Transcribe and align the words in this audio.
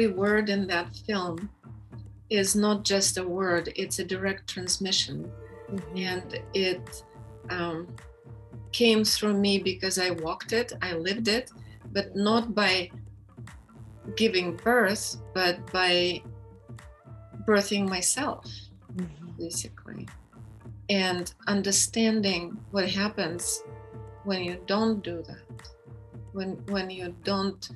every 0.00 0.16
word 0.16 0.48
in 0.48 0.66
that 0.66 0.88
film 1.06 1.50
is 2.30 2.56
not 2.56 2.84
just 2.84 3.18
a 3.18 3.22
word, 3.22 3.70
it's 3.76 3.98
a 3.98 4.04
direct 4.04 4.48
transmission. 4.48 5.30
Mm-hmm. 5.70 5.96
And 5.96 6.40
it 6.54 7.02
um, 7.50 7.86
came 8.72 9.04
through 9.04 9.34
me 9.34 9.58
because 9.58 9.98
I 9.98 10.10
walked 10.10 10.52
it, 10.52 10.72
I 10.80 10.94
lived 10.94 11.28
it, 11.28 11.50
but 11.92 12.16
not 12.16 12.54
by 12.54 12.90
giving 14.16 14.56
birth, 14.56 15.16
but 15.34 15.70
by 15.70 16.22
birthing 17.46 17.86
myself, 17.86 18.46
mm-hmm. 18.96 19.30
basically. 19.38 20.08
And 20.88 21.30
understanding 21.46 22.56
what 22.70 22.88
happens 22.88 23.62
when 24.24 24.44
you 24.44 24.56
don't 24.66 25.02
do 25.02 25.22
that, 25.28 25.68
when 26.32 26.50
when 26.68 26.88
you 26.88 27.14
don't 27.22 27.68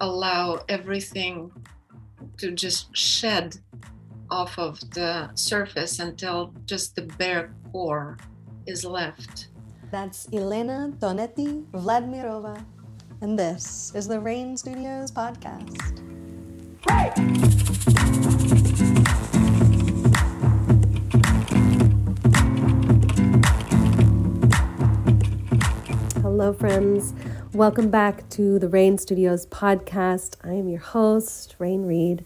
allow 0.00 0.60
everything 0.68 1.50
to 2.38 2.50
just 2.50 2.94
shed 2.94 3.56
off 4.30 4.58
of 4.58 4.78
the 4.90 5.30
surface 5.34 6.00
until 6.00 6.52
just 6.66 6.96
the 6.96 7.02
bare 7.02 7.54
core 7.72 8.18
is 8.66 8.84
left. 8.84 9.48
That's 9.90 10.28
Elena 10.32 10.92
Tonetti 10.98 11.64
Vladimirova, 11.70 12.62
and 13.20 13.38
this 13.38 13.92
is 13.94 14.08
the 14.08 14.20
Rain 14.20 14.56
Studios 14.56 15.10
podcast. 15.12 16.02
Hey! 16.90 17.12
Hello, 26.20 26.52
friends. 26.52 27.14
Welcome 27.56 27.88
back 27.88 28.28
to 28.28 28.58
the 28.58 28.68
Rain 28.68 28.98
Studios 28.98 29.46
podcast. 29.46 30.36
I 30.44 30.52
am 30.52 30.68
your 30.68 30.80
host, 30.80 31.54
Rain 31.58 31.86
Reed, 31.86 32.22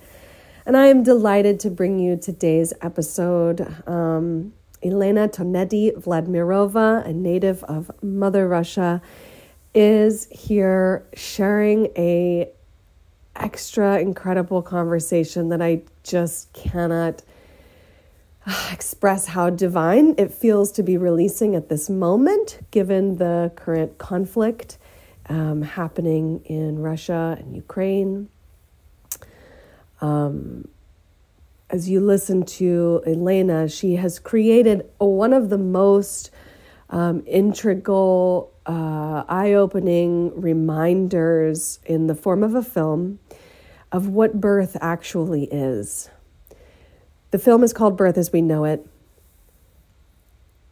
and 0.67 0.77
I 0.77 0.89
am 0.89 1.05
delighted 1.05 1.61
to 1.61 1.71
bring 1.71 2.01
you 2.01 2.17
today's 2.17 2.73
episode. 2.83 3.61
Um, 3.87 4.55
Elena 4.83 5.29
Tonetti 5.29 5.93
Vladimirova, 5.93 7.07
a 7.07 7.13
native 7.13 7.63
of 7.63 7.93
Mother 8.03 8.49
Russia, 8.49 9.01
is 9.73 10.27
here 10.33 11.07
sharing 11.15 11.93
a 11.97 12.51
extra 13.37 14.01
incredible 14.01 14.63
conversation 14.63 15.51
that 15.51 15.63
I 15.63 15.83
just 16.03 16.53
cannot 16.55 17.23
express 18.73 19.29
how 19.29 19.49
divine 19.49 20.17
it 20.19 20.35
feels 20.35 20.73
to 20.73 20.83
be 20.83 20.97
releasing 20.97 21.55
at 21.55 21.69
this 21.69 21.89
moment, 21.89 22.59
given 22.73 23.19
the 23.19 23.53
current 23.55 23.97
conflict 23.99 24.77
um, 25.31 25.63
happening 25.63 26.43
in 26.45 26.81
Russia 26.81 27.37
and 27.39 27.55
Ukraine. 27.55 28.29
Um, 30.01 30.69
as 31.71 31.89
you 31.89 32.01
listen 32.01 32.45
to 32.45 33.01
Elena, 33.07 33.69
she 33.69 33.95
has 33.95 34.19
created 34.19 34.91
one 34.99 35.33
of 35.33 35.49
the 35.49 35.59
most 35.59 36.31
um, 36.91 37.23
integral, 37.27 38.53
uh, 38.67 39.23
eye 39.29 39.53
opening 39.53 40.39
reminders 40.39 41.79
in 41.87 42.09
the 42.09 42.15
form 42.17 42.43
of 42.43 42.57
a 42.57 42.63
film 42.63 43.21
of 43.93 44.09
what 44.09 44.41
birth 44.41 44.77
actually 44.81 45.45
is. 45.45 46.11
The 47.31 47.39
film 47.39 47.63
is 47.63 47.73
called 47.73 47.97
Birth 47.97 48.19
as 48.19 48.33
We 48.33 48.43
Know 48.43 48.65
It. 48.65 48.85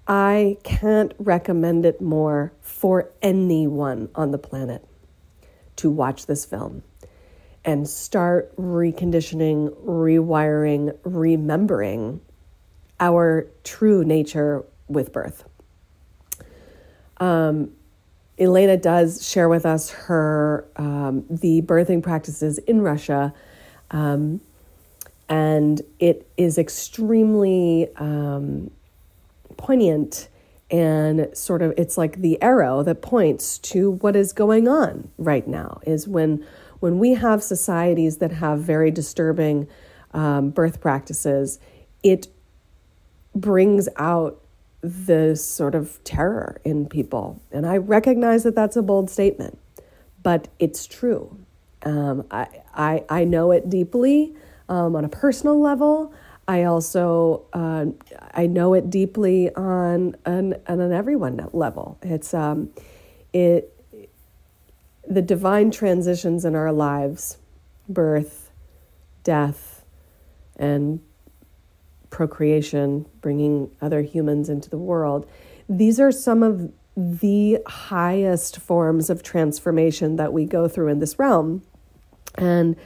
I 0.08 0.56
can't 0.64 1.12
recommend 1.18 1.84
it 1.84 2.00
more 2.00 2.54
for 2.62 3.10
anyone 3.20 4.08
on 4.14 4.30
the 4.30 4.38
planet 4.38 4.82
to 5.76 5.90
watch 5.90 6.24
this 6.24 6.46
film 6.46 6.82
and 7.62 7.86
start 7.86 8.56
reconditioning, 8.56 9.70
rewiring, 9.84 10.96
remembering 11.04 12.22
our 12.98 13.46
true 13.64 14.02
nature 14.02 14.64
with 14.88 15.12
birth. 15.12 15.44
Um, 17.18 17.72
Elena 18.38 18.78
does 18.78 19.28
share 19.28 19.48
with 19.48 19.66
us 19.66 19.90
her 19.90 20.66
um, 20.76 21.26
the 21.28 21.60
birthing 21.60 22.02
practices 22.02 22.56
in 22.58 22.80
Russia, 22.80 23.34
um, 23.90 24.40
and 25.28 25.82
it 25.98 26.30
is 26.38 26.56
extremely 26.56 27.88
um, 27.96 28.70
poignant 29.58 30.28
and 30.70 31.28
sort 31.36 31.62
of 31.62 31.74
it's 31.76 31.98
like 31.98 32.20
the 32.20 32.40
arrow 32.42 32.82
that 32.82 33.02
points 33.02 33.58
to 33.58 33.90
what 33.90 34.14
is 34.16 34.32
going 34.32 34.68
on 34.68 35.10
right 35.18 35.46
now 35.46 35.80
is 35.86 36.08
when 36.08 36.44
when 36.80 36.98
we 36.98 37.14
have 37.14 37.42
societies 37.42 38.18
that 38.18 38.32
have 38.32 38.60
very 38.60 38.90
disturbing 38.90 39.66
um, 40.14 40.50
birth 40.50 40.80
practices 40.80 41.58
it 42.02 42.28
brings 43.34 43.88
out 43.96 44.40
the 44.80 45.34
sort 45.34 45.74
of 45.74 46.02
terror 46.04 46.60
in 46.64 46.86
people. 46.86 47.42
And 47.50 47.66
i 47.66 47.76
recognize 47.76 48.44
that 48.44 48.54
that's 48.54 48.76
a 48.76 48.82
bold 48.82 49.10
statement 49.10 49.58
but 50.22 50.48
it's 50.58 50.86
true. 50.86 51.38
Um, 51.82 52.26
I, 52.30 52.48
I, 52.74 53.04
I 53.08 53.24
know 53.24 53.52
it 53.52 53.70
deeply 53.70 54.34
um, 54.68 54.96
on 54.96 55.04
a 55.04 55.08
personal 55.08 55.60
level 55.60 56.12
I 56.48 56.64
also 56.64 57.44
uh, 57.52 57.86
I 58.32 58.46
know 58.46 58.72
it 58.72 58.88
deeply 58.88 59.54
on 59.54 60.16
an 60.24 60.54
on 60.66 60.80
an 60.80 60.92
everyone 60.92 61.46
level. 61.52 61.98
It's 62.02 62.32
um, 62.32 62.70
it 63.34 63.74
the 65.06 65.20
divine 65.20 65.70
transitions 65.70 66.46
in 66.46 66.54
our 66.54 66.72
lives, 66.72 67.36
birth, 67.86 68.50
death, 69.22 69.84
and 70.56 71.00
procreation, 72.08 73.04
bringing 73.20 73.70
other 73.82 74.00
humans 74.00 74.48
into 74.48 74.70
the 74.70 74.78
world. 74.78 75.28
These 75.68 76.00
are 76.00 76.10
some 76.10 76.42
of 76.42 76.72
the 76.96 77.58
highest 77.66 78.58
forms 78.58 79.10
of 79.10 79.22
transformation 79.22 80.16
that 80.16 80.32
we 80.32 80.46
go 80.46 80.66
through 80.66 80.88
in 80.88 80.98
this 80.98 81.18
realm. 81.18 81.62
And 82.34 82.76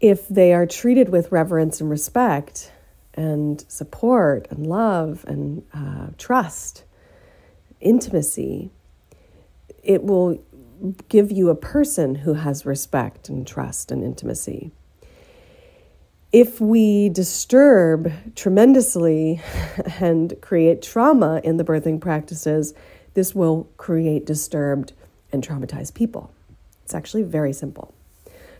if 0.00 0.26
they 0.28 0.52
are 0.52 0.66
treated 0.66 1.10
with 1.10 1.30
reverence 1.30 1.80
and 1.80 1.88
respect, 1.88 2.72
and 3.16 3.64
support 3.68 4.46
and 4.50 4.66
love 4.66 5.24
and 5.26 5.64
uh, 5.72 6.08
trust, 6.18 6.84
intimacy, 7.80 8.70
it 9.82 10.02
will 10.02 10.42
give 11.08 11.32
you 11.32 11.48
a 11.48 11.54
person 11.54 12.16
who 12.16 12.34
has 12.34 12.66
respect 12.66 13.28
and 13.28 13.46
trust 13.46 13.90
and 13.90 14.04
intimacy. 14.04 14.70
If 16.32 16.60
we 16.60 17.08
disturb 17.08 18.12
tremendously 18.34 19.40
and 20.00 20.34
create 20.42 20.82
trauma 20.82 21.40
in 21.42 21.56
the 21.56 21.64
birthing 21.64 22.00
practices, 22.00 22.74
this 23.14 23.34
will 23.34 23.68
create 23.78 24.26
disturbed 24.26 24.92
and 25.32 25.46
traumatized 25.46 25.94
people. 25.94 26.30
It's 26.84 26.94
actually 26.94 27.22
very 27.22 27.52
simple. 27.52 27.94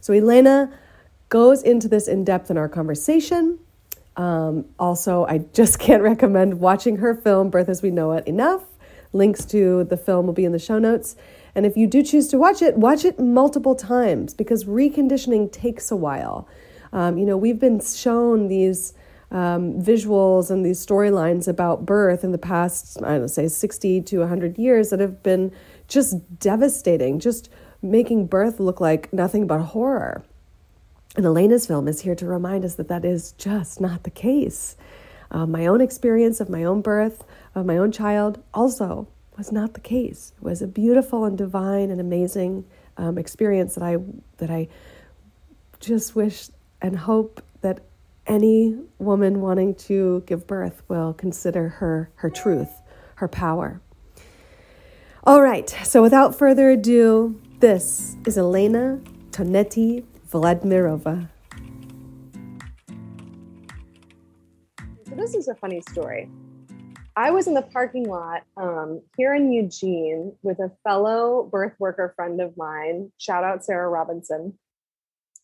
So, 0.01 0.15
Elena 0.15 0.73
goes 1.29 1.63
into 1.63 1.89
this 1.89 2.09
in 2.09 2.25
depth 2.25 2.51
in 2.51 2.57
our 2.57 2.69
conversation. 2.69 3.59
Um, 4.17 4.67
also, 4.79 5.27
I 5.27 5.39
just 5.53 5.79
can't 5.87 6.03
recommend 6.03 6.61
watching 6.61 6.97
her 6.97 7.15
film, 7.15 7.51
Birth 7.51 7.69
as 7.69 7.83
We 7.83 7.91
Know 7.91 8.13
It, 8.13 8.27
enough. 8.27 8.63
Links 9.13 9.45
to 9.47 9.85
the 9.85 9.97
film 9.97 10.27
will 10.27 10.35
be 10.35 10.45
in 10.45 10.53
the 10.53 10.59
show 10.59 10.79
notes. 10.79 11.17
And 11.55 11.65
if 11.65 11.77
you 11.77 11.87
do 11.87 12.03
choose 12.03 12.29
to 12.29 12.39
watch 12.39 12.61
it, 12.61 12.77
watch 12.77 13.05
it 13.05 13.19
multiple 13.19 13.75
times 13.75 14.35
because 14.35 14.65
reconditioning 14.65 15.51
takes 15.51 15.91
a 15.91 15.97
while. 15.97 16.47
Um, 16.93 17.17
you 17.17 17.25
know, 17.25 17.37
we've 17.37 17.59
been 17.59 17.81
shown 17.81 18.49
these 18.49 18.93
um, 19.31 19.81
visuals 19.81 20.51
and 20.51 20.65
these 20.65 20.85
storylines 20.85 21.49
about 21.49 21.87
birth 21.87 22.25
in 22.25 22.33
the 22.33 22.39
past, 22.39 23.03
I 23.03 23.19
don't 23.19 23.29
say 23.29 23.49
60 23.49 24.03
to 24.03 24.19
100 24.19 24.59
years 24.59 24.91
that 24.91 25.01
have 25.01 25.23
been 25.23 25.53
just 25.89 26.39
devastating, 26.39 27.19
just 27.19 27.49
making 27.83 28.27
birth 28.27 28.61
look 28.61 28.81
like 28.81 29.13
nothing 29.13 29.47
but 29.47 29.61
horror. 29.61 30.25
And 31.17 31.25
Elena's 31.25 31.67
film 31.67 31.89
is 31.89 32.03
here 32.03 32.15
to 32.15 32.27
remind 32.27 32.65
us 32.65 32.75
that 32.75 32.89
that 32.89 33.05
is 33.05 33.33
just 33.33 33.81
not 33.81 34.05
the 34.05 34.11
case. 34.11 34.77
Uh, 35.31 35.47
my 35.47 35.67
own 35.67 35.81
experience 35.81 36.41
of 36.41 36.51
my 36.51 36.63
own 36.63 36.83
birth, 36.83 37.25
of 37.55 37.65
my 37.65 37.79
own 37.79 37.91
child, 37.91 38.43
also 38.53 39.09
was 39.37 39.51
not 39.51 39.73
the 39.73 39.81
case. 39.81 40.35
It 40.37 40.43
was 40.43 40.61
a 40.61 40.67
beautiful 40.67 41.25
and 41.25 41.37
divine 41.37 41.91
and 41.91 42.01
amazing 42.01 42.67
um, 42.99 43.17
experience 43.17 43.75
that 43.75 43.83
I 43.83 43.97
that 44.37 44.51
I 44.51 44.69
just 45.81 46.15
wish 46.15 46.49
and 46.83 46.97
hope 46.99 47.43
that 47.63 47.81
any 48.27 48.79
woman 48.99 49.41
wanting 49.41 49.75
to 49.75 50.23
give 50.27 50.47
birth 50.47 50.83
will 50.89 51.15
consider 51.15 51.69
her 51.69 52.11
her 52.17 52.29
truth, 52.29 52.83
her 53.17 53.29
power. 53.29 53.81
All 55.25 55.43
right, 55.43 55.69
so 55.85 56.03
without 56.03 56.37
further 56.37 56.71
ado, 56.71 57.41
this 57.59 58.17
is 58.27 58.39
Elena 58.39 59.01
Tonetti 59.31 60.05
Vladimirova. 60.31 61.29
So 65.09 65.15
this 65.15 65.35
is 65.35 65.49
a 65.49 65.55
funny 65.55 65.83
story. 65.89 66.29
I 67.17 67.31
was 67.31 67.47
in 67.47 67.55
the 67.55 67.63
parking 67.63 68.09
lot 68.09 68.43
um, 68.57 69.01
here 69.17 69.35
in 69.35 69.53
Eugene 69.53 70.35
with 70.43 70.59
a 70.59 70.71
fellow 70.85 71.49
birth 71.51 71.75
worker 71.79 72.13
friend 72.15 72.41
of 72.41 72.57
mine. 72.57 73.13
Shout 73.19 73.45
out 73.45 73.65
Sarah 73.65 73.89
Robinson. 73.89 74.59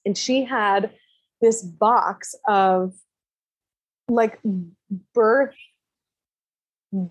and 0.05 0.19
she 0.19 0.45
had 0.45 0.93
this 1.41 1.63
box 1.63 2.35
of 2.47 2.93
like 4.09 4.39
birth 5.15 5.55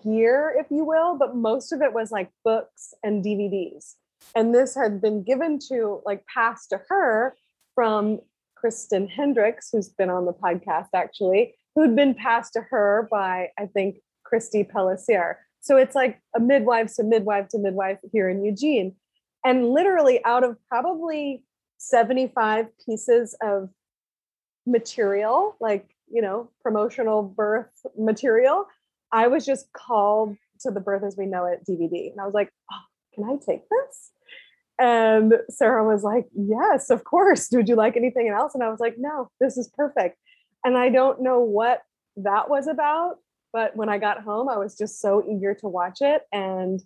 gear, 0.04 0.54
if 0.58 0.66
you 0.70 0.84
will, 0.84 1.16
but 1.18 1.34
most 1.34 1.72
of 1.72 1.82
it 1.82 1.92
was 1.92 2.10
like 2.10 2.30
books 2.44 2.94
and 3.02 3.24
DVDs. 3.24 3.94
And 4.34 4.54
this 4.54 4.74
had 4.74 5.00
been 5.00 5.24
given 5.24 5.58
to, 5.68 6.00
like, 6.06 6.24
passed 6.26 6.70
to 6.70 6.80
her 6.88 7.34
from 7.74 8.20
Kristen 8.56 9.08
Hendricks, 9.08 9.70
who's 9.72 9.88
been 9.88 10.10
on 10.10 10.26
the 10.26 10.32
podcast 10.32 10.88
actually, 10.94 11.54
who'd 11.74 11.96
been 11.96 12.14
passed 12.14 12.52
to 12.54 12.60
her 12.60 13.08
by, 13.10 13.48
I 13.58 13.66
think, 13.66 13.96
Christy 14.24 14.64
Pellissier. 14.64 15.34
So 15.60 15.76
it's 15.76 15.94
like 15.94 16.20
a 16.34 16.40
midwife 16.40 16.94
to 16.96 17.04
midwife 17.04 17.48
to 17.48 17.58
midwife 17.58 17.98
here 18.12 18.28
in 18.28 18.44
Eugene. 18.44 18.96
And 19.44 19.68
literally, 19.70 20.24
out 20.24 20.44
of 20.44 20.56
probably 20.68 21.44
75 21.78 22.66
pieces 22.84 23.36
of 23.42 23.68
material, 24.66 25.56
like, 25.60 25.88
you 26.08 26.22
know, 26.22 26.50
promotional 26.62 27.22
birth 27.22 27.70
material, 27.98 28.66
I 29.10 29.28
was 29.28 29.44
just 29.44 29.72
called 29.72 30.36
to 30.60 30.70
the 30.70 30.80
Birth 30.80 31.02
as 31.02 31.16
We 31.16 31.26
Know 31.26 31.46
It 31.46 31.64
DVD. 31.68 32.10
And 32.12 32.20
I 32.20 32.24
was 32.24 32.34
like, 32.34 32.50
oh, 32.72 32.76
can 33.14 33.24
I 33.24 33.36
take 33.36 33.62
this? 33.68 34.10
And 34.82 35.34
Sarah 35.48 35.86
was 35.86 36.02
like, 36.02 36.26
Yes, 36.34 36.90
of 36.90 37.04
course. 37.04 37.48
Would 37.52 37.68
you 37.68 37.76
like 37.76 37.96
anything 37.96 38.28
else? 38.28 38.52
And 38.52 38.64
I 38.64 38.68
was 38.68 38.80
like, 38.80 38.96
No, 38.98 39.30
this 39.40 39.56
is 39.56 39.68
perfect. 39.68 40.18
And 40.64 40.76
I 40.76 40.88
don't 40.88 41.22
know 41.22 41.38
what 41.38 41.82
that 42.16 42.50
was 42.50 42.66
about, 42.66 43.18
but 43.52 43.76
when 43.76 43.88
I 43.88 43.98
got 43.98 44.22
home, 44.22 44.48
I 44.48 44.58
was 44.58 44.76
just 44.76 45.00
so 45.00 45.24
eager 45.24 45.54
to 45.54 45.68
watch 45.68 45.98
it. 46.00 46.22
And 46.32 46.82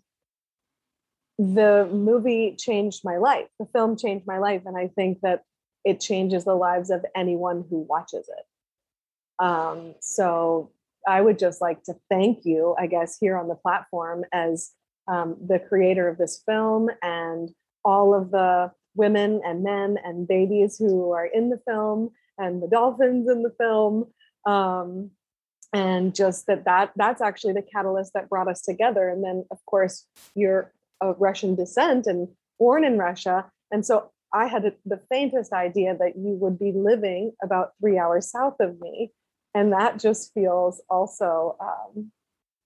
the 1.39 1.89
movie 1.91 2.55
changed 2.59 3.01
my 3.03 3.17
life. 3.17 3.47
The 3.59 3.67
film 3.73 3.97
changed 3.97 4.27
my 4.27 4.39
life. 4.39 4.63
And 4.67 4.77
I 4.77 4.89
think 4.89 5.21
that 5.23 5.43
it 5.83 5.99
changes 5.99 6.45
the 6.45 6.55
lives 6.55 6.91
of 6.91 7.05
anyone 7.15 7.65
who 7.71 7.79
watches 7.79 8.29
it. 8.29 9.45
Um, 9.45 9.95
so 10.01 10.71
I 11.09 11.23
would 11.23 11.39
just 11.39 11.63
like 11.63 11.83
to 11.85 11.95
thank 12.11 12.45
you, 12.45 12.75
I 12.79 12.89
guess, 12.89 13.17
here 13.19 13.39
on 13.39 13.49
the 13.49 13.55
platform 13.55 14.25
as 14.33 14.73
um, 15.09 15.37
the 15.47 15.59
creator 15.59 16.09
of 16.09 16.19
this 16.19 16.43
film 16.47 16.91
and 17.03 17.51
all 17.87 18.15
of 18.15 18.33
the 18.33 18.73
women 18.97 19.41
and 19.45 19.63
men 19.63 19.97
and 20.05 20.27
babies 20.27 20.77
who 20.77 21.13
are 21.13 21.27
in 21.27 21.51
the 21.51 21.61
film 21.67 22.11
and 22.37 22.63
the 22.63 22.69
dolphins 22.69 23.31
in 23.31 23.43
the 23.43 23.55
film 23.59 24.07
um, 24.47 25.11
and 25.73 26.15
just 26.15 26.47
that 26.47 26.65
that 26.65 26.93
that's 26.97 27.21
actually 27.21 27.53
the 27.53 27.63
catalyst 27.63 28.13
that 28.15 28.29
brought 28.29 28.49
us 28.49 28.63
together. 28.63 29.09
And 29.09 29.23
then 29.23 29.45
of 29.51 29.59
course 29.67 30.07
you're 30.35 30.73
of 31.01 31.17
russian 31.19 31.55
descent 31.55 32.07
and 32.07 32.29
born 32.59 32.85
in 32.85 32.99
russia. 32.99 33.51
And 33.71 33.87
so 33.87 34.11
i 34.33 34.47
had 34.47 34.75
the 34.85 35.01
faintest 35.11 35.53
idea 35.53 35.97
that 35.97 36.17
you 36.17 36.33
would 36.41 36.59
be 36.59 36.73
living 36.73 37.33
about 37.43 37.73
three 37.81 37.99
hours 37.99 38.31
south 38.31 38.57
of 38.61 38.81
me. 38.81 39.13
And 39.55 39.73
that 39.73 39.99
just 39.99 40.35
feels 40.35 40.83
also 40.91 41.57
um, 41.61 42.11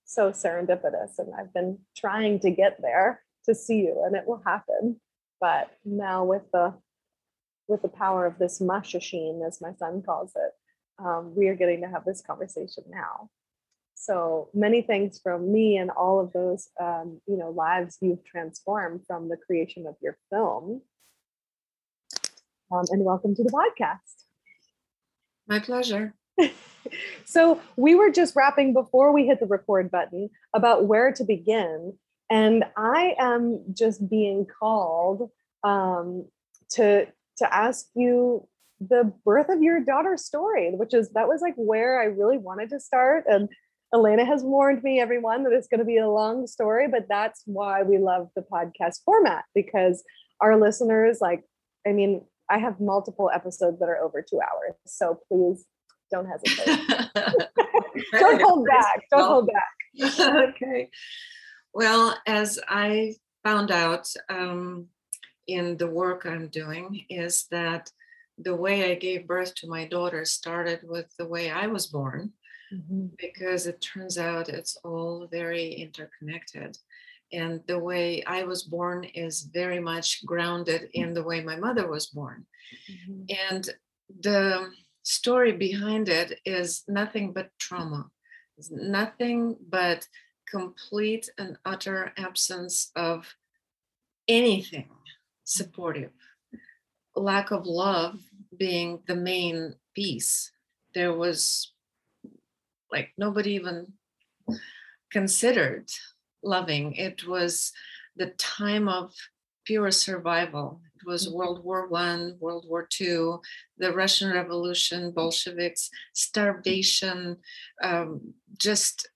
so 0.05 0.31
serendipitous. 0.31 1.19
And 1.19 1.33
i've 1.39 1.53
been 1.53 1.79
trying 1.97 2.41
to 2.41 2.51
get 2.51 2.81
there 2.81 3.23
to 3.47 3.55
see 3.55 3.79
you 3.79 4.03
and 4.05 4.15
it 4.15 4.25
will 4.27 4.43
happen 4.45 5.01
but 5.41 5.71
now 5.85 6.25
with 6.25 6.43
the 6.53 6.75
with 7.67 7.83
the 7.83 7.89
power 7.89 8.27
of 8.27 8.39
this 8.39 8.61
machine, 8.61 9.43
as 9.47 9.61
my 9.61 9.73
son 9.75 10.03
calls 10.03 10.33
it, 10.35 10.53
um, 11.05 11.35
we 11.37 11.47
are 11.49 11.55
getting 11.55 11.81
to 11.83 11.89
have 11.89 12.05
this 12.05 12.21
conversation 12.21 12.85
now. 12.89 13.31
So 13.95 14.49
many 14.53 14.83
thanks 14.83 15.21
from 15.21 15.53
me 15.53 15.77
and 15.77 15.91
all 15.91 16.21
of 16.21 16.33
those 16.33 16.69
um, 16.81 17.21
you 17.27 17.37
know 17.37 17.51
lives 17.51 17.99
you've 18.01 18.25
transformed 18.25 19.03
from 19.07 19.29
the 19.29 19.37
creation 19.37 19.87
of 19.87 19.97
your 20.03 20.17
film. 20.31 20.83
Um, 22.73 22.85
and 22.91 23.05
welcome 23.05 23.35
to 23.35 23.43
the 23.43 23.51
podcast. 23.51 24.25
My 25.49 25.59
pleasure. 25.59 26.15
so 27.25 27.61
we 27.77 27.95
were 27.95 28.11
just 28.11 28.37
wrapping 28.37 28.73
before 28.73 29.13
we 29.13 29.27
hit 29.27 29.41
the 29.41 29.47
record 29.47 29.91
button 29.91 30.31
about 30.55 30.85
where 30.85 31.13
to 31.13 31.25
begin 31.25 31.95
and 32.31 32.65
I 32.77 33.15
am 33.19 33.61
just 33.73 34.09
being 34.09 34.47
called 34.47 35.31
um, 35.65 36.27
to 36.71 37.07
to 37.39 37.55
ask 37.55 37.87
you 37.95 38.47
the 38.81 39.13
birth 39.25 39.49
of 39.49 39.63
your 39.63 39.81
daughter's 39.81 40.25
story, 40.25 40.71
which 40.75 40.95
is 40.95 41.11
that 41.11 41.29
was 41.29 41.43
like 41.43 41.55
where 41.57 42.01
I 42.01 42.05
really 42.05 42.39
wanted 42.39 42.71
to 42.71 42.81
start. 42.81 43.25
And 43.27 43.49
Elena 43.93 44.25
has 44.25 44.43
warned 44.43 44.83
me, 44.83 45.01
everyone, 45.01 45.43
that 45.45 45.53
it's 45.53 45.67
going 45.67 45.81
to 45.81 45.85
be 45.85 45.99
a 45.99 46.09
long 46.09 46.47
story, 46.47 46.87
but 46.89 47.07
that's 47.09 47.43
why 47.45 47.83
we 47.83 47.99
love 47.99 48.29
the 48.37 48.43
podcast 48.43 49.03
format 49.05 49.45
because 49.55 50.05
our 50.41 50.59
listeners, 50.59 51.19
like, 51.21 51.43
I 51.87 51.93
mean, 51.93 52.23
I 52.49 52.59
have 52.59 52.81
multiple 52.81 53.31
episodes 53.35 53.81
that 53.81 53.89
are 53.89 53.99
over 53.99 54.23
two 54.23 54.41
hours. 54.41 54.75
So 54.87 55.19
please 55.29 55.65
don't 56.11 56.27
hesitate. 56.27 56.81
don't 58.13 58.41
hold 58.41 58.67
back. 58.67 59.03
Don't 59.11 59.29
hold 59.29 59.49
back. 59.49 60.55
okay. 60.55 60.89
Well, 61.73 62.17
as 62.27 62.59
I 62.69 63.15
found 63.45 63.71
out 63.71 64.09
um, 64.29 64.87
in 65.47 65.77
the 65.77 65.87
work 65.87 66.27
I'm 66.27 66.49
doing, 66.49 67.07
is 67.09 67.47
that 67.51 67.91
the 68.39 68.55
way 68.55 68.91
I 68.91 68.95
gave 68.95 69.27
birth 69.27 69.55
to 69.57 69.69
my 69.69 69.87
daughter 69.87 70.25
started 70.25 70.81
with 70.83 71.07
the 71.19 71.27
way 71.27 71.51
I 71.51 71.67
was 71.67 71.87
born, 71.87 72.33
mm-hmm. 72.73 73.07
because 73.19 73.67
it 73.67 73.81
turns 73.81 74.19
out 74.19 74.49
it's 74.49 74.77
all 74.85 75.29
very 75.31 75.73
interconnected. 75.73 76.77
And 77.33 77.61
the 77.67 77.79
way 77.79 78.25
I 78.25 78.43
was 78.43 78.65
born 78.65 79.05
is 79.05 79.43
very 79.43 79.79
much 79.79 80.25
grounded 80.27 80.91
in 80.95 81.15
the 81.15 81.23
way 81.23 81.43
my 81.43 81.57
mother 81.57 81.89
was 81.89 82.07
born. 82.07 82.47
Mm-hmm. 82.91 83.23
And 83.53 83.71
the 84.21 84.71
story 85.03 85.53
behind 85.53 86.09
it 86.09 86.41
is 86.45 86.83
nothing 86.89 87.33
but 87.33 87.51
trauma. 87.59 88.07
It's 88.59 88.71
nothing 88.71 89.57
but 89.69 90.07
complete 90.51 91.31
and 91.39 91.57
utter 91.65 92.13
absence 92.17 92.91
of 92.97 93.35
anything 94.29 94.89
supportive, 95.45 96.13
lack 97.15 97.51
of 97.51 97.67
love 97.67 98.21
being 98.57 99.01
the 99.07 99.17
main 99.17 99.75
piece. 99.95 100.53
There 100.95 101.13
was 101.13 101.73
like 102.91 103.11
nobody 103.17 103.55
even 103.55 103.93
considered 105.11 105.91
loving. 106.43 106.95
It 106.95 107.27
was 107.27 107.73
the 108.17 108.31
time 108.39 108.89
of 108.89 109.13
pure 109.65 109.91
survival. 109.91 110.81
It 110.97 111.07
was 111.07 111.27
mm-hmm. 111.27 111.37
World 111.37 111.65
War 111.65 111.89
One, 111.89 112.37
World 112.41 112.67
War 112.69 112.87
Two, 112.89 113.41
the 113.79 113.93
Russian 113.93 114.33
Revolution, 114.33 115.13
Bolsheviks, 115.13 115.91
starvation, 116.13 117.37
um, 117.83 118.35
just 118.59 119.09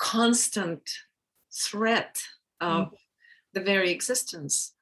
constant 0.00 0.90
threat 1.52 2.22
of 2.60 2.86
mm-hmm. 2.86 2.94
the 3.52 3.60
very 3.60 3.90
existence 3.90 4.72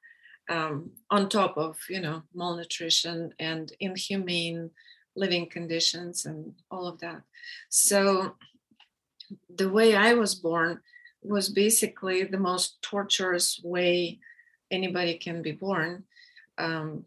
um, 0.49 0.91
on 1.11 1.29
top 1.29 1.59
of 1.59 1.77
you 1.91 2.01
know 2.01 2.23
malnutrition 2.35 3.33
and 3.39 3.73
inhumane 3.81 4.71
living 5.17 5.49
conditions 5.51 6.25
and 6.25 6.55
all 6.71 6.87
of 6.87 7.01
that 7.01 7.21
so 7.69 8.37
the 9.57 9.69
way 9.69 9.97
i 9.97 10.15
was 10.15 10.37
born 10.37 10.81
was 11.21 11.49
basically 11.49 12.23
the 12.23 12.39
most 12.39 12.81
torturous 12.81 13.61
way 13.65 14.21
anybody 14.71 15.19
can 15.19 15.43
be 15.43 15.53
born 15.53 16.05
um, 16.59 17.05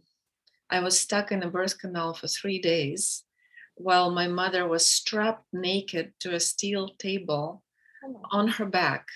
i 0.70 0.82
was 0.82 1.00
stuck 1.00 1.32
in 1.32 1.44
a 1.44 1.50
birth 1.50 1.80
canal 1.80 2.14
for 2.14 2.28
three 2.28 2.60
days 2.60 3.24
while 3.76 4.12
my 4.12 4.28
mother 4.28 4.68
was 4.68 4.86
strapped 4.86 5.46
naked 5.54 6.12
to 6.20 6.36
a 6.36 6.40
steel 6.40 6.90
table 7.00 7.64
on 8.32 8.48
her 8.48 8.66
back 8.66 9.08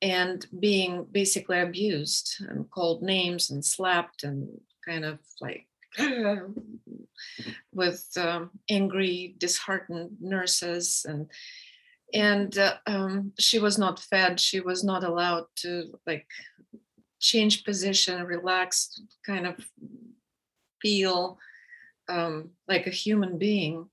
and 0.00 0.46
being 0.58 1.06
basically 1.10 1.60
abused 1.60 2.36
and 2.48 2.70
called 2.70 3.02
names 3.02 3.50
and 3.50 3.64
slapped 3.64 4.24
and 4.24 4.48
kind 4.84 5.04
of 5.04 5.18
like 5.40 5.66
with 7.72 8.08
um, 8.16 8.50
angry 8.68 9.34
disheartened 9.38 10.10
nurses 10.20 11.06
and 11.08 11.30
and 12.14 12.58
uh, 12.58 12.74
um, 12.86 13.32
she 13.38 13.58
was 13.58 13.78
not 13.78 13.98
fed. 13.98 14.38
She 14.38 14.60
was 14.60 14.84
not 14.84 15.02
allowed 15.02 15.46
to 15.56 15.98
like 16.06 16.26
change 17.20 17.64
position 17.64 18.22
relax 18.24 19.00
kind 19.24 19.46
of 19.46 19.56
feel 20.82 21.38
um, 22.08 22.50
like 22.68 22.86
a 22.86 22.90
human 22.90 23.38
being. 23.38 23.88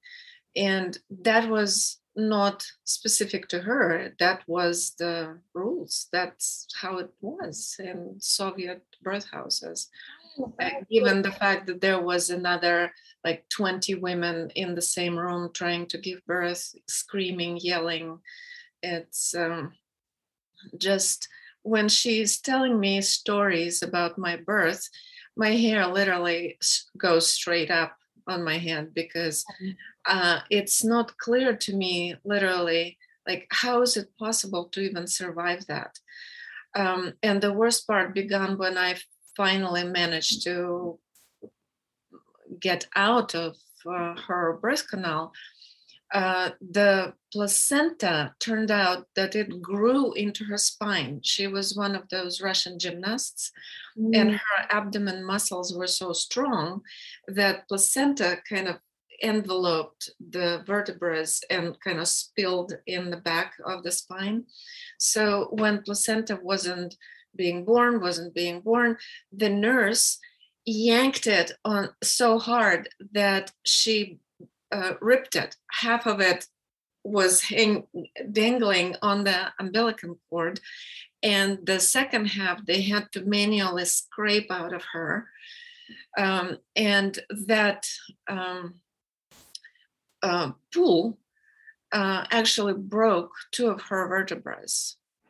And 0.55 0.97
that 1.21 1.47
was 1.47 1.99
not 2.19 2.65
specific 2.83 3.47
to 3.49 3.59
her. 3.59 4.13
That 4.19 4.41
was 4.47 4.95
the 4.97 5.39
rules. 5.53 6.07
That's 6.11 6.67
how 6.79 6.97
it 6.97 7.09
was 7.21 7.75
in 7.79 8.15
Soviet 8.19 8.83
birth 9.01 9.29
houses. 9.29 9.89
Oh, 10.39 10.53
given 10.91 11.21
the 11.21 11.31
fact 11.31 11.67
that 11.67 11.81
there 11.81 12.01
was 12.01 12.29
another 12.29 12.93
like 13.23 13.43
20 13.49 13.95
women 13.95 14.49
in 14.55 14.75
the 14.75 14.81
same 14.81 15.17
room 15.17 15.49
trying 15.53 15.87
to 15.87 15.97
give 15.97 16.25
birth, 16.25 16.73
screaming, 16.87 17.57
yelling, 17.57 18.19
it's 18.81 19.35
um, 19.35 19.73
just 20.77 21.27
when 21.63 21.89
she's 21.89 22.39
telling 22.39 22.79
me 22.79 23.01
stories 23.01 23.83
about 23.83 24.17
my 24.17 24.37
birth, 24.37 24.87
my 25.35 25.51
hair 25.51 25.87
literally 25.87 26.57
goes 26.97 27.29
straight 27.29 27.71
up 27.71 27.98
on 28.29 28.43
my 28.43 28.57
head 28.57 28.93
because 28.93 29.45
uh, 30.05 30.39
it's 30.49 30.83
not 30.83 31.17
clear 31.17 31.55
to 31.55 31.75
me 31.75 32.15
literally 32.23 32.97
like 33.27 33.47
how 33.51 33.81
is 33.81 33.95
it 33.97 34.09
possible 34.17 34.65
to 34.69 34.81
even 34.81 35.05
survive 35.05 35.65
that? 35.67 35.99
Um, 36.75 37.13
and 37.23 37.41
the 37.41 37.53
worst 37.53 37.87
part 37.87 38.13
began 38.13 38.57
when 38.57 38.77
i 38.77 38.95
finally 39.35 39.83
managed 39.83 40.43
to 40.43 40.99
get 42.59 42.85
out 42.95 43.33
of 43.35 43.55
uh, 43.85 44.15
her 44.27 44.59
birth 44.61 44.87
canal 44.89 45.31
uh, 46.13 46.49
the 46.59 47.13
placenta 47.31 48.33
turned 48.39 48.71
out 48.71 49.05
that 49.15 49.35
it 49.35 49.61
grew 49.61 50.13
into 50.13 50.43
her 50.45 50.57
spine. 50.57 51.19
She 51.23 51.47
was 51.47 51.75
one 51.75 51.95
of 51.95 52.09
those 52.09 52.41
Russian 52.41 52.79
gymnasts, 52.79 53.51
mm. 53.97 54.15
and 54.15 54.31
her 54.31 54.65
abdomen 54.69 55.23
muscles 55.23 55.75
were 55.75 55.87
so 55.87 56.13
strong 56.13 56.81
that 57.27 57.67
placenta 57.67 58.37
kind 58.49 58.67
of 58.67 58.77
enveloped 59.21 60.09
the 60.31 60.63
vertebrae 60.65 61.25
and 61.49 61.79
kind 61.81 61.99
of 61.99 62.07
spilled 62.07 62.73
in 62.87 63.09
the 63.09 63.17
back 63.17 63.53
of 63.65 63.83
the 63.83 63.91
spine. 63.91 64.45
So 64.97 65.49
when 65.51 65.83
placenta 65.83 66.39
wasn't 66.41 66.95
being 67.35 67.65
born, 67.65 68.01
wasn't 68.01 68.33
being 68.33 68.61
born, 68.61 68.97
the 69.31 69.49
nurse 69.49 70.19
yanked 70.65 71.27
it 71.27 71.51
on 71.65 71.89
so 72.03 72.39
hard 72.39 72.89
that 73.13 73.51
she 73.65 74.19
uh, 74.71 74.93
ripped 75.01 75.35
it. 75.35 75.55
Half 75.71 76.05
of 76.05 76.19
it 76.19 76.45
was 77.03 77.41
hang, 77.41 77.87
dangling 78.31 78.95
on 79.01 79.23
the 79.23 79.51
umbilical 79.59 80.17
cord, 80.29 80.59
and 81.23 81.65
the 81.65 81.79
second 81.79 82.25
half 82.25 82.65
they 82.65 82.81
had 82.81 83.11
to 83.13 83.21
manually 83.21 83.85
scrape 83.85 84.51
out 84.51 84.73
of 84.73 84.83
her. 84.93 85.27
Um, 86.17 86.57
and 86.75 87.17
that 87.29 87.87
um, 88.27 88.75
uh, 90.21 90.51
pool 90.73 91.17
uh, 91.91 92.25
actually 92.29 92.73
broke 92.73 93.31
two 93.51 93.67
of 93.67 93.81
her 93.81 94.07
vertebrae. 94.07 94.65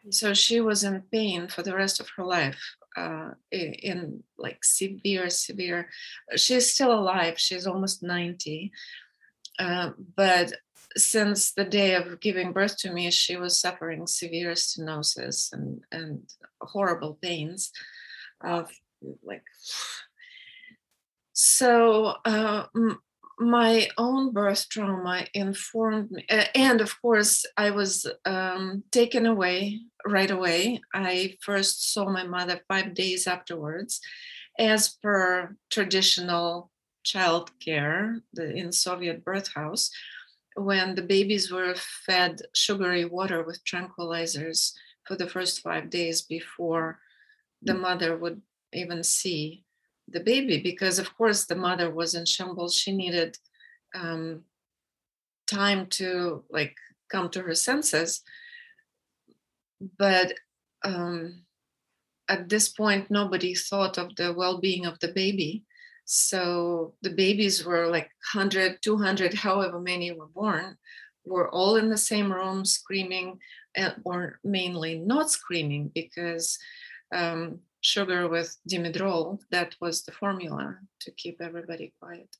So 0.10 0.34
she 0.34 0.60
was 0.60 0.84
in 0.84 1.04
pain 1.12 1.48
for 1.48 1.62
the 1.64 1.76
rest 1.76 2.00
of 2.00 2.10
her 2.18 2.24
life. 2.24 2.76
Uh, 2.98 3.32
in, 3.52 3.74
in 3.74 4.24
like 4.38 4.64
severe, 4.64 5.30
severe. 5.30 5.88
She's 6.36 6.74
still 6.74 6.92
alive. 6.92 7.40
She's 7.40 7.68
almost 7.68 8.04
90, 8.04 8.72
uh, 9.60 9.92
but 10.16 10.54
since 10.98 11.52
the 11.54 11.66
day 11.66 11.96
of 11.96 12.20
giving 12.20 12.54
birth 12.54 12.78
to 12.78 12.92
me, 12.92 13.12
she 13.12 13.36
was 13.36 13.60
suffering 13.60 14.08
severe 14.08 14.54
stenosis 14.54 15.54
and, 15.54 15.82
and 15.92 16.24
horrible 16.62 17.20
pains 17.22 17.72
of 18.44 18.72
like. 19.24 19.44
So 21.34 22.16
uh, 22.26 22.66
m- 22.76 23.00
my 23.40 23.88
own 23.98 24.34
birth 24.34 24.68
trauma 24.70 25.26
informed 25.34 26.12
me, 26.12 26.26
and 26.56 26.82
of 26.82 27.02
course, 27.02 27.46
I 27.56 27.72
was 27.72 28.06
um, 28.26 28.84
taken 28.92 29.26
away 29.26 29.80
right 30.06 30.32
away. 30.32 30.82
I 30.94 31.36
first 31.42 31.94
saw 31.94 32.10
my 32.10 32.24
mother 32.24 32.62
five 32.68 32.94
days 32.94 33.28
afterwards, 33.28 34.02
as 34.58 34.90
per 35.02 35.56
traditional 35.70 36.72
child 37.04 37.52
care 37.60 38.22
the, 38.34 38.54
in 38.56 38.72
Soviet 38.72 39.24
birth 39.24 39.54
house 39.54 39.92
when 40.56 40.96
the 40.96 41.02
babies 41.02 41.52
were 41.52 41.74
fed 42.06 42.42
sugary 42.54 43.06
water 43.06 43.44
with 43.44 43.64
tranquilizers 43.64 44.74
for 45.06 45.16
the 45.16 45.28
first 45.28 45.62
five 45.62 45.90
days 45.90 46.22
before 46.22 47.00
the 47.62 47.74
mm. 47.74 47.82
mother 47.82 48.18
would 48.18 48.42
even 48.74 49.04
see 49.04 49.64
the 50.08 50.20
baby 50.20 50.60
because 50.60 51.00
of 51.00 51.16
course 51.16 51.46
the 51.46 51.56
mother 51.56 51.90
was 51.90 52.14
in 52.14 52.26
shambles. 52.26 52.76
She 52.76 52.96
needed 52.96 53.38
um, 53.96 54.44
time 55.48 55.88
to 55.88 56.44
like 56.50 56.76
come 57.10 57.30
to 57.30 57.42
her 57.42 57.56
senses. 57.56 58.22
But 59.98 60.34
um, 60.84 61.44
at 62.28 62.50
this 62.50 62.70
point 62.70 63.10
nobody 63.10 63.54
thought 63.54 63.98
of 63.98 64.16
the 64.16 64.34
well-being 64.34 64.86
of 64.86 65.00
the 65.00 65.12
baby 65.12 65.64
so 66.12 66.96
the 67.04 67.12
babies 67.12 67.64
were 67.64 67.86
like 67.86 68.10
100, 68.34 68.82
200, 68.82 69.32
however 69.36 69.80
many 69.80 70.12
were 70.12 70.26
born, 70.26 70.76
were 71.24 71.52
all 71.52 71.76
in 71.76 71.92
the 71.92 72.00
same 72.00 72.34
room 72.34 72.66
screaming, 72.66 73.38
or 74.04 74.40
mainly 74.44 74.98
not 74.98 75.30
screaming 75.30 75.92
because 75.94 76.58
um, 77.14 77.60
sugar 77.82 78.28
with 78.28 78.58
dimedrol, 78.68 79.40
that 79.52 79.76
was 79.80 80.02
the 80.02 80.12
formula 80.12 80.80
to 81.02 81.12
keep 81.12 81.40
everybody 81.42 81.94
quiet. 82.02 82.36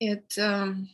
It, 0.00 0.32
um, 0.38 0.88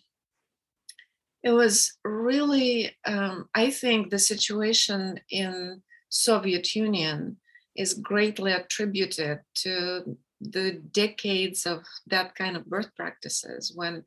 it 1.44 1.52
was 1.52 1.96
really, 2.02 2.90
um, 3.06 3.48
I 3.54 3.70
think 3.70 4.10
the 4.10 4.18
situation 4.18 5.20
in 5.30 5.82
Soviet 6.08 6.74
Union 6.74 7.36
is 7.76 7.94
greatly 7.94 8.50
attributed 8.50 9.42
to 9.62 10.18
the 10.40 10.72
decades 10.92 11.66
of 11.66 11.84
that 12.06 12.34
kind 12.34 12.56
of 12.56 12.66
birth 12.66 12.94
practices 12.96 13.72
when 13.74 14.04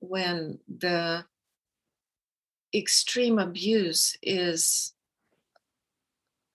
when 0.00 0.58
the 0.78 1.24
extreme 2.74 3.38
abuse 3.38 4.16
is 4.22 4.94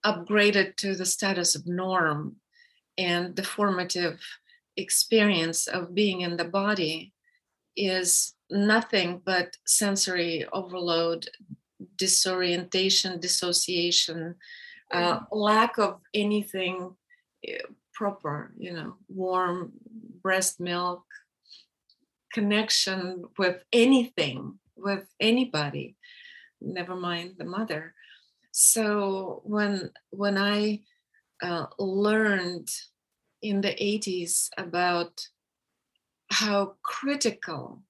upgraded 0.05 0.75
to 0.75 0.95
the 0.95 1.05
status 1.05 1.55
of 1.55 1.67
norm 1.67 2.37
and 2.97 3.35
the 3.35 3.43
formative 3.43 4.19
experience 4.75 5.67
of 5.67 5.93
being 5.93 6.21
in 6.21 6.37
the 6.37 6.45
body 6.45 7.13
is 7.75 8.33
nothing 8.49 9.21
but 9.23 9.55
sensory 9.65 10.45
overload 10.53 11.27
disorientation 11.97 13.19
dissociation 13.19 14.35
uh, 14.91 15.19
lack 15.31 15.77
of 15.77 15.99
anything 16.13 16.95
eh, 17.45 17.57
proper, 17.97 18.53
you 18.57 18.71
know, 18.73 18.95
warm 19.07 19.71
breast 20.21 20.59
milk 20.59 21.03
connection 22.31 23.25
with 23.39 23.63
anything, 23.73 24.59
with 24.75 25.07
anybody, 25.19 25.95
never 26.61 26.95
mind 26.95 27.35
the 27.37 27.45
mother. 27.45 27.95
So 28.51 29.41
when 29.43 29.91
when 30.11 30.37
I 30.37 30.81
uh, 31.41 31.65
learned 31.79 32.69
in 33.41 33.61
the 33.61 33.73
80s 33.73 34.49
about 34.57 35.27
how 36.31 36.75
critical 36.83 37.81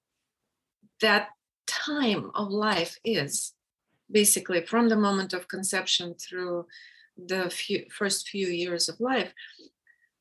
that 1.00 1.28
time 1.66 2.30
of 2.34 2.48
life 2.48 2.98
is 3.04 3.54
basically 4.10 4.64
from 4.64 4.88
the 4.88 4.96
moment 4.96 5.32
of 5.32 5.48
conception 5.48 6.14
through 6.14 6.66
the 7.16 7.50
few, 7.50 7.84
first 7.90 8.28
few 8.28 8.46
years 8.46 8.88
of 8.88 9.00
life 9.00 9.32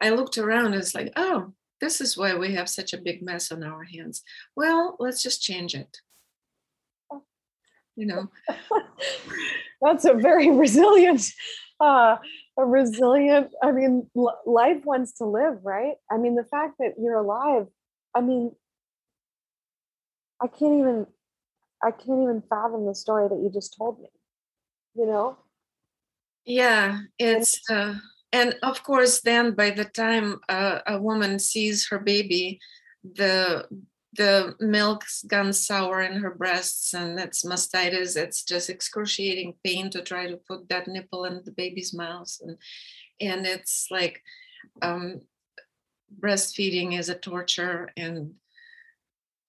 I 0.02 0.10
looked 0.10 0.38
around 0.38 0.68
and 0.68 0.76
it's 0.76 0.96
like, 0.96 1.12
oh, 1.16 1.54
this 1.82 2.02
is 2.02 2.18
why 2.18 2.36
we 2.36 2.54
have 2.54 2.70
such 2.70 2.94
a 2.94 3.02
big 3.02 3.22
mess 3.22 3.52
on 3.52 3.64
our 3.64 3.84
hands. 3.84 4.24
Well, 4.56 4.96
let's 5.00 5.22
just 5.22 5.42
change 5.42 5.76
it. 5.76 5.98
You 7.96 8.06
know, 8.06 8.30
that's 9.82 10.06
a 10.06 10.14
very 10.14 10.52
resilient, 10.56 11.24
uh, 11.80 12.18
a 12.58 12.66
resilient. 12.66 13.54
I 13.64 13.72
mean, 13.72 14.08
l- 14.16 14.40
life 14.46 14.86
wants 14.86 15.14
to 15.14 15.26
live, 15.26 15.60
right? 15.64 15.96
I 16.12 16.18
mean, 16.18 16.36
the 16.36 16.44
fact 16.44 16.76
that 16.80 16.94
you're 17.00 17.18
alive. 17.18 17.68
I 18.14 18.22
mean, 18.22 18.52
I 20.42 20.48
can't 20.48 20.80
even, 20.80 21.08
I 21.84 21.92
can't 21.92 22.24
even 22.24 22.44
fathom 22.48 22.86
the 22.86 22.96
story 22.96 23.28
that 23.28 23.40
you 23.40 23.52
just 23.52 23.76
told 23.78 24.00
me. 24.00 24.10
You 24.96 25.08
know. 25.08 25.38
Yeah, 26.46 27.00
it's. 27.18 27.60
Uh, 27.70 27.96
and 28.32 28.56
of 28.64 28.84
course 28.84 29.22
then 29.22 29.54
by 29.54 29.70
the 29.70 29.86
time 29.86 30.40
uh, 30.50 30.80
a 30.88 31.02
woman 31.02 31.40
sees 31.40 31.88
her 31.90 32.00
baby 32.00 32.60
the 33.04 33.66
the 34.18 34.56
milk's 34.60 35.24
gone 35.24 35.54
sour 35.54 36.02
in 36.02 36.20
her 36.20 36.32
breasts 36.32 36.94
and 36.94 37.20
it's 37.20 37.46
mastitis 37.46 38.18
it's 38.18 38.44
just 38.44 38.70
excruciating 38.70 39.54
pain 39.64 39.90
to 39.92 40.02
try 40.02 40.28
to 40.28 40.38
put 40.48 40.68
that 40.70 40.88
nipple 40.88 41.26
in 41.26 41.42
the 41.46 41.52
baby's 41.52 41.94
mouth. 41.94 42.36
And 42.42 42.58
and 43.22 43.46
it's 43.46 43.88
like 43.90 44.22
um, 44.82 45.22
breastfeeding 46.20 46.98
is 46.98 47.10
a 47.10 47.16
torture 47.16 47.90
and 47.98 48.34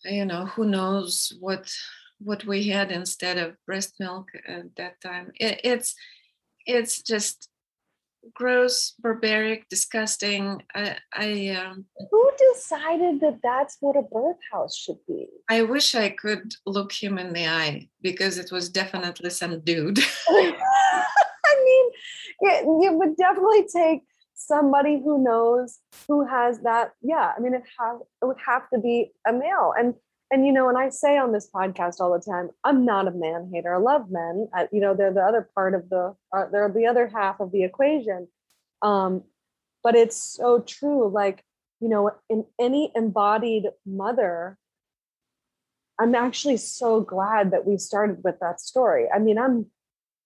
you 0.05 0.25
know 0.25 0.47
who 0.47 0.65
knows 0.65 1.33
what 1.41 1.73
what 2.19 2.45
we 2.45 2.69
had 2.69 2.91
instead 2.91 3.39
of 3.39 3.57
breast 3.67 3.95
milk 4.01 4.29
at 4.47 4.75
that 4.77 5.01
time. 5.01 5.33
It, 5.37 5.61
it's 5.65 5.95
it's 6.67 7.03
just 7.03 7.49
gross, 8.35 8.95
barbaric, 9.01 9.69
disgusting. 9.69 10.63
I, 10.75 10.97
I 11.13 11.49
um, 11.49 11.85
who 12.11 12.31
decided 12.53 13.21
that 13.21 13.41
that's 13.43 13.77
what 13.81 13.97
a 13.97 14.03
birth 14.03 14.37
house 14.53 14.77
should 14.77 14.99
be? 15.07 15.29
I 15.49 15.63
wish 15.63 15.95
I 15.95 16.11
could 16.11 16.55
look 16.67 16.93
him 16.93 17.19
in 17.19 17.33
the 17.33 17.47
eye 17.47 17.89
because 18.03 18.39
it 18.39 18.51
was 18.53 18.69
definitely 18.69 19.31
some 19.31 19.61
dude. 19.61 19.99
I 20.29 21.55
mean, 21.65 21.91
it, 22.41 22.87
it 22.87 22.95
would 22.95 23.17
definitely 23.17 23.67
take 23.75 24.03
somebody 24.35 25.01
who 25.03 25.23
knows 25.23 25.81
who 26.07 26.25
has 26.25 26.61
that 26.61 26.93
yeah 27.03 27.33
i 27.37 27.41
mean 27.41 27.55
it 27.55 27.63
have 27.77 27.97
it 28.23 28.25
would 28.25 28.37
have 28.45 28.71
to 28.71 28.79
be 28.79 29.11
a 29.27 29.33
male 29.33 29.75
and 29.77 29.95
and 30.31 30.47
you 30.47 30.53
know 30.53 30.69
and 30.69 30.79
i 30.79 30.89
say 30.89 31.17
on 31.17 31.33
this 31.33 31.49
podcast 31.53 32.01
all 32.01 32.13
the 32.13 32.25
time 32.25 32.51
i'm 32.65 32.85
not 32.85 33.09
a 33.09 33.11
man 33.11 33.51
hater. 33.53 33.75
I 33.75 33.79
love 33.79 34.11
men. 34.11 34.49
I, 34.55 34.69
you 34.73 34.81
know 34.81 34.95
they're 34.95 35.13
the 35.13 35.23
other 35.23 35.49
part 35.55 35.75
of 35.75 35.89
the 35.89 36.15
uh, 36.35 36.45
they're 36.51 36.71
the 36.71 36.87
other 36.87 37.09
half 37.09 37.41
of 37.41 37.53
the 37.53 37.65
equation. 37.65 38.29
Um 38.83 39.25
but 39.83 39.95
it's 39.95 40.17
so 40.17 40.61
true. 40.61 41.09
Like 41.09 41.45
you 41.81 41.89
know 41.89 42.11
in 42.29 42.45
any 42.59 42.93
embodied 42.95 43.67
mother 43.87 44.59
i'm 46.01 46.15
actually 46.15 46.57
so 46.57 47.01
glad 47.01 47.53
that 47.53 47.67
we 47.67 47.79
started 47.79 48.23
with 48.25 48.39
that 48.41 48.61
story. 48.61 49.07
I 49.15 49.19
mean 49.19 49.39
i'm 49.39 49.67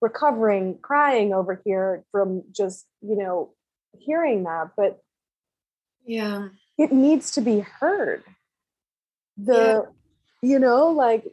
recovering 0.00 0.78
crying 0.82 1.32
over 1.32 1.60
here 1.64 2.04
from 2.10 2.42
just 2.50 2.86
you 3.02 3.16
know 3.16 3.54
hearing 3.98 4.44
that 4.44 4.70
but 4.76 4.98
yeah. 6.04 6.48
it 6.76 6.90
needs 6.90 7.30
to 7.32 7.40
be 7.40 7.60
heard 7.60 8.24
the 9.44 9.54
yeah. 10.42 10.48
you 10.50 10.58
know 10.58 10.88
like 10.88 11.24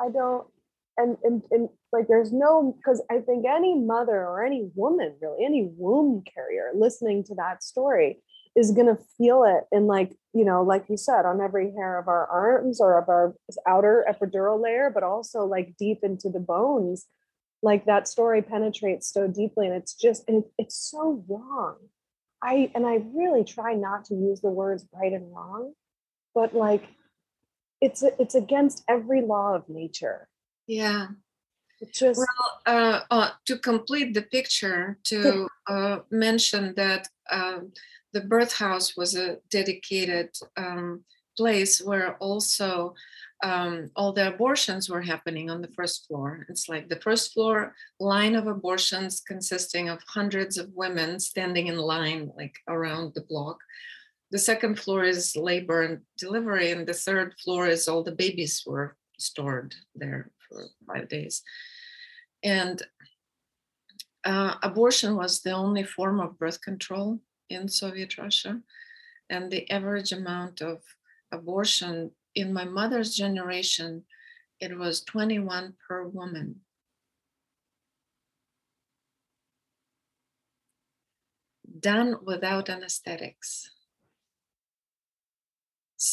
i 0.00 0.08
don't 0.10 0.46
and, 0.96 1.16
and 1.22 1.42
and 1.50 1.68
like 1.92 2.08
there's 2.08 2.32
no 2.32 2.74
because 2.76 3.02
i 3.10 3.18
think 3.18 3.44
any 3.46 3.78
mother 3.78 4.16
or 4.26 4.44
any 4.44 4.70
woman 4.74 5.14
really 5.20 5.44
any 5.44 5.70
womb 5.76 6.22
carrier 6.34 6.72
listening 6.74 7.22
to 7.24 7.34
that 7.34 7.62
story 7.62 8.18
is 8.56 8.72
going 8.72 8.86
to 8.86 9.02
feel 9.18 9.44
it 9.44 9.64
in 9.76 9.86
like 9.86 10.16
you 10.32 10.44
know 10.44 10.62
like 10.62 10.86
you 10.88 10.96
said 10.96 11.26
on 11.26 11.40
every 11.40 11.72
hair 11.72 11.98
of 11.98 12.08
our 12.08 12.26
arms 12.26 12.80
or 12.80 12.98
of 12.98 13.08
our 13.08 13.34
outer 13.66 14.04
epidural 14.10 14.60
layer 14.60 14.90
but 14.92 15.02
also 15.02 15.44
like 15.44 15.76
deep 15.78 15.98
into 16.02 16.30
the 16.30 16.40
bones 16.40 17.06
like 17.62 17.84
that 17.84 18.08
story 18.08 18.42
penetrates 18.42 19.12
so 19.12 19.28
deeply 19.28 19.66
and 19.66 19.74
it's 19.74 19.94
just 19.94 20.24
and 20.28 20.44
it, 20.44 20.50
it's 20.58 20.90
so 20.90 21.22
wrong 21.28 21.76
i 22.42 22.70
and 22.74 22.86
i 22.86 23.02
really 23.14 23.44
try 23.44 23.74
not 23.74 24.04
to 24.04 24.14
use 24.14 24.40
the 24.40 24.50
words 24.50 24.86
right 24.94 25.12
and 25.12 25.34
wrong 25.34 25.72
but 26.36 26.54
like 26.54 26.84
it's 27.80 28.04
it's 28.22 28.36
against 28.36 28.84
every 28.88 29.22
law 29.22 29.54
of 29.54 29.68
nature 29.68 30.28
yeah 30.68 31.08
it's 31.80 31.98
just 31.98 32.20
well 32.20 32.50
uh, 32.66 33.00
uh, 33.10 33.30
to 33.46 33.58
complete 33.58 34.14
the 34.14 34.22
picture 34.22 34.98
to 35.04 35.48
uh, 35.68 35.98
mention 36.10 36.74
that 36.76 37.08
um, 37.30 37.72
the 38.12 38.20
birth 38.20 38.52
house 38.52 38.96
was 38.96 39.16
a 39.16 39.38
dedicated 39.50 40.28
um, 40.56 41.02
place 41.36 41.82
where 41.82 42.16
also 42.16 42.94
um, 43.42 43.90
all 43.94 44.12
the 44.12 44.28
abortions 44.28 44.88
were 44.88 45.02
happening 45.02 45.50
on 45.50 45.60
the 45.60 45.72
first 45.76 46.06
floor. 46.06 46.46
It's 46.48 46.70
like 46.70 46.88
the 46.88 47.00
first 47.00 47.34
floor 47.34 47.74
line 48.00 48.34
of 48.34 48.46
abortions 48.46 49.20
consisting 49.20 49.90
of 49.90 50.00
hundreds 50.06 50.56
of 50.56 50.72
women 50.72 51.20
standing 51.20 51.66
in 51.66 51.76
line, 51.76 52.32
like 52.34 52.56
around 52.68 53.12
the 53.14 53.20
block. 53.20 53.58
The 54.30 54.38
second 54.38 54.78
floor 54.78 55.04
is 55.04 55.36
labor 55.36 55.82
and 55.82 56.00
delivery, 56.18 56.72
and 56.72 56.86
the 56.86 56.94
third 56.94 57.34
floor 57.38 57.68
is 57.68 57.86
all 57.86 58.02
the 58.02 58.12
babies 58.12 58.64
were 58.66 58.96
stored 59.18 59.74
there 59.94 60.30
for 60.48 60.64
five 60.86 61.08
days. 61.08 61.42
And 62.42 62.82
uh, 64.24 64.54
abortion 64.62 65.16
was 65.16 65.40
the 65.40 65.52
only 65.52 65.84
form 65.84 66.20
of 66.20 66.38
birth 66.38 66.60
control 66.60 67.20
in 67.48 67.68
Soviet 67.68 68.18
Russia, 68.18 68.60
and 69.30 69.50
the 69.50 69.70
average 69.70 70.12
amount 70.12 70.60
of 70.60 70.82
abortion 71.30 72.10
in 72.34 72.52
my 72.52 72.64
mother's 72.64 73.14
generation, 73.14 74.04
it 74.60 74.76
was 74.76 75.02
21 75.02 75.74
per 75.86 76.04
woman. 76.04 76.60
Done 81.78 82.16
without 82.24 82.68
anesthetics. 82.68 83.70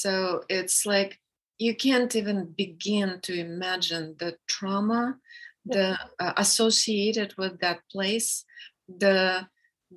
So 0.02 0.44
it's 0.50 0.86
like 0.86 1.20
you 1.58 1.76
can't 1.76 2.16
even 2.16 2.54
begin 2.58 3.20
to 3.22 3.34
imagine 3.34 4.16
the 4.20 4.36
trauma 4.48 5.18
the 5.66 5.98
uh, 6.20 6.34
associated 6.38 7.34
with 7.38 7.60
that 7.62 7.80
place 7.90 8.44
the 8.88 9.48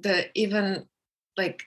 the 0.00 0.26
even 0.34 0.86
like 1.36 1.64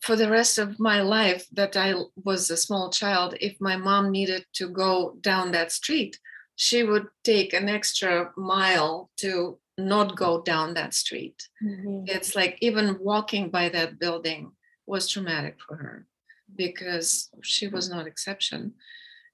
for 0.00 0.16
the 0.16 0.28
rest 0.28 0.58
of 0.58 0.78
my 0.78 1.00
life 1.00 1.46
that 1.52 1.76
I 1.76 1.94
was 2.16 2.50
a 2.50 2.56
small 2.56 2.90
child, 2.90 3.34
if 3.40 3.60
my 3.60 3.76
mom 3.76 4.10
needed 4.10 4.44
to 4.54 4.68
go 4.68 5.16
down 5.20 5.52
that 5.52 5.72
street, 5.72 6.18
she 6.56 6.82
would 6.82 7.06
take 7.24 7.52
an 7.54 7.68
extra 7.68 8.32
mile 8.36 9.10
to 9.18 9.58
not 9.78 10.16
go 10.16 10.42
down 10.42 10.74
that 10.74 10.92
street. 10.92 11.48
Mm-hmm. 11.64 12.04
It's 12.06 12.36
like 12.36 12.58
even 12.60 12.98
walking 13.00 13.48
by 13.48 13.70
that 13.70 13.98
building 13.98 14.52
was 14.92 15.08
traumatic 15.08 15.56
for 15.66 15.76
her 15.76 16.06
because 16.54 17.30
she 17.40 17.66
was 17.66 17.88
not 17.88 18.06
exception. 18.06 18.74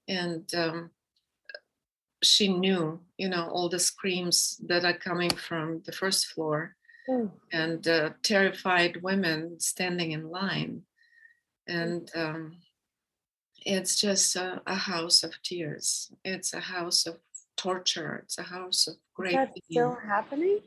And 0.07 0.45
um, 0.55 0.91
she 2.23 2.47
knew, 2.47 3.01
you 3.17 3.29
know, 3.29 3.49
all 3.53 3.69
the 3.69 3.81
screams 3.81 4.57
that 4.69 4.85
are 4.85 4.97
coming 5.09 5.31
from 5.31 5.83
the 5.85 5.91
first 5.91 6.29
floor 6.29 6.77
mm. 7.11 7.29
and 7.53 7.87
uh, 7.89 8.11
terrified 8.23 9.03
women 9.03 9.59
standing 9.59 10.13
in 10.13 10.31
line. 10.31 10.83
And 11.67 12.09
um, 12.15 12.59
it's 13.67 14.01
just 14.01 14.37
a, 14.37 14.63
a, 14.65 14.77
house 14.77 15.25
of 15.25 15.33
tears. 15.43 16.13
It's 16.25 16.55
a 16.55 16.61
house 16.61 17.05
of 17.05 17.17
torture. 17.57 18.23
It's 18.23 18.39
a 18.39 18.45
house 18.45 18.87
of 18.87 18.95
great. 19.13 19.35
That's 19.35 19.59
still 19.71 19.99
happening? 20.15 20.61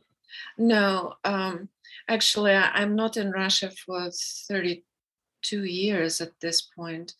No, 0.57 1.15
um, 1.23 1.69
actually, 2.07 2.51
I, 2.51 2.81
am 2.81 2.95
not 2.95 3.17
in 3.17 3.31
Russia 3.31 3.71
for 3.85 4.09
32 4.47 5.63
years 5.63 6.21
at 6.21 6.39
this 6.41 6.61
point, 6.61 7.13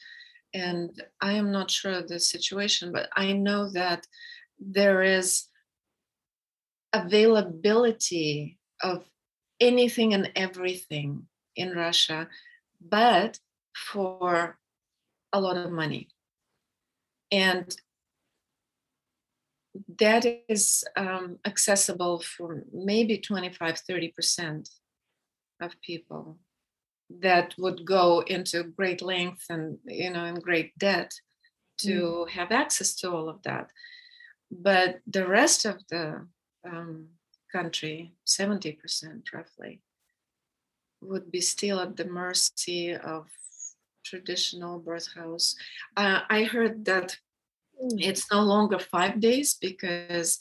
and 0.54 1.02
I 1.21 1.34
am 1.34 1.52
not 1.52 1.71
sure 1.71 1.93
of 1.93 2.08
the 2.08 2.19
situation, 2.19 2.91
but 2.91 3.10
I 3.15 3.34
know 3.34 3.69
that 3.69 4.08
there 4.60 5.02
is 5.02 5.47
availability 6.93 8.60
of 8.82 9.06
anything 9.60 10.13
and 10.13 10.32
everything 10.36 11.28
in 11.56 11.71
Russia, 11.76 12.28
but 12.82 13.39
for 13.76 14.58
a 15.34 15.39
lot 15.39 15.58
of 15.58 15.71
money. 15.71 16.10
And 17.32 17.74
that 19.99 20.25
is 20.49 20.84
um, 20.95 21.38
accessible 21.45 22.19
for 22.19 22.63
maybe 22.73 23.17
25, 23.17 23.81
30% 23.89 24.69
of 25.62 25.81
people 25.81 26.38
that 27.19 27.53
would 27.57 27.86
go 27.86 28.21
into 28.27 28.63
great 28.63 29.01
length 29.01 29.45
and, 29.49 29.77
you 29.86 30.12
know, 30.12 30.25
in 30.25 30.36
great 30.36 30.77
debt 30.77 31.13
to 31.79 32.25
mm. 32.25 32.29
have 32.29 32.51
access 32.51 32.95
to 32.95 33.12
all 33.12 33.29
of 33.29 33.41
that. 33.43 33.69
But 34.51 34.99
the 35.07 35.27
rest 35.27 35.65
of 35.65 35.77
the 35.89 36.27
um, 36.65 37.07
country, 37.51 38.13
70% 38.25 38.77
roughly, 39.34 39.81
would 41.01 41.31
be 41.31 41.41
still 41.41 41.79
at 41.79 41.97
the 41.97 42.05
mercy 42.05 42.93
of 42.93 43.27
traditional 44.03 44.79
birth 44.79 45.07
house. 45.15 45.55
Uh, 45.95 46.21
I 46.29 46.43
heard 46.43 46.86
that. 46.86 47.17
It's 47.97 48.31
no 48.31 48.41
longer 48.41 48.79
five 48.79 49.19
days 49.19 49.55
because 49.59 50.39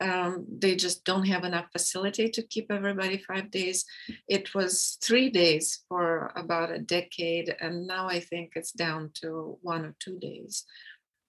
um, 0.00 0.44
they 0.58 0.76
just 0.76 1.04
don't 1.04 1.26
have 1.26 1.44
enough 1.44 1.66
facility 1.72 2.28
to 2.28 2.42
keep 2.42 2.70
everybody 2.70 3.18
five 3.18 3.50
days. 3.50 3.84
It 4.28 4.54
was 4.54 4.98
three 5.02 5.30
days 5.30 5.84
for 5.88 6.32
about 6.36 6.70
a 6.70 6.78
decade, 6.78 7.56
and 7.60 7.86
now 7.86 8.08
I 8.08 8.20
think 8.20 8.52
it's 8.54 8.72
down 8.72 9.10
to 9.22 9.58
one 9.62 9.86
or 9.86 9.94
two 9.98 10.18
days 10.18 10.64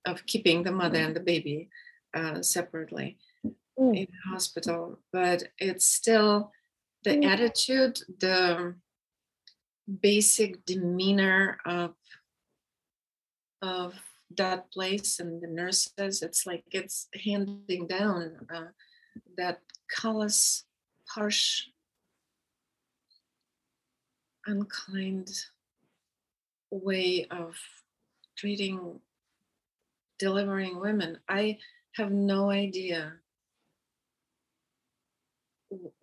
of 0.05 0.25
keeping 0.25 0.63
the 0.63 0.71
mother 0.71 0.99
and 0.99 1.15
the 1.15 1.21
baby 1.21 1.69
uh, 2.13 2.41
separately 2.41 3.17
mm. 3.79 3.97
in 3.97 4.07
the 4.07 4.29
hospital, 4.31 4.99
but 5.13 5.43
it's 5.59 5.85
still 5.85 6.51
the 7.03 7.11
mm. 7.11 7.25
attitude, 7.25 7.99
the 8.19 8.75
basic 10.01 10.65
demeanor 10.65 11.57
of 11.65 11.93
of 13.61 13.93
that 14.35 14.71
place 14.71 15.19
and 15.19 15.41
the 15.41 15.47
nurses. 15.47 16.21
It's 16.21 16.45
like 16.45 16.63
it's 16.71 17.07
handing 17.23 17.87
down 17.87 18.47
uh, 18.53 18.71
that 19.37 19.61
callous, 19.89 20.65
harsh, 21.09 21.63
unkind 24.45 25.29
way 26.71 27.27
of 27.31 27.55
treating 28.37 28.99
delivering 30.19 30.79
women. 30.79 31.19
I 31.29 31.57
have 31.95 32.11
no 32.11 32.49
idea 32.49 33.13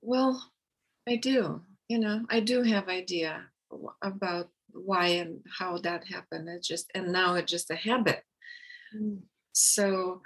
well, 0.03 0.51
I 1.09 1.17
do. 1.17 1.63
You 1.89 1.99
know, 1.99 2.25
I 2.31 2.41
do 2.41 2.63
have 2.63 2.89
idea 2.89 3.45
about 4.03 4.49
why 4.75 5.07
and 5.07 5.41
how 5.59 5.79
that 5.79 6.05
happened. 6.07 6.49
It's 6.49 6.69
just, 6.69 6.91
and 6.95 7.13
now 7.13 7.35
it's 7.35 7.51
just 7.51 7.71
a 7.71 7.77
habit. 7.77 8.23
Mm. 8.95 9.21
So 9.53 10.21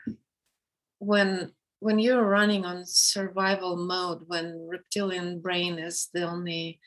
when 0.98 1.52
when 1.80 1.98
you're 1.98 2.24
running 2.24 2.64
on 2.64 2.84
survival 2.84 3.76
mode, 3.76 4.24
when 4.26 4.66
reptilian 4.68 5.40
brain 5.40 5.78
is 5.78 6.08
the 6.12 6.22
only 6.22 6.80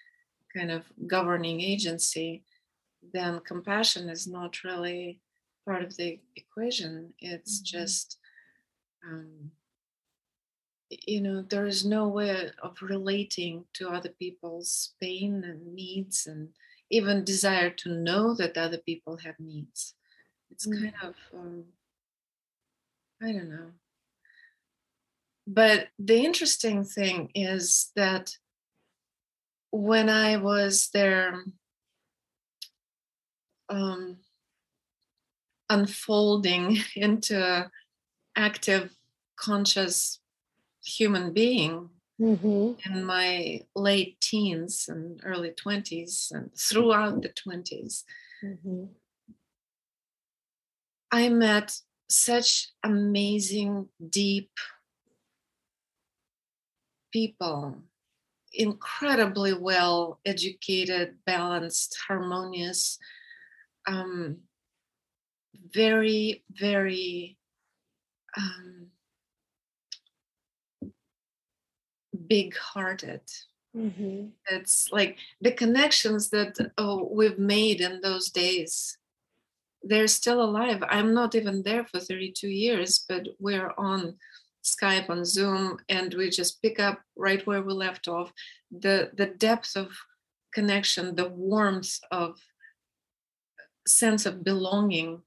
kind 0.56 0.70
of 0.70 0.84
governing 1.08 1.62
agency, 1.62 2.44
then 3.14 3.40
compassion 3.48 4.10
is 4.10 4.28
not 4.28 4.64
really 4.64 5.22
part 5.66 5.82
of 5.84 5.96
the 5.96 6.20
equation. 6.36 7.14
It's 7.20 7.60
mm-hmm. 7.60 7.78
just, 7.78 8.18
um, 9.08 9.52
you 10.90 11.22
know, 11.22 11.42
there 11.42 11.68
is 11.68 11.86
no 11.86 12.10
way 12.10 12.50
of 12.62 12.76
relating 12.82 13.64
to 13.76 13.90
other 13.90 14.10
people's 14.20 14.94
pain 15.02 15.44
and 15.46 15.74
needs 15.74 16.28
and 16.28 16.50
even 16.92 17.24
desire 17.24 17.70
to 17.70 17.90
know 17.90 18.36
that 18.36 18.58
other 18.58 18.78
people 18.78 19.18
have 19.18 19.40
needs. 19.40 19.96
It's 20.52 20.68
mm-hmm. 20.68 20.84
kind 20.84 20.96
of, 21.04 21.16
um, 21.34 21.64
I 23.22 23.32
don't 23.32 23.50
know. 23.50 23.72
But 25.48 25.88
the 25.98 26.24
interesting 26.24 26.84
thing 26.84 27.32
is 27.34 27.92
that 27.96 28.36
when 29.72 30.10
I 30.10 30.38
was 30.38 30.90
there 30.94 31.44
um, 33.70 34.18
unfolding 35.70 36.78
into 36.96 37.70
active, 38.36 38.94
conscious 39.38 40.20
human 40.84 41.34
being 41.34 41.90
mm-hmm. 42.22 42.94
in 42.94 43.04
my 43.04 43.62
late 43.76 44.20
teens 44.22 44.86
and 44.88 45.20
early 45.24 45.52
20s 45.52 46.32
and 46.32 46.52
throughout 46.56 47.22
the 47.22 47.30
20s, 47.30 48.04
mm-hmm. 48.44 48.86
I 51.12 51.30
met 51.30 51.74
such 52.10 52.70
amazing, 52.84 53.88
deep 54.10 54.52
people, 57.12 57.78
incredibly 58.54 59.54
well 59.54 60.20
educated, 60.26 61.16
balanced, 61.26 61.98
harmonious, 62.08 62.98
um, 63.88 64.38
very, 65.74 66.44
very 66.52 67.38
um, 68.38 68.88
big 72.36 72.56
hearted. 72.56 73.26
Mm-hmm. 73.76 74.28
It's 74.58 74.90
like 74.92 75.18
the 75.46 75.52
connections 75.52 76.30
that 76.30 76.54
oh, 76.78 77.10
we've 77.12 77.40
made 77.56 77.80
in 77.82 78.02
those 78.02 78.28
days 78.30 78.98
they're 79.84 80.08
still 80.08 80.42
alive. 80.44 80.84
I'm 80.88 81.14
not 81.14 81.36
even 81.36 81.64
there 81.64 81.86
for 81.86 82.00
32 82.00 82.48
years, 82.48 83.04
but 83.08 83.28
we're 83.40 83.74
on 83.78 84.16
Skype, 84.64 85.10
on 85.10 85.26
Zoom, 85.26 85.78
and 85.90 86.14
we 86.14 86.30
just 86.30 86.62
pick 86.62 86.80
up 86.80 87.02
right 87.16 87.46
where 87.48 87.64
we 87.64 87.74
left 87.74 88.08
off. 88.08 88.32
The 88.70 89.10
the 89.16 89.26
depth 89.26 89.76
of 89.76 89.90
connection, 90.54 91.16
the 91.16 91.30
warmth 91.30 92.00
of 92.12 92.38
sense 93.88 94.28
of 94.28 94.44
belonging, 94.44 95.24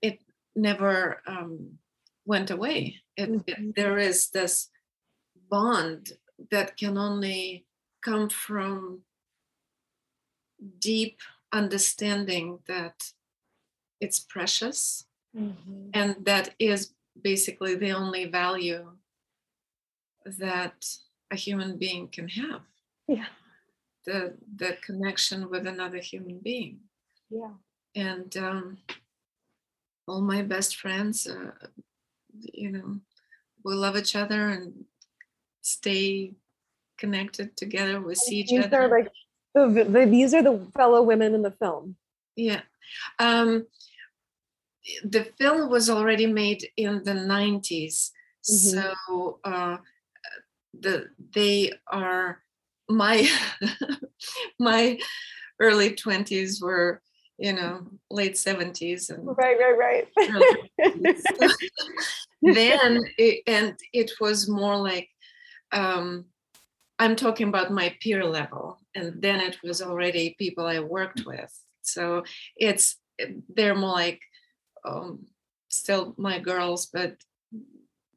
it 0.00 0.20
never 0.54 1.20
um, 1.26 1.78
went 2.24 2.50
away. 2.50 3.02
It, 3.16 3.30
mm-hmm. 3.30 3.68
it, 3.68 3.74
there 3.74 3.98
is 3.98 4.30
this 4.30 4.68
bond 5.50 6.12
that 6.50 6.76
can 6.76 6.96
only 6.96 7.66
come 8.02 8.28
from 8.28 9.00
deep 10.78 11.18
understanding 11.52 12.58
that 12.66 13.12
it's 14.00 14.20
precious 14.20 15.06
mm-hmm. 15.36 15.90
and 15.94 16.16
that 16.24 16.54
is 16.58 16.92
basically 17.22 17.74
the 17.74 17.90
only 17.90 18.26
value 18.26 18.86
that 20.38 20.86
a 21.30 21.36
human 21.36 21.76
being 21.76 22.08
can 22.08 22.28
have. 22.28 22.60
Yeah. 23.06 23.26
The 24.04 24.34
the 24.56 24.76
connection 24.82 25.50
with 25.50 25.66
another 25.66 25.98
human 25.98 26.38
being. 26.38 26.80
Yeah. 27.30 27.52
And 27.94 28.36
um, 28.36 28.78
all 30.06 30.20
my 30.20 30.42
best 30.42 30.76
friends 30.76 31.26
uh, 31.26 31.50
you 32.52 32.70
know 32.70 32.96
we 33.64 33.74
love 33.74 33.96
each 33.96 34.16
other 34.16 34.48
and 34.48 34.84
stay 35.68 36.32
connected 36.98 37.56
together 37.56 38.00
we 38.00 38.14
see 38.14 38.40
each 38.40 38.50
these 38.50 38.64
other. 38.64 38.82
are 38.82 38.88
like 38.88 39.08
the, 39.54 39.84
the, 39.84 40.06
these 40.06 40.34
are 40.34 40.42
the 40.42 40.66
fellow 40.74 41.02
women 41.02 41.34
in 41.34 41.42
the 41.42 41.50
film. 41.50 41.96
Yeah. 42.36 42.60
Um, 43.18 43.66
the 45.04 45.24
film 45.38 45.68
was 45.70 45.90
already 45.90 46.26
made 46.26 46.66
in 46.76 47.02
the 47.04 47.12
90s 47.12 48.10
mm-hmm. 48.48 48.78
so 49.04 49.38
uh, 49.44 49.76
the 50.80 51.08
they 51.34 51.72
are 51.88 52.40
my 52.88 53.28
my 54.58 54.98
early 55.60 55.90
20s 55.90 56.62
were 56.62 57.02
you 57.38 57.52
know 57.52 57.86
late 58.10 58.34
70s 58.34 59.10
and 59.10 59.26
right 59.36 59.58
right 59.58 59.78
right. 59.78 60.08
then 62.42 63.00
it, 63.18 63.42
and 63.46 63.78
it 63.92 64.12
was 64.20 64.48
more 64.48 64.76
like 64.76 65.08
um, 65.72 66.24
i'm 66.98 67.16
talking 67.16 67.48
about 67.48 67.72
my 67.72 67.94
peer 68.00 68.24
level 68.24 68.78
and 68.94 69.20
then 69.22 69.40
it 69.40 69.58
was 69.62 69.82
already 69.82 70.36
people 70.38 70.66
i 70.66 70.80
worked 70.80 71.24
with 71.26 71.52
so 71.82 72.22
it's 72.56 72.96
they're 73.54 73.74
more 73.74 73.92
like 73.92 74.20
um, 74.84 75.26
still 75.68 76.14
my 76.16 76.38
girls, 76.38 76.86
but 76.86 77.16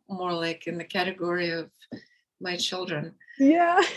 more 0.09 0.33
like 0.33 0.67
in 0.67 0.77
the 0.77 0.83
category 0.83 1.51
of 1.51 1.69
my 2.39 2.55
children. 2.55 3.13
Yeah. 3.39 3.81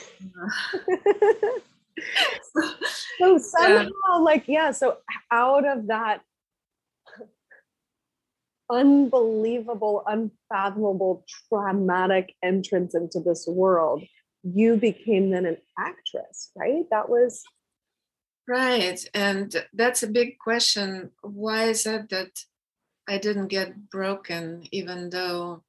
so 3.18 3.38
somehow, 3.38 4.20
like, 4.20 4.48
yeah, 4.48 4.70
so 4.70 4.98
out 5.30 5.66
of 5.66 5.86
that 5.88 6.22
unbelievable, 8.74 10.02
unfathomable, 10.06 11.24
traumatic 11.48 12.34
entrance 12.42 12.94
into 12.94 13.20
this 13.20 13.46
world, 13.46 14.02
you 14.42 14.76
became 14.76 15.30
then 15.30 15.46
an 15.46 15.56
actress, 15.78 16.50
right? 16.56 16.84
That 16.90 17.08
was 17.08 17.42
right. 18.48 19.02
And 19.14 19.54
that's 19.72 20.02
a 20.02 20.08
big 20.08 20.38
question. 20.38 21.10
Why 21.22 21.64
is 21.64 21.86
it 21.86 22.10
that 22.10 22.30
I 23.08 23.18
didn't 23.18 23.48
get 23.48 23.90
broken, 23.90 24.66
even 24.72 25.10
though 25.10 25.62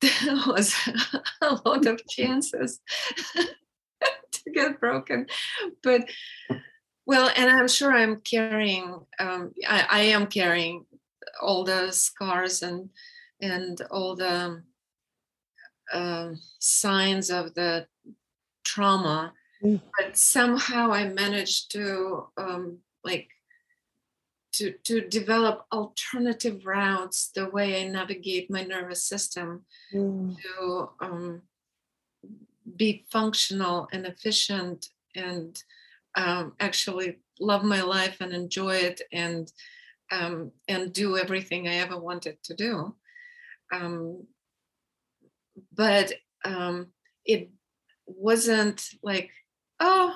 there 0.00 0.36
was 0.46 0.74
a 1.40 1.60
lot 1.64 1.86
of 1.86 2.06
chances 2.08 2.80
to 4.32 4.50
get 4.52 4.80
broken. 4.80 5.26
But 5.82 6.08
well, 7.06 7.30
and 7.36 7.50
I'm 7.50 7.68
sure 7.68 7.92
I'm 7.92 8.20
carrying, 8.20 9.00
um, 9.18 9.52
I, 9.66 9.86
I, 9.90 10.00
am 10.00 10.26
carrying 10.26 10.86
all 11.42 11.64
the 11.64 11.92
scars 11.92 12.62
and 12.62 12.90
and 13.40 13.80
all 13.90 14.16
the 14.16 14.62
uh, 15.92 16.30
signs 16.58 17.30
of 17.30 17.54
the 17.54 17.86
trauma. 18.64 19.32
Mm. 19.62 19.80
But 19.98 20.16
somehow 20.16 20.92
I 20.92 21.08
managed 21.08 21.72
to 21.72 22.28
um, 22.36 22.78
like 23.04 23.28
to, 24.54 24.72
to 24.84 25.00
develop 25.00 25.66
alternative 25.72 26.64
routes 26.64 27.30
the 27.34 27.48
way 27.50 27.82
I 27.82 27.88
navigate 27.88 28.50
my 28.50 28.62
nervous 28.62 29.02
system 29.02 29.64
mm. 29.92 30.36
to 30.40 30.90
um, 31.00 31.42
be 32.76 33.04
functional 33.10 33.88
and 33.92 34.06
efficient 34.06 34.88
and 35.14 35.60
um, 36.16 36.52
actually 36.60 37.18
love 37.40 37.64
my 37.64 37.82
life 37.82 38.18
and 38.20 38.32
enjoy 38.32 38.76
it 38.76 39.02
and 39.12 39.52
um, 40.12 40.52
and 40.68 40.92
do 40.92 41.16
everything 41.16 41.66
I 41.66 41.76
ever 41.76 41.98
wanted 41.98 42.42
to 42.44 42.54
do. 42.54 42.94
Um, 43.72 44.26
but 45.74 46.12
um, 46.44 46.88
it 47.24 47.50
wasn't 48.06 48.88
like, 49.02 49.30
oh, 49.80 50.14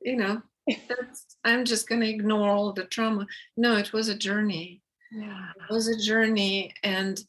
you 0.00 0.16
know, 0.16 0.42
that's, 0.88 1.36
I'm 1.44 1.64
just 1.64 1.88
going 1.88 2.00
to 2.00 2.08
ignore 2.08 2.48
all 2.50 2.72
the 2.72 2.84
trauma. 2.84 3.26
No, 3.56 3.76
it 3.76 3.92
was 3.92 4.08
a 4.08 4.16
journey. 4.16 4.82
Yeah. 5.10 5.48
It 5.68 5.72
was 5.72 5.88
a 5.88 5.98
journey. 5.98 6.72
And 6.82 7.20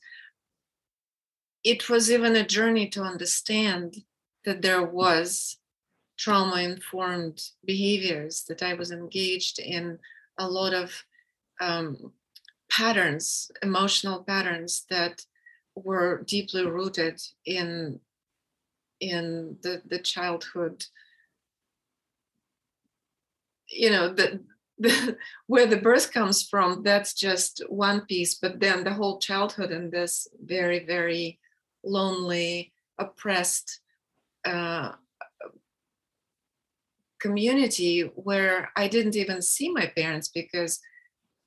it 1.64 1.90
was 1.90 2.12
even 2.12 2.36
a 2.36 2.46
journey 2.46 2.88
to 2.90 3.02
understand 3.02 3.96
that 4.46 4.62
there 4.62 4.84
was 4.84 5.58
trauma 6.20 6.58
informed 6.62 7.42
behaviors, 7.64 8.44
that 8.50 8.62
I 8.62 8.74
was 8.74 8.92
engaged 8.92 9.58
in 9.58 9.98
a 10.38 10.48
lot 10.48 10.74
of 10.74 11.06
um, 11.62 12.12
patterns, 12.70 13.50
emotional 13.64 14.24
patterns 14.24 14.86
that 14.90 15.26
were 15.76 16.24
deeply 16.28 16.66
rooted 16.66 17.22
in 17.46 18.00
in 19.00 19.56
the, 19.64 19.82
the 19.86 20.00
childhood. 20.00 20.86
You 23.70 23.92
know 23.92 24.14
the 24.14 24.42
the, 24.78 25.18
where 25.48 25.68
the 25.68 25.78
birth 25.78 26.12
comes 26.12 26.44
from, 26.44 26.84
that's 26.84 27.14
just 27.14 27.64
one 27.70 28.02
piece, 28.02 28.36
but 28.36 28.60
then 28.60 28.84
the 28.84 28.94
whole 28.94 29.20
childhood 29.20 29.72
in 29.72 29.90
this 29.90 30.28
very, 30.44 30.86
very 30.86 31.40
lonely, 31.84 32.74
oppressed 32.98 33.80
uh, 34.46 34.94
community 37.20 38.02
where 38.16 38.72
I 38.76 38.88
didn't 38.88 39.16
even 39.16 39.42
see 39.42 39.72
my 39.72 39.88
parents 39.88 40.30
because 40.30 40.80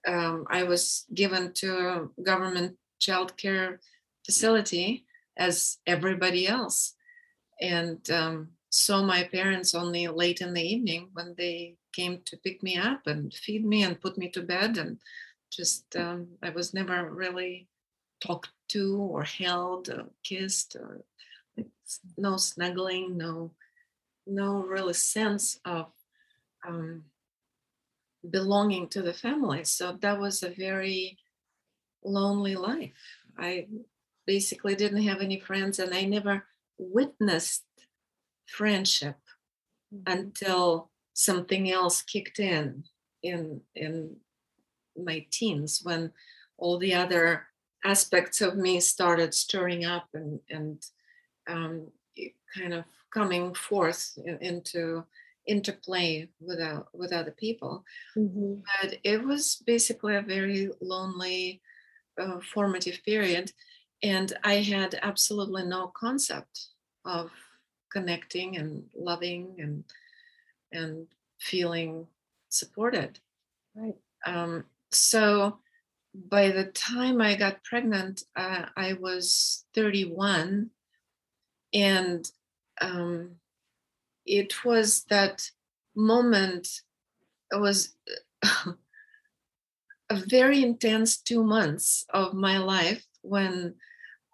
um, 0.07 0.45
I 0.51 0.65
was 0.65 1.05
given 1.15 1.53
to 1.55 1.69
a 2.17 2.23
government 2.23 2.77
child 3.01 3.37
care 3.37 3.81
facility 4.25 5.07
as 5.37 5.79
everybody 5.87 6.47
else. 6.47 6.95
And 7.61 8.09
um, 8.11 8.49
saw 8.71 9.03
my 9.03 9.25
parents 9.25 9.75
only 9.75 10.09
late 10.09 10.41
in 10.41 10.55
the 10.55 10.63
evening 10.63 11.11
when 11.13 11.35
they 11.37 11.77
came 11.93 12.21
to 12.25 12.37
pick 12.39 12.63
me 12.63 12.77
up 12.77 13.07
and 13.07 13.33
feed 13.33 13.65
me 13.65 13.83
and 13.83 14.01
put 14.01 14.19
me 14.19 14.31
to 14.31 14.43
bed. 14.43 14.79
And 14.79 14.99
just, 15.51 15.95
um, 15.97 16.29
I 16.43 16.51
was 16.51 16.75
never 16.75 17.11
really 17.11 17.69
talked 18.25 18.51
to 18.69 18.97
or 18.97 19.25
held 19.25 19.91
or 19.91 20.07
kissed 20.25 20.77
or 20.77 21.03
no 22.17 22.37
snuggling, 22.37 23.19
no, 23.19 23.53
no 24.27 24.63
really 24.63 24.95
sense 24.95 25.59
of 25.65 25.87
um, 26.67 27.05
belonging 28.29 28.89
to 28.89 29.03
the 29.03 29.13
family. 29.13 29.65
So 29.65 29.99
that 30.01 30.21
was 30.21 30.43
a 30.43 30.51
very 30.51 31.19
lonely 32.05 32.55
life. 32.55 32.93
I 33.39 33.67
basically 34.27 34.75
didn't 34.75 35.03
have 35.03 35.21
any 35.21 35.41
friends 35.41 35.79
and 35.79 35.93
I 35.95 36.05
never 36.05 36.45
witnessed 36.79 37.65
friendship 38.47 39.17
mm-hmm. 39.95 40.19
until 40.19 40.91
something 41.15 41.71
else 41.71 42.03
kicked 42.03 42.39
in 42.39 42.85
in 43.23 43.61
in 43.75 44.17
my 44.97 45.27
teens 45.31 45.81
when 45.83 46.13
all 46.59 46.79
the 46.79 46.95
other 46.95 47.47
aspects 47.85 48.41
of 48.41 48.57
me 48.57 48.81
started 48.81 49.35
stirring 49.35 49.85
up 49.85 50.09
and 50.15 50.41
and 50.51 50.85
um, 51.49 51.89
kind 52.57 52.75
of 52.75 52.85
coming 53.13 53.55
forth 53.55 54.19
into 54.41 55.05
interplay 55.47 56.29
with 56.41 56.61
uh, 56.61 56.83
with 56.93 57.13
other 57.13 57.33
people. 57.33 57.85
Mm-hmm. 58.17 58.61
But 58.81 58.99
it 59.05 59.25
was 59.25 59.63
basically 59.67 60.17
a 60.17 60.23
very 60.23 60.71
lonely, 60.81 61.61
uh, 62.21 62.41
formative 62.41 63.01
period, 63.05 63.53
and 64.03 64.33
I 64.45 64.55
had 64.55 64.99
absolutely 65.03 65.65
no 65.65 65.93
concept 65.95 66.69
of 67.05 67.31
connecting 67.91 68.57
and 68.57 68.85
loving 68.95 69.57
and 69.59 69.85
and 70.73 71.07
feeling 71.41 72.07
supported. 72.49 73.19
Right. 73.75 73.97
Um, 74.27 74.65
so 74.91 75.59
by 76.15 76.51
the 76.51 76.67
time 76.67 77.21
I 77.21 77.35
got 77.35 77.65
pregnant, 77.65 78.25
uh, 78.37 78.67
I 78.77 78.93
was 78.95 79.65
31, 79.75 80.71
and 81.73 82.31
um, 82.83 83.37
it 84.27 84.65
was 84.65 85.05
that 85.05 85.49
moment. 85.95 86.69
It 87.51 87.61
was 87.61 87.95
a 90.11 90.17
very 90.27 90.63
intense 90.63 91.17
two 91.17 91.43
months 91.43 92.05
of 92.13 92.35
my 92.35 92.59
life 92.59 93.05
when 93.23 93.75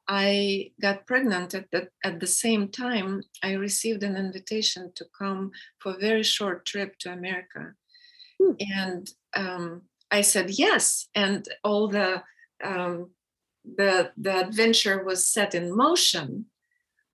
I 0.09 0.73
got 0.81 1.07
pregnant 1.07 1.55
at 1.55 1.71
the, 1.71 1.89
at 2.03 2.19
the 2.19 2.27
same 2.27 2.69
time, 2.69 3.23
I 3.43 3.53
received 3.53 4.03
an 4.03 4.17
invitation 4.17 4.91
to 4.95 5.05
come 5.17 5.51
for 5.79 5.93
a 5.93 5.99
very 5.99 6.23
short 6.23 6.65
trip 6.65 6.99
to 7.01 7.13
America. 7.13 7.75
Hmm. 8.41 8.53
And 8.59 9.11
um, 9.37 9.83
I 10.11 10.23
said 10.23 10.51
yes. 10.51 11.09
And 11.15 11.47
all 11.63 11.89
the, 11.89 12.23
um, 12.65 13.11
the, 13.77 14.13
the 14.17 14.47
adventure 14.47 15.05
was 15.05 15.27
set 15.27 15.55
in 15.55 15.77
motion 15.77 16.47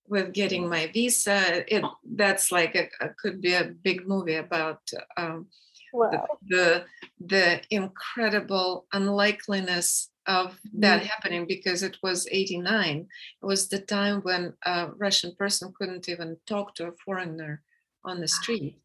with 0.07 0.33
getting 0.33 0.69
my 0.69 0.91
visa. 0.93 1.65
It, 1.75 1.85
that's 2.05 2.53
like, 2.53 2.75
a, 2.75 2.89
a 3.05 3.09
could 3.11 3.41
be 3.41 3.55
a 3.55 3.65
big 3.65 4.07
movie 4.07 4.37
about 4.37 4.81
um, 5.17 5.47
wow. 5.93 6.27
the, 6.49 6.85
the, 7.21 7.27
the 7.27 7.61
incredible 7.71 8.87
unlikeliness 8.93 10.11
of 10.27 10.59
that 10.73 11.01
mm-hmm. 11.01 11.09
happening 11.09 11.47
because 11.47 11.83
it 11.83 11.99
was 12.03 12.27
89 12.31 13.07
it 13.43 13.47
was 13.47 13.69
the 13.69 13.79
time 13.79 14.23
when 14.23 14.55
a 14.65 14.89
russian 14.97 15.35
person 15.37 15.71
couldn't 15.77 16.09
even 16.09 16.39
talk 16.47 16.75
to 16.75 16.87
a 16.87 16.93
foreigner 17.05 17.63
on 18.07 18.21
the 18.21 18.29
street 18.29 18.79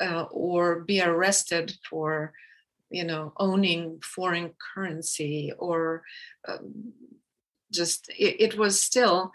uh, 0.00 0.24
or 0.30 0.80
be 0.80 1.00
arrested 1.00 1.72
for 1.88 2.32
you 2.90 3.04
know 3.04 3.32
owning 3.38 4.00
foreign 4.02 4.52
currency 4.74 5.52
or 5.58 6.02
um, 6.48 6.92
just 7.72 8.08
it, 8.10 8.36
it, 8.40 8.58
was 8.58 8.80
still 8.80 9.32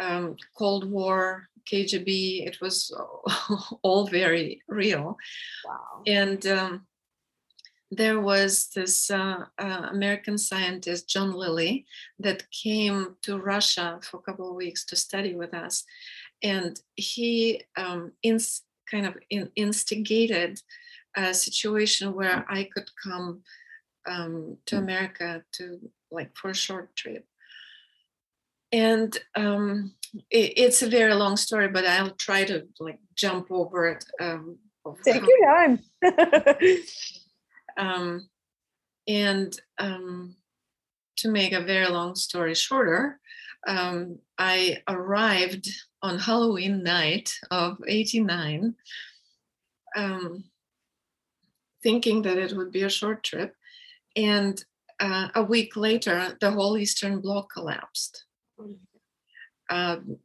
um, 0.00 0.36
cold 0.56 0.90
war 0.90 1.48
kgb 1.70 2.46
it 2.46 2.60
was 2.60 2.94
all 3.82 4.06
very 4.06 4.62
real 4.68 5.16
wow 5.64 6.02
and 6.06 6.46
um, 6.46 6.86
there 7.96 8.20
was 8.20 8.68
this 8.74 9.10
uh, 9.10 9.44
uh, 9.58 9.88
American 9.90 10.38
scientist, 10.38 11.08
John 11.08 11.32
Lilly, 11.32 11.86
that 12.18 12.50
came 12.50 13.16
to 13.22 13.38
Russia 13.38 14.00
for 14.02 14.18
a 14.18 14.22
couple 14.22 14.48
of 14.48 14.56
weeks 14.56 14.84
to 14.86 14.96
study 14.96 15.34
with 15.34 15.54
us. 15.54 15.84
And 16.42 16.80
he 16.96 17.62
um, 17.76 18.12
ins- 18.22 18.62
kind 18.90 19.06
of 19.06 19.16
in- 19.30 19.50
instigated 19.56 20.60
a 21.16 21.32
situation 21.32 22.14
where 22.14 22.44
I 22.48 22.64
could 22.64 22.90
come 23.02 23.42
um, 24.06 24.58
to 24.66 24.78
America 24.78 25.44
to 25.52 25.78
like 26.10 26.36
for 26.36 26.50
a 26.50 26.54
short 26.54 26.94
trip. 26.96 27.26
And 28.74 29.16
um, 29.36 29.94
it, 30.30 30.54
it's 30.56 30.82
a 30.82 30.90
very 30.90 31.14
long 31.14 31.36
story, 31.36 31.68
but 31.68 31.86
I'll 31.86 32.10
try 32.10 32.44
to 32.44 32.66
like 32.80 32.98
jump 33.14 33.52
over 33.52 33.88
it. 33.88 34.04
Um, 34.20 34.58
Take 35.04 35.22
your 35.26 35.46
time. 35.46 35.80
Um, 37.76 38.28
and 39.08 39.52
um, 39.78 40.36
to 41.16 41.28
make 41.28 41.52
a 41.52 41.64
very 41.64 41.88
long 41.88 42.14
story 42.14 42.54
shorter, 42.54 43.18
um, 43.66 44.18
I 44.38 44.82
arrived 44.88 45.68
on 46.02 46.18
Halloween 46.18 46.84
night 46.84 47.32
of 47.50 47.78
89, 47.86 48.76
um, 49.96 50.44
thinking 51.82 52.22
that 52.22 52.38
it 52.38 52.52
would 52.52 52.70
be 52.70 52.82
a 52.82 52.90
short 52.90 53.24
trip. 53.24 53.56
And 54.14 54.62
uh, 55.00 55.30
a 55.34 55.42
week 55.42 55.76
later, 55.76 56.36
the 56.40 56.52
whole 56.52 56.78
Eastern 56.78 57.20
Bloc 57.20 57.50
collapsed. 57.52 58.24
Um, 59.70 60.18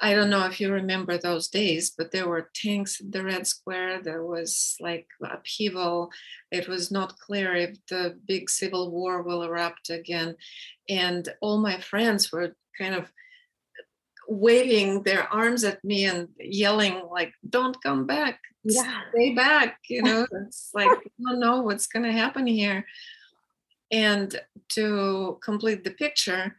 I 0.00 0.14
don't 0.14 0.30
know 0.30 0.46
if 0.46 0.60
you 0.60 0.72
remember 0.72 1.16
those 1.16 1.48
days, 1.48 1.92
but 1.96 2.10
there 2.10 2.28
were 2.28 2.50
tanks 2.54 3.00
at 3.00 3.12
the 3.12 3.22
Red 3.22 3.46
Square. 3.46 4.02
There 4.02 4.24
was 4.24 4.76
like 4.80 5.06
upheaval. 5.22 6.10
It 6.50 6.66
was 6.66 6.90
not 6.90 7.18
clear 7.18 7.54
if 7.54 7.76
the 7.88 8.18
big 8.26 8.50
civil 8.50 8.90
war 8.90 9.22
will 9.22 9.42
erupt 9.42 9.90
again. 9.90 10.36
And 10.88 11.28
all 11.40 11.58
my 11.58 11.78
friends 11.78 12.32
were 12.32 12.56
kind 12.76 12.94
of 12.94 13.12
waving 14.28 15.02
their 15.02 15.32
arms 15.32 15.62
at 15.62 15.82
me 15.84 16.04
and 16.04 16.28
yelling 16.38 17.02
like 17.10 17.32
don't 17.48 17.76
come 17.82 18.06
back 18.06 18.40
yeah. 18.64 19.00
stay 19.10 19.34
back 19.34 19.78
you 19.88 20.00
know 20.00 20.26
it's 20.46 20.70
like 20.74 20.88
i 20.88 21.22
don't 21.22 21.40
know 21.40 21.60
what's 21.60 21.88
going 21.88 22.04
to 22.04 22.12
happen 22.12 22.46
here 22.46 22.86
and 23.90 24.40
to 24.68 25.38
complete 25.42 25.82
the 25.82 25.90
picture 25.90 26.56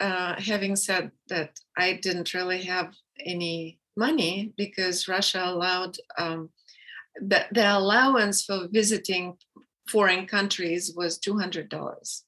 uh, 0.00 0.34
having 0.40 0.76
said 0.76 1.10
that, 1.28 1.58
I 1.76 1.94
didn't 1.94 2.34
really 2.34 2.62
have 2.64 2.94
any 3.24 3.78
money 3.96 4.52
because 4.56 5.08
Russia 5.08 5.42
allowed 5.44 5.96
um, 6.18 6.50
the, 7.20 7.46
the 7.52 7.76
allowance 7.76 8.44
for 8.44 8.68
visiting 8.70 9.36
foreign 9.88 10.26
countries 10.26 10.92
was 10.94 11.18
$200. 11.18 12.22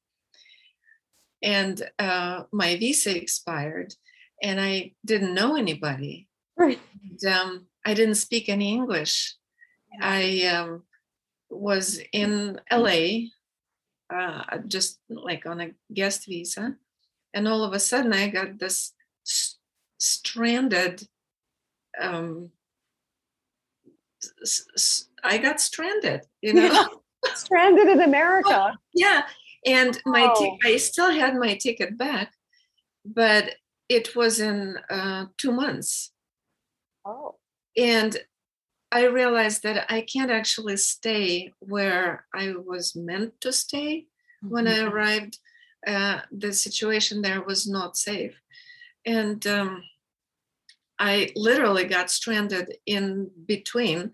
And 1.43 1.83
uh, 1.99 2.45
my 2.53 2.77
visa 2.77 3.17
expired, 3.17 3.95
and 4.43 4.61
I 4.61 4.93
didn't 5.05 5.35
know 5.35 5.57
anybody. 5.57 6.29
Right. 6.57 6.81
And, 7.03 7.33
um, 7.33 7.67
I 7.85 7.95
didn't 7.95 8.17
speak 8.17 8.49
any 8.49 8.73
English. 8.73 9.35
I 10.01 10.43
um, 10.47 10.83
was 11.49 12.01
in 12.13 12.61
LA, 12.71 13.29
uh, 14.13 14.59
just 14.67 14.99
like 15.09 15.47
on 15.47 15.61
a 15.61 15.71
guest 15.93 16.27
visa 16.27 16.77
and 17.35 17.47
all 17.49 17.63
of 17.65 17.73
a 17.73 17.79
sudden 17.81 18.13
i 18.13 18.29
got 18.29 18.59
this 18.59 18.93
s- 19.27 19.57
stranded 19.99 21.07
um 22.01 22.51
s- 24.43 24.67
s- 24.75 25.09
i 25.25 25.39
got 25.39 25.61
stranded 25.61 26.23
you 26.41 26.53
know 26.55 26.63
yeah. 26.63 26.87
stranded 27.35 27.89
in 27.89 28.01
america 28.01 28.73
yeah 28.95 29.23
and 29.67 30.01
my 30.07 30.33
t- 30.39 30.59
i 30.65 30.77
still 30.77 31.11
had 31.11 31.35
my 31.37 31.55
ticket 31.57 31.97
back 31.99 32.33
but 33.05 33.55
it 33.89 34.15
was 34.15 34.39
in 34.41 34.77
uh, 34.91 35.27
two 35.39 35.53
months 35.53 36.13
oh 37.05 37.37
and 37.77 38.19
I 38.91 39.05
realized 39.05 39.63
that 39.65 39.85
I 39.93 40.01
can't 40.01 40.31
actually 40.31 40.79
stay 40.79 41.53
where 41.59 42.25
I 42.35 42.55
was 42.57 42.97
meant 42.97 43.39
to 43.43 43.53
stay 43.53 44.07
when 44.41 44.67
I 44.67 44.79
Mhm. 44.79 44.91
arrived. 44.91 45.39
Uh, 45.89 46.21
the 46.31 46.53
situation 46.53 47.23
there 47.23 47.43
was 47.43 47.67
not 47.67 47.97
safe, 47.97 48.39
and 49.07 49.47
um, 49.47 49.83
I 50.99 51.31
literally 51.35 51.85
got 51.85 52.11
stranded 52.11 52.77
in 52.85 53.31
between. 53.47 54.13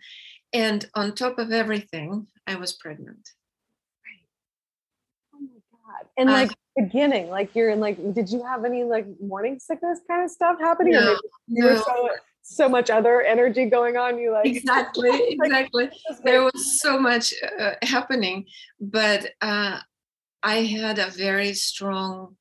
And 0.52 0.88
on 0.94 1.14
top 1.14 1.38
of 1.38 1.50
everything, 1.50 2.28
I 2.46 2.54
was 2.54 2.72
pregnant. 2.72 3.28
Oh 5.34 5.40
my 5.40 5.48
god! 5.72 6.08
And 6.16 6.28
Uh, 6.28 6.32
like 6.32 6.52
beginning, 6.76 7.28
like 7.28 7.54
you're 7.56 7.70
in 7.70 7.80
like, 7.80 7.96
did 8.14 8.30
you 8.30 8.44
have 8.44 8.64
any 8.64 8.84
like 8.84 9.06
morning 9.20 9.58
sickness 9.58 9.98
kind 10.08 10.24
of 10.24 10.30
stuff 10.30 10.58
happening? 10.60 10.94
Or 10.94 11.00
No, 11.02 11.18
you 11.48 11.64
were 11.64 11.76
so 11.76 12.10
so 12.42 12.68
much 12.68 12.90
other 12.90 13.22
energy 13.22 13.64
going 13.66 13.96
on. 13.96 14.18
You 14.18 14.30
like 14.32 14.46
exactly 14.46 15.10
exactly 15.40 15.90
there 16.24 16.42
was 16.44 16.80
so 16.80 16.98
much 16.98 17.32
uh, 17.58 17.72
happening 17.82 18.44
but 18.78 19.30
uh, 19.40 19.80
i 20.44 20.62
had 20.62 20.98
a 20.98 21.10
very 21.10 21.54
strong 21.54 22.36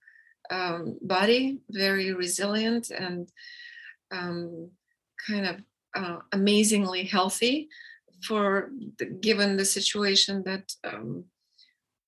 um, 0.52 1.00
body 1.02 1.60
very 1.70 2.14
resilient 2.14 2.92
and 2.92 3.30
um, 4.12 4.70
kind 5.28 5.46
of 5.46 5.56
uh, 5.96 6.20
amazingly 6.32 7.06
healthy 7.06 7.70
for 8.24 8.70
the, 8.98 9.06
given 9.06 9.58
the 9.58 9.66
situation 9.66 10.44
that 10.46 10.74
um, 10.84 11.26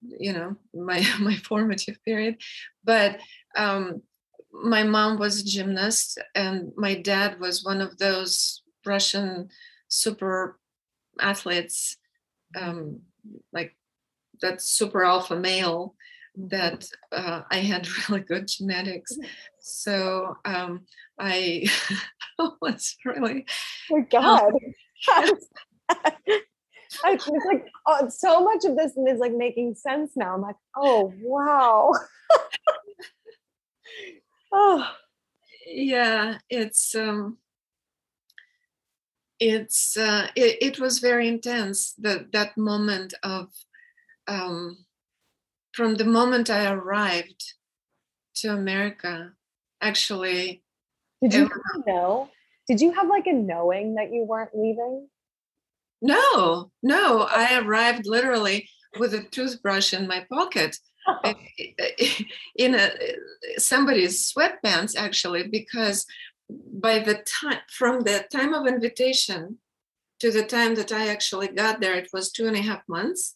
you 0.02 0.34
know 0.34 0.56
my 0.74 1.04
my 1.20 1.36
formative 1.36 1.98
period. 2.04 2.38
But 2.84 3.20
um, 3.58 4.02
my 4.52 4.84
mom 4.84 5.18
was 5.18 5.42
a 5.42 5.46
gymnast 5.46 6.20
and 6.34 6.72
my 6.78 6.96
dad 6.96 7.40
was 7.40 7.64
one 7.64 7.82
of 7.82 7.98
those 7.98 8.62
russian 8.86 9.50
super 9.90 10.58
athletes 11.20 11.98
um, 12.58 13.02
like 13.52 13.76
that 14.42 14.62
super 14.62 15.04
alpha 15.04 15.36
male 15.36 15.96
that 16.38 16.86
uh, 17.12 17.42
i 17.52 17.58
had 17.58 17.88
really 18.10 18.22
good 18.22 18.48
genetics 18.48 19.18
so 19.60 20.36
um, 20.46 20.82
i 21.20 21.66
was 22.62 22.96
really 23.06 23.46
Oh 23.92 23.98
my 23.98 24.02
god. 24.12 24.54
I, 27.04 27.14
it's 27.14 27.28
like 27.28 27.68
oh, 27.88 28.10
so 28.10 28.44
much 28.44 28.64
of 28.64 28.78
this 28.78 28.94
is 28.96 29.20
like 29.20 29.34
making 29.34 29.76
sense 29.76 30.12
now. 30.16 30.34
I'm 30.34 30.42
like, 30.42 30.56
oh 30.76 31.14
wow. 31.22 31.92
oh, 34.54 34.92
yeah 35.68 36.38
it's 36.50 36.96
um 36.96 37.38
it's 39.40 39.98
uh 39.98 40.28
it, 40.36 40.58
it 40.62 40.80
was 40.80 41.00
very 41.00 41.28
intense 41.28 41.94
that 41.98 42.32
that 42.32 42.58
moment 42.58 43.14
of 43.24 43.50
um 44.28 44.86
from 45.74 45.96
the 45.96 46.06
moment 46.06 46.50
i 46.50 46.70
arrived 46.72 47.54
to 48.36 48.50
america 48.50 49.32
actually 49.82 50.64
did 51.22 51.34
you 51.34 51.50
Yeah. 51.50 51.94
know? 51.94 52.30
Did 52.68 52.82
you 52.82 52.92
have 52.92 53.08
like 53.08 53.26
a 53.26 53.34
knowing 53.34 53.96
that 53.96 54.12
you 54.12 54.24
weren't 54.24 54.54
leaving? 54.54 55.08
no 56.02 56.72
no 56.84 57.22
i 57.22 57.58
arrived 57.60 58.06
literally 58.06 58.68
with 59.00 59.14
a 59.14 59.24
toothbrush 59.24 59.94
in 59.94 60.08
my 60.08 60.26
pocket 60.32 60.78
in 62.56 62.76
a 62.76 62.92
somebody's 63.58 64.32
sweatpants 64.32 64.96
actually 64.98 65.48
because 65.48 66.06
by 66.50 67.00
the 67.00 67.16
time 67.42 67.60
from 67.70 68.02
the 68.02 68.26
time 68.32 68.54
of 68.54 68.68
invitation 68.68 69.58
to 70.20 70.32
the 70.32 70.44
time 70.44 70.76
that 70.76 70.92
i 70.92 71.08
actually 71.08 71.48
got 71.48 71.80
there 71.80 71.96
it 71.96 72.10
was 72.12 72.32
two 72.32 72.46
and 72.48 72.58
a 72.58 72.62
half 72.62 72.82
months 72.90 73.36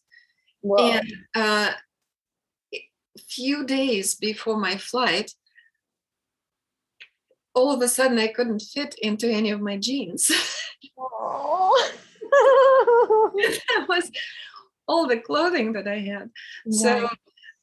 Whoa. 0.62 0.92
and 0.92 1.14
uh, 1.36 1.72
a 2.74 3.20
few 3.28 3.66
days 3.66 4.16
before 4.16 4.58
my 4.58 4.78
flight 4.78 5.32
all 7.54 7.74
of 7.74 7.82
a 7.82 7.88
sudden 7.88 8.20
i 8.20 8.28
couldn't 8.28 8.62
fit 8.62 8.96
into 9.02 9.30
any 9.30 9.52
of 9.52 9.62
my 9.62 9.78
jeans. 9.78 10.32
That 13.70 13.86
was 13.88 14.12
all 14.88 15.08
the 15.08 15.20
clothing 15.20 15.74
that 15.74 15.88
i 15.88 16.00
had. 16.00 16.30
So 16.72 17.10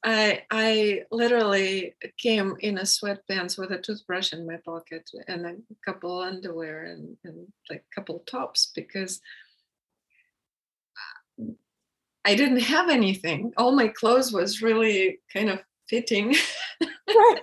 I 0.05 0.43
I 0.51 1.03
literally 1.11 1.95
came 2.19 2.57
in 2.61 2.79
a 2.79 2.83
sweatpants 2.83 3.59
with 3.59 3.73
a 3.73 3.79
toothbrush 3.79 4.33
in 4.33 4.47
my 4.47 4.59
pocket 4.65 5.11
and 5.29 5.47
a 5.47 5.55
couple 5.85 6.21
underwear 6.21 6.85
and, 6.85 7.17
and 7.25 7.47
like 7.71 7.85
a 7.91 7.95
couple 7.95 8.21
tops 8.21 8.73
because 8.75 9.21
I 12.27 12.35
didn't 12.35 12.61
have 12.61 12.91
anything. 12.91 13.53
All 13.57 13.73
my 13.73 13.89
clothes 13.89 14.33
was 14.33 14.61
really 14.61 15.21
kind 15.33 15.49
of 15.49 15.61
fitting. 15.89 16.35
Right. 17.09 17.41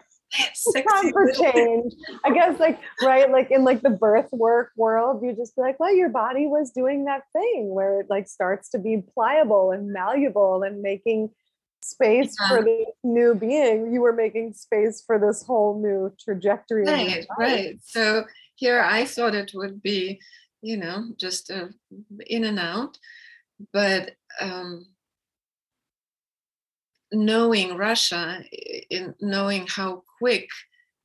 Sexy 0.54 0.84
time 0.90 1.12
for 1.14 1.32
change. 1.32 1.94
I 2.26 2.34
guess 2.34 2.60
like 2.60 2.78
right, 3.02 3.32
like 3.32 3.50
in 3.50 3.64
like 3.64 3.82
the 3.82 3.90
birth 3.90 4.28
work 4.34 4.72
world, 4.76 5.24
you 5.24 5.34
just 5.34 5.56
be 5.56 5.62
like, 5.62 5.80
well, 5.80 5.96
your 5.96 6.10
body 6.10 6.48
was 6.48 6.72
doing 6.72 7.06
that 7.06 7.22
thing 7.32 7.74
where 7.74 8.02
it 8.02 8.08
like 8.10 8.28
starts 8.28 8.70
to 8.72 8.78
be 8.78 9.04
pliable 9.14 9.72
and 9.72 9.94
malleable 9.94 10.64
and 10.64 10.82
making 10.82 11.30
space 11.82 12.36
Yeah. 12.40 12.50
for 12.50 12.64
the 12.64 12.86
new 13.04 13.36
being. 13.36 13.94
You 13.94 14.02
were 14.02 14.14
making 14.14 14.54
space 14.54 15.02
for 15.06 15.18
this 15.18 15.44
whole 15.44 15.80
new 15.82 16.14
trajectory. 16.20 16.86
Right, 16.86 17.26
right. 17.40 17.80
So 17.84 18.26
here 18.56 18.82
I 18.82 19.06
thought 19.06 19.36
it 19.36 19.52
would 19.54 19.82
be, 19.82 20.20
you 20.62 20.78
know, 20.78 21.14
just 21.18 21.52
uh, 21.52 21.68
in 22.28 22.44
and 22.44 22.60
out, 22.60 22.98
but 23.72 24.12
um, 24.40 24.88
knowing 27.12 27.78
Russia, 27.78 28.44
in 28.90 29.14
knowing 29.22 29.68
how 29.68 30.04
quick, 30.18 30.50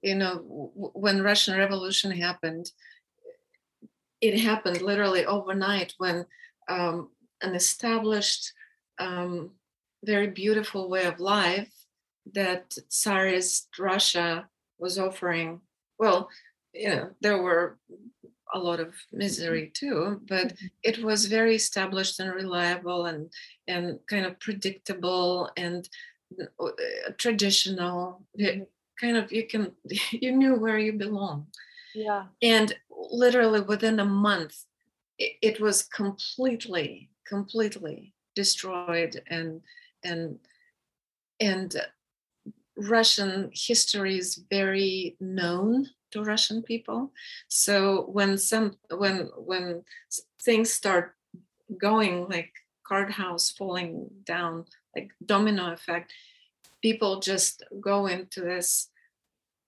you 0.03 0.15
know, 0.15 0.71
when 0.75 1.23
Russian 1.23 1.59
Revolution 1.59 2.11
happened, 2.11 2.71
it 4.21 4.41
happened 4.41 4.83
literally 4.83 5.25
overnight 5.27 5.95
when 5.99 6.27
um, 6.69 7.11
an 7.43 7.55
established, 7.55 8.53
um, 8.99 9.53
very 10.05 10.29
beautiful 10.29 10.89
way 10.89 11.05
of 11.05 11.21
life 11.21 11.73
that 12.35 12.77
Tsarist 12.89 13.69
Russia 13.79 14.49
was 14.79 14.99
offering. 14.99 15.61
Well, 15.99 16.29
you 16.73 16.89
know, 16.89 17.11
there 17.21 17.41
were 17.43 17.79
a 18.55 18.59
lot 18.59 18.81
of 18.81 18.95
misery 19.13 19.73
mm-hmm. 19.73 19.87
too, 19.87 20.21
but 20.29 20.49
mm-hmm. 20.49 20.67
it 20.83 21.03
was 21.05 21.27
very 21.27 21.55
established 21.55 22.21
and 22.21 22.33
reliable 22.33 23.07
and 23.07 23.31
and 23.67 23.99
kind 24.07 24.27
of 24.27 24.39
predictable 24.41 25.51
and 25.57 25.89
uh, 26.41 26.69
traditional. 27.19 28.23
It 28.35 28.55
mm-hmm. 28.55 29.07
kind 29.07 29.17
of 29.17 29.33
you 29.33 29.47
can 29.47 29.73
you 30.11 30.33
knew 30.33 30.55
where 30.57 30.79
you 30.79 30.93
belong. 30.93 31.47
Yeah. 31.95 32.27
and 32.43 32.77
literally 33.11 33.61
within 33.61 33.99
a 33.99 34.05
month 34.05 34.65
it, 35.19 35.33
it 35.43 35.61
was 35.61 35.83
completely 35.83 37.11
completely 37.27 38.15
destroyed 38.35 39.21
and 39.29 39.61
and 40.05 40.39
and 41.41 41.77
uh, 41.77 42.51
russian 42.77 43.51
history 43.53 44.17
is 44.17 44.43
very 44.51 45.17
known 45.21 45.89
to 46.11 46.23
russian 46.23 46.63
people 46.63 47.13
so 47.49 48.07
when 48.13 48.39
some 48.39 48.77
when 48.91 49.31
when 49.37 49.83
things 50.43 50.73
start 50.73 51.15
going 51.79 52.29
like 52.29 52.53
card 52.87 53.11
house 53.11 53.51
falling 53.51 54.09
down 54.25 54.65
like 54.97 55.11
domino 55.25 55.73
effect 55.73 56.13
people 56.83 57.21
just 57.21 57.63
go 57.81 58.07
into 58.07 58.41
this 58.41 58.89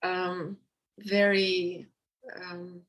um, 0.03 0.57
very 0.99 1.87
um, 2.37 2.83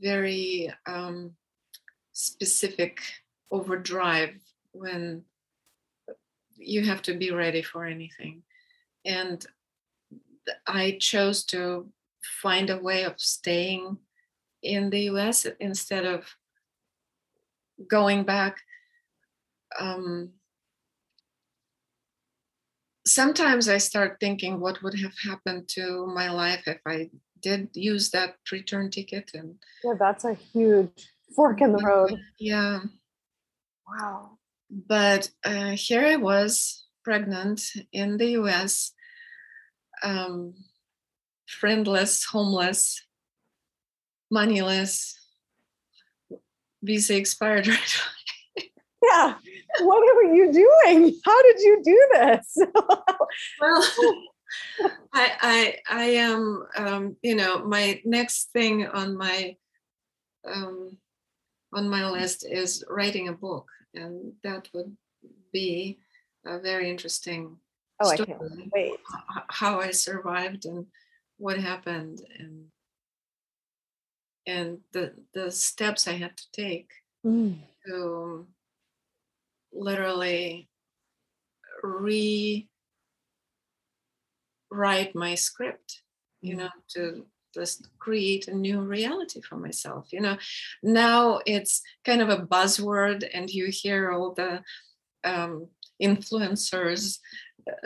very 0.00 0.72
um, 0.86 1.32
specific 2.12 3.00
overdrive 3.50 4.34
when 4.72 5.24
you 6.56 6.84
have 6.84 7.02
to 7.02 7.14
be 7.14 7.30
ready 7.30 7.62
for 7.62 7.84
anything. 7.84 8.42
And 9.04 9.44
I 10.66 10.98
chose 11.00 11.44
to 11.46 11.90
find 12.42 12.70
a 12.70 12.78
way 12.78 13.04
of 13.04 13.20
staying 13.20 13.98
in 14.62 14.90
the 14.90 15.00
US 15.10 15.46
instead 15.60 16.04
of 16.06 16.24
going 17.88 18.24
back. 18.24 18.58
Um, 19.78 20.34
sometimes 23.06 23.68
I 23.68 23.78
start 23.78 24.18
thinking 24.20 24.60
what 24.60 24.82
would 24.82 24.98
have 25.00 25.14
happened 25.22 25.68
to 25.70 26.06
my 26.06 26.30
life 26.30 26.66
if 26.66 26.80
I 26.86 27.10
did 27.40 27.70
use 27.74 28.10
that 28.10 28.36
return 28.50 28.90
ticket 28.90 29.30
and 29.34 29.58
Yeah, 29.82 29.94
that's 29.98 30.24
a 30.24 30.34
huge 30.34 31.12
fork 31.36 31.60
in 31.60 31.72
the 31.72 31.78
road. 31.78 32.18
yeah 32.38 32.80
Wow. 33.86 34.38
but 34.70 35.30
uh, 35.44 35.72
here 35.76 36.06
I 36.06 36.16
was 36.16 36.86
pregnant 37.04 37.60
in 37.92 38.16
the 38.16 38.30
US, 38.40 38.92
um, 40.04 40.54
friendless, 41.46 42.24
homeless, 42.24 43.04
moneyless, 44.30 45.18
visa 46.82 47.16
expired 47.16 47.66
right 47.68 47.98
yeah 49.02 49.34
what 49.80 50.00
were 50.16 50.34
you 50.34 50.52
doing? 50.52 51.18
How 51.24 51.42
did 51.42 51.60
you 51.60 51.82
do 51.82 52.08
this? 52.12 52.56
Well 53.60 53.84
I, 55.12 55.32
I 55.40 55.76
I 55.90 56.04
am 56.04 56.64
um, 56.76 57.16
you 57.22 57.34
know 57.34 57.64
my 57.64 58.00
next 58.04 58.50
thing 58.52 58.86
on 58.86 59.16
my 59.16 59.56
um, 60.46 60.96
on 61.72 61.88
my 61.88 62.08
list 62.08 62.46
is 62.48 62.84
writing 62.88 63.28
a 63.28 63.32
book, 63.32 63.68
and 63.94 64.32
that 64.44 64.68
would 64.72 64.96
be 65.52 65.98
a 66.46 66.60
very 66.60 66.88
interesting 66.88 67.56
oh. 68.04 68.10
I 68.10 68.16
can't 68.16 68.72
wait 68.72 68.94
How 69.48 69.80
I 69.80 69.90
survived 69.90 70.66
and 70.66 70.86
what 71.38 71.58
happened, 71.58 72.20
and 72.38 72.66
and 74.46 74.78
the 74.92 75.14
the 75.32 75.50
steps 75.50 76.06
I 76.06 76.12
had 76.12 76.36
to 76.36 76.44
take 76.52 76.90
Mm. 77.24 77.56
to 77.86 78.46
literally 79.72 80.68
rewrite 81.82 82.68
my 85.14 85.34
script 85.34 86.02
you 86.42 86.54
know 86.54 86.68
to 86.90 87.24
just 87.54 87.88
create 87.98 88.46
a 88.48 88.54
new 88.54 88.80
reality 88.80 89.40
for 89.40 89.56
myself 89.56 90.12
you 90.12 90.20
know 90.20 90.36
now 90.82 91.40
it's 91.46 91.80
kind 92.04 92.20
of 92.20 92.28
a 92.28 92.46
buzzword 92.46 93.26
and 93.32 93.48
you 93.48 93.68
hear 93.70 94.12
all 94.12 94.34
the 94.34 94.62
um, 95.24 95.68
influencers 96.02 97.18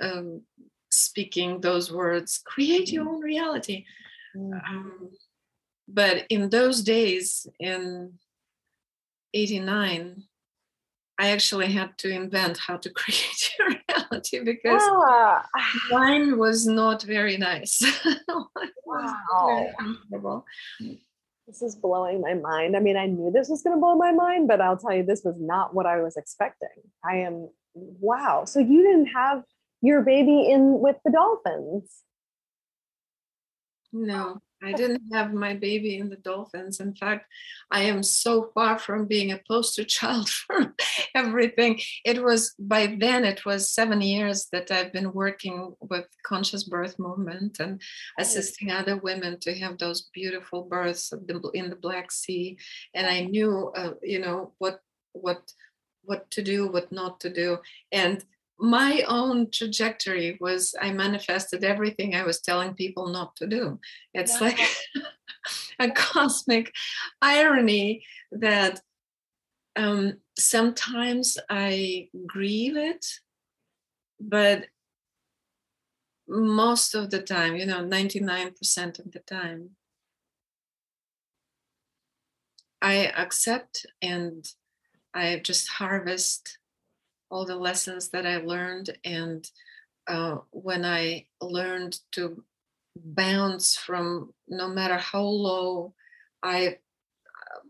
um, 0.01 0.43
speaking 0.91 1.61
those 1.61 1.93
words 1.93 2.41
create 2.45 2.91
your 2.93 3.09
own 3.09 3.21
reality 3.21 3.85
Mm. 4.37 4.53
um, 4.69 5.09
but 5.89 6.27
in 6.29 6.51
those 6.51 6.83
days 6.83 7.47
in 7.59 8.13
89 9.35 10.23
i 11.19 11.31
actually 11.31 11.73
had 11.73 11.97
to 11.99 12.11
invent 12.11 12.59
how 12.59 12.77
to 12.77 12.91
create 13.01 13.41
your 13.59 13.69
reality 13.71 14.41
because 14.45 14.83
Ah, 14.85 15.47
mine 15.91 16.39
was 16.39 16.67
not 16.67 17.03
very 17.03 17.37
nice 17.39 17.81
was 18.85 19.13
very 19.47 19.73
comfortable. 19.81 20.45
this 21.47 21.63
is 21.63 21.75
blowing 21.77 22.21
my 22.21 22.35
mind. 22.35 22.77
I 22.77 22.81
mean, 22.81 22.97
I 22.99 23.07
knew 23.07 23.31
this 23.31 23.49
was 23.49 23.63
going 23.63 23.77
to 23.77 23.81
blow 23.81 23.97
my 23.97 24.13
mind, 24.13 24.49
but 24.49 24.61
I'll 24.61 24.77
tell 24.77 24.95
you, 24.95 25.03
this 25.03 25.23
was 25.25 25.39
not 25.41 25.75
what 25.75 25.87
I 25.87 26.01
was 26.03 26.17
expecting. 26.17 26.77
I 27.05 27.17
am, 27.29 27.49
wow. 27.75 28.45
So 28.45 28.59
you 28.61 28.83
didn't 28.83 29.07
have 29.07 29.45
your 29.83 30.03
baby 30.03 30.51
in 30.51 30.81
with 30.81 30.97
the 31.05 31.13
dolphins. 31.13 32.03
No, 33.93 34.41
I 34.63 34.73
didn't 34.73 35.03
have 35.15 35.33
my 35.33 35.55
baby 35.55 35.97
in 35.97 36.11
the 36.11 36.17
dolphins. 36.17 36.81
In 36.81 36.95
fact, 36.95 37.27
I 37.71 37.83
am 37.83 38.03
so 38.03 38.51
far 38.55 38.79
from 38.79 39.07
being 39.07 39.33
a 39.33 39.41
poster 39.49 39.85
child 39.97 40.29
for 40.29 40.75
everything. 41.15 41.81
It 42.05 42.23
was 42.23 42.55
by 42.59 42.97
then, 42.99 43.25
it 43.25 43.47
was 43.47 43.73
seven 43.73 44.03
years 44.03 44.49
that 44.53 44.71
I've 44.71 44.93
been 44.93 45.13
working 45.13 45.75
with 45.81 46.07
conscious 46.27 46.65
birth 46.65 46.99
movement 46.99 47.61
and 47.61 47.81
assisting 48.19 48.71
other 48.71 48.97
women 48.97 49.39
to 49.41 49.55
have 49.55 49.79
those 49.79 50.11
beautiful 50.13 50.65
births 50.65 51.13
of 51.13 51.27
the- 51.27 51.51
in 51.55 51.71
the 51.71 51.77
Black 51.77 52.11
Sea. 52.11 52.59
And 52.95 53.07
I 53.07 53.21
knew, 53.21 53.73
uh, 53.75 53.95
you 54.03 54.19
know, 54.19 54.53
what 54.59 54.81
what 55.13 55.51
what 56.03 56.31
to 56.31 56.43
do, 56.43 56.69
what 56.69 56.91
not 56.91 57.21
to 57.21 57.31
do, 57.31 57.59
and 57.93 58.25
my 58.59 59.03
own 59.07 59.51
trajectory 59.51 60.37
was 60.41 60.75
I 60.81 60.93
manifested 60.93 61.63
everything 61.65 62.15
I 62.15 62.25
was 62.25 62.41
telling 62.41 62.75
people 62.75 63.09
not 63.09 63.37
to 63.37 63.47
do. 63.47 63.79
It's 64.15 64.41
Wow. 64.41 64.49
like 64.49 64.59
a 65.79 65.91
cosmic 65.91 66.73
irony 67.23 68.05
that 68.33 68.81
um, 69.77 70.15
sometimes 70.37 71.39
I 71.49 72.09
grieve 72.27 72.77
it, 72.77 73.07
but 74.21 74.67
most 76.27 76.95
of 76.95 77.11
the 77.11 77.23
time, 77.23 77.57
you 77.57 77.65
know, 77.65 77.85
99% 77.85 78.99
of 78.99 79.13
the 79.13 79.21
time, 79.21 79.71
I 82.83 83.07
accept 83.17 83.87
and 84.03 84.45
I 85.15 85.41
just 85.43 85.69
harvest 85.69 86.59
all 87.31 87.45
the 87.45 87.57
lessons 87.57 88.09
that 88.11 88.27
I 88.27 88.39
learned. 88.39 88.91
And 89.05 89.49
uh, 90.07 90.39
when 90.51 90.85
I 90.85 91.27
learned 91.41 91.99
to 92.13 92.43
bounce 92.97 93.77
from 93.77 94.33
no 94.49 94.69
matter 94.69 94.97
how 94.97 95.23
low 95.23 95.95
I 96.43 96.79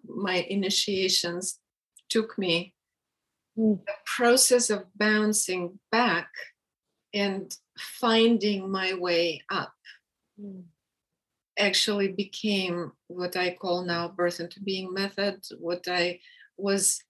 my 0.07 0.47
initiations 0.49 1.59
took 2.09 2.39
me, 2.39 2.75
Mm. 3.59 3.85
the 3.85 3.93
process 4.05 4.71
of 4.71 4.85
bouncing 4.95 5.81
back 5.91 6.31
and 7.13 7.53
finding 7.77 8.71
my 8.71 8.95
way 8.95 9.43
up 9.51 9.75
Mm. 10.41 10.63
actually 11.59 12.09
became 12.09 12.93
what 13.09 13.35
I 13.37 13.55
call 13.55 13.83
now 13.83 14.07
birth 14.09 14.39
into 14.39 14.61
being 14.63 14.95
method, 14.95 15.45
what 15.59 15.89
I 15.89 16.21
was 16.57 17.03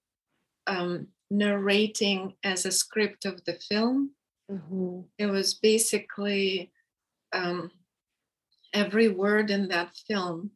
um, 0.65 1.09
narrating 1.29 2.35
as 2.43 2.65
a 2.65 2.71
script 2.71 3.25
of 3.25 3.43
the 3.45 3.53
film. 3.53 4.15
Mhm. 4.49 5.07
It 5.17 5.27
was 5.27 5.53
basically 5.53 6.71
um, 7.31 7.71
every 8.73 9.07
word 9.07 9.51
in 9.51 9.67
that 9.67 9.95
film 10.07 10.51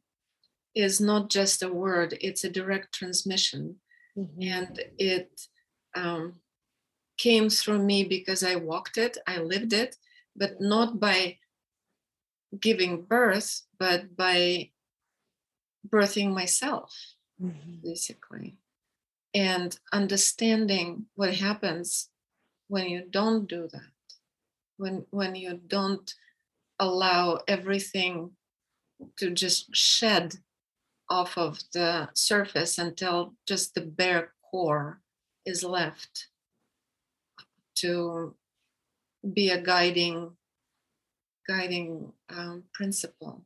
is 0.73 0.99
not 0.99 1.29
just 1.29 1.61
a 1.61 1.71
word, 1.71 2.17
it's 2.19 2.43
a 2.43 2.49
direct 2.49 2.93
transmission. 2.93 3.79
Mhm. 4.17 4.43
And 4.43 4.79
it 4.97 5.47
um, 5.95 6.41
came 7.17 7.49
through 7.49 7.83
me 7.83 8.03
because 8.03 8.43
I 8.43 8.55
walked 8.55 8.97
it, 8.97 9.17
I 9.27 9.37
lived 9.37 9.73
it, 9.73 9.97
but 10.35 10.59
not 10.59 10.99
by 10.99 11.37
giving 12.59 13.03
birth, 13.03 13.61
but 13.77 14.15
by 14.15 14.71
birthing 15.87 16.33
myself, 16.33 17.15
Mhm. 17.39 17.81
basically, 17.83 18.57
and 19.33 19.77
understanding 19.91 21.07
what 21.15 21.35
happens 21.35 22.09
when 22.67 22.89
you 22.89 23.03
don't 23.09 23.47
do 23.47 23.67
that, 23.71 23.91
when 24.77 25.05
when 25.11 25.35
you 25.35 25.59
don't 25.67 26.13
allow 26.79 27.39
everything 27.47 28.31
to 29.17 29.29
just 29.31 29.75
shed 29.75 30.35
off 31.09 31.37
of 31.37 31.59
the 31.73 32.09
surface 32.13 32.77
until 32.77 33.33
just 33.47 33.75
the 33.75 33.81
bare 33.81 34.33
core 34.49 35.01
is 35.45 35.63
left 35.63 36.27
to 37.75 38.35
be 39.33 39.49
a 39.49 39.61
guiding 39.61 40.37
guiding 41.47 42.13
um, 42.29 42.63
principle 42.73 43.45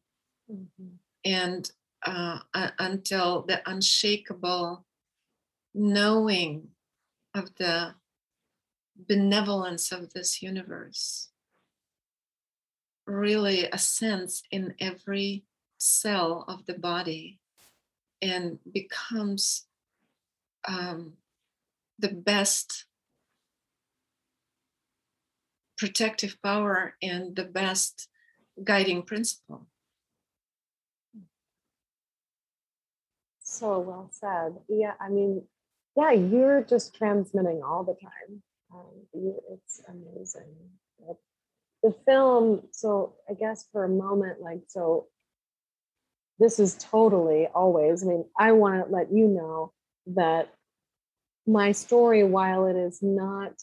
Mhm. 0.50 1.00
and 1.26 1.72
uh, 2.06 2.40
uh, 2.54 2.72
until 2.80 3.42
the 3.42 3.62
unshakable 3.70 4.87
knowing 5.78 6.70
of 7.36 7.56
the 7.56 7.94
benevolence 9.08 9.92
of 9.92 10.12
this 10.14 10.42
universe 10.42 11.30
really 13.06 13.66
a 13.72 13.78
sense 13.78 14.42
in 14.52 14.74
every 14.82 15.44
cell 15.78 16.44
of 16.48 16.66
the 16.66 16.74
body 16.74 17.40
and 18.22 18.58
becomes 18.74 19.68
um, 20.68 21.14
the 22.00 22.10
best 22.10 22.86
protective 25.78 26.38
power 26.44 26.96
and 27.02 27.36
the 27.36 27.44
best 27.44 28.10
guiding 28.64 29.04
principle. 29.04 29.68
So 33.40 33.80
well 33.80 34.10
said. 34.12 34.58
Yeah, 34.68 34.94
I 35.00 35.10
mean, 35.10 35.44
yeah, 35.98 36.12
you're 36.12 36.62
just 36.62 36.96
transmitting 36.96 37.62
all 37.66 37.84
the 37.84 37.96
time. 37.96 38.44
Um, 38.72 38.92
you, 39.14 39.36
it's 39.52 39.82
amazing. 39.90 40.54
But 41.00 41.18
the 41.82 41.96
film, 42.06 42.62
so 42.72 43.16
I 43.28 43.34
guess 43.34 43.66
for 43.72 43.84
a 43.84 43.90
moment, 43.90 44.40
like, 44.40 44.62
so 44.68 45.08
this 46.38 46.60
is 46.60 46.76
totally 46.76 47.48
always, 47.48 48.04
I 48.04 48.08
mean, 48.08 48.26
I 48.38 48.52
want 48.52 48.86
to 48.86 48.94
let 48.94 49.12
you 49.12 49.28
know 49.28 49.74
that 50.16 50.50
my 51.48 51.72
story, 51.72 52.24
while 52.24 52.68
it 52.68 52.76
is 52.76 53.00
not 53.02 53.54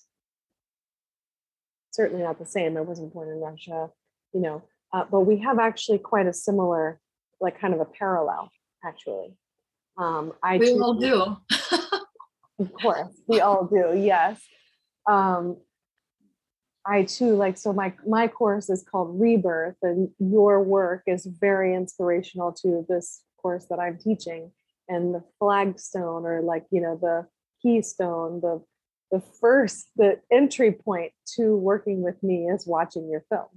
certainly 1.93 2.25
not 2.25 2.41
the 2.41 2.47
same, 2.47 2.77
I 2.77 2.81
wasn't 2.81 3.13
born 3.13 3.29
in 3.29 3.39
Russia, 3.39 3.91
you 4.33 4.41
know, 4.41 4.65
uh, 4.93 5.05
but 5.09 5.21
we 5.21 5.39
have 5.39 5.61
actually 5.61 5.99
quite 5.99 6.27
a 6.27 6.33
similar, 6.33 6.99
like, 7.41 7.61
kind 7.61 7.75
of 7.75 7.81
a 7.81 7.85
parallel, 7.85 8.51
actually. 8.85 9.37
Um, 9.97 10.33
I 10.43 10.57
We 10.57 10.73
all 10.73 10.95
do. 10.95 11.37
of 12.59 12.73
course, 12.73 13.09
we 13.27 13.41
all 13.41 13.67
do. 13.67 13.93
Yes. 13.97 14.41
Um, 15.09 15.59
I 16.87 17.05
too 17.05 17.35
like 17.35 17.57
so 17.57 17.73
my 17.73 17.95
my 18.07 18.29
course 18.29 18.69
is 18.69 18.83
called 18.83 19.19
REBEARTH, 19.21 19.77
and 19.83 20.11
your 20.19 20.63
work 20.63 21.03
is 21.07 21.27
very 21.27 21.75
inspirational 21.75 22.53
to 22.63 22.85
this 22.89 23.23
course 23.41 23.67
that 23.71 23.79
I'm 23.79 23.99
teaching. 23.99 24.53
and 24.89 25.15
the 25.15 25.25
flagstone 25.39 26.25
or 26.27 26.43
like 26.43 26.67
you 26.71 26.81
know 26.81 26.99
the 27.01 27.27
keystone 27.63 28.41
the 28.41 28.63
the 29.11 29.21
first 29.41 29.91
the 29.97 30.21
entry 30.33 30.73
point 30.73 31.13
to 31.37 31.57
working 31.57 32.03
with 32.03 32.23
me 32.23 32.47
is 32.49 32.67
watching 32.67 33.09
your 33.09 33.25
film 33.29 33.49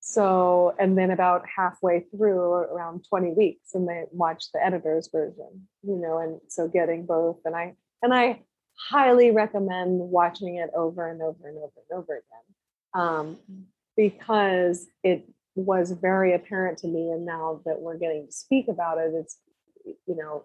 so 0.00 0.74
and 0.78 0.96
then 0.96 1.10
about 1.10 1.42
halfway 1.56 2.00
through 2.00 2.38
around 2.38 3.04
20 3.08 3.32
weeks 3.32 3.74
and 3.74 3.88
they 3.88 4.04
watch 4.10 4.44
the 4.52 4.64
editor's 4.64 5.08
version 5.12 5.68
you 5.82 5.96
know 5.96 6.18
and 6.18 6.40
so 6.48 6.68
getting 6.68 7.06
both 7.06 7.38
and 7.44 7.56
i 7.56 7.74
and 8.02 8.14
i 8.14 8.40
highly 8.78 9.30
recommend 9.30 9.98
watching 9.98 10.56
it 10.56 10.70
over 10.74 11.08
and 11.08 11.20
over 11.20 11.48
and 11.48 11.58
over 11.58 11.72
and 11.90 11.98
over 11.98 12.12
again. 12.14 12.94
Um, 12.94 13.38
because 13.96 14.86
it 15.02 15.28
was 15.56 15.90
very 15.90 16.32
apparent 16.34 16.78
to 16.78 16.86
me 16.86 17.10
and 17.10 17.26
now 17.26 17.60
that 17.66 17.80
we're 17.80 17.98
getting 17.98 18.26
to 18.26 18.32
speak 18.32 18.68
about 18.68 18.98
it 18.98 19.12
it's 19.12 19.38
you 19.84 20.14
know 20.16 20.44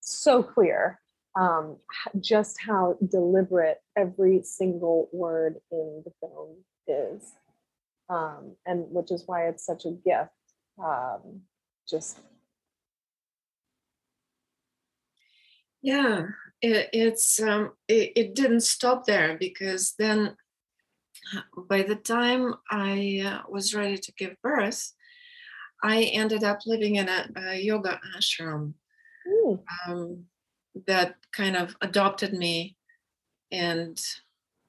so 0.00 0.42
clear 0.42 1.00
um, 1.36 1.78
just 2.20 2.60
how 2.60 2.96
deliberate 3.10 3.78
every 3.96 4.42
single 4.42 5.08
word 5.12 5.56
in 5.72 6.04
the 6.04 6.12
film 6.20 6.56
is. 6.86 7.32
Um, 8.08 8.54
and 8.66 8.84
which 8.90 9.10
is 9.10 9.24
why 9.26 9.48
it's 9.48 9.64
such 9.64 9.86
a 9.86 9.90
gift 9.90 10.30
um, 10.78 11.40
just 11.88 12.20
yeah 15.84 16.26
it, 16.64 16.88
it's 16.92 17.40
um, 17.40 17.72
it, 17.88 18.12
it 18.16 18.34
didn't 18.34 18.62
stop 18.62 19.04
there 19.04 19.36
because 19.38 19.94
then 19.98 20.36
by 21.68 21.82
the 21.82 21.96
time 21.96 22.54
I 22.70 23.22
uh, 23.24 23.50
was 23.50 23.74
ready 23.74 23.98
to 23.98 24.12
give 24.12 24.40
birth, 24.42 24.92
I 25.82 26.04
ended 26.04 26.42
up 26.42 26.60
living 26.66 26.96
in 26.96 27.08
a, 27.08 27.28
a 27.36 27.56
yoga 27.56 28.00
ashram 28.16 28.74
um, 29.86 30.24
that 30.86 31.16
kind 31.32 31.56
of 31.56 31.76
adopted 31.82 32.32
me 32.32 32.76
and, 33.52 34.00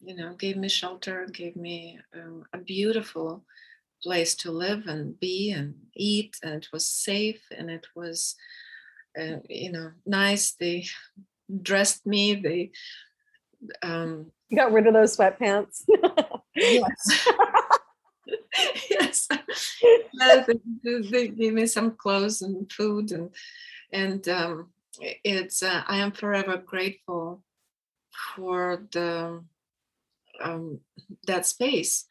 you 0.02 0.16
know, 0.16 0.34
gave 0.36 0.58
me 0.58 0.68
shelter, 0.68 1.28
gave 1.32 1.56
me 1.56 2.00
um, 2.14 2.44
a 2.54 2.58
beautiful 2.58 3.46
place 4.04 4.36
to 4.36 4.52
live 4.52 4.88
and 4.88 5.20
be 5.20 5.52
and 5.52 5.76
eat. 5.96 6.36
And 6.44 6.54
it 6.54 6.68
was 6.74 6.86
safe 6.86 7.42
and 7.58 7.70
it 7.70 7.88
was, 7.96 8.36
uh, 9.20 9.38
you 9.50 9.72
know, 9.72 9.92
nice. 10.06 10.54
They 10.54 10.86
dressed 11.62 12.06
me, 12.06 12.36
they 12.36 12.72
um, 13.82 14.32
got 14.54 14.72
rid 14.72 14.88
of 14.88 14.94
those 14.94 15.16
sweatpants. 15.16 15.84
yes. 16.56 17.28
yes. 18.90 19.28
they, 20.84 21.02
they, 21.02 21.28
gave 21.28 21.54
me 21.54 21.66
some 21.68 21.92
clothes 21.92 22.42
and 22.42 22.72
food 22.72 23.12
and 23.12 23.30
and 23.92 24.28
um, 24.30 24.70
it's 25.24 25.62
uh, 25.64 25.84
I 25.88 25.98
am 25.98 26.12
forever 26.12 26.58
grateful 26.58 27.44
for 28.36 28.86
the 28.92 29.44
um, 30.42 30.80
that 31.28 31.46
space. 31.46 32.06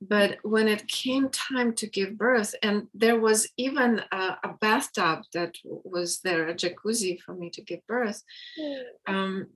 But 0.00 0.38
when 0.42 0.68
it 0.68 0.86
came 0.86 1.28
time 1.30 1.74
to 1.74 1.88
give 1.88 2.16
birth, 2.16 2.54
and 2.62 2.86
there 2.94 3.18
was 3.18 3.48
even 3.56 4.00
a, 4.12 4.36
a 4.44 4.54
bathtub 4.60 5.24
that 5.34 5.56
was 5.64 6.20
there, 6.20 6.48
a 6.48 6.54
jacuzzi 6.54 7.20
for 7.20 7.34
me 7.34 7.50
to 7.50 7.62
give 7.62 7.84
birth, 7.88 8.22
mm. 8.58 8.82
um, 9.08 9.46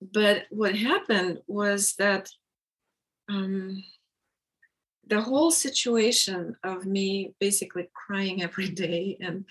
but 0.00 0.44
what 0.50 0.74
happened 0.74 1.38
was 1.46 1.94
that 1.98 2.28
um, 3.28 3.82
the 5.06 5.20
whole 5.20 5.50
situation 5.50 6.56
of 6.64 6.84
me 6.86 7.34
basically 7.40 7.88
crying 7.94 8.42
every 8.48 8.68
day 8.68 9.16
and 9.20 9.44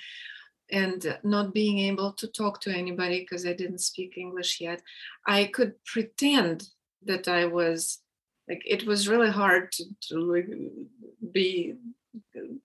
and 0.72 1.20
not 1.24 1.54
being 1.54 1.78
able 1.78 2.12
to 2.12 2.28
talk 2.28 2.60
to 2.60 2.76
anybody 2.76 3.20
because 3.20 3.46
I 3.46 3.54
didn't 3.54 3.82
speak 3.82 4.18
English 4.18 4.60
yet, 4.60 4.82
I 5.28 5.46
could 5.46 5.76
pretend 5.86 6.68
that 7.04 7.28
I 7.28 7.46
was 7.46 8.00
like 8.48 8.62
it 8.66 8.86
was 8.86 9.08
really 9.08 9.30
hard 9.30 9.72
to, 9.74 9.84
to 10.10 10.88
be 11.32 11.76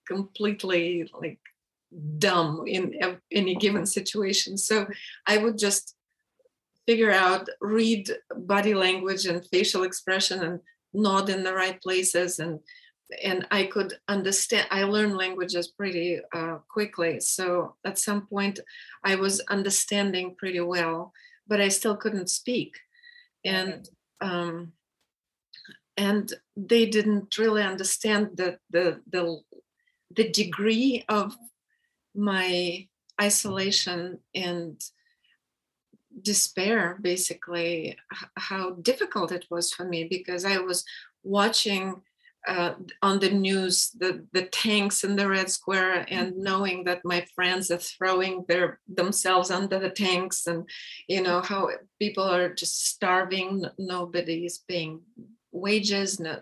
completely 0.07 1.09
like 1.19 1.39
dumb 2.17 2.63
in 2.67 2.93
any 3.31 3.55
given 3.55 3.85
situation. 3.85 4.57
So 4.57 4.87
I 5.27 5.37
would 5.37 5.57
just 5.57 5.95
figure 6.87 7.11
out, 7.11 7.47
read 7.59 8.09
body 8.35 8.73
language 8.73 9.25
and 9.25 9.45
facial 9.47 9.83
expression 9.83 10.43
and 10.43 10.59
nod 10.93 11.29
in 11.29 11.43
the 11.43 11.53
right 11.53 11.81
places 11.81 12.39
and 12.39 12.59
and 13.23 13.45
I 13.51 13.65
could 13.65 13.95
understand. 14.07 14.67
I 14.71 14.83
learned 14.83 15.17
languages 15.17 15.67
pretty 15.67 16.21
uh, 16.33 16.59
quickly, 16.69 17.19
so 17.19 17.75
at 17.85 17.99
some 17.99 18.25
point 18.25 18.61
I 19.03 19.15
was 19.15 19.41
understanding 19.49 20.35
pretty 20.37 20.61
well, 20.61 21.11
but 21.45 21.59
I 21.59 21.67
still 21.67 21.97
couldn't 21.97 22.29
speak, 22.29 22.77
and 23.43 23.85
um, 24.21 24.71
and 26.01 26.33
they 26.57 26.85
didn't 26.87 27.37
really 27.37 27.63
understand 27.73 28.23
the 28.39 28.57
the 28.75 28.85
the 29.13 29.23
the 30.17 30.27
degree 30.41 31.05
of 31.07 31.37
my 32.15 32.87
isolation 33.21 34.19
and 34.33 34.81
despair 36.29 36.97
basically 37.01 37.95
how 38.49 38.71
difficult 38.91 39.31
it 39.31 39.45
was 39.53 39.71
for 39.71 39.85
me 39.93 39.99
because 40.17 40.43
i 40.43 40.57
was 40.57 40.83
watching 41.23 41.83
uh, 42.47 42.73
on 43.03 43.19
the 43.19 43.29
news 43.29 43.91
the, 43.99 44.25
the 44.33 44.45
tanks 44.63 45.03
in 45.03 45.15
the 45.15 45.29
red 45.29 45.49
square 45.49 46.05
and 46.09 46.35
knowing 46.35 46.83
that 46.83 47.05
my 47.05 47.23
friends 47.35 47.69
are 47.69 47.85
throwing 47.93 48.43
their 48.47 48.79
themselves 48.87 49.51
under 49.51 49.77
the 49.77 49.91
tanks 49.91 50.47
and 50.47 50.67
you 51.07 51.21
know 51.21 51.39
how 51.41 51.69
people 51.99 52.23
are 52.23 52.51
just 52.61 52.87
starving 52.87 53.63
nobody 53.77 54.37
is 54.49 54.57
paying 54.67 54.99
wages 55.51 56.19
no, 56.19 56.39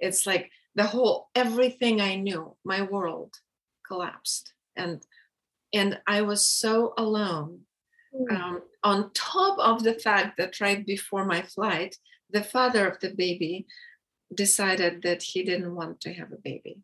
it's 0.00 0.26
like 0.26 0.50
the 0.74 0.84
whole 0.84 1.28
everything 1.34 2.00
i 2.00 2.14
knew 2.14 2.56
my 2.64 2.82
world 2.82 3.34
collapsed 3.86 4.52
and 4.76 5.02
and 5.72 5.98
i 6.06 6.20
was 6.22 6.46
so 6.46 6.94
alone 6.96 7.60
Mm. 8.14 8.32
Um, 8.32 8.62
on 8.82 9.10
top 9.12 9.58
of 9.58 9.82
the 9.82 9.94
fact 9.94 10.36
that 10.38 10.60
right 10.60 10.84
before 10.84 11.24
my 11.24 11.42
flight, 11.42 11.96
the 12.30 12.42
father 12.42 12.88
of 12.88 12.98
the 13.00 13.14
baby 13.14 13.66
decided 14.34 15.02
that 15.02 15.22
he 15.22 15.42
didn't 15.42 15.74
want 15.74 16.00
to 16.02 16.12
have 16.12 16.32
a 16.32 16.38
baby. 16.42 16.78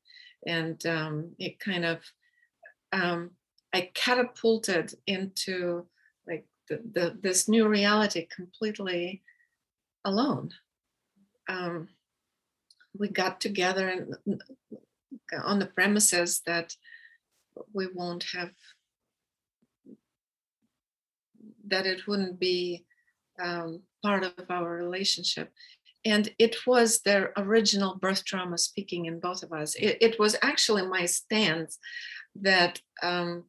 And 0.47 0.85
um, 0.87 1.33
it 1.39 1.59
kind 1.59 1.85
of, 1.85 2.01
um, 2.93 3.31
I 3.73 3.91
catapulted 3.95 4.95
into 5.07 5.87
like 6.27 6.47
the, 6.69 6.81
the, 6.93 7.19
this 7.21 7.49
new 7.49 7.69
reality 7.69 8.27
completely 8.35 9.23
alone. 10.05 10.51
Um, 11.49 11.89
we 12.99 13.09
got 13.09 13.41
together 13.41 14.07
on 15.45 15.59
the 15.59 15.67
premises 15.67 16.43
that 16.47 16.75
we 17.73 17.89
won't 17.93 18.25
have 18.35 18.51
that 21.69 21.87
it 21.87 22.07
wouldn't 22.07 22.39
be 22.39 22.85
um, 23.43 23.83
part 24.03 24.25
of 24.25 24.51
our 24.51 24.77
relationship. 24.77 25.53
And 26.05 26.33
it 26.39 26.57
was 26.67 27.01
their 27.01 27.33
original 27.37 27.97
birth 27.97 28.25
trauma 28.25 28.59
speaking 28.59 29.07
in 29.07 29.19
both 29.19 29.43
of 29.43 29.53
us. 29.53 29.75
It, 29.75 29.99
it 30.01 30.19
was 30.21 30.37
actually 30.43 30.87
my 30.87 31.07
stance 31.07 31.79
that 32.37 32.81
um, 33.03 33.45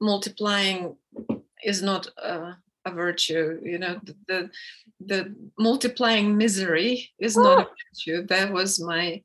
multiplying 0.00 0.96
is 1.64 1.82
not 1.82 2.06
a, 2.16 2.56
a, 2.84 2.90
virtue. 2.90 3.60
You 3.62 3.78
know, 3.78 4.00
the, 4.02 4.16
the, 4.28 4.50
the 5.00 5.34
multiplying 5.58 6.36
misery 6.36 7.10
is 7.18 7.36
not 7.36 7.66
a 7.66 7.70
virtue. 7.94 8.26
That 8.26 8.52
was 8.52 8.80
my 8.80 9.22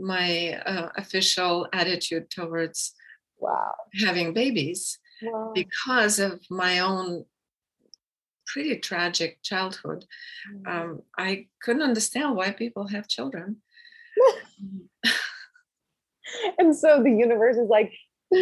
my 0.00 0.60
uh, 0.64 0.90
official 0.96 1.66
attitude 1.72 2.30
towards 2.30 2.94
wow. 3.38 3.72
having 4.04 4.32
babies 4.32 4.98
wow. 5.22 5.50
because 5.54 6.20
of 6.20 6.40
my 6.50 6.78
own 6.78 7.24
pretty 8.46 8.78
tragic 8.78 9.42
childhood. 9.42 10.04
Mm-hmm. 10.52 10.68
Um, 10.68 11.02
I 11.16 11.46
couldn't 11.62 11.82
understand 11.82 12.34
why 12.34 12.50
people 12.52 12.88
have 12.88 13.08
children. 13.08 13.56
and 16.58 16.76
so 16.76 17.02
the 17.02 17.10
universe 17.10 17.56
is 17.56 17.68
like, 17.68 17.92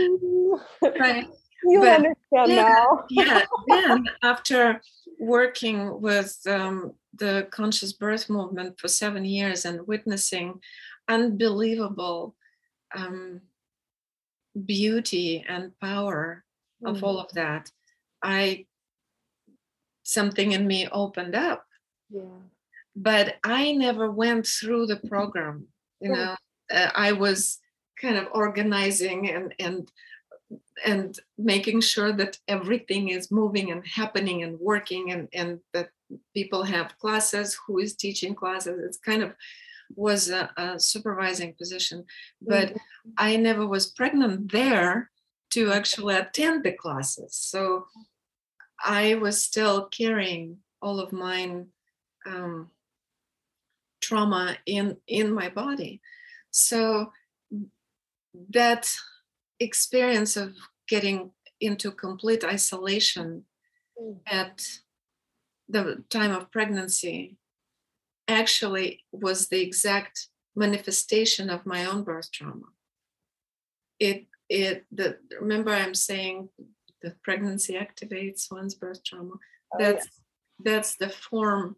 right. 0.98 1.26
You 1.68 1.80
but 1.80 1.88
understand 1.88 2.56
now. 2.56 3.04
yeah. 3.10 3.44
Then 3.68 4.04
after 4.22 4.80
working 5.18 6.00
with 6.00 6.38
um, 6.46 6.92
the 7.14 7.48
conscious 7.50 7.92
birth 7.92 8.28
movement 8.28 8.78
for 8.78 8.88
seven 8.88 9.24
years 9.24 9.64
and 9.64 9.86
witnessing 9.86 10.60
unbelievable 11.08 12.34
um, 12.94 13.40
beauty 14.64 15.44
and 15.48 15.78
power 15.80 16.44
of 16.84 16.96
mm-hmm. 16.96 17.04
all 17.04 17.18
of 17.18 17.32
that, 17.32 17.70
I 18.22 18.66
something 20.02 20.52
in 20.52 20.66
me 20.66 20.88
opened 20.90 21.34
up. 21.34 21.66
Yeah. 22.10 22.40
But 22.94 23.36
I 23.44 23.72
never 23.72 24.10
went 24.10 24.46
through 24.46 24.86
the 24.86 24.96
program. 25.08 25.66
You 26.00 26.12
know, 26.12 26.36
uh, 26.70 26.90
I 26.94 27.12
was 27.12 27.58
kind 28.00 28.16
of 28.16 28.28
organizing 28.32 29.30
and 29.30 29.54
and 29.58 29.90
and 30.84 31.18
making 31.38 31.80
sure 31.80 32.12
that 32.12 32.38
everything 32.48 33.08
is 33.08 33.30
moving 33.30 33.70
and 33.70 33.86
happening 33.86 34.42
and 34.42 34.58
working 34.60 35.10
and 35.10 35.28
and 35.32 35.60
that 35.72 35.90
people 36.34 36.62
have 36.62 36.98
classes 36.98 37.58
who 37.66 37.78
is 37.78 37.94
teaching 37.94 38.34
classes 38.34 38.82
it's 38.84 38.98
kind 38.98 39.22
of 39.22 39.34
was 39.94 40.30
a, 40.30 40.50
a 40.56 40.78
supervising 40.78 41.54
position 41.54 42.04
but 42.42 42.68
mm-hmm. 42.68 43.10
i 43.18 43.36
never 43.36 43.66
was 43.66 43.86
pregnant 43.86 44.52
there 44.52 45.10
to 45.50 45.72
actually 45.72 46.14
attend 46.14 46.64
the 46.64 46.72
classes 46.72 47.34
so 47.34 47.86
i 48.84 49.14
was 49.14 49.40
still 49.42 49.86
carrying 49.86 50.56
all 50.82 51.00
of 51.00 51.12
mine 51.12 51.66
um, 52.26 52.68
trauma 54.00 54.56
in 54.66 54.96
in 55.06 55.32
my 55.32 55.48
body 55.48 56.00
so 56.50 57.10
that 58.50 58.88
experience 59.60 60.36
of 60.36 60.54
getting 60.88 61.30
into 61.60 61.90
complete 61.90 62.44
isolation 62.44 63.44
mm. 64.00 64.18
at 64.26 64.62
the 65.68 66.04
time 66.10 66.32
of 66.32 66.50
pregnancy 66.50 67.36
actually 68.28 69.04
was 69.12 69.48
the 69.48 69.60
exact 69.60 70.28
manifestation 70.54 71.50
of 71.50 71.66
my 71.66 71.84
own 71.84 72.02
birth 72.02 72.30
trauma 72.32 72.66
it 73.98 74.26
it 74.48 74.84
the 74.92 75.18
remember 75.40 75.70
i'm 75.70 75.94
saying 75.94 76.48
the 77.02 77.14
pregnancy 77.22 77.74
activates 77.74 78.50
one's 78.50 78.74
birth 78.74 79.02
trauma 79.04 79.34
oh, 79.34 79.78
that's 79.78 80.04
yes. 80.06 80.20
that's 80.64 80.96
the 80.96 81.08
form 81.08 81.76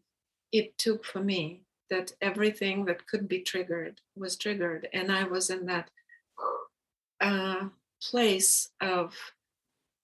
it 0.52 0.76
took 0.78 1.04
for 1.04 1.20
me 1.22 1.62
that 1.90 2.12
everything 2.20 2.84
that 2.84 3.06
could 3.06 3.28
be 3.28 3.40
triggered 3.40 4.00
was 4.16 4.36
triggered 4.36 4.88
and 4.92 5.10
i 5.10 5.24
was 5.24 5.50
in 5.50 5.66
that 5.66 5.90
uh, 7.20 7.68
place 8.02 8.70
of 8.80 9.14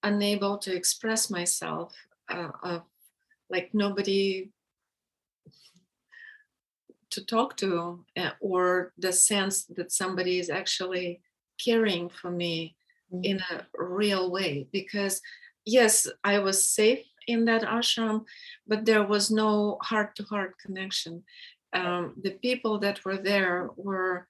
unable 0.03 0.57
to 0.59 0.75
express 0.75 1.29
myself 1.29 1.93
uh, 2.29 2.49
of 2.63 2.83
like 3.49 3.69
nobody 3.73 4.49
to 7.11 7.25
talk 7.25 7.55
to 7.57 8.03
uh, 8.17 8.31
or 8.39 8.93
the 8.97 9.11
sense 9.11 9.65
that 9.65 9.91
somebody 9.91 10.37
is 10.37 10.49
actually 10.49 11.21
caring 11.63 12.09
for 12.09 12.29
me 12.29 12.75
mm-hmm. 13.11 13.23
in 13.23 13.39
a 13.51 13.65
real 13.77 14.29
way 14.31 14.67
because 14.71 15.21
yes 15.65 16.07
i 16.23 16.37
was 16.37 16.67
safe 16.67 17.05
in 17.27 17.45
that 17.45 17.63
ashram 17.63 18.25
but 18.67 18.85
there 18.85 19.03
was 19.03 19.31
no 19.31 19.77
heart 19.81 20.15
to 20.15 20.23
heart 20.23 20.53
connection 20.59 21.23
um, 21.73 22.13
the 22.21 22.31
people 22.31 22.79
that 22.79 23.03
were 23.03 23.17
there 23.17 23.69
were 23.75 24.27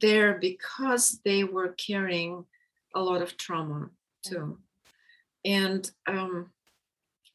there 0.00 0.34
because 0.34 1.20
they 1.24 1.44
were 1.44 1.68
carrying 1.68 2.44
a 2.94 3.00
lot 3.00 3.22
of 3.22 3.36
trauma 3.36 3.90
too. 4.24 4.58
And 5.44 5.90
um, 6.06 6.50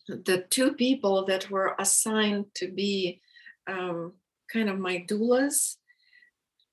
the 0.07 0.45
two 0.49 0.73
people 0.73 1.25
that 1.25 1.49
were 1.49 1.75
assigned 1.77 2.45
to 2.55 2.69
be 2.69 3.21
um, 3.67 4.13
kind 4.51 4.69
of 4.69 4.79
my 4.79 5.05
doulas, 5.07 5.75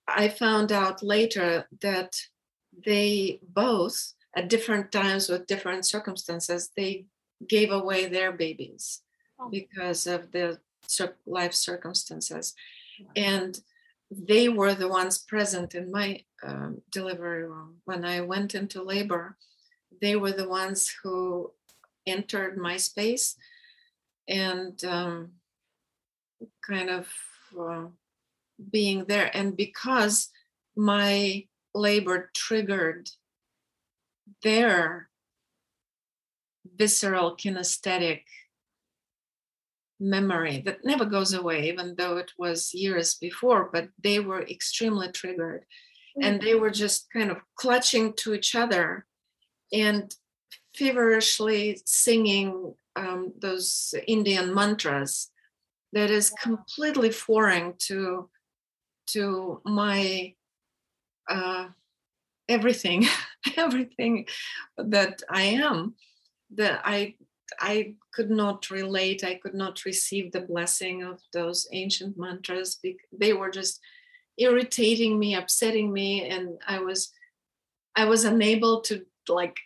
I 0.06 0.28
found 0.28 0.70
out 0.70 1.02
later 1.02 1.66
that 1.80 2.14
they 2.84 3.40
both, 3.42 4.14
at 4.36 4.48
different 4.48 4.92
times 4.92 5.28
with 5.28 5.46
different 5.46 5.86
circumstances, 5.86 6.70
they 6.76 7.06
gave 7.48 7.70
away 7.70 8.06
their 8.06 8.32
babies 8.32 9.02
oh. 9.38 9.48
because 9.50 10.06
of 10.06 10.30
the 10.32 10.58
life 11.26 11.54
circumstances. 11.54 12.54
And 13.16 13.58
they 14.11 14.48
were 14.48 14.74
the 14.74 14.88
ones 14.88 15.18
present 15.18 15.74
in 15.74 15.90
my 15.90 16.20
um, 16.42 16.82
delivery 16.90 17.44
room 17.44 17.76
when 17.84 18.05
I 18.05 18.20
went 18.20 18.55
into 18.55 18.82
labor. 18.82 19.36
They 20.00 20.16
were 20.16 20.32
the 20.32 20.48
ones 20.48 20.94
who 21.02 21.52
entered 22.07 22.57
my 22.57 22.76
space 22.76 23.36
and 24.28 24.82
um, 24.84 25.32
kind 26.66 26.90
of 26.90 27.09
uh, 27.59 27.86
being 28.70 29.05
there. 29.07 29.30
And 29.34 29.57
because 29.57 30.30
my 30.76 31.46
labor 31.74 32.30
triggered 32.34 33.09
their 34.42 35.09
visceral 36.76 37.36
kinesthetic 37.36 38.22
memory 40.05 40.62
that 40.66 40.84
never 40.84 41.05
goes 41.05 41.32
away, 41.32 41.68
even 41.68 41.94
though 41.96 42.16
it 42.18 42.30
was 42.38 42.74
years 42.74 43.14
before, 43.14 43.70
but 43.72 43.88
they 44.02 44.20
were 44.20 44.42
extremely 44.42 45.11
triggered. 45.11 45.62
Mm-hmm. 46.16 46.22
And 46.22 46.42
they 46.42 46.55
were 46.55 46.70
just 46.70 47.11
kind 47.12 47.30
of 47.30 47.38
clutching 47.57 48.12
to 48.18 48.34
each 48.34 48.55
other 48.55 49.07
and 49.72 50.14
feverishly 50.74 51.80
singing 51.84 52.74
um, 52.96 53.32
those 53.40 53.94
Indian 54.07 54.55
mantras 54.55 55.30
that 55.92 56.11
is 56.11 56.30
completely 56.30 57.11
foreign 57.11 57.74
to 57.78 58.28
to 59.07 59.61
my 59.64 60.34
uh, 61.28 61.66
everything, 62.48 63.07
everything 63.57 64.26
that 64.76 65.22
I 65.30 65.42
am. 65.42 65.94
That 66.55 66.82
I 66.84 67.16
I 67.61 67.95
could 68.12 68.30
not 68.30 68.70
relate. 68.70 69.24
I 69.24 69.34
could 69.34 69.55
not 69.55 69.84
receive 69.84 70.32
the 70.32 70.40
blessing 70.40 71.03
of 71.03 71.20
those 71.32 71.68
ancient 71.72 72.18
mantras. 72.18 72.80
They 73.12 73.32
were 73.32 73.51
just 73.51 73.80
irritating 74.38 75.18
me, 75.18 75.34
upsetting 75.34 75.92
me, 75.92 76.28
and 76.28 76.59
I 76.66 76.80
was 76.80 77.12
I 77.97 78.07
was 78.07 78.24
unable 78.24 78.80
to 78.82 79.05
like 79.28 79.57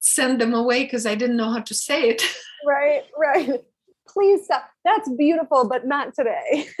send 0.00 0.40
them 0.40 0.54
away 0.54 0.84
because 0.84 1.06
I 1.06 1.14
didn't 1.14 1.36
know 1.36 1.50
how 1.50 1.60
to 1.60 1.74
say 1.74 2.10
it. 2.10 2.22
Right, 2.66 3.02
right. 3.18 3.62
Please 4.08 4.46
stop. 4.46 4.70
That's 4.86 5.06
beautiful, 5.10 5.68
but 5.68 5.86
not 5.86 6.14
today. 6.14 6.66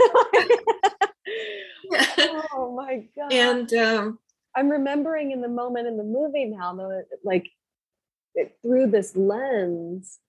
oh 2.54 2.74
my 2.74 3.04
god. 3.14 3.30
And 3.30 3.74
um, 3.74 4.18
I'm 4.56 4.70
remembering 4.70 5.32
in 5.32 5.42
the 5.42 5.48
moment 5.48 5.86
in 5.86 5.98
the 5.98 6.04
movie 6.04 6.46
now, 6.46 6.74
though, 6.74 7.02
like 7.22 7.46
it, 8.34 8.56
through 8.62 8.92
this 8.92 9.14
lens 9.14 10.20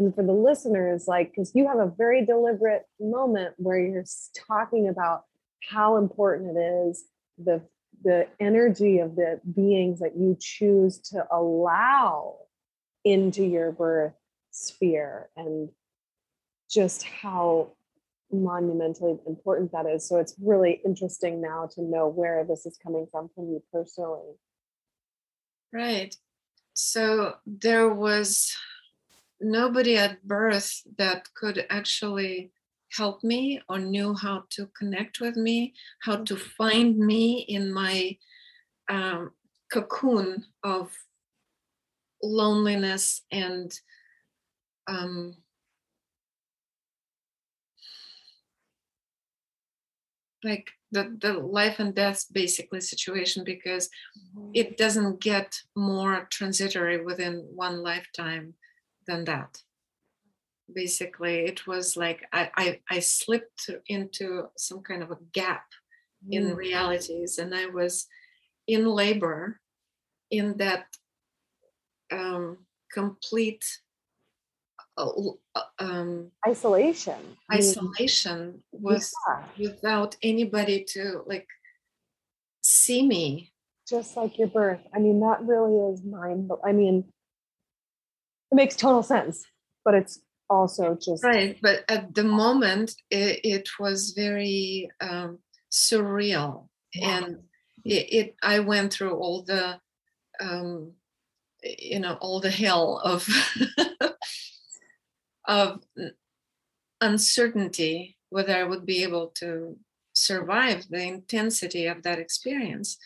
and 0.00 0.14
for 0.14 0.24
the 0.24 0.32
listeners 0.32 1.06
like 1.06 1.30
because 1.30 1.52
you 1.54 1.66
have 1.68 1.78
a 1.78 1.92
very 1.96 2.24
deliberate 2.24 2.84
moment 2.98 3.54
where 3.58 3.78
you're 3.78 4.04
talking 4.48 4.88
about 4.88 5.24
how 5.68 5.96
important 5.96 6.56
it 6.56 6.60
is 6.60 7.04
the 7.38 7.62
the 8.02 8.26
energy 8.40 8.98
of 8.98 9.14
the 9.14 9.40
beings 9.54 10.00
that 10.00 10.16
you 10.16 10.36
choose 10.40 10.98
to 10.98 11.24
allow 11.30 12.36
into 13.04 13.44
your 13.44 13.72
birth 13.72 14.14
sphere 14.50 15.28
and 15.36 15.68
just 16.70 17.02
how 17.02 17.72
monumentally 18.32 19.18
important 19.26 19.72
that 19.72 19.86
is. 19.86 20.08
So 20.08 20.18
it's 20.18 20.34
really 20.40 20.80
interesting 20.84 21.42
now 21.42 21.68
to 21.74 21.82
know 21.82 22.08
where 22.08 22.44
this 22.44 22.64
is 22.64 22.78
coming 22.82 23.06
from 23.10 23.28
from 23.34 23.48
you 23.48 23.62
personally. 23.72 24.34
Right. 25.72 26.14
So 26.72 27.34
there 27.44 27.88
was 27.92 28.54
nobody 29.40 29.96
at 29.96 30.22
birth 30.26 30.82
that 30.98 31.28
could 31.34 31.66
actually 31.70 32.50
help 32.92 33.22
me 33.22 33.60
or 33.68 33.78
knew 33.78 34.14
how 34.14 34.44
to 34.50 34.66
connect 34.76 35.20
with 35.20 35.36
me, 35.36 35.74
how 36.02 36.16
to 36.16 36.34
mm-hmm. 36.34 36.50
find 36.58 36.98
me 36.98 37.40
in 37.48 37.72
my 37.72 38.16
um, 38.88 39.30
cocoon 39.72 40.44
of 40.64 40.92
loneliness 42.22 43.22
and 43.30 43.72
um, 44.88 45.36
like 50.42 50.70
the, 50.90 51.16
the 51.20 51.34
life 51.34 51.78
and 51.78 51.94
death 51.94 52.26
basically 52.32 52.80
situation 52.80 53.44
because 53.44 53.88
mm-hmm. 54.36 54.50
it 54.54 54.76
doesn't 54.76 55.20
get 55.20 55.56
more 55.76 56.26
transitory 56.30 57.04
within 57.04 57.46
one 57.54 57.82
lifetime 57.82 58.54
than 59.10 59.24
that 59.24 59.58
basically 60.72 61.40
it 61.40 61.66
was 61.66 61.96
like 61.96 62.20
I, 62.32 62.50
I, 62.56 62.80
I 62.88 62.98
slipped 63.00 63.70
into 63.86 64.48
some 64.56 64.82
kind 64.82 65.02
of 65.02 65.10
a 65.10 65.18
gap 65.32 65.66
mm. 66.26 66.32
in 66.36 66.54
realities 66.54 67.38
and 67.38 67.54
i 67.54 67.66
was 67.66 68.06
in 68.66 68.86
labor 68.86 69.60
in 70.30 70.56
that 70.58 70.86
um, 72.12 72.58
complete 72.92 73.64
uh, 74.96 75.10
uh 75.54 75.62
um, 75.78 76.30
isolation 76.46 77.20
isolation 77.52 78.62
was 78.70 79.12
yeah. 79.28 79.42
without 79.58 80.16
anybody 80.22 80.84
to 80.84 81.22
like 81.26 81.48
see 82.62 83.06
me 83.06 83.52
just 83.88 84.16
like 84.16 84.38
your 84.38 84.48
birth 84.48 84.80
i 84.94 84.98
mean 84.98 85.18
that 85.20 85.42
really 85.42 85.76
is 85.92 86.04
mine 86.04 86.46
but 86.46 86.60
i 86.64 86.72
mean 86.72 87.04
it 88.50 88.54
makes 88.54 88.76
total 88.76 89.02
sense 89.02 89.44
but 89.84 89.94
it's 89.94 90.20
also 90.48 90.96
just 91.00 91.22
right 91.24 91.58
but 91.62 91.84
at 91.88 92.14
the 92.14 92.24
moment 92.24 92.94
it, 93.10 93.40
it 93.44 93.68
was 93.78 94.10
very 94.10 94.90
um, 95.00 95.38
surreal 95.70 96.68
yeah. 96.94 97.18
and 97.18 97.38
it, 97.84 98.12
it, 98.12 98.36
i 98.42 98.58
went 98.58 98.92
through 98.92 99.14
all 99.14 99.42
the 99.42 99.78
um, 100.40 100.92
you 101.62 102.00
know 102.00 102.14
all 102.20 102.40
the 102.40 102.50
hell 102.50 103.00
of 103.04 103.28
of 105.46 105.80
uncertainty 107.00 108.16
whether 108.30 108.56
I 108.56 108.64
would 108.64 108.86
be 108.86 109.02
able 109.02 109.28
to 109.36 109.76
survive 110.14 110.86
the 110.88 111.02
intensity 111.02 111.86
of 111.86 112.02
that 112.04 112.18
experience. 112.18 112.96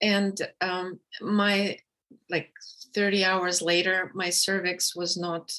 And 0.00 0.40
um, 0.60 1.00
my 1.20 1.78
like 2.30 2.50
30 2.94 3.24
hours 3.24 3.62
later, 3.62 4.10
my 4.14 4.30
cervix 4.30 4.94
was 4.94 5.16
not 5.16 5.52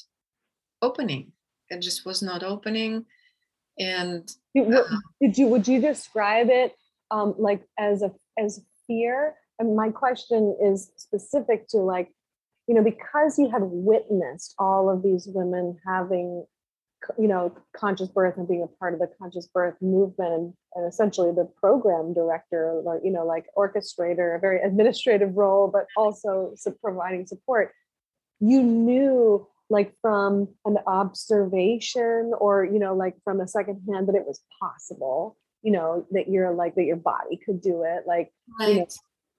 opening. 0.82 1.32
It 1.70 1.80
just 1.80 2.04
was 2.04 2.22
not 2.22 2.42
opening. 2.42 3.06
And 3.78 4.30
did, 4.54 4.72
uh, 4.72 4.84
did 5.20 5.36
you 5.38 5.48
would 5.48 5.66
you 5.66 5.80
describe 5.80 6.48
it 6.50 6.74
um, 7.10 7.34
like 7.38 7.62
as 7.78 8.02
a 8.02 8.12
as 8.38 8.60
fear? 8.86 9.34
And 9.58 9.76
my 9.76 9.90
question 9.90 10.56
is 10.62 10.90
specific 10.96 11.68
to 11.68 11.78
like, 11.78 12.12
you 12.66 12.74
know, 12.74 12.82
because 12.82 13.38
you 13.38 13.50
had 13.50 13.62
witnessed 13.62 14.54
all 14.58 14.90
of 14.90 15.02
these 15.02 15.28
women 15.28 15.78
having 15.86 16.44
you 17.18 17.28
know 17.28 17.54
conscious 17.76 18.08
birth 18.08 18.36
and 18.36 18.48
being 18.48 18.62
a 18.62 18.78
part 18.78 18.94
of 18.94 19.00
the 19.00 19.08
conscious 19.18 19.46
birth 19.46 19.74
movement 19.80 20.32
and, 20.32 20.54
and 20.74 20.88
essentially 20.88 21.32
the 21.32 21.48
program 21.60 22.12
director 22.14 22.80
or 22.84 23.00
you 23.02 23.10
know 23.10 23.24
like 23.24 23.46
orchestrator 23.56 24.36
a 24.36 24.38
very 24.38 24.60
administrative 24.62 25.34
role 25.34 25.68
but 25.68 25.86
also 25.96 26.54
providing 26.82 27.26
support 27.26 27.72
you 28.40 28.62
knew 28.62 29.46
like 29.70 29.94
from 30.00 30.48
an 30.64 30.78
observation 30.86 32.32
or 32.38 32.64
you 32.64 32.78
know 32.78 32.94
like 32.94 33.14
from 33.24 33.40
a 33.40 33.48
second 33.48 33.80
hand 33.90 34.08
that 34.08 34.14
it 34.14 34.26
was 34.26 34.40
possible 34.60 35.36
you 35.62 35.72
know 35.72 36.06
that 36.10 36.28
you're 36.28 36.52
like 36.52 36.74
that 36.74 36.84
your 36.84 36.96
body 36.96 37.38
could 37.44 37.60
do 37.60 37.82
it 37.82 38.04
like 38.06 38.32
right. 38.60 38.68
you 38.68 38.78
know 38.80 38.86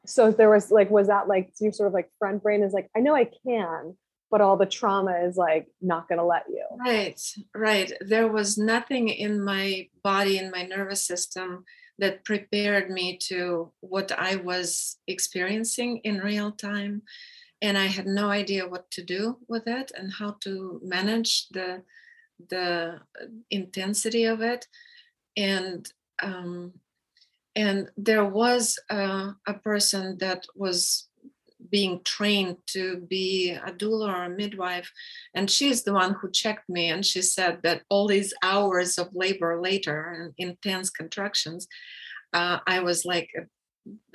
so 0.06 0.32
there 0.32 0.50
was 0.50 0.72
like 0.72 0.90
was 0.90 1.08
that 1.08 1.28
like 1.28 1.52
your 1.60 1.72
sort 1.72 1.88
of 1.88 1.94
like 1.94 2.10
front 2.20 2.42
brain 2.44 2.64
is 2.64 2.74
like 2.74 2.90
i 2.96 3.00
know 3.00 3.16
i 3.16 3.30
can 3.46 3.96
but 4.32 4.42
all 4.42 4.58
the 4.58 4.66
trauma 4.66 5.14
is 5.28 5.38
like 5.38 5.68
not 5.82 6.08
going 6.08 6.20
to 6.20 6.26
let 6.26 6.44
you. 6.50 6.66
Right, 6.78 7.22
right. 7.54 7.92
There 8.02 8.28
was 8.28 8.58
nothing 8.58 9.10
in 9.10 9.44
my 9.44 9.88
body, 10.04 10.38
in 10.38 10.52
my 10.52 10.64
nervous 10.64 11.04
system 11.04 11.64
that 12.00 12.26
prepared 12.26 12.90
me 12.90 13.18
to 13.18 13.72
what 13.80 14.12
I 14.12 14.36
was 14.36 14.98
experiencing 15.08 16.00
in 16.04 16.20
real 16.20 16.52
time. 16.52 17.04
And 17.62 17.78
I 17.78 17.86
had 17.86 18.06
no 18.06 18.30
idea 18.30 18.68
what 18.68 18.92
to 18.92 19.04
do 19.04 19.38
with 19.48 19.68
it 19.68 19.92
and 19.98 20.12
how 20.12 20.38
to 20.42 20.82
manage 20.84 21.48
the 21.50 21.84
the 22.50 23.00
intensity 23.50 24.26
of 24.26 24.42
it. 24.42 24.68
And 25.38 25.90
um, 26.22 26.74
and 27.56 27.90
there 27.96 28.26
was 28.26 28.78
a, 28.90 29.32
a 29.48 29.54
person 29.64 30.18
that 30.20 30.46
was 30.56 31.08
being 31.70 32.02
trained 32.04 32.58
to 32.68 32.98
be 33.10 33.52
a 33.52 33.72
doula 33.72 34.14
or 34.14 34.24
a 34.24 34.30
midwife. 34.30 34.92
And 35.34 35.50
she's 35.50 35.84
the 35.84 35.94
one 35.94 36.14
who 36.14 36.32
checked 36.32 36.70
me. 36.70 36.90
And 36.90 37.06
she 37.06 37.22
said 37.22 37.60
that 37.64 37.84
all 37.90 38.08
these 38.08 38.34
hours 38.42 38.98
of 38.98 39.10
labor 39.14 39.62
later 39.62 40.12
and 40.12 40.34
intense 40.38 40.90
contractions, 40.90 41.68
uh, 42.34 42.60
I 42.68 42.80
was 42.80 43.06
like 43.06 43.30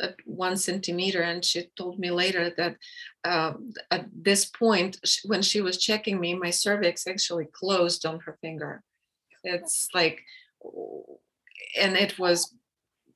at 0.01 0.17
one 0.25 0.57
centimeter. 0.57 1.23
And 1.23 1.45
she 1.45 1.69
told 1.77 1.99
me 1.99 2.11
later 2.11 2.53
that 2.57 2.77
uh, 3.25 3.55
at 3.91 4.07
this 4.13 4.47
point, 4.47 4.99
when 5.25 5.43
she 5.43 5.61
was 5.61 5.79
checking 5.79 6.21
me, 6.21 6.35
my 6.35 6.51
cervix 6.51 7.07
actually 7.07 7.47
closed 7.53 8.05
on 8.07 8.21
her 8.21 8.37
finger. 8.41 8.83
It's 9.43 9.89
like, 9.95 10.21
and 11.79 11.97
it 11.97 12.19
was 12.19 12.55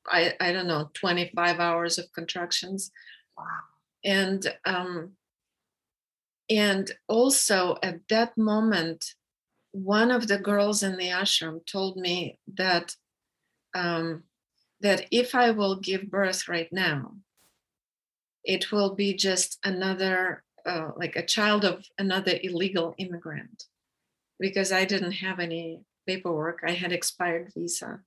I, 0.07 0.33
I 0.39 0.51
don't 0.51 0.67
know 0.67 0.89
25 0.93 1.59
hours 1.59 1.97
of 1.97 2.11
contractions 2.13 2.91
wow 3.37 3.43
and 4.05 4.53
um, 4.65 5.11
and 6.49 6.91
also 7.07 7.77
at 7.83 8.07
that 8.09 8.37
moment 8.37 9.05
one 9.71 10.09
of 10.09 10.27
the 10.27 10.37
girls 10.37 10.83
in 10.83 10.95
the 10.95 11.09
ashram 11.09 11.65
told 11.65 11.97
me 11.97 12.39
that 12.53 12.95
um, 13.73 14.23
that 14.81 15.05
if 15.11 15.35
i 15.35 15.51
will 15.51 15.75
give 15.75 16.09
birth 16.09 16.47
right 16.47 16.71
now 16.71 17.11
it 18.45 18.71
will 18.71 18.93
be 18.93 19.13
just 19.13 19.57
another 19.63 20.43
uh, 20.65 20.91
like 20.95 21.15
a 21.15 21.25
child 21.25 21.65
of 21.65 21.85
another 21.97 22.39
illegal 22.41 22.95
immigrant. 22.97 23.65
Because 24.39 24.71
i 24.71 24.85
didn't 24.85 25.13
have 25.13 25.39
any 25.39 25.81
paperwork. 26.07 26.61
I 26.65 26.71
had 26.71 26.91
expired 26.91 27.51
visa. 27.55 28.01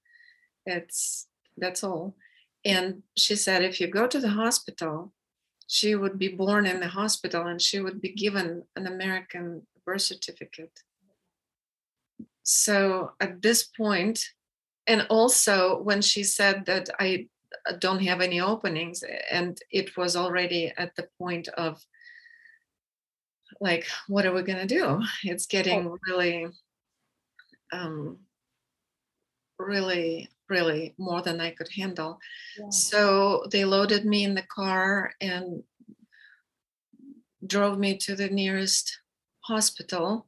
It's 0.66 1.26
that's 1.56 1.82
all. 1.82 2.16
And 2.64 3.02
she 3.16 3.34
said 3.34 3.62
if 3.62 3.80
you 3.80 3.88
go 3.88 4.06
to 4.06 4.20
the 4.20 4.30
hospital 4.30 5.12
she 5.68 5.94
would 5.94 6.18
be 6.18 6.28
born 6.28 6.66
in 6.66 6.80
the 6.80 6.88
hospital 6.88 7.46
and 7.46 7.60
she 7.60 7.78
would 7.78 8.00
be 8.00 8.12
given 8.12 8.64
an 8.74 8.86
American 8.86 9.66
birth 9.84 10.00
certificate. 10.00 10.72
So 12.42 13.12
at 13.20 13.42
this 13.42 13.64
point, 13.64 14.24
and 14.86 15.06
also 15.10 15.82
when 15.82 16.00
she 16.00 16.24
said 16.24 16.64
that 16.66 16.88
I 16.98 17.28
don't 17.78 18.02
have 18.02 18.22
any 18.22 18.40
openings, 18.40 19.04
and 19.30 19.58
it 19.70 19.94
was 19.98 20.16
already 20.16 20.72
at 20.78 20.96
the 20.96 21.06
point 21.18 21.48
of 21.48 21.84
like, 23.60 23.86
what 24.06 24.24
are 24.24 24.32
we 24.32 24.42
going 24.42 24.66
to 24.66 24.74
do? 24.74 25.02
It's 25.22 25.44
getting 25.44 25.94
really, 26.08 26.46
um, 27.72 28.20
really 29.58 30.30
really 30.48 30.94
more 30.98 31.22
than 31.22 31.40
I 31.40 31.50
could 31.50 31.68
handle. 31.74 32.18
Yeah. 32.58 32.70
So 32.70 33.44
they 33.50 33.64
loaded 33.64 34.04
me 34.04 34.24
in 34.24 34.34
the 34.34 34.42
car 34.42 35.12
and 35.20 35.62
drove 37.46 37.78
me 37.78 37.96
to 37.98 38.16
the 38.16 38.28
nearest 38.28 38.98
hospital. 39.40 40.26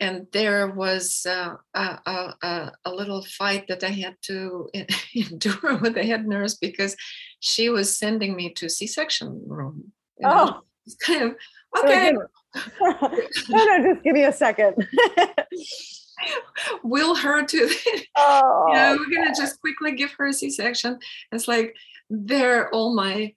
And 0.00 0.26
there 0.32 0.68
was 0.68 1.24
uh, 1.26 1.54
a, 1.74 1.98
a, 2.42 2.72
a, 2.84 2.92
little 2.92 3.22
fight 3.22 3.68
that 3.68 3.84
I 3.84 3.90
had 3.90 4.16
to 4.22 4.68
endure 5.14 5.76
with 5.76 5.94
the 5.94 6.02
head 6.02 6.26
nurse 6.26 6.56
because 6.56 6.96
she 7.38 7.68
was 7.68 7.96
sending 7.96 8.34
me 8.34 8.52
to 8.54 8.68
C-section 8.68 9.44
room. 9.46 9.92
You 10.18 10.28
know? 10.28 10.34
Oh, 10.34 10.60
it's 10.86 10.96
kind 10.96 11.22
of 11.22 11.36
okay. 11.78 12.12
no, 12.80 13.64
no, 13.64 13.92
just 13.92 14.02
give 14.02 14.14
me 14.14 14.24
a 14.24 14.32
second. 14.32 14.74
will 16.82 17.14
her 17.14 17.44
to 17.44 17.70
oh, 18.16 18.64
you 18.68 18.74
know 18.74 18.96
we're 18.98 19.14
gonna 19.14 19.34
just 19.34 19.60
quickly 19.60 19.92
give 19.92 20.12
her 20.12 20.28
a 20.28 20.32
c-section. 20.32 20.98
It's 21.30 21.48
like 21.48 21.74
they're 22.10 22.70
all 22.70 22.94
my 22.94 23.34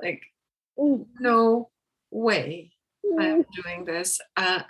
like 0.00 0.22
no 0.76 1.70
way 2.10 2.72
i'm 3.18 3.44
mm. 3.44 3.46
doing 3.62 3.84
this. 3.84 4.20
Uh 4.36 4.62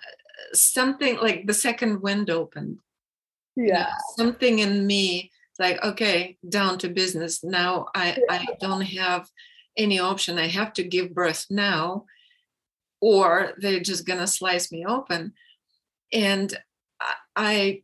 something 0.53 1.17
like 1.17 1.47
the 1.47 1.55
second 1.55 2.03
wind 2.03 2.31
opened. 2.31 2.79
Yeah. 3.57 3.65
You 3.65 3.73
know, 3.73 3.87
something 4.17 4.59
in 4.59 4.87
me 4.87 5.31
like 5.59 5.83
okay 5.85 6.37
down 6.49 6.79
to 6.79 6.89
business. 6.89 7.45
Now 7.45 7.87
i 7.95 8.19
i 8.31 8.47
don't 8.61 8.83
have 8.83 9.29
any 9.77 9.99
option. 9.99 10.39
I 10.39 10.49
have 10.49 10.73
to 10.75 10.85
give 10.85 11.15
birth 11.15 11.47
now 11.51 12.05
or 13.01 13.53
they're 13.59 13.81
just 13.81 14.07
gonna 14.07 14.27
slice 14.27 14.73
me 14.73 14.85
open. 14.87 15.35
And 16.12 16.57
I 17.37 17.82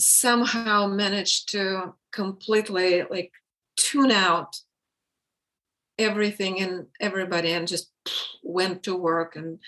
somehow 0.00 0.86
managed 0.86 1.50
to 1.50 1.94
completely 2.12 3.02
like 3.02 3.32
tune 3.76 4.12
out 4.12 4.56
everything 5.98 6.60
and 6.60 6.86
everybody 7.00 7.52
and 7.52 7.66
just 7.66 7.90
went 8.42 8.84
to 8.84 8.96
work 8.96 9.34
and 9.34 9.58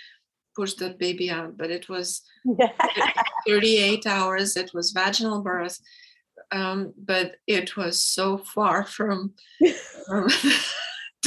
pushed 0.57 0.79
that 0.79 0.99
baby 0.99 1.31
out. 1.31 1.57
But 1.57 1.71
it 1.71 1.89
was 1.89 2.23
38 3.47 4.07
hours 4.07 4.57
it 4.57 4.73
was 4.73 4.93
vaginal 4.93 5.43
birth 5.43 5.81
um, 6.53 6.93
but 6.97 7.37
it 7.47 7.77
was 7.77 8.03
so 8.03 8.39
far 8.39 8.85
from, 8.85 9.35
from 10.07 10.29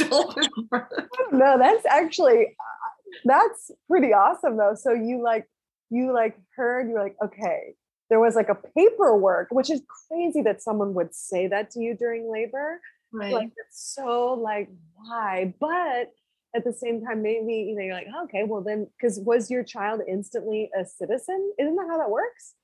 no 1.32 1.56
that's 1.58 1.86
actually 1.86 2.46
uh, 2.46 3.20
that's 3.24 3.70
pretty 3.88 4.12
awesome 4.12 4.56
though. 4.56 4.74
So 4.74 4.92
you 4.92 5.22
like 5.22 5.48
you 5.90 6.12
like 6.12 6.36
heard 6.56 6.88
you're 6.88 7.02
like 7.02 7.16
okay 7.24 7.74
there 8.14 8.20
was 8.20 8.36
like 8.36 8.48
a 8.48 8.54
paperwork 8.76 9.48
which 9.50 9.68
is 9.68 9.82
crazy 10.08 10.40
that 10.40 10.62
someone 10.62 10.94
would 10.94 11.12
say 11.12 11.48
that 11.48 11.68
to 11.72 11.80
you 11.80 11.96
during 11.96 12.30
labor. 12.30 12.80
Right. 13.12 13.32
Like 13.32 13.50
it's 13.56 13.92
so 13.92 14.34
like 14.34 14.68
why? 14.94 15.52
But 15.58 16.12
at 16.54 16.62
the 16.62 16.72
same 16.72 17.04
time 17.04 17.24
maybe 17.24 17.54
you 17.54 17.74
know 17.74 17.82
you're 17.82 17.94
like 17.94 18.06
okay 18.26 18.44
well 18.44 18.60
then 18.60 18.86
because 18.96 19.18
was 19.18 19.50
your 19.50 19.64
child 19.64 20.00
instantly 20.06 20.70
a 20.80 20.84
citizen? 20.84 21.52
Isn't 21.58 21.74
that 21.74 21.88
how 21.90 21.98
that 21.98 22.08
works? 22.08 22.54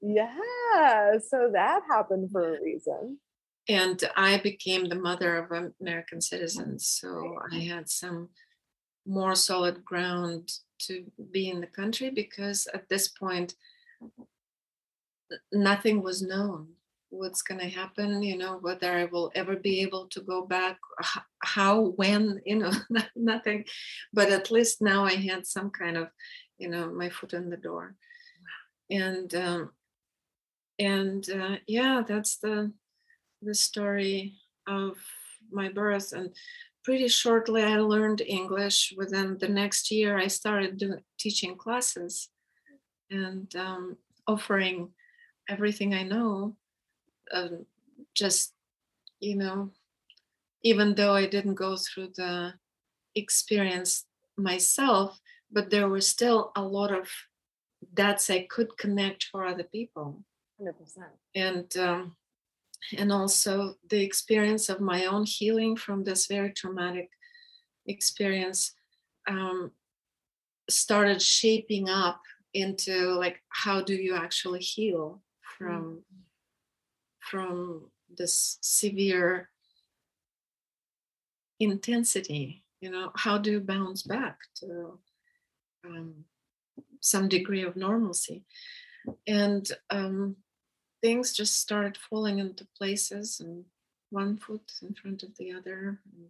Yeah 0.00 1.18
so 1.18 1.50
that 1.52 1.82
happened 1.86 2.30
for 2.32 2.56
a 2.56 2.62
reason. 2.62 3.18
And 3.68 4.02
i 4.16 4.38
became 4.38 4.86
the 4.86 5.02
mother 5.08 5.36
of 5.36 5.70
american 5.82 6.22
citizens 6.22 6.86
so 6.86 7.36
i 7.52 7.58
had 7.58 7.90
some 7.90 8.30
more 9.06 9.34
solid 9.34 9.84
ground 9.84 10.50
to 10.86 11.04
be 11.30 11.50
in 11.50 11.60
the 11.60 11.72
country 11.80 12.08
because 12.08 12.66
at 12.72 12.88
this 12.88 13.08
point 13.08 13.54
nothing 15.52 16.02
was 16.02 16.22
known 16.22 16.68
what's 17.10 17.40
going 17.40 17.60
to 17.60 17.68
happen 17.68 18.22
you 18.22 18.36
know 18.36 18.58
whether 18.60 18.92
i 18.92 19.06
will 19.06 19.32
ever 19.34 19.56
be 19.56 19.80
able 19.80 20.06
to 20.08 20.20
go 20.20 20.44
back 20.44 20.76
how 21.42 21.92
when 21.96 22.40
you 22.44 22.56
know 22.56 22.72
nothing. 23.16 23.64
But 24.12 24.30
at 24.30 24.50
least 24.50 24.82
now 24.82 25.04
i 25.04 25.14
had 25.14 25.46
some 25.46 25.70
kind 25.70 25.96
of 25.96 26.08
you 26.58 26.68
know 26.68 26.92
my 26.92 27.08
foot 27.08 27.32
in 27.32 27.50
the 27.50 27.56
door. 27.56 27.96
And 28.90 29.34
um 29.34 29.70
and 30.78 31.28
uh, 31.30 31.56
yeah 31.66 32.02
that's 32.06 32.38
the 32.38 32.72
the 33.42 33.54
story 33.54 34.34
of 34.66 34.96
my 35.50 35.68
birth. 35.68 36.12
And 36.12 36.34
pretty 36.84 37.08
shortly 37.08 37.62
i 37.62 37.76
learned 37.78 38.20
english. 38.20 38.92
Within 38.96 39.38
the 39.38 39.48
next 39.48 39.90
year 39.90 40.18
i 40.18 40.26
started 40.26 40.78
doing 40.78 41.02
teaching 41.18 41.56
classes 41.56 42.28
and 43.10 43.54
um, 43.56 43.96
offering 44.26 44.90
everything 45.48 45.94
i 45.94 46.02
know 46.02 46.54
um, 47.32 47.64
just 48.14 48.52
you 49.20 49.36
know 49.36 49.70
even 50.62 50.94
though 50.94 51.14
i 51.14 51.26
didn't 51.26 51.54
go 51.54 51.76
through 51.76 52.08
the 52.16 52.52
experience 53.14 54.06
myself 54.36 55.20
but 55.50 55.70
there 55.70 55.88
was 55.88 56.06
still 56.06 56.52
a 56.56 56.62
lot 56.62 56.92
of 56.92 57.08
dots 57.94 58.30
i 58.30 58.40
could 58.48 58.76
connect 58.78 59.24
for 59.24 59.44
other 59.44 59.64
people 59.64 60.22
100%. 60.60 60.72
and 61.34 61.76
um, 61.76 62.16
and 62.96 63.12
also 63.12 63.74
the 63.90 64.02
experience 64.02 64.68
of 64.68 64.80
my 64.80 65.06
own 65.06 65.24
healing 65.24 65.76
from 65.76 66.04
this 66.04 66.26
very 66.26 66.52
traumatic 66.52 67.10
experience 67.86 68.74
um, 69.26 69.72
started 70.70 71.20
shaping 71.20 71.88
up 71.88 72.20
into 72.54 73.10
like 73.14 73.42
how 73.50 73.82
do 73.82 73.94
you 73.94 74.14
actually 74.14 74.60
heal 74.60 75.20
from 75.58 75.82
mm-hmm 75.82 76.02
from 77.30 77.90
this 78.16 78.56
severe 78.62 79.50
intensity 81.60 82.64
you 82.80 82.90
know 82.90 83.12
how 83.16 83.36
do 83.36 83.50
you 83.50 83.60
bounce 83.60 84.02
back 84.02 84.38
to 84.54 84.98
um, 85.84 86.24
some 87.00 87.28
degree 87.28 87.62
of 87.62 87.76
normalcy? 87.76 88.44
And 89.26 89.70
um, 89.90 90.36
things 91.00 91.32
just 91.32 91.60
started 91.60 91.96
falling 91.96 92.38
into 92.38 92.66
places 92.76 93.40
and 93.40 93.64
one 94.10 94.36
foot 94.36 94.72
in 94.82 94.94
front 94.94 95.22
of 95.22 95.36
the 95.36 95.52
other 95.52 96.00
and, 96.12 96.28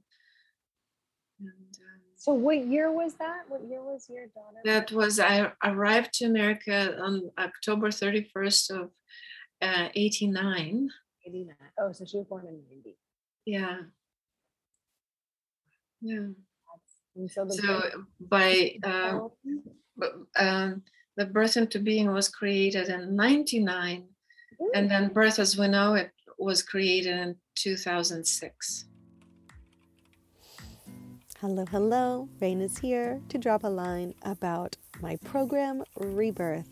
and 1.41 1.79
um, 1.81 2.08
so 2.19 2.33
what 2.33 2.67
year 2.67 2.93
was 2.93 3.15
that 3.15 3.45
what 3.49 3.63
year 3.69 3.83
was 3.83 4.07
your 4.11 4.27
daughter 4.27 4.59
that 4.65 4.93
was 4.93 5.19
i 5.19 5.51
arrived 5.65 6.13
to 6.13 6.27
america 6.27 6.97
on 7.01 7.31
october 7.39 7.89
31st 7.89 8.71
of 8.71 8.91
uh, 9.61 9.89
89. 9.95 10.91
89. 11.27 11.57
Oh, 11.79 11.93
so 11.93 12.05
she 12.05 12.19
was 12.19 12.27
born 12.27 12.47
in 12.47 12.61
90. 12.71 12.97
Yeah. 13.45 13.79
Yeah. 16.01 16.29
so, 17.29 17.49
so 17.49 17.83
by 18.21 18.77
uh, 18.85 19.19
um, 20.37 20.83
the 21.17 21.27
birth 21.27 21.57
into 21.57 21.81
being 21.81 22.13
was 22.13 22.29
created 22.29 22.89
in 22.89 23.17
99 23.17 24.05
mm. 24.61 24.67
and 24.75 24.91
then 24.91 25.09
birth 25.09 25.41
as 25.41 25.59
we 25.59 25.67
know 25.67 25.95
it 25.95 26.13
was 26.39 26.63
created 26.63 27.19
in 27.19 27.37
2006 27.57 28.85
hello 31.41 31.65
hello 31.71 32.29
rain 32.41 32.61
is 32.61 32.79
here 32.79 33.21
to 33.29 33.39
drop 33.39 33.63
a 33.63 33.69
line 33.69 34.13
about 34.23 34.77
my 35.01 35.15
program 35.25 35.85
REBEARTH 35.97 36.67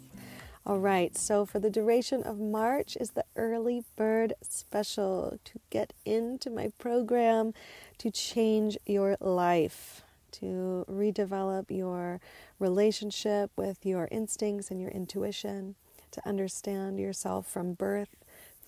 all 0.67 0.81
right, 0.81 1.17
so 1.17 1.47
for 1.47 1.61
the 1.61 1.71
duration 1.71 2.25
of 2.25 2.41
March 2.41 2.97
is 2.99 3.11
the 3.11 3.25
early 3.37 3.85
bird 3.95 4.35
special 4.43 5.39
to 5.45 5.61
get 5.71 5.93
into 6.05 6.51
my 6.51 6.73
program 6.77 7.55
to 7.99 8.11
change 8.11 8.77
your 8.85 9.17
life, 9.21 10.03
to 10.33 10.85
redevelop 10.91 11.67
your 11.71 12.21
relationship 12.59 13.53
with 13.55 13.87
your 13.87 14.09
instincts 14.11 14.73
and 14.73 14.81
your 14.81 14.91
intuition, 14.91 15.77
to 16.11 16.29
understand 16.29 16.99
yourself 16.99 17.47
from 17.47 17.75
birth 17.75 18.17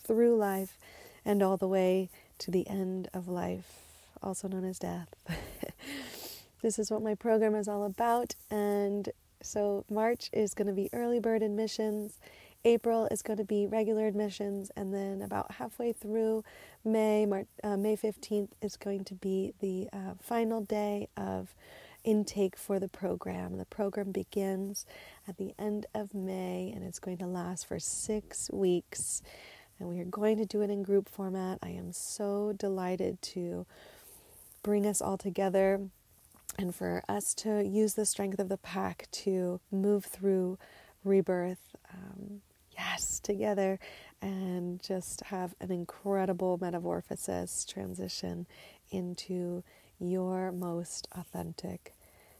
through 0.01 0.37
life 0.37 0.79
and 1.25 1.43
all 1.43 1.57
the 1.57 1.67
way 1.67 2.11
to 2.39 2.53
the 2.53 2.69
end 2.69 3.09
of 3.13 3.27
life, 3.27 3.81
also 4.23 4.47
known 4.47 4.65
as 4.65 4.79
death. 4.79 5.09
this 6.63 6.79
is 6.79 6.91
what 6.91 7.03
my 7.03 7.15
program 7.15 7.55
is 7.55 7.69
all 7.69 7.85
about, 7.85 8.35
and 8.51 9.09
so 9.43 9.85
March 9.91 10.31
is 10.33 10.55
going 10.55 10.69
to 10.69 10.75
be 10.75 10.89
early 10.93 11.21
bird 11.21 11.43
admissions. 11.43 12.19
April 12.65 13.07
is 13.11 13.23
going 13.23 13.39
to 13.39 13.45
be 13.45 13.67
regular 13.67 14.07
admissions, 14.07 14.71
and 14.77 14.93
then 14.93 15.23
about 15.23 15.53
halfway 15.53 15.93
through 15.93 16.45
May, 16.85 17.25
March, 17.27 17.47
uh, 17.63 17.77
May 17.77 17.97
15th 17.97 18.51
is 18.61 18.77
going 18.77 19.05
to 19.05 19.15
be 19.15 19.55
the 19.61 19.89
uh, 19.93 20.15
final 20.21 20.61
day 20.61 21.09
of 21.17 21.55
intake 22.05 22.57
for 22.57 22.79
the 22.79 22.89
program. 22.89 23.59
The 23.59 23.65
program 23.67 24.13
begins 24.13 24.87
at 25.27 25.37
the 25.37 25.55
end 25.59 25.87
of 25.95 26.15
May 26.15 26.73
and 26.75 26.85
it's 26.85 26.99
going 26.99 27.19
to 27.19 27.27
last 27.27 27.67
for 27.67 27.79
six 27.79 28.51
weeks. 28.53 29.23
And 29.79 29.89
we 29.89 30.01
are 30.01 30.05
going 30.05 30.39
to 30.39 30.47
do 30.47 30.63
it 30.63 30.71
in 30.71 30.83
group 30.83 31.09
format. 31.09 31.59
I 31.63 31.71
am 31.71 31.93
so 31.93 32.53
delighted 32.57 33.21
to 33.23 33.67
bring 34.69 34.85
us 34.85 35.01
all 35.01 35.17
together 35.17 35.81
and 36.59 36.75
for 36.75 37.03
us 37.09 37.33
to 37.33 37.65
use 37.65 37.95
the 37.95 38.05
strength 38.05 38.39
of 38.39 38.51
the 38.51 38.59
pack 38.59 39.09
to 39.11 39.59
move 39.73 40.05
through 40.05 40.59
rebirth, 41.05 41.75
um, 41.91 42.43
yes, 42.77 43.19
together, 43.19 43.79
and 44.21 44.83
just 44.83 45.23
have 45.23 45.55
an 45.63 45.73
incredible 45.73 46.59
metamorphosis 46.61 47.65
transition 47.65 48.47
into 48.91 49.65
your 49.99 50.53
most 50.53 51.09
authentic 51.13 51.95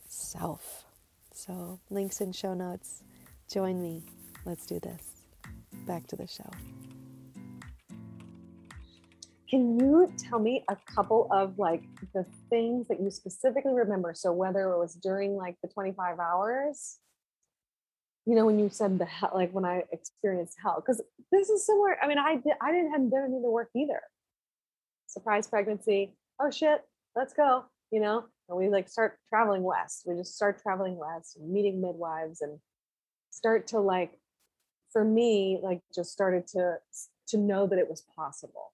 self. 0.07 0.85
So, 1.33 1.81
links 1.89 2.21
in 2.21 2.33
show 2.33 2.53
notes. 2.53 3.03
Join 3.51 3.81
me. 3.81 4.03
Let's 4.45 4.67
do 4.67 4.79
this. 4.79 5.25
Back 5.87 6.07
to 6.09 6.17
the 6.17 6.27
show. 6.27 6.51
Can 9.49 9.81
you 9.81 10.13
tell 10.19 10.39
me 10.39 10.63
a 10.69 10.77
couple 10.95 11.27
of 11.31 11.59
like 11.59 11.83
the 12.13 12.27
things 12.51 12.87
that 12.89 13.01
you 13.01 13.11
specifically 13.11 13.73
remember? 13.73 14.13
So 14.15 14.31
whether 14.31 14.71
it 14.73 14.79
was 14.79 14.95
during 14.95 15.37
like 15.37 15.57
the 15.63 15.69
25 15.69 16.19
hours, 16.19 16.99
you 18.27 18.35
know, 18.35 18.45
when 18.45 18.59
you 18.59 18.69
said 18.69 18.99
the 18.99 19.07
hell, 19.07 19.31
like 19.35 19.51
when 19.53 19.65
I 19.65 19.85
experienced 19.91 20.59
hell, 20.63 20.83
because 20.85 21.01
this 21.33 21.49
is 21.49 21.65
similar. 21.65 21.97
I 22.03 22.07
mean, 22.07 22.19
I 22.19 22.35
did, 22.37 22.53
I 22.61 22.73
didn't 22.73 22.91
have 22.93 23.11
done 23.11 23.25
any 23.25 23.37
of 23.37 23.43
the 23.43 23.51
work 23.51 23.71
either. 23.75 24.03
Surprise 25.07 25.47
pregnancy. 25.47 26.15
Oh 26.39 26.51
shit, 26.51 26.83
let's 27.17 27.33
go. 27.33 27.65
You 27.91 28.01
know, 28.01 28.25
and 28.51 28.59
we 28.59 28.69
like 28.69 28.91
start 28.91 29.19
traveling 29.31 29.63
west. 29.63 30.03
We 30.05 30.15
just 30.15 30.37
start 30.37 30.61
traveling 30.63 30.99
west 30.99 31.39
meeting 31.41 31.81
midwives 31.81 32.43
and 32.43 32.59
start 33.31 33.67
to 33.69 33.81
like, 33.81 34.13
for 34.93 35.07
me, 35.07 35.59
like 35.63 35.81
just 35.95 36.13
started 36.13 36.47
to 36.49 36.77
to 37.29 37.39
know 37.39 37.67
that 37.67 37.79
it 37.79 37.89
was 37.89 38.05
possible 38.15 38.73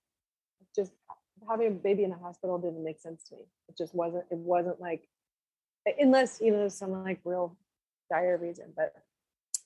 having 1.49 1.69
a 1.69 1.71
baby 1.71 2.05
in 2.05 2.13
a 2.13 2.19
hospital 2.19 2.59
didn't 2.59 2.85
make 2.85 3.01
sense 3.01 3.23
to 3.25 3.37
me. 3.37 3.43
It 3.69 3.77
just 3.77 3.95
wasn't, 3.95 4.25
it 4.31 4.39
wasn't 4.39 4.81
like, 4.81 5.09
unless, 5.99 6.41
you 6.41 6.53
know, 6.53 6.69
some 6.69 7.05
like 7.05 7.21
real 7.25 7.57
dire 8.11 8.37
reason, 8.37 8.73
but, 8.77 8.95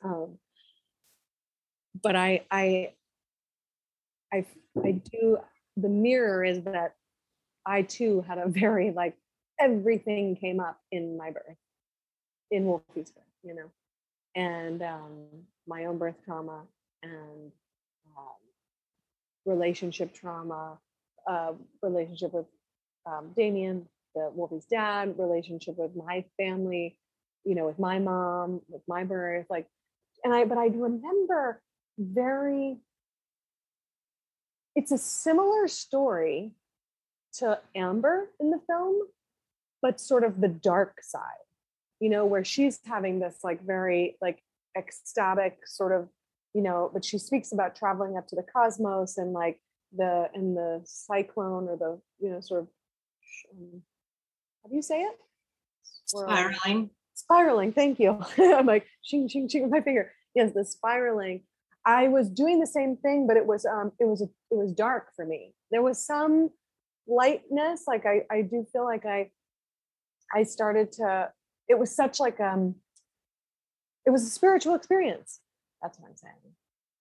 um, 0.02 0.38
but 2.02 2.16
I, 2.16 2.44
I, 2.50 2.92
I, 4.32 4.46
I 4.84 4.92
do, 4.92 5.38
the 5.76 5.88
mirror 5.88 6.44
is 6.44 6.62
that 6.62 6.94
I 7.64 7.82
too 7.82 8.24
had 8.26 8.38
a 8.38 8.48
very 8.48 8.90
like, 8.90 9.16
everything 9.60 10.36
came 10.36 10.60
up 10.60 10.78
in 10.92 11.16
my 11.16 11.30
birth, 11.30 11.56
in 12.50 12.64
Wolfie's 12.64 13.10
birth, 13.10 13.24
you 13.42 13.54
know, 13.54 13.70
and 14.34 14.82
um, 14.82 15.26
my 15.66 15.86
own 15.86 15.98
birth 15.98 16.14
trauma 16.24 16.62
and 17.02 17.52
um, 18.16 18.24
relationship 19.46 20.14
trauma, 20.14 20.78
uh, 21.28 21.52
relationship 21.82 22.32
with 22.32 22.46
um, 23.06 23.32
Damien, 23.36 23.86
the 24.14 24.30
Wolfie's 24.34 24.64
dad, 24.64 25.14
relationship 25.18 25.76
with 25.76 25.94
my 25.94 26.24
family, 26.36 26.98
you 27.44 27.54
know, 27.54 27.66
with 27.66 27.78
my 27.78 27.98
mom, 27.98 28.62
with 28.68 28.82
my 28.88 29.04
birth, 29.04 29.46
like, 29.48 29.66
and 30.24 30.34
I, 30.34 30.44
but 30.44 30.58
I 30.58 30.66
remember 30.66 31.62
very, 31.98 32.78
it's 34.74 34.90
a 34.90 34.98
similar 34.98 35.68
story 35.68 36.52
to 37.34 37.60
Amber 37.74 38.30
in 38.40 38.50
the 38.50 38.60
film, 38.66 39.02
but 39.82 40.00
sort 40.00 40.24
of 40.24 40.40
the 40.40 40.48
dark 40.48 41.02
side, 41.02 41.22
you 42.00 42.08
know, 42.08 42.26
where 42.26 42.44
she's 42.44 42.80
having 42.84 43.20
this 43.20 43.38
like 43.44 43.64
very 43.64 44.16
like 44.20 44.42
ecstatic 44.76 45.58
sort 45.66 45.92
of, 45.92 46.08
you 46.54 46.62
know, 46.62 46.90
but 46.92 47.04
she 47.04 47.18
speaks 47.18 47.52
about 47.52 47.76
traveling 47.76 48.16
up 48.16 48.26
to 48.28 48.36
the 48.36 48.42
cosmos 48.42 49.18
and 49.18 49.32
like 49.32 49.60
the 49.96 50.28
in 50.34 50.54
the 50.54 50.80
cyclone 50.84 51.68
or 51.68 51.76
the 51.76 52.00
you 52.20 52.30
know 52.30 52.40
sort 52.40 52.62
of 52.62 52.68
um, 53.52 53.82
how 54.62 54.68
do 54.68 54.76
you 54.76 54.82
say 54.82 55.00
it 55.00 55.16
spiraling 56.06 56.90
spiraling 57.14 57.72
thank 57.72 57.98
you 57.98 58.18
i'm 58.38 58.66
like 58.66 58.86
shing 59.02 59.28
shing 59.28 59.48
shing 59.48 59.62
with 59.62 59.70
my 59.70 59.80
finger 59.80 60.12
yes 60.34 60.52
the 60.54 60.64
spiraling 60.64 61.42
I 61.88 62.08
was 62.08 62.28
doing 62.28 62.60
the 62.60 62.66
same 62.66 62.98
thing, 62.98 63.26
but 63.26 63.38
it 63.38 63.46
was 63.46 63.64
um 63.64 63.92
it 63.98 64.04
was 64.04 64.20
a, 64.20 64.26
it 64.50 64.56
was 64.56 64.72
dark 64.72 65.08
for 65.16 65.24
me. 65.24 65.54
There 65.70 65.80
was 65.80 66.04
some 66.04 66.50
lightness, 67.06 67.84
like 67.86 68.04
I 68.04 68.26
I 68.30 68.42
do 68.42 68.66
feel 68.70 68.84
like 68.84 69.06
I 69.06 69.30
I 70.34 70.42
started 70.42 70.92
to. 70.92 71.30
It 71.66 71.78
was 71.78 71.96
such 71.96 72.20
like 72.20 72.38
um. 72.40 72.76
It 74.06 74.10
was 74.10 74.22
a 74.22 74.30
spiritual 74.30 74.74
experience. 74.74 75.40
That's 75.82 75.98
what 75.98 76.10
I'm 76.10 76.16
saying. 76.16 76.34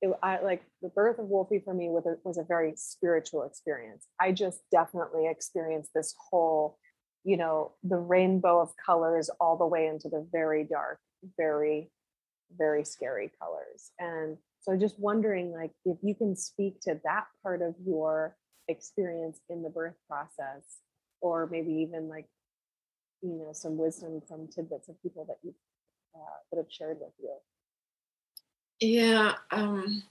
It, 0.02 0.12
I 0.22 0.42
like 0.42 0.64
the 0.82 0.90
birth 0.90 1.20
of 1.20 1.26
Wolfie 1.26 1.62
for 1.64 1.74
me 1.74 1.90
was 1.90 2.06
a, 2.06 2.16
was 2.24 2.38
a 2.38 2.44
very 2.44 2.74
spiritual 2.76 3.44
experience. 3.44 4.06
I 4.20 4.32
just 4.32 4.60
definitely 4.72 5.28
experienced 5.28 5.92
this 5.96 6.14
whole, 6.30 6.78
you 7.24 7.38
know, 7.38 7.74
the 7.84 7.98
rainbow 7.98 8.62
of 8.62 8.70
colors 8.84 9.30
all 9.40 9.58
the 9.58 9.66
way 9.66 9.88
into 9.88 10.10
the 10.10 10.28
very 10.32 10.64
dark, 10.64 11.00
very, 11.38 11.90
very 12.56 12.86
scary 12.86 13.32
colors. 13.40 13.92
And 14.00 14.38
so 14.68 14.76
just 14.76 15.00
wondering 15.00 15.52
like 15.52 15.72
if 15.86 15.98
you 16.02 16.14
can 16.14 16.36
speak 16.36 16.82
to 16.82 17.00
that 17.06 17.26
part 17.42 17.62
of 17.62 17.74
your 17.86 18.36
experience 18.68 19.40
in 19.50 19.64
the 19.64 19.70
birth 19.70 19.96
process 20.10 20.80
or 21.22 21.48
maybe 21.50 21.72
even 21.72 22.10
like 22.10 22.26
you 23.22 23.34
know 23.34 23.54
some 23.54 23.78
wisdom 23.78 24.22
from 24.28 24.48
tidbits 24.48 24.90
of 24.90 25.02
people 25.02 25.26
that 25.26 25.38
you 25.42 25.54
uh, 26.16 26.38
that 26.52 26.58
have 26.58 26.70
shared 26.70 26.98
with 27.00 27.14
you 27.22 27.34
yeah 28.80 29.34
um 29.52 30.04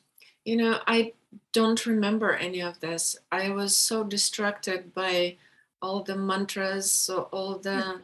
you 0.44 0.56
know 0.56 0.80
i 0.86 1.12
don't 1.52 1.86
remember 1.86 2.34
any 2.34 2.60
of 2.60 2.78
this. 2.80 3.16
I 3.32 3.50
was 3.50 3.74
so 3.74 4.04
distracted 4.04 4.92
by 4.92 5.36
all 5.80 6.02
the 6.02 6.16
mantras 6.16 6.90
so 6.90 7.28
all 7.32 7.58
the 7.58 8.02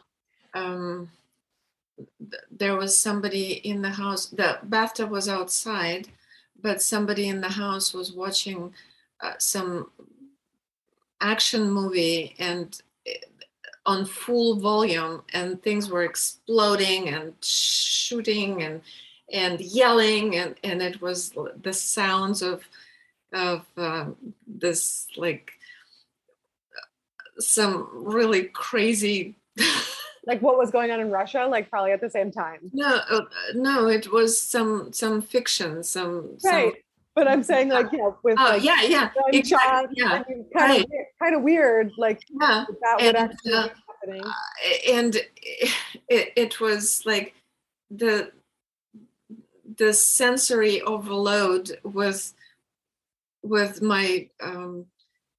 um 0.53 1.11
there 2.51 2.75
was 2.75 2.97
somebody 2.97 3.53
in 3.53 3.81
the 3.81 3.91
house 3.91 4.27
the 4.27 4.59
bathtub 4.63 5.09
was 5.11 5.29
outside 5.29 6.07
but 6.61 6.81
somebody 6.81 7.27
in 7.27 7.41
the 7.41 7.49
house 7.49 7.93
was 7.93 8.11
watching 8.11 8.73
uh, 9.21 9.33
some 9.37 9.91
action 11.21 11.69
movie 11.69 12.35
and 12.39 12.81
eh, 13.05 13.13
on 13.85 14.05
full 14.05 14.55
volume 14.55 15.23
and 15.33 15.61
things 15.61 15.89
were 15.89 16.03
exploding 16.03 17.09
and 17.09 17.33
shooting 17.41 18.63
and 18.63 18.81
and 19.31 19.59
yelling 19.59 20.35
and 20.35 20.55
and 20.63 20.81
it 20.81 21.01
was 21.01 21.31
the 21.61 21.73
sounds 21.73 22.41
of 22.41 22.63
of 23.33 23.65
uh, 23.77 24.05
this 24.47 25.07
like 25.17 25.53
some 27.39 27.89
really 27.91 28.45
crazy 28.45 29.35
like 30.25 30.41
what 30.41 30.57
was 30.57 30.71
going 30.71 30.91
on 30.91 30.99
in 30.99 31.11
Russia, 31.11 31.45
like 31.49 31.69
probably 31.69 31.91
at 31.91 32.01
the 32.01 32.09
same 32.09 32.31
time. 32.31 32.59
No, 32.73 33.01
uh, 33.09 33.21
no, 33.55 33.87
it 33.87 34.11
was 34.11 34.39
some 34.39 34.93
some 34.93 35.21
fiction, 35.21 35.83
some 35.83 36.37
right. 36.43 36.73
Some, 36.73 36.73
but 37.15 37.27
I'm 37.27 37.43
saying 37.43 37.69
like 37.69 37.91
you 37.91 37.99
know 37.99 38.17
with 38.23 38.37
oh, 38.39 38.43
like 38.43 38.63
yeah 38.63 38.81
yeah 38.83 39.09
exactly, 39.27 39.95
yeah 39.97 40.23
kind 40.23 40.45
right. 40.55 40.81
of 40.81 40.89
kind 41.21 41.35
of 41.35 41.43
weird 41.43 41.91
like 41.97 42.21
yeah 42.41 42.65
that 42.81 42.95
would 42.95 43.15
and, 43.15 43.17
actually 43.17 43.53
uh, 43.53 43.67
be 43.67 43.73
happening. 43.87 44.23
Uh, 44.25 44.91
and 44.91 45.15
it, 46.09 46.33
it 46.35 46.59
was 46.59 47.05
like 47.05 47.33
the 47.91 48.31
the 49.77 49.93
sensory 49.93 50.81
overload 50.81 51.79
with 51.83 52.33
with 53.43 53.81
my 53.81 54.29
um, 54.41 54.85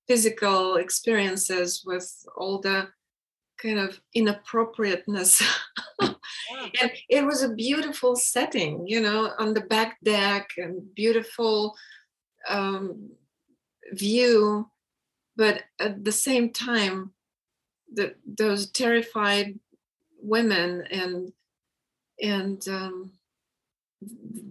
physical 0.07 0.76
experiences 0.76 1.82
with 1.87 2.26
all 2.37 2.61
the 2.61 2.89
kind 3.61 3.78
of 3.78 4.01
inappropriateness. 4.14 5.43
yeah. 6.01 6.11
And 6.80 6.91
it 7.09 7.24
was 7.24 7.43
a 7.43 7.55
beautiful 7.55 8.16
setting, 8.16 8.87
you 8.87 9.01
know, 9.01 9.32
on 9.39 9.55
the 9.55 9.62
back 9.62 9.99
deck 10.05 10.51
and 10.57 10.95
beautiful 10.95 11.74
um, 12.49 13.11
view. 13.93 14.70
But 15.37 15.62
at 15.80 16.05
the 16.05 16.12
same 16.12 16.51
time, 16.51 17.12
the, 17.93 18.14
those 18.26 18.70
terrified 18.70 19.59
women 20.20 20.87
and 20.91 21.32
and 22.20 22.66
um, 22.68 23.12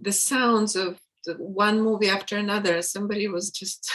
the 0.02 0.12
sounds 0.12 0.76
of 0.76 1.00
one 1.38 1.80
movie 1.80 2.08
after 2.08 2.36
another. 2.36 2.82
Somebody 2.82 3.28
was 3.28 3.50
just 3.50 3.90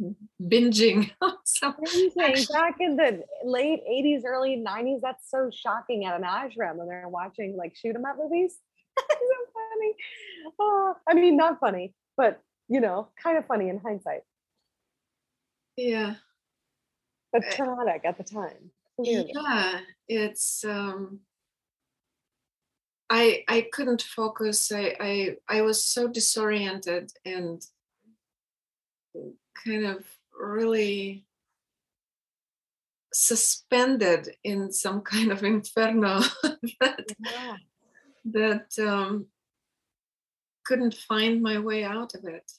binging 0.42 1.10
something. 1.44 2.12
Back 2.52 2.76
in 2.80 2.96
the 2.96 3.22
late 3.44 3.80
80s, 3.90 4.22
early 4.24 4.56
90s, 4.66 5.00
that's 5.02 5.30
so 5.30 5.50
shocking 5.52 6.04
at 6.04 6.14
an 6.16 6.22
ashram 6.22 6.76
when 6.76 6.88
they're 6.88 7.08
watching 7.08 7.56
like 7.56 7.76
shoot 7.76 7.94
'em 7.94 8.04
up 8.04 8.16
movies. 8.18 8.58
so 8.98 9.06
funny. 9.54 9.94
Oh, 10.58 10.94
I 11.08 11.14
mean, 11.14 11.36
not 11.36 11.60
funny, 11.60 11.94
but 12.16 12.40
you 12.68 12.80
know, 12.80 13.08
kind 13.22 13.36
of 13.36 13.46
funny 13.46 13.68
in 13.68 13.78
hindsight. 13.78 14.22
Yeah. 15.76 16.14
But 17.32 17.44
eh 17.44 17.56
traumatic 17.56 18.02
at 18.04 18.18
the 18.18 18.24
time. 18.24 18.70
Clearly. 18.96 19.32
Yeah, 19.34 19.80
it's 20.08 20.64
um 20.64 21.20
I 23.10 23.44
I 23.48 23.68
couldn't 23.72 24.02
focus. 24.02 24.70
I 24.72 24.96
I, 25.00 25.36
I 25.48 25.62
was 25.62 25.84
so 25.84 26.06
disoriented 26.06 27.12
and 27.24 27.62
kind 29.64 29.84
of 29.84 30.04
really 30.38 31.26
suspended 33.12 34.36
in 34.44 34.72
some 34.72 35.00
kind 35.12 35.32
of 35.32 35.42
inferno 35.42 36.20
that 36.80 37.04
yeah. 37.18 37.56
that 38.24 38.78
um, 38.78 39.26
couldn't 40.64 40.94
find 40.94 41.42
my 41.42 41.58
way 41.58 41.82
out 41.84 42.14
of 42.14 42.24
it. 42.24 42.52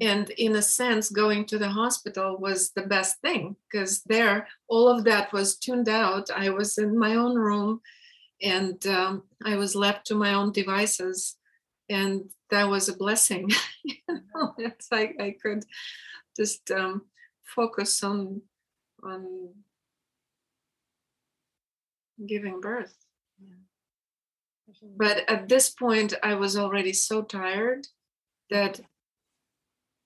And 0.00 0.28
in 0.30 0.56
a 0.56 0.62
sense, 0.62 1.08
going 1.08 1.46
to 1.46 1.58
the 1.58 1.68
hospital 1.68 2.36
was 2.36 2.72
the 2.72 2.82
best 2.82 3.20
thing 3.20 3.54
because 3.70 4.02
there, 4.02 4.48
all 4.66 4.88
of 4.88 5.04
that 5.04 5.32
was 5.32 5.56
tuned 5.56 5.88
out. 5.88 6.30
I 6.34 6.50
was 6.50 6.78
in 6.78 6.98
my 6.98 7.14
own 7.14 7.36
room 7.36 7.80
and 8.42 8.84
um, 8.86 9.24
I 9.44 9.56
was 9.56 9.74
left 9.74 10.06
to 10.06 10.14
my 10.14 10.34
own 10.34 10.52
devices, 10.52 11.36
and 11.88 12.30
that 12.50 12.68
was 12.68 12.88
a 12.88 12.96
blessing. 12.96 13.50
you 13.84 13.96
know, 14.08 14.54
it's 14.58 14.88
like 14.90 15.16
I 15.20 15.34
could 15.40 15.64
just 16.36 16.70
um, 16.70 17.02
focus 17.42 18.02
on 18.02 18.42
on 19.02 19.50
giving 22.26 22.60
birth. 22.60 22.94
But 24.96 25.28
at 25.28 25.48
this 25.48 25.70
point, 25.70 26.14
I 26.22 26.34
was 26.34 26.56
already 26.56 26.92
so 26.92 27.22
tired 27.22 27.86
that 28.50 28.80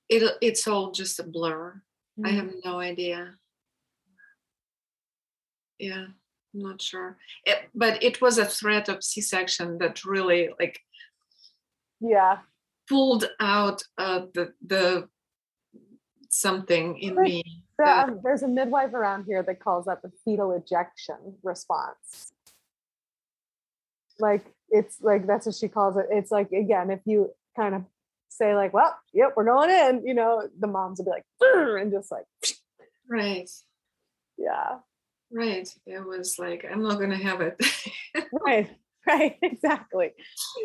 it 0.09 0.23
it's 0.41 0.67
all 0.67 0.91
just 0.91 1.21
a 1.21 1.23
blur. 1.23 1.83
Mm-hmm. 2.19 2.27
I 2.27 2.31
have 2.31 2.53
no 2.65 2.81
idea. 2.81 3.35
Yeah. 5.79 6.07
I'm 6.55 6.61
not 6.61 6.81
sure. 6.81 7.19
It, 7.45 7.69
but 7.75 8.03
it 8.03 8.21
was 8.21 8.39
a 8.39 8.45
threat 8.45 8.89
of 8.89 9.05
C-section 9.05 9.79
that 9.79 10.05
really 10.05 10.51
like 10.59 10.81
yeah 12.01 12.39
pulled 12.89 13.29
out 13.41 13.83
uh, 13.99 14.23
the 14.35 14.53
the 14.67 15.09
something 16.31 16.99
in 16.99 17.21
me. 17.21 17.43
that, 17.79 18.09
um, 18.09 18.21
there's 18.23 18.43
a 18.43 18.49
midwife 18.49 18.93
around 18.93 19.25
here 19.25 19.43
that 19.43 19.61
calls 19.61 19.87
that 19.87 20.03
the 20.03 20.11
fetal 20.25 20.53
ejection 20.53 21.17
response. 21.43 22.33
Like 24.19 24.45
it's 24.71 25.01
like 25.01 25.27
that's 25.27 25.47
what 25.47 25.55
she 25.55 25.69
calls 25.69 25.97
it. 25.97 26.07
It's 26.11 26.31
like 26.31 26.51
again, 26.53 26.91
if 26.91 27.01
you 27.05 27.31
kind 27.57 27.75
of 27.75 27.85
say 28.29 28.55
like, 28.55 28.73
"Well, 28.73 28.97
yep, 29.13 29.35
we're 29.37 29.45
going 29.45 29.71
in," 29.71 30.07
you 30.07 30.15
know, 30.15 30.49
the 30.59 30.67
moms 30.67 30.99
would 30.99 31.05
be 31.05 31.11
like, 31.11 31.25
and 31.41 31.93
just 31.93 32.11
like, 32.11 32.27
right, 33.09 33.49
yeah. 34.37 34.79
Right. 35.31 35.69
It 35.87 36.07
was 36.07 36.39
like, 36.39 36.65
I'm 36.71 36.83
not 36.83 36.99
going 36.99 37.11
to 37.11 37.17
have 37.17 37.41
it. 37.41 37.57
right. 38.33 38.71
Right. 39.07 39.37
Exactly. 39.43 40.11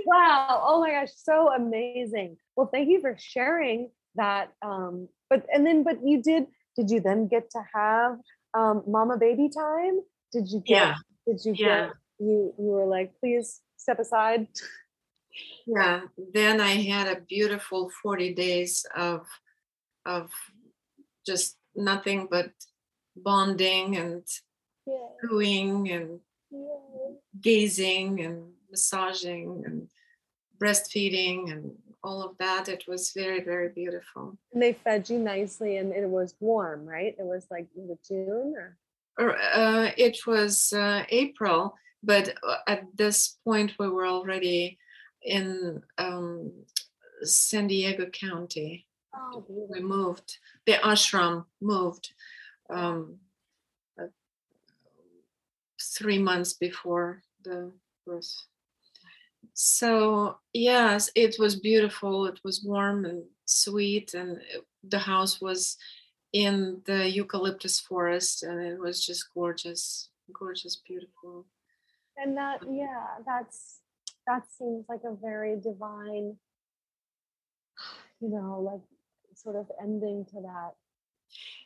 Wow. 0.06 0.64
Oh 0.66 0.82
my 0.82 0.92
gosh. 0.92 1.12
So 1.16 1.50
amazing. 1.54 2.38
Well, 2.56 2.70
thank 2.72 2.90
you 2.90 3.00
for 3.00 3.16
sharing 3.18 3.90
that. 4.16 4.52
Um, 4.62 5.08
but, 5.30 5.46
and 5.54 5.66
then, 5.66 5.84
but 5.84 6.00
you 6.06 6.22
did, 6.22 6.48
did 6.76 6.90
you 6.90 7.00
then 7.00 7.28
get 7.28 7.50
to 7.52 7.62
have 7.74 8.18
um, 8.54 8.84
mama 8.88 9.18
baby 9.18 9.50
time? 9.50 10.00
Did 10.32 10.50
you 10.50 10.60
get, 10.60 10.76
yeah. 10.76 10.96
did 11.26 11.46
you 11.46 11.54
yeah. 11.58 11.90
you, 12.20 12.54
you 12.58 12.66
were 12.66 12.86
like, 12.86 13.14
please 13.20 13.62
step 13.78 14.00
aside? 14.00 14.48
Yeah. 15.66 16.02
Then 16.34 16.60
I 16.60 16.72
had 16.72 17.08
a 17.08 17.22
beautiful 17.22 17.90
40 18.02 18.34
days 18.34 18.86
of, 18.96 19.26
of 20.06 20.30
just 21.26 21.58
nothing 21.76 22.28
but 22.30 22.52
bonding 23.16 23.96
and 23.96 24.24
yeah. 24.86 25.08
cooing 25.22 25.92
and 25.92 26.20
yeah. 26.52 27.16
gazing 27.42 28.22
and 28.22 28.52
massaging 28.70 29.64
and 29.66 29.88
breastfeeding 30.62 31.52
and 31.52 31.72
all 32.04 32.22
of 32.22 32.38
that. 32.38 32.68
It 32.68 32.86
was 32.88 33.12
very, 33.12 33.42
very 33.42 33.70
beautiful. 33.70 34.38
And 34.52 34.62
they 34.62 34.74
fed 34.74 35.10
you 35.10 35.20
nicely 35.20 35.78
and 35.78 35.94
it 35.94 36.10
was 36.10 36.36
warm, 36.40 36.86
right? 36.86 37.16
It 37.18 37.26
was 37.26 37.46
like 37.50 37.68
it 37.76 38.00
June 38.08 38.56
or? 38.58 38.78
uh, 39.20 39.92
it 39.98 40.26
was 40.26 40.74
uh, 40.74 41.04
April, 41.10 41.76
but 42.02 42.34
uh, 42.48 42.58
at 42.68 42.86
this 42.96 43.38
point 43.44 43.74
we 43.80 43.88
were 43.88 44.08
already 44.08 44.78
in 45.22 45.82
um, 45.98 46.52
San 47.22 47.68
Diego 47.68 48.08
County. 48.08 48.88
Oh, 49.16 49.46
We 49.48 49.80
moved. 49.80 50.40
The 50.66 50.74
ashram 50.74 51.46
moved 51.62 52.14
um, 52.70 53.18
three 55.98 56.18
months 56.18 56.54
before 56.54 57.22
the 57.44 57.72
birth. 58.06 58.34
So 59.54 60.38
yes, 60.54 61.10
it 61.16 61.36
was 61.40 61.60
beautiful. 61.60 62.26
It 62.26 62.40
was 62.44 62.64
warm 62.64 63.06
and 63.06 63.24
sweet, 63.46 64.14
and 64.14 64.40
the 64.84 65.00
house 65.00 65.42
was 65.42 65.78
in 66.32 66.82
the 66.86 67.10
eucalyptus 67.10 67.80
forest, 67.80 68.44
and 68.44 68.60
it 68.60 68.80
was 68.80 69.06
just 69.06 69.26
gorgeous, 69.34 70.10
gorgeous, 70.34 70.82
beautiful. 70.88 71.46
And 72.18 72.38
that, 72.38 72.62
yeah, 72.70 73.06
that's 73.26 73.80
that 74.28 74.44
seems 74.58 74.86
like 74.88 75.02
a 75.06 75.16
very 75.16 75.60
divine, 75.60 76.38
you 78.20 78.30
know, 78.30 78.60
like 78.62 78.82
sort 79.36 79.56
of 79.56 79.70
ending 79.82 80.26
to 80.32 80.42
that. 80.42 80.72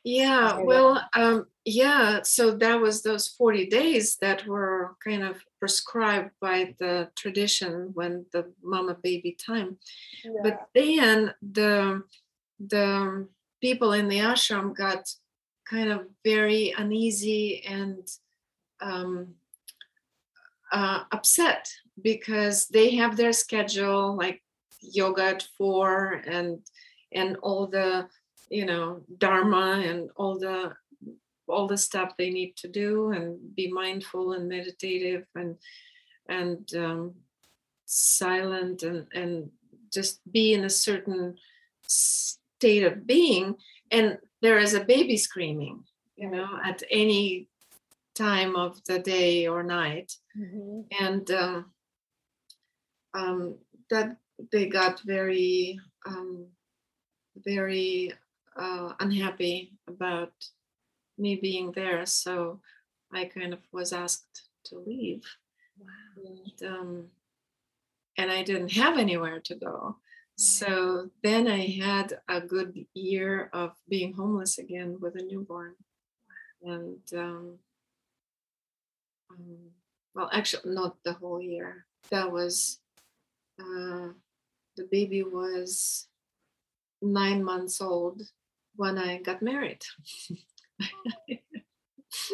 Yeah, 0.04 0.62
well, 0.62 1.04
um, 1.14 1.48
yeah, 1.66 2.22
so 2.24 2.52
that 2.58 2.80
was 2.80 3.04
those 3.04 3.28
40 3.28 3.68
days 3.68 4.16
that 4.22 4.48
were 4.48 4.96
kind 5.04 5.22
of 5.22 5.44
prescribed 5.60 6.32
by 6.40 6.76
the 6.80 7.10
tradition 7.18 7.92
when 7.94 8.26
the 8.32 8.54
mama 8.64 8.96
baby 9.04 9.36
time. 9.46 9.78
Yeah. 10.24 10.32
But 10.44 10.68
then 10.74 11.34
the 11.42 12.04
the 12.60 13.28
people 13.62 13.94
in 13.94 14.08
the 14.08 14.20
ashram 14.20 14.76
got 14.76 15.10
kind 15.70 15.90
of 15.92 16.08
very 16.24 16.74
uneasy 16.78 17.64
and 17.68 18.08
um, 18.82 19.36
uh, 20.72 21.04
upset 21.12 21.70
because 22.02 22.68
they 22.68 22.96
have 22.96 23.18
their 23.18 23.34
schedule 23.34 24.16
like 24.16 24.42
yoga 24.82 25.24
at 25.24 25.48
four 25.58 26.22
and 26.26 26.60
and 27.12 27.38
all 27.38 27.68
the 27.68 28.08
you 28.50 28.66
know 28.66 29.02
dharma 29.18 29.82
and 29.86 30.10
all 30.16 30.38
the 30.40 30.74
all 31.48 31.68
the 31.68 31.78
stuff 31.78 32.16
they 32.18 32.30
need 32.30 32.56
to 32.58 32.68
do 32.68 33.12
and 33.12 33.56
be 33.56 33.72
mindful 33.72 34.34
and 34.34 34.50
meditative 34.50 35.26
and 35.36 35.56
and 36.30 36.74
um, 36.76 37.14
silent 37.86 38.84
and 38.84 39.08
and 39.14 39.50
just 39.94 40.20
be 40.32 40.54
in 40.54 40.66
a 40.66 40.70
certain 40.70 41.36
state 41.88 42.84
of 42.84 43.08
being 43.08 43.56
and 43.92 44.18
there 44.42 44.60
is 44.60 44.74
a 44.74 44.84
baby 44.84 45.16
screaming 45.18 45.84
you 46.16 46.30
know 46.30 46.48
at 46.66 46.84
any 46.92 47.48
time 48.16 48.56
of 48.56 48.84
the 48.86 49.00
day 49.00 49.48
or 49.48 49.64
night 49.64 50.12
Mhm. 50.38 50.86
and 51.00 51.32
um, 51.32 51.72
um, 53.14 53.58
that 53.90 54.18
they 54.52 54.68
got 54.68 55.00
very 55.02 55.80
um, 56.06 56.48
very 57.38 58.14
uh, 58.58 58.94
unhappy 59.00 59.74
about 59.88 60.34
me 61.18 61.36
being 61.36 61.72
there 61.72 62.06
so 62.06 62.60
i 63.14 63.26
kind 63.26 63.54
of 63.54 63.60
was 63.72 63.94
asked 63.94 64.48
to 64.66 64.80
leave. 64.80 65.24
And, 66.18 66.72
um, 66.72 67.06
and 68.18 68.32
i 68.32 68.44
didn't 68.44 68.74
have 68.74 68.98
anywhere 68.98 69.40
to 69.42 69.56
go. 69.56 69.98
So 70.36 71.10
then 71.24 71.48
i 71.48 71.66
had 71.66 72.20
a 72.28 72.42
good 72.42 72.86
year 72.94 73.50
of 73.54 73.72
being 73.88 74.14
homeless 74.14 74.58
again 74.58 74.98
with 75.00 75.16
a 75.16 75.24
newborn. 75.24 75.76
And 76.64 77.00
um, 77.14 77.60
um, 79.32 79.58
well 80.14 80.30
actually 80.34 80.74
not 80.74 80.98
the 81.04 81.14
whole 81.14 81.42
year. 81.42 81.86
That 82.12 82.32
was 82.32 82.80
uh, 83.60 84.10
the 84.76 84.88
baby 84.92 85.24
was 85.24 86.08
nine 87.02 87.44
months 87.44 87.82
old 87.82 88.22
when 88.78 88.98
i 88.98 89.18
got 89.22 89.42
married 89.42 89.82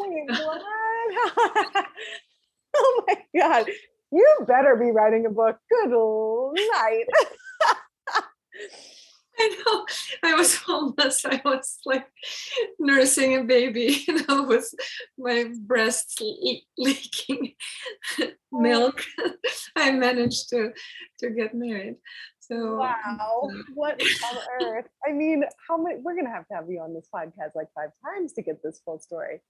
oh 2.75 3.03
my 3.07 3.17
god. 3.35 3.67
You 4.11 4.37
better 4.47 4.75
be 4.75 4.91
writing 4.91 5.25
a 5.25 5.29
book. 5.29 5.57
Good 5.69 5.89
night. 5.89 7.05
I 9.39 9.63
know. 9.65 9.85
I 10.23 10.35
was 10.35 10.55
homeless. 10.57 11.25
I 11.25 11.41
was 11.43 11.79
like 11.85 12.05
nursing 12.79 13.35
a 13.35 13.43
baby, 13.43 14.03
you 14.07 14.23
know, 14.27 14.43
with 14.43 14.71
my 15.17 15.45
breasts 15.59 16.21
le- 16.21 16.61
leaking 16.77 17.55
oh. 18.21 18.31
milk. 18.51 19.03
I 19.75 19.91
managed 19.91 20.49
to 20.49 20.71
to 21.19 21.29
get 21.31 21.55
married. 21.55 21.95
So 22.47 22.77
Wow. 22.77 23.49
What 23.73 24.01
on 24.01 24.37
earth? 24.61 24.87
I 25.07 25.11
mean, 25.11 25.43
how 25.67 25.77
many 25.77 25.99
we're 26.01 26.15
gonna 26.15 26.29
have 26.29 26.47
to 26.49 26.55
have 26.55 26.69
you 26.69 26.79
on 26.81 26.93
this 26.93 27.07
podcast 27.13 27.55
like 27.55 27.67
five 27.75 27.91
times 28.03 28.33
to 28.33 28.41
get 28.41 28.61
this 28.63 28.81
full 28.83 28.99
story. 28.99 29.41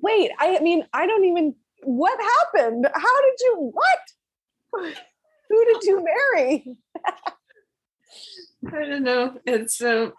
Wait, 0.00 0.32
I 0.38 0.58
mean, 0.60 0.84
I 0.92 1.06
don't 1.06 1.24
even 1.24 1.54
what 1.82 2.18
happened? 2.20 2.88
How 2.92 3.22
did 3.22 3.34
you 3.40 3.72
what? 3.72 4.00
Who 5.50 5.64
did 5.66 5.82
you 5.84 6.04
marry? 6.04 6.76
I 8.66 8.84
don't 8.84 9.02
know. 9.02 9.38
It's 9.46 9.80
uh, 9.80 10.10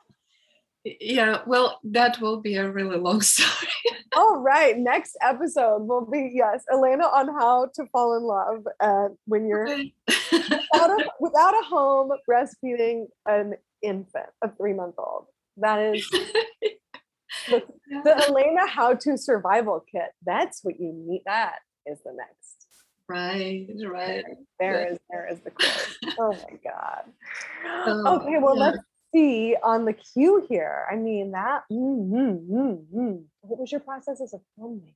yeah. 0.86 1.42
Well, 1.46 1.80
that 1.84 2.22
will 2.22 2.42
be 2.42 2.56
a 2.56 2.70
really 2.70 2.98
long 2.98 3.22
story. 3.22 3.72
All 4.16 4.38
right, 4.38 4.78
next 4.78 5.18
episode 5.22 5.84
will 5.84 6.06
be 6.06 6.32
yes, 6.34 6.64
Elena 6.72 7.06
on 7.06 7.28
how 7.28 7.70
to 7.76 7.86
fall 7.88 8.16
in 8.16 8.24
love 8.24 8.66
and 8.80 9.18
when 9.26 9.48
you're 9.48 9.66
without 9.66 10.90
a, 10.90 11.06
without 11.20 11.54
a 11.54 11.66
home 11.66 12.12
breastfeeding 12.30 13.08
an 13.26 13.56
infant, 13.82 14.28
a 14.42 14.50
three 14.56 14.74
month 14.74 14.96
old. 14.98 15.26
That 15.58 15.96
is 15.96 16.08
the, 17.50 17.64
the 18.04 18.26
Elena 18.28 18.68
How 18.68 18.94
to 18.94 19.18
Survival 19.18 19.84
Kit. 19.92 20.12
That's 20.26 20.60
what 20.64 20.80
you 20.80 20.94
need. 20.94 21.24
That 21.26 21.60
is 21.86 22.00
the 22.06 22.14
next. 22.14 22.68
right, 23.10 23.68
right. 23.88 24.24
There 24.60 24.92
is 24.92 24.98
there 25.10 25.28
is 25.32 25.40
the 25.42 25.52
quote. 25.52 26.16
Oh 26.20 26.32
my 26.32 26.60
god. 26.64 27.04
Oh, 27.66 28.18
okay, 28.18 28.38
well 28.40 28.56
yeah. 28.56 28.64
let's 28.66 28.80
see 29.16 29.56
on 29.64 29.86
the 29.86 29.94
queue 29.94 30.46
here. 30.50 30.86
I 30.92 30.96
mean 30.96 31.32
that. 31.32 31.64
mm, 31.72 32.10
mm, 32.10 32.48
mm, 32.48 32.86
mm. 32.94 33.24
What 33.42 33.60
was 33.60 33.72
your 33.72 33.82
process 33.82 34.22
as 34.22 34.34
a 34.34 34.42
filmmaker? 34.60 34.94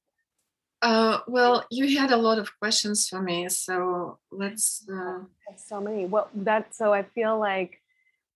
Uh, 0.82 1.20
well, 1.28 1.66
you 1.70 2.00
had 2.00 2.12
a 2.12 2.18
lot 2.18 2.40
of 2.40 2.58
questions 2.60 3.08
for 3.08 3.22
me, 3.22 3.50
so 3.50 4.18
let's. 4.32 4.88
Uh, 4.90 5.20
so 5.58 5.82
many. 5.82 6.06
What 6.06 6.30
that 6.36 6.74
so 6.76 6.94
I 6.94 7.04
feel 7.04 7.38
like 7.40 7.82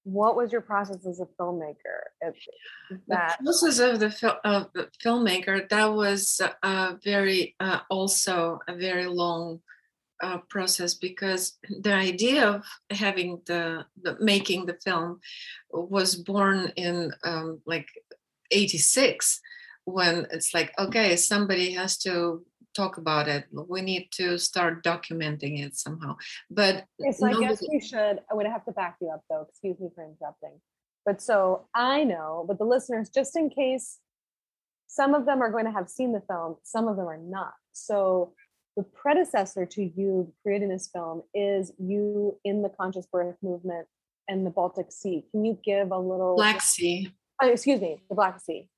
what 0.04 0.36
was 0.36 0.52
your 0.52 0.62
process 0.62 1.06
as 1.06 1.22
a 1.22 1.28
filmmaker? 1.40 1.98
If 2.22 2.36
that 3.08 3.38
the 3.40 3.46
process 3.46 3.80
of 3.80 4.00
the 4.00 4.12
fil- 4.12 4.40
of 4.44 4.68
the 4.74 4.90
filmmaker 5.04 5.70
that 5.70 5.94
was 5.94 6.42
uh, 6.62 6.96
very 7.04 7.56
uh, 7.60 7.80
also 7.90 8.60
a 8.68 8.76
very 8.76 9.06
long 9.06 9.62
uh, 10.24 10.38
process 10.50 10.94
because 10.94 11.58
the 11.82 11.94
idea 11.94 12.48
of 12.48 12.66
having 12.90 13.42
the, 13.46 13.86
the 14.02 14.18
making 14.20 14.66
the 14.66 14.78
film 14.84 15.20
was 15.72 16.16
born 16.16 16.72
in 16.76 17.12
um, 17.24 17.62
like 17.66 17.88
86 18.52 19.42
when 19.86 20.28
it's 20.32 20.54
like 20.54 20.72
okay 20.80 21.16
somebody 21.18 21.74
has 21.74 21.98
to 21.98 22.46
talk 22.74 22.98
about 22.98 23.28
it 23.28 23.46
we 23.68 23.82
need 23.82 24.08
to 24.12 24.38
start 24.40 24.84
documenting 24.84 25.64
it 25.64 25.76
somehow 25.76 26.16
but 26.50 26.86
so 27.12 27.28
I 27.28 27.40
guess 27.40 27.64
we 27.70 27.80
should. 27.80 28.20
I 28.30 28.34
would 28.34 28.46
have 28.46 28.66
to 28.66 28.72
back 28.72 28.98
you 29.02 29.10
up 29.10 29.24
though. 29.30 29.46
Excuse 29.50 29.80
me 29.80 29.90
for 29.94 30.04
interrupting. 30.04 30.60
But 31.06 31.22
so 31.22 31.68
I 31.76 32.04
know, 32.04 32.46
but 32.48 32.58
the 32.58 32.66
listeners, 32.66 33.10
just 33.10 33.36
in 33.36 33.50
case 33.50 34.00
some 34.88 35.14
of 35.14 35.26
them 35.26 35.42
are 35.42 35.52
going 35.52 35.66
to 35.66 35.72
have 35.72 35.90
seen 35.90 36.14
the 36.14 36.22
film, 36.22 36.58
some 36.64 36.88
of 36.88 36.96
them 36.98 37.08
are 37.08 37.18
not. 37.18 37.54
So 37.74 38.34
the 38.76 38.84
predecessor 38.84 39.66
to 39.66 39.84
you 39.84 40.34
creating 40.42 40.70
this 40.70 40.88
film 40.88 41.24
is 41.34 41.72
you 41.78 42.38
in 42.44 42.62
the 42.62 42.70
conscious 42.70 43.06
birth 43.06 43.36
movement 43.42 43.88
and 44.28 44.46
the 44.46 44.50
Baltic 44.50 44.92
Sea. 44.92 45.26
Can 45.32 45.46
you 45.46 45.58
give 45.64 45.92
a 45.92 45.98
little 45.98 46.36
black 46.36 46.62
sea 46.62 47.12
uh, 47.44 47.48
excuse 47.48 47.82
me, 47.82 48.02
the 48.10 48.16
Black 48.16 48.40
Sea. 48.40 48.70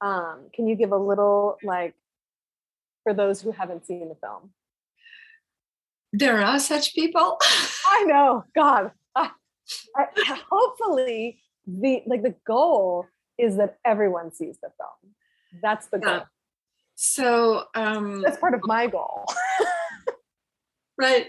Um, 0.00 0.48
can 0.54 0.66
you 0.66 0.74
give 0.74 0.92
a 0.92 0.96
little 0.96 1.58
like 1.62 1.94
for 3.04 3.14
those 3.14 3.40
who 3.40 3.52
haven't 3.52 3.86
seen 3.86 4.08
the 4.08 4.14
film? 4.14 4.50
there 6.12 6.40
are 6.42 6.58
such 6.58 6.94
people 6.94 7.38
I 7.86 8.04
know, 8.04 8.44
God. 8.54 8.92
I, 9.14 9.30
I, 9.96 10.40
hopefully, 10.50 11.40
the 11.66 12.02
like 12.06 12.22
the 12.22 12.34
goal 12.46 13.06
is 13.38 13.56
that 13.56 13.78
everyone 13.84 14.32
sees 14.32 14.58
the 14.62 14.70
film. 14.76 15.14
That's 15.62 15.86
the 15.88 15.98
goal. 15.98 16.12
Yeah. 16.12 16.22
So 17.02 17.64
um 17.74 18.22
That's 18.22 18.38
part 18.38 18.54
of 18.54 18.60
my 18.64 18.86
goal. 18.86 19.24
right 20.98 21.26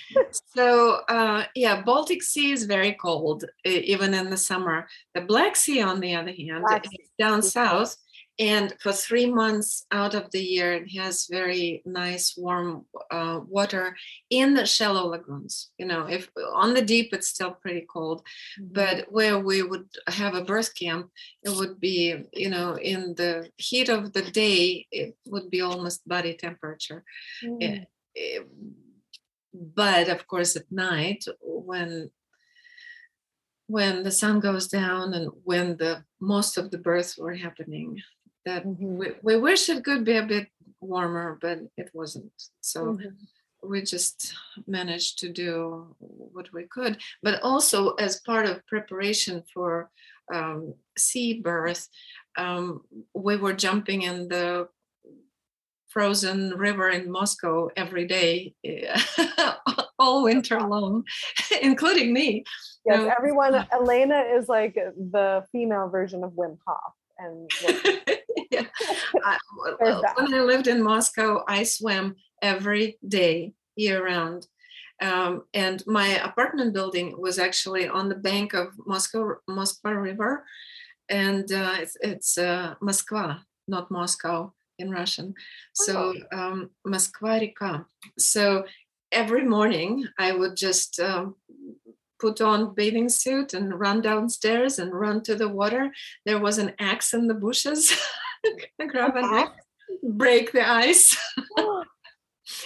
so 0.54 1.00
uh 1.08 1.44
yeah 1.56 1.82
baltic 1.82 2.22
sea 2.22 2.52
is 2.52 2.64
very 2.64 2.92
cold 2.92 3.44
even 3.64 4.14
in 4.14 4.30
the 4.30 4.36
summer 4.36 4.86
the 5.14 5.20
black 5.22 5.56
sea 5.56 5.80
on 5.82 5.98
the 6.00 6.14
other 6.14 6.32
hand 6.32 6.62
Black 6.68 6.84
is 6.86 7.08
down 7.18 7.42
south 7.42 7.96
and 8.38 8.74
for 8.80 8.92
three 8.92 9.26
months 9.26 9.86
out 9.90 10.14
of 10.14 10.30
the 10.30 10.40
year 10.40 10.74
it 10.74 10.88
has 10.96 11.26
very 11.30 11.82
nice 11.86 12.34
warm 12.36 12.84
uh, 13.10 13.40
water 13.48 13.96
in 14.30 14.54
the 14.54 14.66
shallow 14.66 15.08
lagoons 15.08 15.70
you 15.78 15.86
know 15.86 16.06
if 16.06 16.28
on 16.52 16.74
the 16.74 16.82
deep 16.82 17.12
it's 17.12 17.28
still 17.28 17.52
pretty 17.52 17.86
cold 17.90 18.22
mm-hmm. 18.60 18.72
but 18.72 19.06
where 19.10 19.38
we 19.38 19.62
would 19.62 19.88
have 20.08 20.34
a 20.34 20.44
birth 20.44 20.74
camp 20.74 21.10
it 21.42 21.50
would 21.50 21.80
be 21.80 22.14
you 22.32 22.50
know 22.50 22.76
in 22.76 23.14
the 23.14 23.48
heat 23.56 23.88
of 23.88 24.12
the 24.12 24.22
day 24.22 24.86
it 24.90 25.16
would 25.26 25.50
be 25.50 25.60
almost 25.60 26.06
body 26.06 26.34
temperature 26.34 27.04
mm. 27.44 27.62
it, 27.62 27.88
it, 28.14 28.46
but 29.52 30.08
of 30.08 30.26
course 30.26 30.56
at 30.56 30.70
night 30.70 31.24
when 31.40 32.10
when 33.68 34.04
the 34.04 34.12
sun 34.12 34.38
goes 34.38 34.68
down 34.68 35.12
and 35.12 35.28
when 35.42 35.76
the 35.78 36.04
most 36.20 36.56
of 36.56 36.70
the 36.70 36.78
births 36.78 37.18
were 37.18 37.34
happening 37.34 38.00
that 38.46 38.64
mm-hmm. 38.64 38.96
we, 38.96 39.08
we 39.22 39.36
wish 39.36 39.68
it 39.68 39.84
could 39.84 40.04
be 40.04 40.16
a 40.16 40.22
bit 40.22 40.48
warmer 40.80 41.38
but 41.42 41.58
it 41.76 41.90
wasn't. 41.92 42.32
So 42.60 42.94
mm-hmm. 42.94 43.68
we 43.68 43.82
just 43.82 44.32
managed 44.66 45.18
to 45.18 45.28
do 45.28 45.94
what 45.98 46.52
we 46.52 46.64
could. 46.64 46.98
But 47.22 47.42
also 47.42 47.94
as 47.94 48.20
part 48.20 48.46
of 48.46 48.66
preparation 48.66 49.42
for 49.52 49.90
um, 50.32 50.74
sea 50.96 51.40
birth 51.40 51.88
um, 52.38 52.82
we 53.14 53.36
were 53.36 53.52
jumping 53.52 54.02
in 54.02 54.28
the 54.28 54.68
frozen 55.88 56.50
river 56.50 56.90
in 56.90 57.10
moscow 57.10 57.68
every 57.76 58.06
day 58.06 58.54
all 59.98 60.24
winter 60.24 60.60
long 60.60 61.04
including 61.62 62.12
me. 62.12 62.44
Yes 62.84 63.10
everyone 63.16 63.66
elena 63.72 64.20
is 64.36 64.48
like 64.48 64.74
the 64.74 65.44
female 65.52 65.88
version 65.88 66.22
of 66.22 66.32
wim 66.32 66.58
hof 66.66 66.92
and 67.18 67.50
yeah. 68.50 68.66
I, 69.24 69.38
when 70.16 70.34
I 70.34 70.40
lived 70.40 70.66
in 70.66 70.82
Moscow, 70.82 71.44
I 71.48 71.62
swam 71.62 72.16
every 72.42 72.98
day, 73.06 73.54
year 73.76 74.04
round. 74.04 74.46
Um, 75.02 75.42
and 75.52 75.82
my 75.86 76.08
apartment 76.20 76.72
building 76.72 77.20
was 77.20 77.38
actually 77.38 77.86
on 77.88 78.08
the 78.08 78.14
bank 78.14 78.54
of 78.54 78.68
Moscow 78.86 79.36
Moskva 79.48 80.02
River, 80.02 80.44
and 81.08 81.50
uh, 81.52 81.76
it's, 81.78 81.96
it's 82.00 82.38
uh, 82.38 82.74
Moskva, 82.82 83.40
not 83.68 83.90
Moscow 83.90 84.52
in 84.78 84.90
Russian. 84.90 85.34
So 85.74 86.14
oh. 86.32 86.38
um, 86.38 86.70
Moskva 86.86 87.40
Reka. 87.40 87.86
So 88.18 88.64
every 89.12 89.44
morning 89.44 90.06
I 90.18 90.32
would 90.32 90.56
just 90.56 90.98
um, 91.00 91.36
put 92.18 92.40
on 92.40 92.74
bathing 92.74 93.08
suit 93.08 93.54
and 93.54 93.78
run 93.78 94.00
downstairs 94.00 94.78
and 94.78 94.92
run 94.92 95.22
to 95.22 95.34
the 95.34 95.48
water. 95.48 95.92
There 96.24 96.40
was 96.40 96.58
an 96.58 96.72
axe 96.78 97.12
in 97.14 97.26
the 97.26 97.34
bushes. 97.34 97.96
grab 98.88 99.16
an 99.16 99.24
axe, 99.24 99.64
break 100.02 100.52
the 100.52 100.68
ice, 100.68 101.16
oh, 101.58 101.84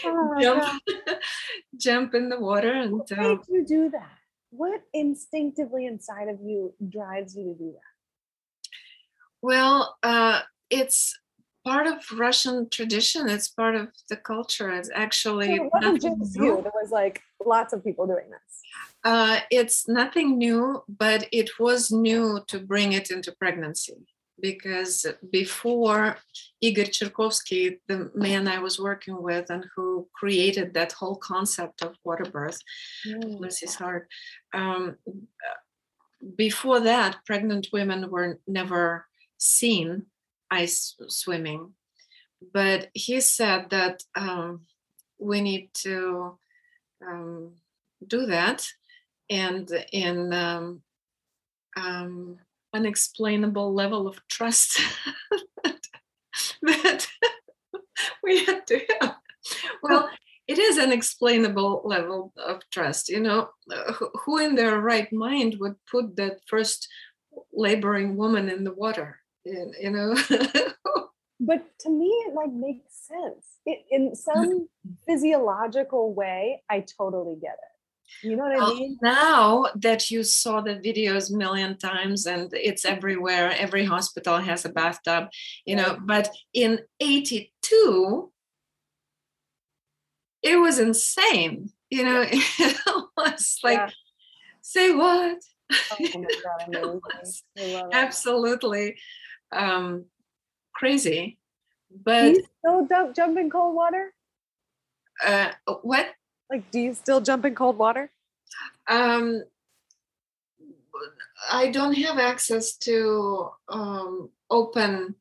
jump, 0.41 0.83
jump 1.77 2.15
in 2.15 2.29
the 2.29 2.41
water, 2.41 2.73
and 2.73 2.93
what 2.93 3.13
uh, 3.13 3.23
makes 3.23 3.49
you 3.49 3.65
do 3.65 3.91
that? 3.91 4.11
What 4.51 4.83
instinctively 4.93 5.87
inside 5.87 6.29
of 6.29 6.41
you 6.41 6.75
drives 6.89 7.37
you 7.37 7.45
to 7.45 7.55
do 7.55 7.73
that? 7.73 8.71
Well, 9.43 9.97
uh, 10.03 10.41
it's 10.71 11.19
part 11.65 11.87
of 11.87 11.99
Russian 12.13 12.69
tradition. 12.69 13.29
It's 13.29 13.49
part 13.49 13.75
of 13.75 13.89
the 14.09 14.17
culture. 14.17 14.71
It's 14.71 14.91
actually 14.93 15.55
it 15.55 15.73
wasn't 15.73 16.03
just 16.03 16.37
you. 16.37 16.61
There 16.63 16.73
was 16.75 16.91
like 16.91 17.23
lots 17.45 17.73
of 17.73 17.85
people 17.85 18.07
doing 18.07 18.29
this. 18.29 18.61
Uh, 19.03 19.41
it's 19.51 19.89
nothing 19.89 20.37
new, 20.37 20.83
but 20.89 21.27
it 21.33 21.59
was 21.59 21.91
new 21.91 22.41
to 22.49 22.59
bring 22.59 22.93
it 22.93 23.11
into 23.11 23.33
pregnancy 23.33 23.95
because 24.41 25.07
before 25.31 26.17
Igor 26.61 26.85
Charkovsky, 26.85 27.79
the 27.89 28.11
man 28.15 28.49
I 28.49 28.59
was 28.59 28.79
working 28.79 29.23
with 29.23 29.51
and 29.51 29.65
who 29.75 30.09
created 30.15 30.75
that 30.75 30.93
whole 30.93 31.17
concept 31.17 31.83
of 31.83 31.97
water 32.05 32.25
birth, 32.25 32.59
mm. 33.07 33.39
bless 33.39 33.61
his 33.61 33.75
heart, 33.75 34.09
um, 34.53 34.97
before 36.37 36.81
that, 36.81 37.25
pregnant 37.25 37.69
women 37.73 38.11
were 38.11 38.39
never 38.47 39.07
seen 39.39 40.07
ice 40.51 40.97
swimming. 41.09 41.73
But 42.53 42.89
he 42.95 43.21
said 43.21 43.71
that 43.71 44.03
um, 44.15 44.63
we 45.19 45.41
need 45.41 45.71
to 45.83 46.39
um, 47.07 47.55
do 48.07 48.27
that. 48.27 48.67
And 49.31 49.71
in 49.93 50.33
um, 50.33 50.83
um, 51.77 52.39
unexplainable 52.75 53.73
level 53.73 54.07
of 54.07 54.21
trust 54.29 54.81
that, 55.65 55.87
that 56.63 57.07
we 58.23 58.45
had 58.45 58.67
to 58.67 58.81
have. 59.01 59.17
Well, 59.83 60.09
it 60.47 60.59
is 60.59 60.79
an 60.79 60.93
explainable 60.93 61.83
level 61.85 62.33
of 62.37 62.61
trust. 62.71 63.09
You 63.09 63.21
know, 63.21 63.51
who 64.25 64.39
in 64.39 64.57
their 64.57 64.81
right 64.81 65.11
mind 65.13 65.57
would 65.61 65.77
put 65.91 66.17
that 66.17 66.41
first 66.47 66.89
laboring 67.53 68.17
woman 68.17 68.49
in 68.49 68.65
the 68.65 68.73
water? 68.73 69.21
You 69.45 69.91
know. 69.91 70.15
but 71.41 71.79
to 71.81 71.91
me, 71.91 72.09
it 72.27 72.35
like 72.35 72.53
makes 72.53 73.07
sense. 73.07 73.47
It, 73.65 73.85
in 73.91 74.17
some 74.17 74.69
physiological 75.07 76.15
way, 76.15 76.63
I 76.69 76.81
totally 76.99 77.37
get 77.41 77.55
it. 77.55 77.70
You 78.23 78.37
know 78.37 78.45
what 78.45 78.63
I 78.63 78.75
mean? 78.75 78.99
Now 79.03 79.67
that 79.77 80.11
you 80.11 80.23
saw 80.23 80.61
the 80.61 80.77
videos 80.77 81.31
million 81.31 81.77
times 81.79 82.27
and 82.27 82.51
it's 82.53 82.85
everywhere, 82.85 83.55
every 83.57 83.85
hospital 83.85 84.39
has 84.39 84.65
a 84.65 84.69
bathtub, 84.69 85.29
you 85.65 85.77
know, 85.77 85.99
but 86.05 86.29
in 86.53 86.81
82, 87.01 88.31
it 90.43 90.57
was 90.57 90.79
insane. 90.79 91.71
You 91.91 92.05
know, 92.05 92.25
it 92.31 92.77
was 93.17 93.59
like, 93.63 93.79
yeah. 93.79 93.91
say 94.61 94.95
what? 94.95 95.39
Oh 95.73 96.25
God, 97.57 97.89
absolutely 97.93 98.97
um, 99.53 100.07
crazy. 100.75 101.39
But 101.91 102.23
Do 102.23 102.29
you 102.29 102.45
still 102.59 102.87
don't 102.87 103.17
jump 103.17 103.39
in 103.39 103.51
cold 103.51 103.75
water? 103.75 104.13
Uh, 105.25 105.51
what? 105.83 106.07
Like, 106.51 106.71
do 106.73 106.81
you 106.81 106.95
still 106.95 107.21
jump 107.21 107.45
in 107.45 107.55
cold 107.55 107.79
water? 107.79 108.11
Um, 108.89 109.45
I 111.51 111.71
don't 111.71 111.95
have 111.95 112.19
access 112.19 112.77
to 112.79 113.51
um, 113.69 114.31
open, 114.51 115.15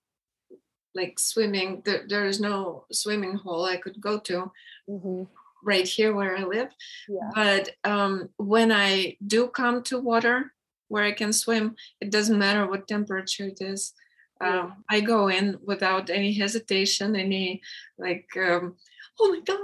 like 0.95 1.19
swimming. 1.19 1.83
There, 1.85 2.03
there 2.07 2.25
is 2.25 2.39
no 2.39 2.85
swimming 2.91 3.35
hole 3.35 3.65
I 3.65 3.77
could 3.77 4.01
go 4.01 4.19
to 4.21 4.51
mm-hmm. 4.89 5.23
right 5.63 5.87
here 5.87 6.15
where 6.15 6.35
I 6.35 6.43
live. 6.43 6.69
Yeah. 7.07 7.29
But 7.35 7.69
um, 7.83 8.29
when 8.37 8.71
I 8.71 9.17
do 9.25 9.47
come 9.47 9.83
to 9.83 9.99
water 9.99 10.53
where 10.87 11.03
I 11.03 11.11
can 11.11 11.31
swim, 11.31 11.75
it 12.01 12.11
doesn't 12.11 12.39
matter 12.39 12.67
what 12.67 12.87
temperature 12.87 13.45
it 13.45 13.61
is. 13.61 13.93
Yeah. 14.41 14.61
Um, 14.61 14.83
I 14.89 15.01
go 15.01 15.27
in 15.27 15.59
without 15.63 16.09
any 16.09 16.33
hesitation, 16.33 17.15
any 17.15 17.61
like, 17.97 18.27
um, 18.35 18.75
oh 19.19 19.31
my 19.31 19.41
god, 19.41 19.59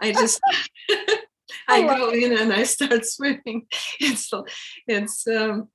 I 0.00 0.12
just 0.12 0.40
I 1.68 1.82
go 1.82 2.10
in 2.10 2.36
and 2.36 2.52
I 2.52 2.64
start 2.64 3.04
swimming. 3.04 3.66
It's 4.00 4.30
it's 4.86 5.26
um, 5.26 5.68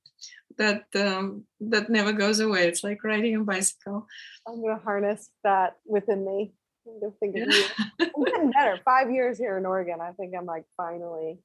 that 0.57 0.83
um, 0.95 1.45
that 1.59 1.89
never 1.89 2.13
goes 2.13 2.39
away. 2.39 2.67
It's 2.67 2.83
like 2.83 3.03
riding 3.03 3.35
a 3.35 3.43
bicycle. 3.43 4.07
I'm 4.47 4.61
gonna 4.61 4.79
harness 4.79 5.29
that 5.43 5.75
within 5.85 6.25
me. 6.25 6.53
I'm 6.87 6.99
gonna 6.99 7.13
think 7.19 7.35
of 7.37 7.53
you. 7.53 7.65
I'm 8.15 8.23
getting 8.23 8.51
better. 8.51 8.79
Five 8.83 9.11
years 9.11 9.37
here 9.37 9.57
in 9.57 9.65
Oregon. 9.65 9.99
I 10.01 10.11
think 10.11 10.33
I'm 10.37 10.45
like 10.45 10.65
finally, 10.75 11.39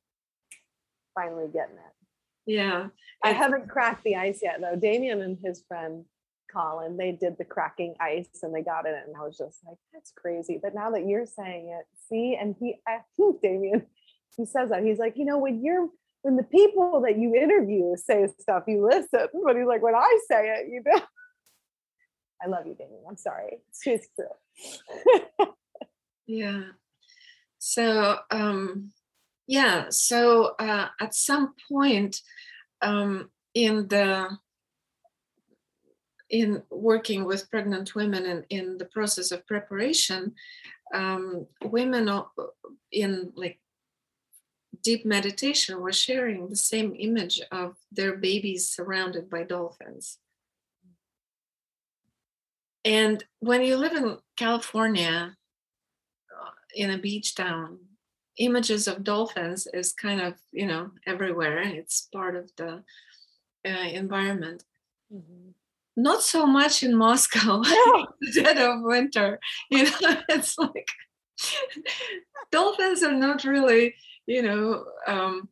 finally 1.15 1.47
getting 1.47 1.77
it. 1.77 1.93
Yeah. 2.47 2.89
I 3.23 3.33
haven't 3.33 3.69
cracked 3.69 4.05
the 4.05 4.17
ice 4.17 4.41
yet 4.43 4.61
though. 4.61 4.77
Damien 4.77 5.21
and 5.21 5.39
his 5.43 5.63
friend 5.69 6.05
Colin, 6.53 6.97
they 6.97 7.12
did 7.12 7.37
the 7.39 7.45
cracking 7.45 7.95
ice 8.01 8.41
and 8.43 8.55
they 8.55 8.62
got 8.62 8.87
it. 8.87 8.95
And 9.07 9.16
I 9.16 9.20
was 9.20 9.37
just 9.37 9.59
like, 9.66 9.77
that's 9.93 10.12
crazy. 10.16 10.59
But 10.62 10.75
now 10.75 10.91
that 10.91 11.07
you're 11.07 11.27
saying 11.27 11.77
it, 11.79 11.87
see, 12.09 12.37
and 12.41 12.55
he, 12.59 12.77
I, 12.87 12.99
think 13.16 13.41
Damien, 13.43 13.87
he 14.37 14.47
says 14.47 14.70
that. 14.70 14.85
He's 14.85 14.99
like, 14.99 15.16
you 15.16 15.25
know, 15.25 15.39
when 15.39 15.65
you're, 15.65 15.89
when 16.23 16.37
the 16.37 16.45
people 16.45 17.03
that 17.03 17.19
you 17.19 17.35
interview 17.35 17.95
say 17.97 18.29
stuff, 18.41 18.65
you 18.66 18.87
listen. 18.87 19.29
But 19.45 19.57
he's 19.57 19.66
like, 19.66 19.83
when 19.83 19.95
I 19.95 20.19
say 20.29 20.49
it, 20.49 20.69
you 20.69 20.83
know. 20.85 21.01
I 22.43 22.47
love 22.47 22.66
you, 22.66 22.75
Damien. 22.75 23.03
I'm 23.09 23.16
sorry. 23.16 23.59
It's, 23.85 24.09
true. 24.15 25.47
yeah. 26.27 26.62
So, 27.59 28.19
um, 28.31 28.93
yeah. 29.49 29.87
So 29.91 30.55
uh, 30.59 30.89
at 31.01 31.15
some 31.15 31.55
point 31.69 32.20
um, 32.81 33.31
in 33.55 33.89
the 33.89 34.29
in 36.31 36.63
working 36.71 37.25
with 37.25 37.51
pregnant 37.51 37.95
women 37.95 38.27
and 38.27 38.45
in 38.51 38.79
the 38.79 38.85
process 38.85 39.31
of 39.31 39.47
preparation, 39.47 40.35
um, 40.95 41.47
women 41.65 42.09
in 42.93 43.33
like 43.35 43.59
deep 44.83 45.05
meditation 45.05 45.81
were 45.81 45.93
sharing 45.93 46.49
the 46.49 46.57
same 46.57 46.95
image 46.99 47.41
of 47.51 47.77
their 47.91 48.17
babies 48.17 48.69
surrounded 48.69 49.29
by 49.29 49.43
dolphins. 49.43 50.19
and 52.85 53.25
when 53.41 53.63
you 53.63 53.77
live 53.77 53.93
in 53.93 54.19
California, 54.37 55.37
uh, 56.35 56.51
in 56.75 56.91
a 56.91 56.99
beach 56.99 57.35
town, 57.35 57.79
images 58.39 58.87
of 58.87 59.05
dolphins 59.05 59.67
is 59.75 59.93
kind 59.93 60.21
of 60.21 60.35
you 60.53 60.67
know 60.67 60.91
everywhere. 61.07 61.61
It's 61.61 62.09
part 62.13 62.37
of 62.37 62.51
the 62.57 62.85
uh, 63.67 63.89
environment. 64.03 64.65
Mm-hmm. 65.13 65.51
Not 65.99 66.23
so 66.23 66.47
much 66.47 66.85
in 66.85 66.95
Moscow, 66.95 67.61
no. 67.66 68.07
dead 68.33 68.57
of 68.57 68.83
winter. 68.83 69.41
You 69.69 69.83
know, 69.83 69.91
it's 70.29 70.57
like 70.57 70.89
dolphins 72.53 73.03
are 73.03 73.12
not 73.12 73.43
really, 73.43 73.97
you 74.25 74.43
know, 74.43 74.85
um, 75.09 75.49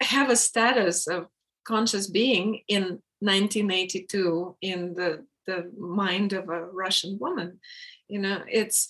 have 0.00 0.30
a 0.30 0.36
status 0.36 1.06
of 1.06 1.28
conscious 1.64 2.08
being 2.08 2.62
in 2.66 3.00
1982 3.20 4.56
in 4.60 4.94
the 4.94 5.24
the 5.46 5.70
mind 5.78 6.32
of 6.32 6.48
a 6.48 6.64
Russian 6.64 7.18
woman. 7.20 7.60
You 8.08 8.18
know, 8.18 8.42
it's 8.50 8.88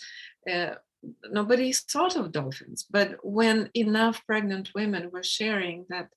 uh, 0.51 0.77
nobody 1.31 1.71
thought 1.73 2.17
of 2.17 2.33
dolphins, 2.33 2.87
but 2.91 3.19
when 3.23 3.69
enough 3.75 4.25
pregnant 4.27 4.71
women 4.75 5.11
were 5.11 5.23
sharing 5.23 5.85
that 5.91 6.09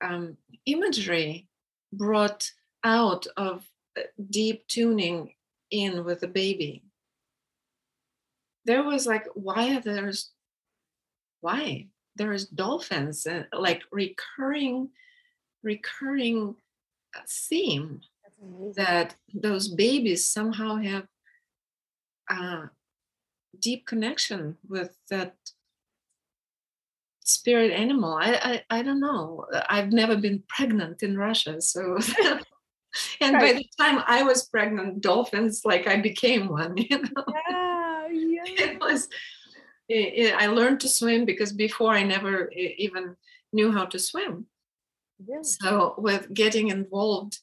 um, 0.00 0.36
imagery 0.64 1.48
brought 1.92 2.50
out 2.84 3.26
of 3.36 3.66
uh, 3.98 4.02
deep 4.30 4.66
tuning 4.68 5.34
in 5.70 6.04
with 6.04 6.20
the 6.20 6.28
baby, 6.28 6.84
there 8.64 8.82
was 8.82 9.06
like, 9.06 9.26
why 9.34 9.76
are 9.76 9.80
there's 9.80 10.30
why 11.40 11.88
there's 12.16 12.46
dolphins 12.46 13.26
uh, 13.26 13.42
like 13.52 13.82
recurring 13.90 14.88
recurring 15.62 16.54
uh, 17.16 17.20
theme 17.28 18.00
that 18.76 19.14
those 19.34 19.68
babies 19.68 20.26
somehow 20.26 20.76
have 20.76 21.06
a 22.30 22.70
deep 23.60 23.86
connection 23.86 24.56
with 24.68 24.96
that 25.10 25.34
spirit 27.24 27.72
animal. 27.72 28.14
I, 28.14 28.62
I, 28.70 28.78
I 28.78 28.82
don't 28.82 29.00
know. 29.00 29.46
I've 29.68 29.92
never 29.92 30.16
been 30.16 30.42
pregnant 30.48 31.02
in 31.02 31.16
Russia, 31.16 31.60
so 31.60 31.98
and 33.20 33.34
right. 33.34 33.40
by 33.40 33.58
the 33.58 33.66
time 33.78 34.02
I 34.06 34.22
was 34.22 34.48
pregnant, 34.48 35.00
dolphins 35.00 35.62
like 35.64 35.86
I 35.86 36.00
became 36.00 36.48
one. 36.48 36.76
You 36.90 36.98
know, 36.98 37.24
yeah, 37.50 38.08
yeah. 38.10 38.42
It 38.46 38.80
was. 38.80 39.08
It, 39.88 40.26
it, 40.26 40.34
I 40.34 40.46
learned 40.46 40.80
to 40.80 40.88
swim 40.88 41.24
because 41.24 41.52
before 41.52 41.92
I 41.92 42.02
never 42.02 42.50
even 42.52 43.16
knew 43.52 43.72
how 43.72 43.84
to 43.86 43.98
swim. 43.98 44.46
Really? 45.26 45.44
So 45.44 45.94
with 45.98 46.32
getting 46.32 46.68
involved 46.68 47.38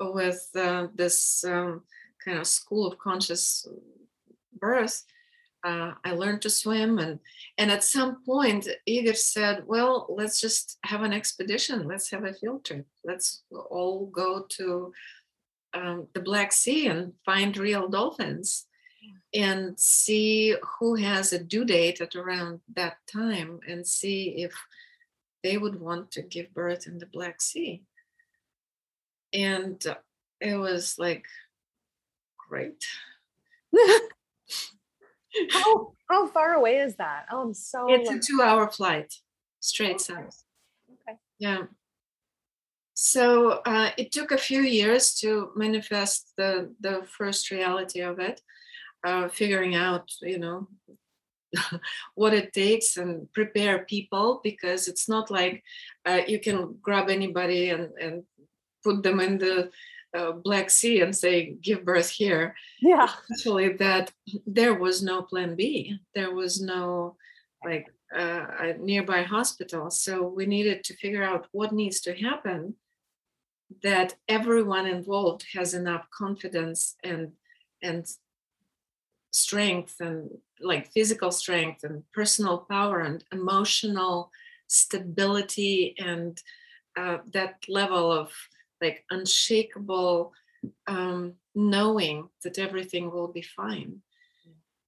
with 0.00 0.48
uh, 0.56 0.88
this 0.94 1.44
um, 1.44 1.82
kind 2.24 2.38
of 2.38 2.46
school 2.46 2.86
of 2.86 2.98
conscious 2.98 3.66
birth, 4.58 5.04
uh, 5.64 5.92
I 6.04 6.12
learned 6.12 6.42
to 6.42 6.50
swim, 6.50 6.98
and 6.98 7.20
and 7.58 7.70
at 7.70 7.84
some 7.84 8.24
point, 8.24 8.68
Igor 8.86 9.14
said, 9.14 9.64
"Well, 9.66 10.06
let's 10.08 10.40
just 10.40 10.78
have 10.84 11.02
an 11.02 11.12
expedition. 11.12 11.86
Let's 11.86 12.10
have 12.10 12.24
a 12.24 12.34
field 12.34 12.64
trip. 12.64 12.86
Let's 13.04 13.42
all 13.50 14.06
go 14.06 14.46
to 14.56 14.92
um, 15.74 16.08
the 16.14 16.20
Black 16.20 16.52
Sea 16.52 16.88
and 16.88 17.12
find 17.24 17.56
real 17.56 17.88
dolphins." 17.88 18.66
and 19.34 19.78
see 19.80 20.54
who 20.78 20.94
has 20.94 21.32
a 21.32 21.42
due 21.42 21.64
date 21.64 22.00
at 22.00 22.14
around 22.14 22.60
that 22.74 22.98
time 23.10 23.60
and 23.66 23.86
see 23.86 24.28
if 24.36 24.52
they 25.42 25.58
would 25.58 25.80
want 25.80 26.10
to 26.12 26.22
give 26.22 26.54
birth 26.54 26.86
in 26.86 26.98
the 26.98 27.06
Black 27.06 27.40
Sea. 27.40 27.82
And 29.32 29.82
it 30.40 30.56
was 30.56 30.98
like, 30.98 31.24
great. 32.48 32.84
how, 35.50 35.92
how 36.08 36.26
far 36.28 36.54
away 36.54 36.78
is 36.78 36.96
that? 36.96 37.26
Oh, 37.30 37.42
I'm 37.42 37.54
so. 37.54 37.86
It's 37.92 38.08
like... 38.08 38.18
a 38.18 38.20
two 38.20 38.42
hour 38.42 38.68
flight 38.68 39.12
straight 39.60 39.94
okay. 39.94 40.04
south. 40.04 40.44
Okay. 40.92 41.18
Yeah. 41.38 41.62
So 42.94 43.62
uh, 43.64 43.90
it 43.96 44.12
took 44.12 44.30
a 44.30 44.38
few 44.38 44.60
years 44.60 45.14
to 45.20 45.50
manifest 45.56 46.32
the, 46.36 46.74
the 46.80 47.02
first 47.08 47.50
reality 47.50 48.00
of 48.00 48.18
it, 48.18 48.40
uh, 49.04 49.28
figuring 49.28 49.74
out, 49.74 50.08
you 50.20 50.38
know, 50.38 50.68
what 52.14 52.34
it 52.34 52.52
takes 52.52 52.96
and 52.96 53.32
prepare 53.32 53.84
people 53.86 54.40
because 54.44 54.88
it's 54.88 55.08
not 55.08 55.30
like 55.30 55.62
uh, 56.06 56.20
you 56.26 56.38
can 56.38 56.76
grab 56.80 57.08
anybody 57.08 57.70
and, 57.70 57.90
and 58.00 58.22
put 58.84 59.02
them 59.02 59.20
in 59.20 59.38
the 59.38 59.70
uh, 60.14 60.32
Black 60.32 60.70
Sea 60.70 61.00
and 61.00 61.14
say, 61.14 61.54
give 61.60 61.84
birth 61.84 62.10
here. 62.10 62.54
Yeah. 62.80 63.08
Actually, 63.32 63.74
that 63.74 64.12
there 64.46 64.74
was 64.74 65.02
no 65.02 65.22
plan 65.22 65.54
B. 65.56 65.98
There 66.14 66.34
was 66.34 66.60
no 66.60 67.16
like 67.64 67.88
uh, 68.14 68.46
a 68.58 68.74
nearby 68.78 69.22
hospital. 69.22 69.90
So 69.90 70.26
we 70.26 70.46
needed 70.46 70.84
to 70.84 70.96
figure 70.96 71.22
out 71.22 71.46
what 71.52 71.72
needs 71.72 72.00
to 72.02 72.14
happen 72.14 72.74
that 73.82 74.14
everyone 74.28 74.86
involved 74.86 75.46
has 75.54 75.74
enough 75.74 76.06
confidence 76.10 76.96
and 77.02 77.32
and 77.82 78.06
strength 79.32 79.96
and 80.00 80.30
like 80.60 80.92
physical 80.92 81.30
strength 81.30 81.84
and 81.84 82.02
personal 82.12 82.58
power 82.58 83.00
and 83.00 83.24
emotional 83.32 84.30
stability 84.66 85.94
and 85.98 86.40
uh, 86.96 87.18
that 87.32 87.56
level 87.68 88.12
of 88.12 88.30
like 88.82 89.04
unshakable 89.10 90.32
um, 90.86 91.34
knowing 91.54 92.28
that 92.42 92.58
everything 92.58 93.10
will 93.10 93.28
be 93.28 93.42
fine 93.42 94.00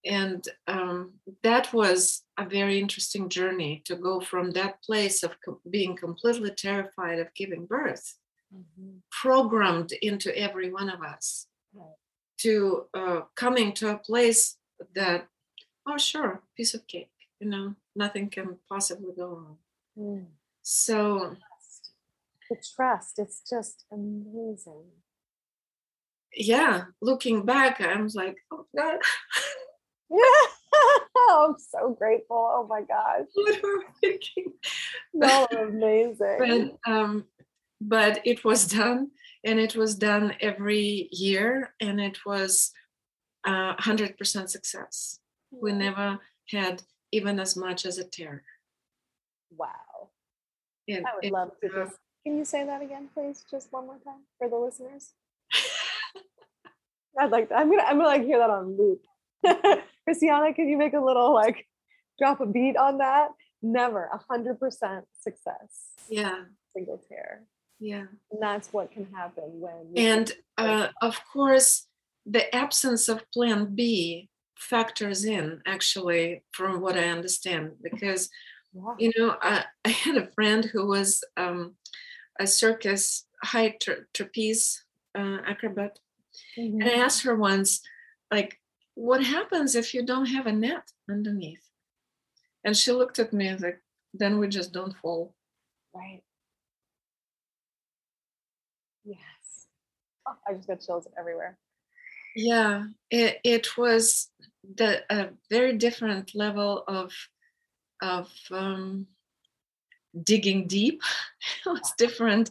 and 0.06 0.46
um, 0.66 1.14
that 1.42 1.72
was 1.72 2.24
a 2.38 2.44
very 2.44 2.78
interesting 2.78 3.30
journey 3.30 3.82
to 3.86 3.96
go 3.96 4.20
from 4.20 4.50
that 4.50 4.82
place 4.82 5.22
of 5.22 5.34
co- 5.42 5.60
being 5.70 5.96
completely 5.96 6.50
terrified 6.50 7.18
of 7.18 7.32
giving 7.34 7.64
birth 7.64 8.18
mm-hmm. 8.54 8.96
programmed 9.10 9.92
into 10.02 10.36
every 10.36 10.70
one 10.70 10.90
of 10.90 11.02
us 11.02 11.46
right 11.72 12.00
to 12.38 12.84
uh, 12.94 13.20
coming 13.36 13.72
to 13.72 13.90
a 13.90 13.98
place 13.98 14.56
that 14.94 15.26
oh 15.86 15.98
sure 15.98 16.42
piece 16.56 16.74
of 16.74 16.86
cake 16.86 17.10
you 17.40 17.48
know 17.48 17.74
nothing 17.94 18.28
can 18.28 18.56
possibly 18.68 19.12
go 19.16 19.28
wrong 19.28 19.56
mm. 19.98 20.26
so 20.62 21.36
the 22.50 22.56
trust 22.74 23.18
it's 23.18 23.42
just 23.48 23.84
amazing. 23.92 24.84
Yeah 26.36 26.84
looking 27.00 27.44
back 27.44 27.80
i'm 27.80 28.08
like 28.14 28.36
oh 28.52 28.66
god. 28.76 28.98
Yeah 30.10 30.18
i'm 31.30 31.54
so 31.58 31.96
grateful 31.98 32.48
oh 32.50 32.66
my 32.68 32.82
gosh. 32.82 33.26
What 33.34 33.62
were 33.62 33.84
thinking? 34.00 34.52
No 35.12 35.46
amazing 35.58 36.78
but, 36.84 36.92
um, 36.92 37.24
but 37.80 38.20
it 38.24 38.44
was 38.44 38.66
done 38.66 39.10
and 39.44 39.60
it 39.60 39.76
was 39.76 39.94
done 39.94 40.34
every 40.40 41.08
year 41.12 41.74
and 41.80 42.00
it 42.00 42.18
was 42.24 42.72
uh, 43.44 43.76
100% 43.76 44.48
success. 44.48 45.18
We 45.50 45.72
never 45.72 46.18
had 46.50 46.82
even 47.12 47.38
as 47.38 47.56
much 47.56 47.86
as 47.86 47.98
a 47.98 48.04
tear. 48.04 48.42
Wow. 49.56 50.10
And 50.88 51.06
i 51.06 51.10
would 51.14 51.24
it, 51.24 51.32
love 51.32 51.50
to 51.62 51.68
uh, 51.70 51.84
just 51.84 51.98
can 52.24 52.38
you 52.38 52.44
say 52.44 52.64
that 52.64 52.82
again 52.82 53.08
please 53.14 53.44
just 53.50 53.72
one 53.72 53.86
more 53.86 53.98
time 54.04 54.22
for 54.38 54.48
the 54.48 54.56
listeners? 54.56 55.12
I'd 57.18 57.30
like 57.30 57.48
to, 57.50 57.54
i'm 57.54 57.70
gonna 57.70 57.82
i'm 57.82 57.96
gonna 57.96 58.08
like 58.08 58.24
hear 58.24 58.38
that 58.38 58.50
on 58.50 58.76
loop. 58.76 59.02
Christiana 60.04 60.52
can 60.54 60.68
you 60.68 60.76
make 60.76 60.94
a 60.94 61.00
little 61.00 61.32
like 61.32 61.66
drop 62.18 62.40
a 62.40 62.46
beat 62.46 62.76
on 62.76 62.98
that? 62.98 63.28
Never. 63.62 64.10
A 64.12 64.18
100% 64.30 65.02
success. 65.20 65.92
Yeah. 66.08 66.42
Single 66.74 67.02
tear. 67.08 67.44
Yeah. 67.80 68.04
And 68.30 68.42
that's 68.42 68.72
what 68.72 68.92
can 68.92 69.06
happen 69.12 69.44
when 69.60 69.92
and 69.96 70.32
uh, 70.58 70.88
of 71.02 71.20
course 71.32 71.86
the 72.26 72.54
absence 72.54 73.08
of 73.08 73.30
plan 73.32 73.74
b 73.74 74.28
factors 74.56 75.24
in 75.24 75.60
actually 75.66 76.42
from 76.52 76.80
what 76.80 76.96
i 76.96 77.04
understand 77.08 77.72
because 77.82 78.30
wow. 78.72 78.94
you 78.98 79.12
know 79.16 79.36
I, 79.42 79.64
I, 79.84 79.88
had 79.90 80.16
a 80.16 80.30
friend 80.32 80.64
who 80.64 80.86
was 80.86 81.22
um, 81.36 81.74
a 82.40 82.46
circus 82.46 83.26
high 83.42 83.70
tra- 83.80 84.04
trapeze 84.12 84.84
uh, 85.16 85.38
acrobat 85.46 85.98
mm-hmm. 86.58 86.80
and 86.80 86.90
i 86.90 86.94
asked 86.94 87.22
her 87.22 87.36
once 87.36 87.80
like 88.30 88.60
what 88.94 89.22
happens 89.22 89.74
if 89.74 89.94
you 89.94 90.04
don't 90.04 90.26
have 90.26 90.46
a 90.46 90.52
net 90.52 90.90
underneath 91.10 91.70
and 92.64 92.76
she 92.76 92.92
looked 92.92 93.18
at 93.18 93.32
me 93.32 93.54
like 93.56 93.80
then 94.12 94.38
we 94.38 94.48
just 94.48 94.72
don't 94.72 94.96
fall 94.96 95.34
right 95.94 96.22
Yes. 99.04 99.18
Oh, 100.26 100.36
I 100.48 100.54
just 100.54 100.66
got 100.66 100.80
chills 100.80 101.06
everywhere. 101.18 101.58
Yeah, 102.34 102.86
it, 103.10 103.38
it 103.44 103.76
was 103.76 104.30
the 104.76 105.04
a 105.10 105.28
very 105.50 105.76
different 105.76 106.34
level 106.34 106.82
of 106.88 107.12
of 108.02 108.32
um, 108.50 109.06
digging 110.22 110.66
deep. 110.66 111.02
it 111.66 111.68
was 111.68 111.92
different 111.98 112.50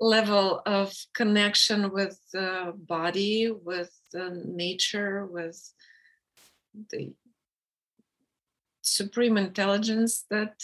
level 0.00 0.60
of 0.66 0.92
connection 1.14 1.92
with 1.92 2.18
the 2.32 2.74
body, 2.76 3.50
with 3.50 3.92
the 4.12 4.42
nature, 4.44 5.26
with 5.26 5.72
the 6.90 7.12
supreme 8.82 9.36
intelligence 9.36 10.24
that 10.30 10.54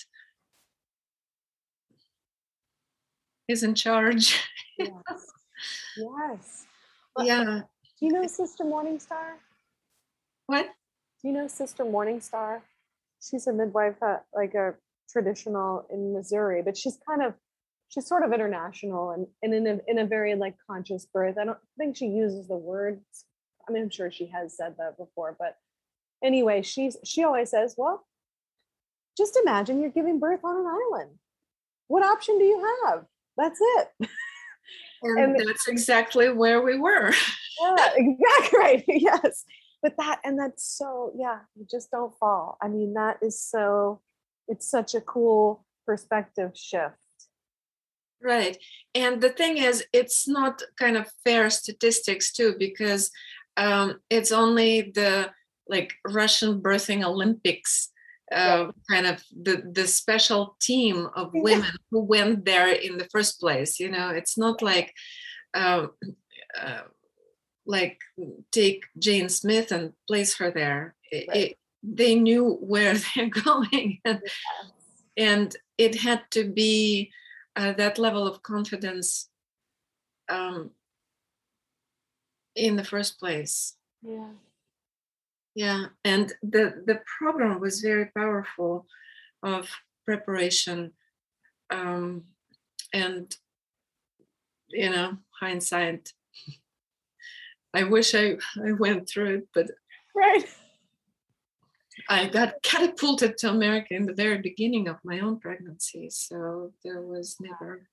is 3.47 3.63
in 3.63 3.75
charge. 3.75 4.45
Yes. 4.81 4.93
yes. 5.97 6.67
Well, 7.17 7.27
yeah. 7.27 7.63
Do 7.99 8.07
you 8.07 8.13
know 8.13 8.29
Sister 8.29 8.63
Morningstar? 8.63 9.39
What? 10.47 10.67
Do 11.21 11.27
you 11.27 11.35
know 11.35 11.49
Sister 11.49 11.85
Morningstar? 11.85 12.61
She's 13.21 13.49
a 13.49 13.53
midwife 13.53 14.01
at 14.01 14.25
like 14.33 14.55
a 14.55 14.75
traditional 15.11 15.87
in 15.91 16.13
Missouri, 16.13 16.63
but 16.63 16.77
she's 16.77 16.99
kind 17.07 17.23
of 17.23 17.35
she's 17.89 18.07
sort 18.07 18.23
of 18.23 18.33
international 18.33 19.11
and, 19.11 19.27
and 19.43 19.55
in 19.55 19.67
a 19.67 19.81
in 19.87 19.99
a 19.99 20.07
very 20.07 20.35
like 20.35 20.57
conscious 20.71 21.07
birth. 21.13 21.37
I 21.41 21.45
don't 21.45 21.59
think 21.79 21.97
she 21.97 22.07
uses 22.07 22.49
the 22.49 22.57
words. 22.57 23.03
I 23.69 23.73
mean, 23.73 23.85
I'm 23.85 23.91
sure 23.91 24.11
she 24.11 24.27
has 24.27 24.57
said 24.57 24.77
that 24.79 24.97
before, 24.97 25.37
but 25.39 25.57
anyway, 26.23 26.63
she's 26.63 26.97
she 27.05 27.25
always 27.25 27.51
says, 27.51 27.75
Well, 27.77 28.07
just 29.17 29.39
imagine 29.43 29.81
you're 29.81 29.91
giving 29.91 30.19
birth 30.19 30.41
on 30.45 30.57
an 30.57 30.67
island. 30.67 31.19
What 31.89 32.05
option 32.05 32.39
do 32.39 32.45
you 32.45 32.77
have? 32.85 33.05
That's 33.37 33.59
it. 33.61 34.09
And, 35.03 35.37
and 35.37 35.49
that's 35.49 35.69
exactly 35.69 36.29
where 36.31 36.61
we 36.61 36.79
were. 36.79 37.13
yeah, 37.61 37.89
exactly 37.95 38.59
right. 38.59 38.85
yes. 38.89 39.45
But 39.81 39.97
that 39.97 40.21
and 40.25 40.39
that's 40.39 40.65
so 40.65 41.13
yeah, 41.17 41.39
you 41.55 41.67
just 41.71 41.91
don't 41.91 42.13
fall. 42.19 42.59
I 42.61 42.69
mean, 42.69 42.95
that 42.95 43.19
is 43.23 43.41
so 43.41 44.01
it's 44.49 44.69
such 44.69 44.95
a 44.95 45.01
cool 45.01 45.65
perspective 45.87 46.53
shift. 46.55 46.97
Right. 48.23 48.59
And 48.95 49.21
the 49.21 49.31
thing 49.31 49.59
is, 49.59 49.85
it's 49.93 50.27
not 50.27 50.63
kind 50.79 50.97
of 50.97 51.07
fair 51.25 51.51
statistics 51.51 52.33
too, 52.33 52.57
because 52.59 53.11
um, 53.57 54.01
it's 54.11 54.33
only 54.33 54.91
the 54.95 55.31
like 55.69 55.93
Russian 56.05 56.61
birthing 56.61 57.05
Olympics 57.05 57.91
uh, 58.33 58.71
kind 58.91 59.07
of 59.07 59.23
the 59.43 59.63
the 59.73 59.87
special 59.87 60.57
team 60.61 61.09
of 61.17 61.31
women 61.33 61.73
who 61.91 62.01
went 62.03 62.45
there 62.45 62.69
in 62.69 62.99
the 62.99 63.09
first 63.11 63.41
place 63.41 63.81
you 63.81 63.91
know 63.91 64.11
it's 64.11 64.37
not 64.37 64.61
like 64.61 64.93
uh, 65.55 65.87
uh, 66.61 66.83
like 67.67 67.99
take 68.53 68.85
jane 68.99 69.29
smith 69.29 69.73
and 69.73 69.93
place 70.07 70.37
her 70.37 70.51
there 70.51 70.95
right. 71.13 71.37
it, 71.37 71.59
they 71.83 72.15
knew 72.15 72.59
where 72.61 72.95
they're 73.15 73.29
going. 73.29 74.01
And, 74.05 74.23
and 75.17 75.57
it 75.77 75.97
had 75.97 76.23
to 76.33 76.45
be 76.45 77.11
uh, 77.57 77.73
that 77.73 77.99
level 77.99 78.27
of 78.27 78.43
confidence 78.43 79.29
um, 80.29 80.71
in 82.55 82.77
the 82.77 82.85
first 82.85 83.19
place. 83.19 83.77
Yeah. 84.03 84.31
Yeah 85.55 85.87
and 86.05 86.33
the 86.43 86.85
the 86.87 87.01
program 87.19 87.59
was 87.59 87.81
very 87.81 88.07
powerful 88.17 88.87
of 89.43 89.69
preparation 90.07 90.93
um, 91.71 92.23
and 92.93 93.35
you 94.69 94.91
know 94.91 95.19
hindsight. 95.41 96.13
I 97.75 97.83
wish 97.83 98.15
i 98.15 98.37
i 98.65 98.73
went 98.73 99.09
through 99.09 99.35
it 99.39 99.49
but 99.53 99.67
right 100.15 100.47
i 102.09 102.27
got 102.27 102.55
catapulted 102.63 103.37
to 103.39 103.51
america 103.51 103.95
in 103.95 104.07
the 104.07 104.15
very 104.15 104.39
beginning 104.39 104.89
of 104.89 104.97
my 105.05 105.21
own 105.21 105.39
pregnancy 105.39 106.09
so 106.11 106.73
there 106.85 107.03
was 107.03 107.37
never 107.41 107.89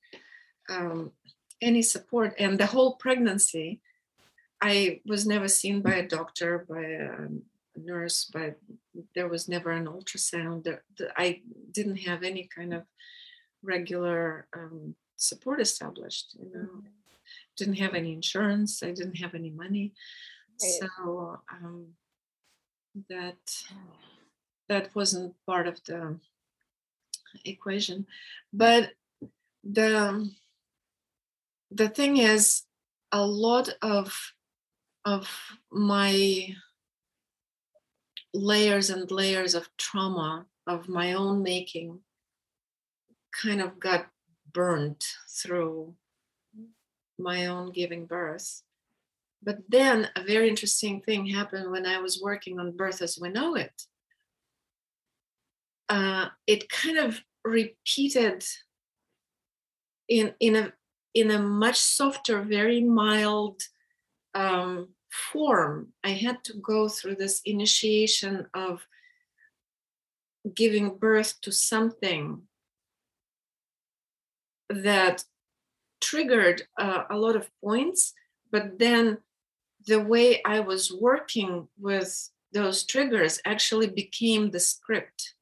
um, 0.69 1.11
any 1.61 1.81
support 1.81 2.33
and 2.39 2.59
the 2.59 2.65
whole 2.65 2.95
pregnancy 2.95 3.81
I 4.61 5.01
was 5.05 5.27
never 5.27 5.47
seen 5.47 5.81
by 5.81 5.95
a 5.95 6.07
doctor, 6.07 6.65
by 6.67 6.81
a 6.81 7.27
nurse, 7.75 8.29
but 8.31 8.55
there 9.13 9.27
was 9.27 9.47
never 9.47 9.71
an 9.71 9.85
ultrasound. 9.85 10.79
I 11.17 11.41
didn't 11.71 11.97
have 11.97 12.23
any 12.23 12.49
kind 12.55 12.73
of 12.73 12.83
regular 13.61 14.47
um, 14.55 14.95
support 15.17 15.61
established. 15.61 16.35
You 16.39 16.51
know, 16.53 16.65
mm-hmm. 16.65 16.87
didn't 17.57 17.75
have 17.75 17.93
any 17.93 18.13
insurance. 18.13 18.81
I 18.81 18.91
didn't 18.91 19.17
have 19.17 19.35
any 19.35 19.51
money, 19.51 19.93
right. 20.61 20.89
so 21.03 21.39
um, 21.51 21.87
that 23.09 23.37
that 24.69 24.95
wasn't 24.95 25.35
part 25.45 25.67
of 25.67 25.83
the 25.85 26.19
equation. 27.43 28.07
But 28.53 28.91
the 29.63 30.31
the 31.71 31.89
thing 31.89 32.17
is, 32.17 32.63
a 33.11 33.25
lot 33.25 33.69
of 33.81 34.33
of 35.03 35.29
my 35.71 36.55
layers 38.33 38.89
and 38.89 39.09
layers 39.11 39.55
of 39.55 39.69
trauma 39.77 40.45
of 40.67 40.89
my 40.89 41.13
own 41.13 41.43
making 41.43 41.99
kind 43.41 43.61
of 43.61 43.79
got 43.79 44.07
burnt 44.51 45.05
through 45.29 45.93
my 47.17 47.45
own 47.45 47.71
giving 47.71 48.05
birth. 48.05 48.64
But 49.45 49.59
then 49.69 50.09
a 50.15 50.23
very 50.23 50.49
interesting 50.49 51.01
thing 51.01 51.27
happened 51.27 51.71
when 51.71 51.85
I 51.85 51.99
was 51.99 52.21
working 52.21 52.59
on 52.59 52.75
Birth 52.75 53.01
as 53.01 53.19
We 53.21 53.29
Know 53.29 53.55
It. 53.55 53.83
Uh, 55.87 56.29
it 56.47 56.67
kind 56.69 56.97
of 56.97 57.21
repeated 57.43 58.43
in 60.09 60.33
in 60.39 60.55
a 60.55 60.73
in 61.13 61.31
a 61.31 61.39
much 61.39 61.77
softer, 61.77 62.41
very 62.41 62.81
mild 62.81 63.61
um, 64.33 64.89
form, 65.31 65.93
I 66.03 66.09
had 66.09 66.43
to 66.45 66.53
go 66.57 66.89
through 66.89 67.15
this 67.15 67.41
initiation 67.45 68.47
of 68.53 68.85
giving 70.53 70.97
birth 70.97 71.39
to 71.41 71.51
something 71.51 72.41
that 74.69 75.23
triggered 76.01 76.63
uh, 76.77 77.03
a 77.09 77.17
lot 77.17 77.35
of 77.35 77.49
points, 77.63 78.13
but 78.51 78.77
then 78.77 79.17
the 79.87 79.99
way 79.99 80.41
I 80.43 80.59
was 80.59 80.91
working 80.91 81.67
with 81.79 82.29
those 82.53 82.85
triggers 82.85 83.39
actually 83.45 83.87
became 83.87 84.51
the 84.51 84.59
script 84.59 85.35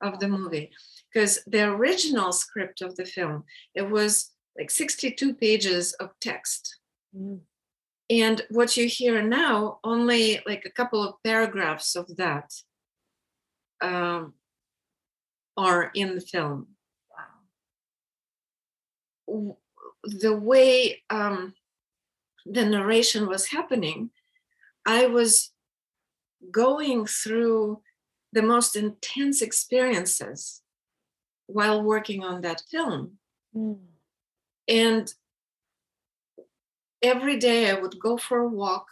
of 0.00 0.18
the 0.18 0.28
movie 0.28 0.70
because 1.12 1.40
the 1.46 1.64
original 1.64 2.32
script 2.32 2.80
of 2.80 2.96
the 2.96 3.04
film 3.04 3.44
it 3.74 3.88
was 3.90 4.30
like 4.58 4.70
62 4.70 5.34
pages 5.34 5.92
of 5.94 6.10
text 6.20 6.78
mm. 7.14 7.40
And 8.10 8.42
what 8.50 8.76
you 8.76 8.88
hear 8.88 9.22
now, 9.22 9.78
only 9.84 10.40
like 10.44 10.64
a 10.64 10.70
couple 10.70 11.00
of 11.06 11.14
paragraphs 11.22 11.94
of 11.94 12.16
that 12.16 12.52
um, 13.80 14.34
are 15.56 15.92
in 15.94 16.16
the 16.16 16.20
film. 16.20 16.66
Wow. 19.28 19.56
The 20.02 20.34
way 20.34 21.04
um, 21.08 21.54
the 22.50 22.64
narration 22.64 23.28
was 23.28 23.46
happening, 23.46 24.10
I 24.84 25.06
was 25.06 25.52
going 26.50 27.06
through 27.06 27.80
the 28.32 28.42
most 28.42 28.76
intense 28.76 29.40
experiences 29.40 30.62
while 31.46 31.82
working 31.82 32.22
on 32.22 32.40
that 32.42 32.62
film. 32.70 33.18
Mm. 33.54 33.78
And 34.68 35.12
every 37.02 37.38
day 37.38 37.70
I 37.70 37.74
would 37.74 37.98
go 37.98 38.16
for 38.16 38.38
a 38.38 38.48
walk 38.48 38.86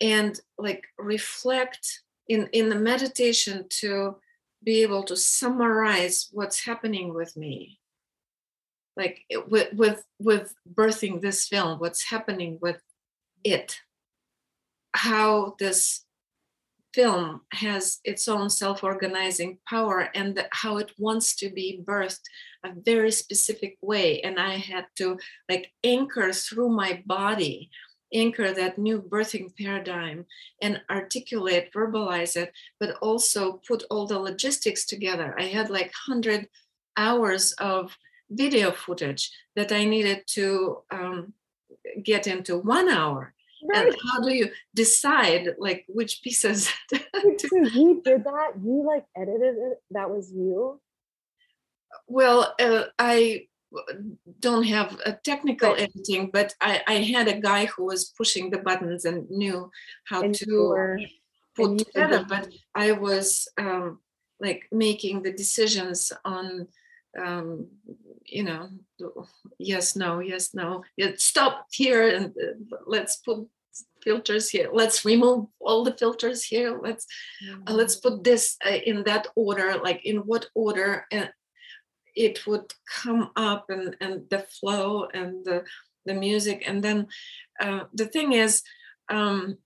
and 0.00 0.38
like 0.58 0.84
reflect 0.98 2.02
in 2.28 2.48
in 2.52 2.68
the 2.68 2.76
meditation 2.76 3.66
to 3.68 4.16
be 4.62 4.82
able 4.82 5.02
to 5.04 5.16
summarize 5.16 6.28
what's 6.32 6.64
happening 6.64 7.14
with 7.14 7.36
me 7.36 7.78
like 8.96 9.24
with 9.48 9.72
with 9.74 10.04
with 10.18 10.54
birthing 10.74 11.20
this 11.20 11.46
film 11.46 11.78
what's 11.78 12.10
happening 12.10 12.58
with 12.60 12.80
it 13.42 13.80
how 14.94 15.54
this 15.58 16.04
film 16.94 17.40
has 17.52 17.98
its 18.04 18.28
own 18.28 18.48
self-organizing 18.48 19.58
power 19.68 20.08
and 20.14 20.46
how 20.52 20.76
it 20.76 20.92
wants 20.96 21.34
to 21.34 21.50
be 21.50 21.82
birthed 21.84 22.22
a 22.64 22.70
very 22.86 23.10
specific 23.10 23.76
way. 23.82 24.20
And 24.20 24.38
i 24.38 24.54
had 24.54 24.86
to 24.98 25.18
like 25.50 25.72
anchor 25.82 26.32
through 26.32 26.68
my 26.68 27.02
body 27.04 27.70
anchor 28.14 28.52
that 28.52 28.78
new 28.78 29.02
birthing 29.02 29.52
paradigm 29.58 30.24
and 30.62 30.80
articulate 30.88 31.72
verbalize 31.74 32.36
it 32.36 32.52
but 32.78 32.96
also 33.02 33.60
put 33.66 33.82
all 33.90 34.06
the 34.06 34.18
logistics 34.18 34.86
together. 34.86 35.34
I 35.36 35.46
had 35.46 35.68
like 35.68 35.92
100 36.06 36.48
hours 36.96 37.52
of 37.58 37.96
video 38.30 38.72
footage 38.72 39.30
that 39.56 39.72
i 39.72 39.84
needed 39.84 40.22
to 40.26 40.78
um, 40.90 41.32
get 42.02 42.26
into 42.26 42.58
one 42.58 42.88
hour 42.88 43.34
Right. 43.66 43.86
And 43.86 43.96
how 44.12 44.20
do 44.20 44.30
you 44.30 44.50
decide 44.74 45.54
like 45.58 45.86
which 45.88 46.22
pieces? 46.22 46.68
to- 46.90 47.70
you 47.72 48.02
did 48.04 48.24
that? 48.24 48.52
You 48.62 48.84
like 48.86 49.06
edited 49.16 49.56
it? 49.56 49.78
That 49.90 50.10
was 50.10 50.30
you? 50.30 50.80
Well, 52.06 52.54
uh, 52.60 52.84
I 52.98 53.46
don't 54.40 54.64
have 54.64 55.00
a 55.06 55.12
technical 55.12 55.70
right. 55.70 55.82
editing, 55.82 56.30
but 56.32 56.54
I, 56.60 56.82
I 56.86 56.94
had 56.94 57.28
a 57.28 57.40
guy 57.40 57.66
who 57.66 57.84
was 57.86 58.12
pushing 58.16 58.50
the 58.50 58.58
buttons 58.58 59.04
and 59.04 59.28
knew 59.30 59.70
how 60.04 60.22
and 60.22 60.34
to 60.34 60.68
were, 60.68 60.98
put 61.56 61.78
together. 61.78 62.24
But 62.28 62.48
I 62.74 62.92
was 62.92 63.48
um, 63.58 64.00
like 64.40 64.68
making 64.70 65.22
the 65.22 65.32
decisions 65.32 66.12
on, 66.24 66.68
um, 67.18 67.68
you 68.24 68.42
know, 68.42 68.68
yes, 69.58 69.96
no, 69.96 70.20
yes, 70.20 70.54
no, 70.54 70.82
yeah, 70.96 71.12
stop 71.16 71.66
here 71.70 72.08
and 72.08 72.26
uh, 72.26 72.76
let's 72.86 73.16
put 73.16 73.46
filters 74.04 74.50
here 74.50 74.68
let's 74.72 75.04
remove 75.04 75.46
all 75.60 75.82
the 75.82 75.96
filters 75.96 76.44
here 76.44 76.78
let's 76.80 77.06
mm-hmm. 77.44 77.62
uh, 77.66 77.72
let's 77.72 77.96
put 77.96 78.22
this 78.22 78.56
uh, 78.64 78.78
in 78.86 79.02
that 79.02 79.26
order 79.34 79.80
like 79.82 80.00
in 80.04 80.18
what 80.18 80.46
order 80.54 81.06
and 81.10 81.28
it 82.14 82.46
would 82.46 82.72
come 83.02 83.30
up 83.34 83.64
and 83.70 83.96
and 84.00 84.22
the 84.30 84.38
flow 84.38 85.08
and 85.12 85.44
the 85.44 85.64
the 86.04 86.14
music 86.14 86.62
and 86.68 86.84
then 86.84 87.06
uh, 87.60 87.80
the 87.94 88.06
thing 88.06 88.32
is 88.32 88.62
um, 89.08 89.56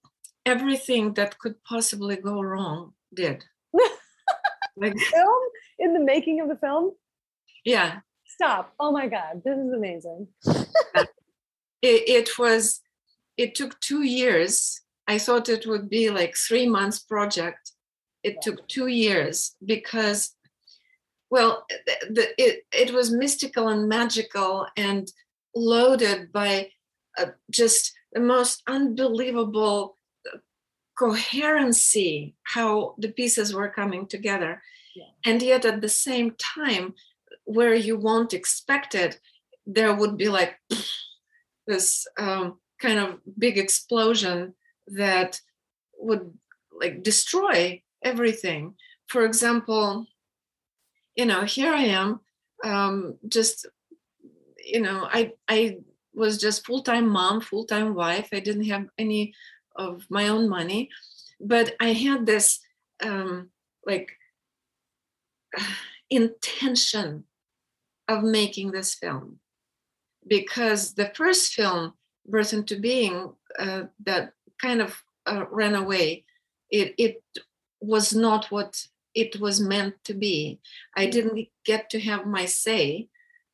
everything 0.48 1.14
that 1.14 1.38
could 1.38 1.62
possibly 1.64 2.16
go 2.16 2.40
wrong 2.40 2.92
did. 3.14 3.44
Like 4.80 4.96
film? 4.96 5.42
In 5.80 5.92
the 5.92 5.98
making 5.98 6.40
of 6.40 6.48
the 6.48 6.54
film 6.54 6.92
yeah. 7.64 8.00
Stop. 8.26 8.72
Oh 8.78 8.92
my 8.92 9.08
god. 9.08 9.42
This 9.44 9.58
is 9.58 9.72
amazing. 9.72 10.28
It, 11.82 12.08
it 12.08 12.38
was 12.38 12.80
it 13.36 13.54
took 13.54 13.78
two 13.80 14.02
years. 14.02 14.80
I 15.06 15.18
thought 15.18 15.48
it 15.48 15.66
would 15.66 15.88
be 15.88 16.10
like 16.10 16.36
three 16.36 16.68
months 16.68 16.98
project. 16.98 17.72
It 18.22 18.34
yeah. 18.34 18.40
took 18.42 18.68
two 18.68 18.88
years 18.88 19.54
because 19.64 20.34
well 21.30 21.64
the, 21.86 21.94
the, 22.10 22.42
it, 22.42 22.66
it 22.72 22.92
was 22.92 23.12
mystical 23.12 23.68
and 23.68 23.88
magical 23.88 24.66
and 24.76 25.10
loaded 25.54 26.32
by 26.32 26.70
uh, 27.18 27.26
just 27.50 27.92
the 28.12 28.20
most 28.20 28.62
unbelievable 28.66 29.96
uh, 30.32 30.38
coherency 30.98 32.34
how 32.42 32.94
the 32.98 33.08
pieces 33.08 33.54
were 33.54 33.68
coming 33.68 34.06
together. 34.06 34.62
Yeah. 34.96 35.30
and 35.30 35.40
yet 35.42 35.64
at 35.64 35.80
the 35.80 35.88
same 35.88 36.34
time 36.38 36.94
where 37.48 37.74
you 37.74 37.96
won't 37.96 38.34
expect 38.34 38.94
it 38.94 39.20
there 39.66 39.94
would 39.94 40.16
be 40.16 40.28
like 40.28 40.58
this 41.66 42.06
um, 42.18 42.58
kind 42.80 42.98
of 42.98 43.20
big 43.38 43.58
explosion 43.58 44.54
that 44.86 45.40
would 45.98 46.32
like 46.72 47.02
destroy 47.02 47.82
everything. 48.02 48.74
For 49.08 49.24
example 49.24 50.06
you 51.18 51.26
know 51.26 51.42
here 51.42 51.72
i 51.74 51.82
am 51.82 52.20
um, 52.64 53.18
just 53.28 53.66
you 54.64 54.80
know 54.80 55.06
i 55.10 55.32
i 55.48 55.78
was 56.14 56.38
just 56.38 56.64
full-time 56.66 57.08
mom 57.08 57.40
full-time 57.40 57.94
wife. 57.94 58.28
I 58.32 58.40
didn't 58.40 58.64
have 58.66 58.86
any 58.98 59.34
of 59.76 60.06
my 60.10 60.28
own 60.28 60.48
money 60.48 60.90
but 61.40 61.74
i 61.80 61.92
had 61.92 62.26
this 62.26 62.60
um, 63.02 63.50
like 63.84 64.10
intention 66.10 67.24
of 68.08 68.22
making 68.22 68.70
this 68.70 68.94
film 68.94 69.38
because 70.26 70.94
the 70.94 71.10
first 71.14 71.52
film 71.52 71.94
birth 72.26 72.52
into 72.52 72.78
being 72.78 73.32
uh, 73.58 73.82
that 74.04 74.32
kind 74.60 74.80
of 74.80 75.02
uh, 75.26 75.44
ran 75.50 75.74
away 75.74 76.24
it 76.70 76.94
it 76.98 77.22
was 77.80 78.14
not 78.14 78.50
what 78.50 78.86
it 79.14 79.40
was 79.40 79.60
meant 79.60 79.94
to 80.04 80.14
be. 80.14 80.60
I 80.96 81.06
didn't 81.06 81.48
get 81.64 81.90
to 81.90 82.00
have 82.00 82.26
my 82.26 82.44
say. 82.44 83.08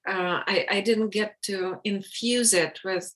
Uh, 0.06 0.42
I, 0.46 0.66
I 0.68 0.80
didn't 0.80 1.10
get 1.10 1.40
to 1.42 1.78
infuse 1.84 2.52
it 2.52 2.80
with 2.84 3.14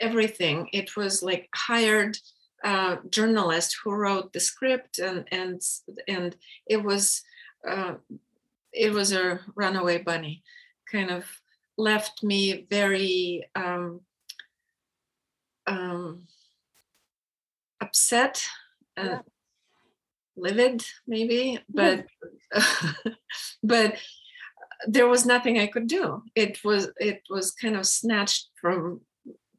everything. 0.00 0.68
It 0.72 0.96
was 0.96 1.22
like 1.22 1.48
hired 1.54 2.16
uh, 2.62 2.96
journalist 3.10 3.76
who 3.82 3.92
wrote 3.92 4.32
the 4.32 4.40
script, 4.40 4.98
and 4.98 5.26
and 5.32 5.60
and 6.06 6.36
it 6.66 6.82
was 6.82 7.22
uh, 7.68 7.94
it 8.72 8.92
was 8.92 9.12
a 9.12 9.40
runaway 9.56 10.02
bunny, 10.02 10.42
kind 10.92 11.10
of 11.10 11.24
left 11.78 12.22
me 12.22 12.66
very 12.70 13.48
um, 13.54 14.00
um, 15.66 16.26
upset. 17.80 18.44
Uh, 18.96 19.18
livid 20.36 20.82
maybe 21.06 21.58
but 21.68 22.06
but 23.62 23.96
there 24.86 25.06
was 25.06 25.26
nothing 25.26 25.58
i 25.58 25.66
could 25.66 25.86
do 25.86 26.22
it 26.34 26.62
was 26.64 26.90
it 26.98 27.22
was 27.30 27.52
kind 27.52 27.76
of 27.76 27.86
snatched 27.86 28.48
from 28.60 29.00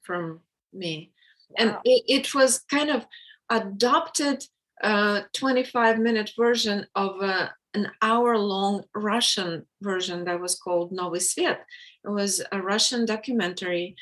from 0.01 0.39
me 0.73 1.11
wow. 1.49 1.55
and 1.60 1.77
it, 1.85 2.03
it, 2.07 2.34
was 2.34 2.60
kind 2.69 2.89
of 2.89 3.05
adopted 3.49 4.43
a 4.81 5.22
25 5.34 5.99
minute 5.99 6.31
version 6.38 6.85
of 6.95 7.22
a, 7.22 7.53
an 7.74 7.91
hour 8.02 8.38
long 8.38 8.84
russian 8.95 9.66
version 9.82 10.26
that 10.26 10.40
was 10.40 10.56
called 10.56 10.91
Novy 10.91 11.20
Svet. 11.20 11.60
it 12.06 12.10
was 12.10 12.41
a 12.52 12.62
russian 12.62 13.06
documentary 13.06 13.95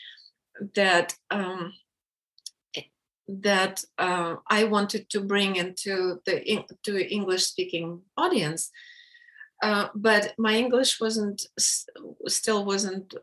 that 0.76 1.15
um, 1.30 1.73
that 3.27 3.84
uh, 3.98 4.35
I 4.49 4.65
wanted 4.65 5.10
to 5.11 5.22
bring 5.22 5.56
into 5.56 6.19
the 6.26 6.65
to 6.84 7.14
English 7.14 7.43
speaking 7.43 8.02
audience. 8.18 8.72
Uh, 9.64 9.89
but 9.93 10.34
my 10.39 10.56
English 10.56 10.99
wasn't 10.99 11.45
still 11.60 12.65
wasn't 12.65 13.14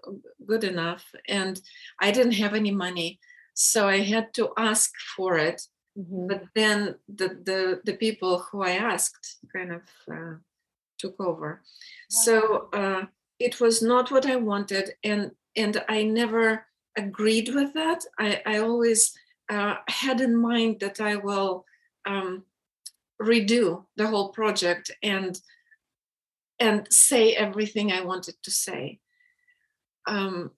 good 0.47 0.65
enough, 0.65 1.05
and 1.29 1.61
I 2.01 2.13
didn't 2.13 2.41
have 2.43 2.55
any 2.55 2.71
money, 2.71 3.19
so 3.55 3.89
I 3.89 3.99
had 3.99 4.33
to 4.35 4.51
ask 4.57 4.93
for 5.17 5.37
it. 5.37 5.63
Mm-hmm. 5.99 6.29
But 6.29 6.45
then 6.55 6.95
the, 7.09 7.29
the 7.29 7.81
the 7.85 7.95
people 7.95 8.39
who 8.39 8.63
I 8.63 8.73
asked 8.73 9.39
kind 9.53 9.73
of 9.73 9.83
uh, 10.13 10.37
took 10.99 11.21
over. 11.21 11.61
Wow. 11.61 11.61
So 12.09 12.69
uh, 12.73 13.07
it 13.41 13.61
was 13.61 13.83
not 13.83 14.11
what 14.11 14.27
I 14.27 14.37
wanted, 14.37 14.91
and 15.03 15.33
and 15.57 15.83
I 15.89 16.05
never 16.05 16.67
agreed 16.97 17.53
with 17.55 17.75
that. 17.75 18.05
I 18.19 18.43
I 18.47 18.59
always 18.59 19.13
uh, 19.51 19.77
had 19.89 20.21
in 20.21 20.37
mind 20.37 20.81
that 20.81 21.01
I 21.01 21.17
will 21.17 21.65
um, 22.07 22.45
redo 23.21 23.85
the 23.97 24.07
whole 24.07 24.29
project 24.29 24.91
and 25.03 25.41
and 26.61 26.87
say 26.93 27.35
everything 27.35 27.93
I 27.93 28.05
wanted 28.05 28.37
to 28.43 28.51
say. 28.51 29.01
Um, 30.07 30.53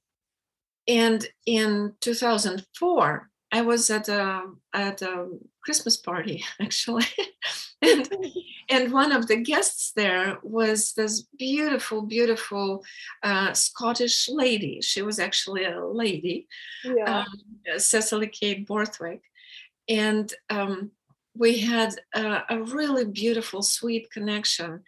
and 0.86 1.26
in 1.46 1.94
2004, 2.00 3.29
I 3.52 3.62
was 3.62 3.90
at 3.90 4.08
a 4.08 4.44
at 4.72 5.02
a 5.02 5.28
Christmas 5.64 5.96
party 5.96 6.44
actually, 6.60 7.06
and 7.82 8.08
and 8.68 8.92
one 8.92 9.12
of 9.12 9.26
the 9.26 9.36
guests 9.36 9.92
there 9.96 10.38
was 10.42 10.92
this 10.92 11.22
beautiful, 11.38 12.02
beautiful 12.02 12.84
uh, 13.22 13.52
Scottish 13.52 14.28
lady. 14.28 14.80
She 14.80 15.02
was 15.02 15.18
actually 15.18 15.64
a 15.64 15.84
lady, 15.84 16.46
yeah. 16.84 17.24
um, 17.24 17.78
Cecily 17.78 18.28
Kate 18.28 18.66
Borthwick, 18.66 19.22
and 19.88 20.32
um, 20.50 20.92
we 21.36 21.58
had 21.58 21.94
a, 22.14 22.42
a 22.48 22.62
really 22.62 23.04
beautiful, 23.04 23.62
sweet 23.62 24.10
connection. 24.10 24.82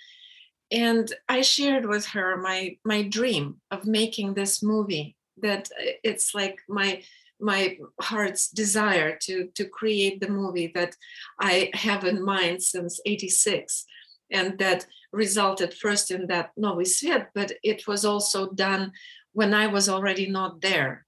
And 0.71 1.13
I 1.29 1.43
shared 1.43 1.87
with 1.87 2.07
her 2.07 2.37
my 2.37 2.79
my 2.85 3.03
dream 3.03 3.61
of 3.71 3.87
making 3.87 4.35
this 4.35 4.63
movie. 4.63 5.17
That 5.39 5.69
uh, 5.81 5.99
it's 6.05 6.35
like 6.35 6.61
my 6.69 7.03
my 7.43 7.77
heart's 8.01 8.49
desire 8.49 9.19
to 9.23 9.49
to 9.55 9.65
create 9.65 10.21
the 10.21 10.31
movie 10.31 10.71
that 10.75 10.97
I 11.41 11.71
have 11.75 12.05
in 12.05 12.25
mind 12.25 12.63
since 12.63 13.01
86 13.05 13.85
and 14.33 14.59
that 14.59 14.87
resulted 15.13 15.75
first 15.75 16.11
in 16.11 16.27
that 16.27 16.53
Novy 16.57 16.85
Svet, 16.85 17.27
but 17.35 17.53
it 17.63 17.87
was 17.87 18.05
also 18.05 18.51
done 18.51 18.93
when 19.33 19.55
I 19.55 19.67
was 19.67 19.89
already 19.89 20.27
not 20.29 20.61
there. 20.61 21.05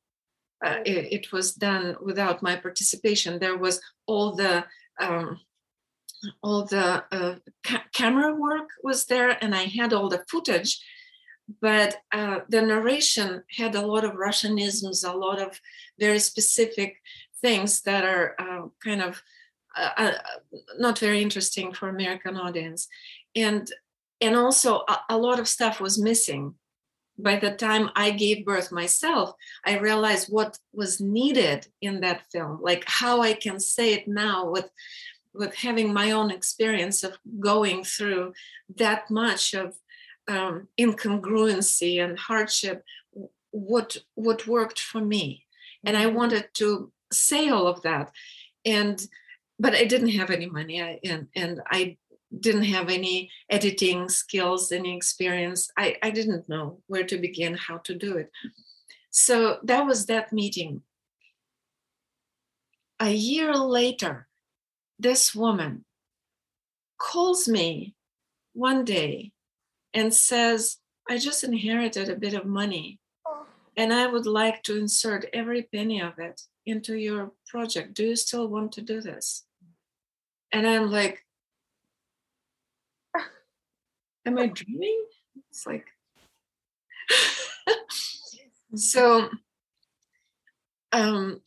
Uh, 0.65 0.79
it, 0.87 1.13
it, 1.13 1.33
was 1.33 1.53
done 1.53 1.97
without 2.01 2.43
my 2.43 2.57
participation. 2.57 3.39
There 3.39 3.59
was 3.59 3.81
all 4.07 4.35
the 4.35 4.65
um, 5.01 5.41
all 6.43 6.65
the 6.65 7.05
uh, 7.13 7.35
ca- 7.63 7.85
camera 7.93 8.35
work 8.35 8.69
was 8.83 9.05
there, 9.07 9.37
and 9.43 9.55
I 9.55 9.65
had 9.65 9.93
all 9.93 10.09
the 10.09 10.25
footage 10.31 10.81
but 11.61 11.97
uh, 12.13 12.41
the 12.49 12.63
narration 12.63 13.43
had 13.51 13.75
a 13.75 13.87
lot 13.87 14.05
of 14.05 14.13
Russianisms, 14.13 15.09
a 15.09 15.17
lot 15.17 15.41
of 15.41 15.61
very 15.99 16.19
specific 16.19 16.97
things 17.41 17.83
that 17.83 18.05
are 18.05 18.35
uh, 18.39 18.69
kind 18.83 19.03
of 19.03 19.23
uh, 19.77 19.91
uh 19.97 20.13
not 20.79 20.99
very 20.99 21.21
interesting 21.21 21.73
for 21.73 21.89
American 21.89 22.37
audience, 22.37 22.89
and 23.35 23.69
and 24.21 24.37
also 24.37 24.85
a, 24.89 24.99
a, 25.11 25.19
lot 25.19 25.41
of 25.41 25.49
stuff 25.49 25.81
was 25.81 25.99
missing. 25.99 26.55
By 27.19 27.37
the 27.37 27.53
time 27.53 27.91
I 27.95 28.11
gave 28.11 28.45
birth 28.45 28.73
myself, 28.73 29.35
I 29.65 29.79
realized 29.79 30.33
what 30.33 30.59
was 30.73 31.01
needed 31.01 31.67
in 31.81 32.01
that 32.01 32.23
film, 32.33 32.59
like 32.61 32.85
how 32.87 33.21
I 33.21 33.35
can 33.35 33.61
say 33.61 33.93
it 33.93 34.09
now 34.09 34.51
with 34.51 34.71
with 35.35 35.55
having 35.55 35.93
my 35.93 36.13
own 36.13 36.31
experience 36.31 37.03
of 37.03 37.19
going 37.41 37.85
through 37.85 38.33
that 38.77 39.11
much 39.11 39.53
of 39.53 39.77
um, 40.29 40.69
incongruency 40.79 42.03
and 42.03 42.19
hardship 42.19 42.85
what 43.51 43.97
what 44.15 44.47
worked 44.47 44.81
for 44.81 45.01
me. 45.01 45.45
And 45.85 45.97
i 45.97 46.07
wanted 46.07 46.49
to 46.55 46.93
say 47.13 47.49
all 47.49 47.67
of 47.67 47.83
that. 47.83 48.11
And 48.65 49.07
but 49.59 49.75
i 49.75 49.85
didn't 49.85 50.09
have 50.21 50.31
any 50.31 50.47
money. 50.47 50.83
I, 50.83 51.01
and 51.05 51.29
and 51.35 51.61
i 51.71 51.97
didn't 52.41 52.65
have 52.65 52.91
any 52.91 53.31
editing 53.49 54.09
skills 54.09 54.73
any 54.73 54.97
experience. 54.97 55.71
I, 55.77 55.97
I 56.03 56.11
didn't 56.11 56.49
know 56.49 56.81
where 56.89 57.05
to 57.05 57.17
begin 57.17 57.55
how 57.55 57.79
to 57.79 57.95
do 57.95 58.17
it. 58.17 58.31
So 59.11 59.59
that 59.63 59.87
was 59.87 60.07
that 60.07 60.33
meeting. 60.33 60.83
A 62.99 63.11
year 63.11 63.55
later 63.55 64.27
this 64.99 65.35
woman 65.35 65.85
calls 66.99 67.49
me 67.49 67.95
one 68.53 68.85
day 68.85 69.33
and 69.95 70.13
says 70.13 70.79
i 71.09 71.17
just 71.17 71.45
inherited 71.45 72.09
a 72.09 72.17
bit 72.17 72.35
of 72.35 72.45
money 72.45 72.99
and 73.77 73.93
I 73.93 74.07
would 74.07 74.27
like 74.27 74.63
to 74.65 74.79
insert 74.79 75.27
every 75.33 75.63
penny 75.63 76.01
of 76.01 76.19
it 76.19 76.43
into 76.65 76.95
your 76.95 77.33
project. 77.49 77.95
Do 77.95 78.05
you 78.05 78.17
still 78.17 78.49
want 78.49 78.73
to 78.73 78.83
do 78.83 79.01
this? 79.01 79.45
And 80.53 80.67
I'm 80.67 80.91
like, 80.91 81.21
Am 84.27 84.39
I 84.39 84.47
dreaming? 84.47 85.05
It's 85.51 85.67
like, 85.67 85.87
so 88.75 89.29
um, 90.93 91.43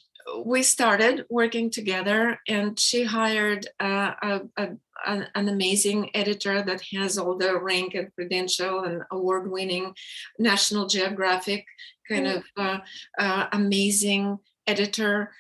we 0.46 0.62
started 0.62 1.26
working 1.28 1.72
together, 1.72 2.40
and 2.48 2.80
she 2.80 3.04
hired 3.04 3.66
uh, 3.80 4.14
a, 4.22 4.42
a, 4.58 4.68
an, 5.06 5.28
an, 5.36 5.50
amazing 5.50 6.10
editor 6.16 6.62
that 6.64 6.82
has 6.94 7.18
all 7.18 7.38
the 7.38 7.60
rank 7.60 7.94
and 7.94 8.14
credential 8.16 8.84
and 8.84 9.04
award 9.12 9.50
winning 9.50 9.94
National 10.40 10.88
Geographic 10.88 11.66
kind 12.10 12.26
mm. 12.26 12.38
of 12.38 12.44
uh, 12.58 12.80
uh, 13.18 13.48
amazing 13.52 14.40
editor. 14.66 15.32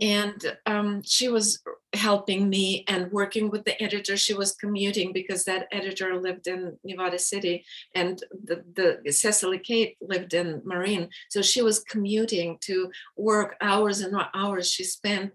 And 0.00 0.56
um, 0.66 1.02
she 1.04 1.28
was 1.28 1.62
helping 1.92 2.48
me 2.48 2.84
and 2.88 3.12
working 3.12 3.48
with 3.48 3.64
the 3.64 3.80
editor 3.80 4.16
she 4.16 4.34
was 4.34 4.56
commuting 4.56 5.12
because 5.12 5.44
that 5.44 5.68
editor 5.70 6.20
lived 6.20 6.48
in 6.48 6.76
nevada 6.82 7.18
city 7.18 7.64
and 7.94 8.20
the, 8.44 8.64
the 9.04 9.12
cecily 9.12 9.58
kate 9.58 9.96
lived 10.00 10.34
in 10.34 10.60
Marin. 10.64 11.08
So 11.28 11.42
she 11.42 11.62
was 11.62 11.84
commuting 11.84 12.58
to 12.62 12.90
work 13.16 13.54
hours 13.60 14.00
and 14.00 14.16
hours. 14.34 14.68
She 14.68 14.82
spent 14.82 15.32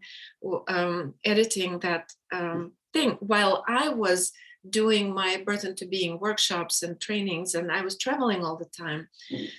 um, 0.68 1.14
editing 1.24 1.80
that 1.80 2.12
um, 2.34 2.74
thing 2.94 3.12
while 3.20 3.64
i 3.68 3.90
was 3.90 4.32
doing 4.70 5.14
my 5.14 5.42
birth 5.46 5.64
into 5.64 5.86
being 5.86 6.20
workshops 6.20 6.84
and 6.84 7.00
trainings 7.00 7.56
and 7.56 7.72
i 7.72 7.82
was 7.82 7.98
traveling 7.98 8.44
all 8.44 8.58
the 8.58 8.66
time 8.66 9.08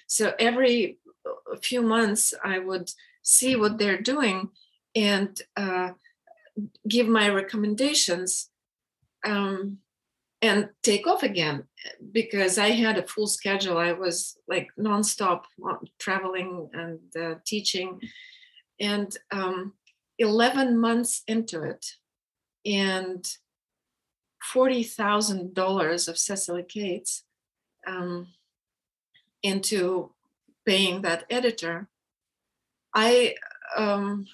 so 0.06 0.34
every 0.38 0.98
few 1.62 1.82
months, 1.82 2.34
I 2.44 2.58
would 2.58 2.90
see 3.22 3.56
what 3.56 3.78
they're 3.78 4.00
doing 4.00 4.50
and 4.94 5.40
uh, 5.56 5.90
give 6.88 7.08
my 7.08 7.28
recommendations 7.28 8.48
um, 9.24 9.78
and 10.42 10.70
take 10.82 11.06
off 11.06 11.22
again 11.22 11.64
because 12.12 12.58
I 12.58 12.70
had 12.70 12.98
a 12.98 13.06
full 13.06 13.26
schedule. 13.26 13.76
I 13.76 13.92
was 13.92 14.36
like 14.48 14.68
nonstop 14.78 15.42
traveling 15.98 16.70
and 16.72 16.98
uh, 17.16 17.38
teaching. 17.46 18.00
And 18.80 19.14
um, 19.30 19.74
11 20.18 20.78
months 20.78 21.22
into 21.28 21.62
it, 21.62 21.84
and 22.64 23.24
$40,000 24.52 26.08
of 26.08 26.18
Cecily 26.18 26.62
Kate's 26.62 27.24
um, 27.86 28.28
into 29.42 30.12
paying 30.66 31.02
that 31.02 31.24
editor, 31.30 31.88
I 32.94 33.34
um, 33.76 34.26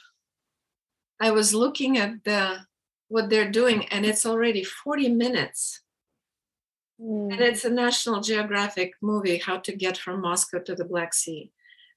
I 1.20 1.31
was 1.31 1.55
looking 1.55 1.98
at 1.98 2.24
the 2.24 2.66
what 3.09 3.31
they're 3.31 3.51
doing, 3.51 3.86
and 3.86 4.05
it's 4.05 4.27
already 4.27 4.65
40 4.65 5.11
minutes. 5.11 5.81
And 6.98 7.40
it's 7.40 7.65
a 7.65 7.70
National 7.70 8.20
Geographic 8.20 8.94
movie, 9.03 9.36
How 9.36 9.59
to 9.59 9.77
Get 9.77 9.98
from 9.98 10.23
Moscow 10.23 10.61
to 10.61 10.74
the 10.74 10.85
Black 10.85 11.12
Sea. 11.12 11.51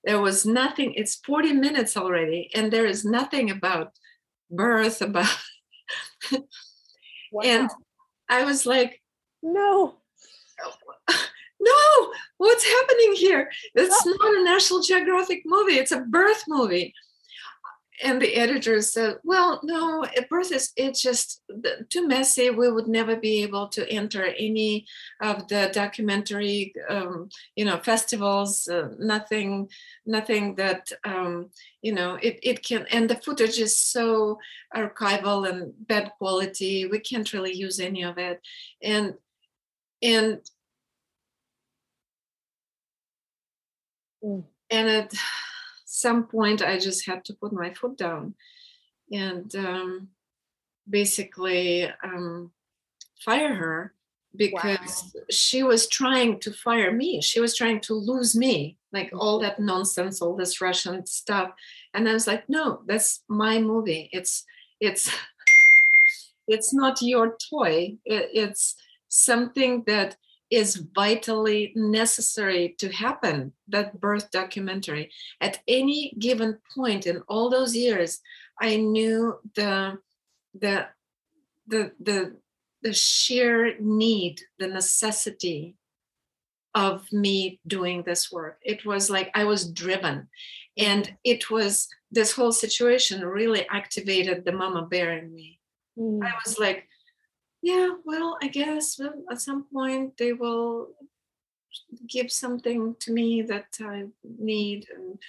There 0.04 0.20
was 0.20 0.46
nothing, 0.46 0.94
it's 0.94 1.16
40 1.26 1.54
minutes 1.54 1.96
already, 1.96 2.50
and 2.54 2.72
there 2.72 2.86
is 2.86 3.06
nothing 3.06 3.50
about 3.50 3.94
birth, 4.52 5.02
about. 5.02 5.28
wow. 7.32 7.42
And 7.44 7.70
I 8.30 8.44
was 8.44 8.66
like, 8.66 9.02
no 9.42 10.00
no, 11.60 12.14
what's 12.38 12.64
happening 12.64 13.14
here? 13.16 13.52
It's 13.76 14.06
not 14.06 14.36
a 14.36 14.44
National 14.44 14.82
Geographic 14.82 15.44
movie, 15.46 15.74
it's 15.74 15.92
a 15.92 16.02
birth 16.02 16.44
movie. 16.48 16.94
And 18.02 18.22
the 18.22 18.36
editor 18.36 18.82
said, 18.82 19.18
well, 19.24 19.60
no, 19.64 20.06
birth 20.30 20.52
is, 20.52 20.72
it's 20.76 21.02
just 21.02 21.42
too 21.90 22.08
messy. 22.08 22.50
We 22.50 22.72
would 22.72 22.88
never 22.88 23.16
be 23.16 23.44
able 23.44 23.68
to 23.70 23.90
enter 23.90 24.26
any 24.26 24.86
of 25.22 25.48
the 25.48 25.70
documentary, 25.74 26.74
um, 26.90 27.30
you 27.56 27.66
know, 27.66 27.78
festivals, 27.78 28.68
uh, 28.68 28.90
nothing, 28.98 29.70
nothing 30.06 30.56
that, 30.56 30.92
um, 31.04 31.50
you 31.82 31.94
know, 31.94 32.16
it, 32.22 32.40
it 32.42 32.64
can, 32.64 32.86
and 32.92 33.10
the 33.10 33.16
footage 33.16 33.60
is 33.60 33.78
so 33.78 34.40
archival 34.76 35.50
and 35.50 35.74
bad 35.88 36.12
quality. 36.18 36.86
We 36.86 37.00
can't 37.00 37.34
really 37.34 37.54
use 37.54 37.80
any 37.80 38.04
of 38.04 38.18
it. 38.18 38.40
And, 38.82 39.16
and 40.02 40.40
Mm. 44.24 44.44
And 44.70 44.90
at 44.90 45.14
some 46.00 46.24
point, 46.28 46.62
I 46.62 46.80
just 46.80 47.06
had 47.06 47.26
to 47.26 47.34
put 47.34 47.52
my 47.54 47.74
foot 47.74 47.98
down 47.98 48.36
and 49.12 49.54
um, 49.56 50.10
basically 50.90 51.90
um, 52.04 52.52
fire 53.26 53.54
her 53.56 53.94
because 54.36 55.12
wow. 55.14 55.22
she 55.30 55.64
was 55.64 55.88
trying 55.88 56.40
to 56.40 56.54
fire 56.54 56.92
me. 56.92 57.22
She 57.22 57.40
was 57.40 57.56
trying 57.56 57.82
to 57.82 57.94
lose 57.94 58.36
me, 58.36 58.78
like 58.94 59.12
all 59.14 59.40
that 59.40 59.60
nonsense, 59.60 60.22
all 60.22 60.36
this 60.36 60.62
Russian 60.62 61.06
stuff. 61.06 61.52
And 61.94 62.08
I 62.08 62.14
was 62.14 62.28
like, 62.28 62.48
no, 62.48 62.82
that's 62.86 63.24
my 63.28 63.60
movie. 63.60 64.10
It's 64.14 64.46
it's 64.80 65.12
it's 66.48 66.74
not 66.74 67.02
your 67.02 67.38
toy. 67.50 67.98
It, 68.06 68.30
it's 68.34 68.76
something 69.08 69.84
that 69.88 70.16
is 70.50 70.76
vitally 70.96 71.72
necessary 71.76 72.76
to 72.80 72.92
happen 72.92 73.54
that 73.68 74.00
birth 74.00 74.32
documentary. 74.32 75.12
At 75.40 75.60
any 75.68 76.14
given 76.18 76.58
point 76.76 77.06
in 77.06 77.22
all 77.28 77.50
those 77.50 77.76
years 77.76 78.22
i 78.60 78.76
knew 78.76 79.40
the 79.56 79.98
the 80.54 80.88
the 81.68 81.92
the, 82.00 82.36
the 82.82 82.94
sheer 82.94 83.76
need 83.80 84.42
the 84.58 84.68
necessity 84.68 85.76
of 86.76 87.12
me 87.12 87.60
doing 87.66 88.04
this 88.04 88.32
work. 88.32 88.60
It 88.64 88.86
was 88.86 89.10
like 89.10 89.32
i 89.34 89.44
was 89.44 89.72
driven. 89.72 90.28
And 90.78 91.16
it 91.24 91.50
was 91.50 91.88
this 92.12 92.32
whole 92.32 92.54
situation 92.54 93.26
really 93.26 93.68
activated 93.70 94.46
the 94.46 94.54
mama 94.54 94.84
bear 94.86 95.18
in 95.18 95.34
me. 95.34 95.60
Mm. 95.98 96.24
i 96.24 96.34
was 96.46 96.58
like 96.60 96.88
yeah, 97.62 97.90
well, 98.06 98.38
I 98.42 98.48
guess 98.48 98.98
well, 99.00 99.14
at 99.30 99.42
some 99.42 99.66
point 99.72 100.18
they 100.18 100.34
will 100.34 100.90
give 102.08 102.32
something 102.32 102.96
to 103.00 103.12
me 103.12 103.42
that 103.44 103.68
I 103.82 104.06
need. 104.40 104.88
And, 104.96 105.20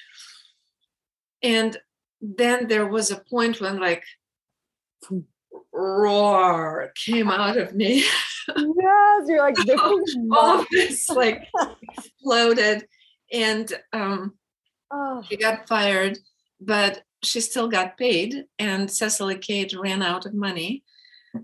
and 1.42 1.76
then 2.20 2.68
there 2.68 2.86
was 2.86 3.10
a 3.10 3.20
point 3.30 3.60
when 3.60 3.80
like 3.80 4.04
roar 5.72 6.92
came 7.04 7.30
out 7.30 7.56
of 7.56 7.74
me. 7.74 8.04
yes, 8.56 9.26
you're 9.26 9.38
like 9.38 9.56
this 9.56 9.80
all 10.30 10.60
of 10.60 10.66
this 10.70 11.08
like 11.10 11.48
exploded 11.96 12.86
and 13.32 13.72
um 13.92 14.34
oh. 14.90 15.22
she 15.28 15.36
got 15.36 15.66
fired, 15.66 16.18
but 16.60 17.02
she 17.22 17.40
still 17.40 17.68
got 17.68 17.98
paid 17.98 18.44
and 18.58 18.90
Cecily 18.90 19.36
Kate 19.36 19.74
ran 19.76 20.02
out 20.02 20.26
of 20.26 20.34
money 20.34 20.84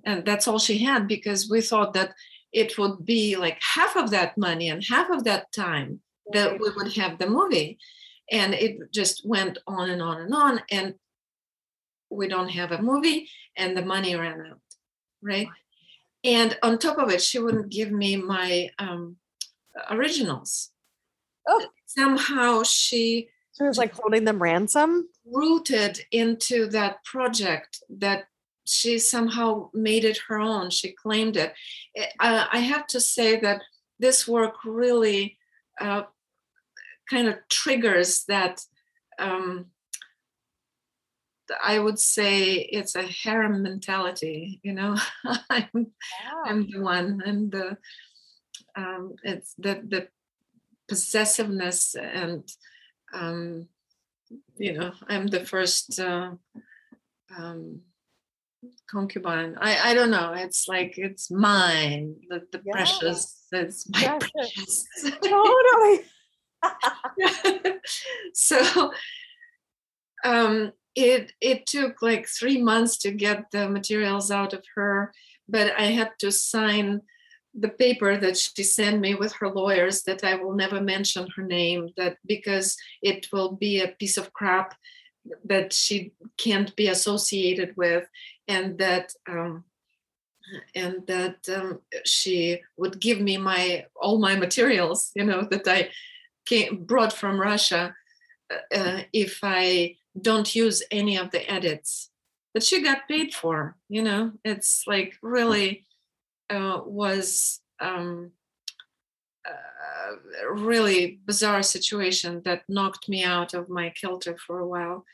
and 0.04 0.24
that's 0.24 0.48
all 0.48 0.58
she 0.58 0.78
had 0.78 1.06
because 1.08 1.48
we 1.50 1.60
thought 1.60 1.92
that 1.94 2.14
it 2.52 2.78
would 2.78 3.04
be 3.04 3.36
like 3.36 3.58
half 3.60 3.96
of 3.96 4.10
that 4.10 4.36
money 4.38 4.68
and 4.68 4.84
half 4.84 5.10
of 5.10 5.24
that 5.24 5.52
time 5.52 6.00
that 6.32 6.58
we 6.58 6.70
would 6.70 6.92
have 6.94 7.18
the 7.18 7.28
movie. 7.28 7.78
And 8.30 8.54
it 8.54 8.92
just 8.92 9.26
went 9.26 9.58
on 9.66 9.90
and 9.90 10.02
on 10.02 10.20
and 10.20 10.34
on 10.34 10.60
and 10.70 10.94
we 12.10 12.28
don't 12.28 12.48
have 12.48 12.72
a 12.72 12.82
movie 12.82 13.28
and 13.56 13.76
the 13.76 13.84
money 13.84 14.14
ran 14.16 14.40
out 14.40 14.60
right? 15.26 15.48
And 16.24 16.56
on 16.62 16.78
top 16.78 16.98
of 16.98 17.10
it 17.10 17.22
she 17.22 17.38
wouldn't 17.38 17.70
give 17.70 17.90
me 17.90 18.16
my 18.16 18.70
um, 18.78 19.16
originals. 19.90 20.70
Oh. 21.48 21.64
somehow 21.86 22.64
she 22.64 23.28
she 23.56 23.62
was 23.62 23.78
like 23.78 23.94
holding 23.94 24.24
them 24.24 24.42
ransom? 24.42 25.08
rooted 25.24 26.00
into 26.10 26.66
that 26.66 27.04
project 27.04 27.82
that 27.88 28.24
she 28.66 28.98
somehow 28.98 29.70
made 29.72 30.04
it 30.04 30.18
her 30.28 30.38
own. 30.38 30.70
She 30.70 30.92
claimed 30.92 31.36
it. 31.36 31.52
Uh, 32.20 32.46
I 32.50 32.58
have 32.58 32.86
to 32.88 33.00
say 33.00 33.40
that 33.40 33.62
this 33.98 34.26
work 34.28 34.64
really 34.64 35.38
uh, 35.80 36.02
kind 37.08 37.28
of 37.28 37.36
triggers 37.48 38.24
that 38.28 38.60
um, 39.18 39.66
I 41.62 41.78
would 41.78 41.98
say 41.98 42.54
it's 42.54 42.96
a 42.96 43.02
harem 43.02 43.62
mentality, 43.62 44.60
you 44.62 44.72
know. 44.72 44.96
I'm, 45.50 45.68
Yeah. 45.74 46.42
I'm 46.44 46.70
the 46.70 46.80
one, 46.80 47.22
and 47.24 47.52
the 47.52 47.78
um, 48.76 49.14
it's 49.22 49.54
the 49.58 49.80
the 49.86 50.08
possessiveness 50.88 51.94
and 51.94 52.48
um, 53.12 53.68
you 54.56 54.72
know 54.72 54.92
I'm 55.08 55.26
the 55.28 55.44
first 55.44 55.98
uh, 55.98 56.32
um, 57.36 57.80
concubine. 58.90 59.56
I 59.60 59.90
I 59.90 59.94
don't 59.94 60.10
know. 60.10 60.32
It's 60.34 60.66
like 60.68 60.98
it's 60.98 61.30
mine, 61.30 62.16
the 62.28 62.42
the 62.52 62.60
Yeah. 62.64 62.72
precious. 62.72 63.46
It's 63.52 63.88
my 63.88 64.00
Yes, 64.00 64.30
precious. 64.32 64.86
totally. 65.22 66.04
so 68.34 68.92
um 70.24 70.72
it 70.94 71.32
it 71.40 71.66
took 71.66 72.02
like 72.02 72.26
three 72.26 72.60
months 72.60 72.96
to 72.98 73.10
get 73.10 73.44
the 73.52 73.68
materials 73.68 74.30
out 74.30 74.52
of 74.52 74.64
her 74.74 75.12
but 75.48 75.72
i 75.78 75.84
had 75.84 76.10
to 76.18 76.32
sign 76.32 77.00
the 77.54 77.68
paper 77.68 78.16
that 78.16 78.36
she 78.36 78.62
sent 78.62 79.00
me 79.00 79.14
with 79.14 79.32
her 79.34 79.48
lawyers 79.48 80.02
that 80.02 80.24
i 80.24 80.34
will 80.34 80.54
never 80.54 80.80
mention 80.80 81.28
her 81.36 81.42
name 81.42 81.90
that 81.96 82.16
because 82.26 82.76
it 83.02 83.28
will 83.32 83.52
be 83.52 83.80
a 83.80 83.88
piece 83.98 84.16
of 84.16 84.32
crap 84.32 84.74
that 85.44 85.72
she 85.72 86.12
can't 86.36 86.74
be 86.76 86.88
associated 86.88 87.76
with 87.76 88.04
and 88.48 88.78
that 88.78 89.12
um, 89.28 89.64
and 90.74 91.06
that 91.06 91.36
um, 91.54 91.80
she 92.04 92.62
would 92.76 93.00
give 93.00 93.20
me 93.20 93.36
my 93.36 93.86
all 94.00 94.18
my 94.18 94.36
materials 94.36 95.10
you 95.14 95.24
know 95.24 95.42
that 95.50 95.66
i 95.66 95.88
came 96.44 96.84
brought 96.84 97.12
from 97.12 97.40
russia 97.40 97.94
uh, 98.52 98.76
uh, 98.76 99.00
if 99.12 99.40
i 99.42 99.96
don't 100.20 100.54
use 100.54 100.82
any 100.90 101.16
of 101.16 101.30
the 101.30 101.50
edits 101.50 102.10
that 102.54 102.62
she 102.62 102.82
got 102.82 103.08
paid 103.08 103.34
for 103.34 103.76
you 103.88 104.02
know? 104.02 104.32
It's 104.44 104.84
like 104.86 105.14
really 105.22 105.84
uh, 106.50 106.80
was 106.84 107.60
um, 107.80 108.32
a 110.44 110.52
really 110.52 111.20
bizarre 111.26 111.62
situation 111.62 112.42
that 112.44 112.62
knocked 112.68 113.08
me 113.08 113.24
out 113.24 113.54
of 113.54 113.68
my 113.68 113.90
kilter 113.90 114.36
for 114.46 114.58
a 114.60 114.66
while 114.68 115.04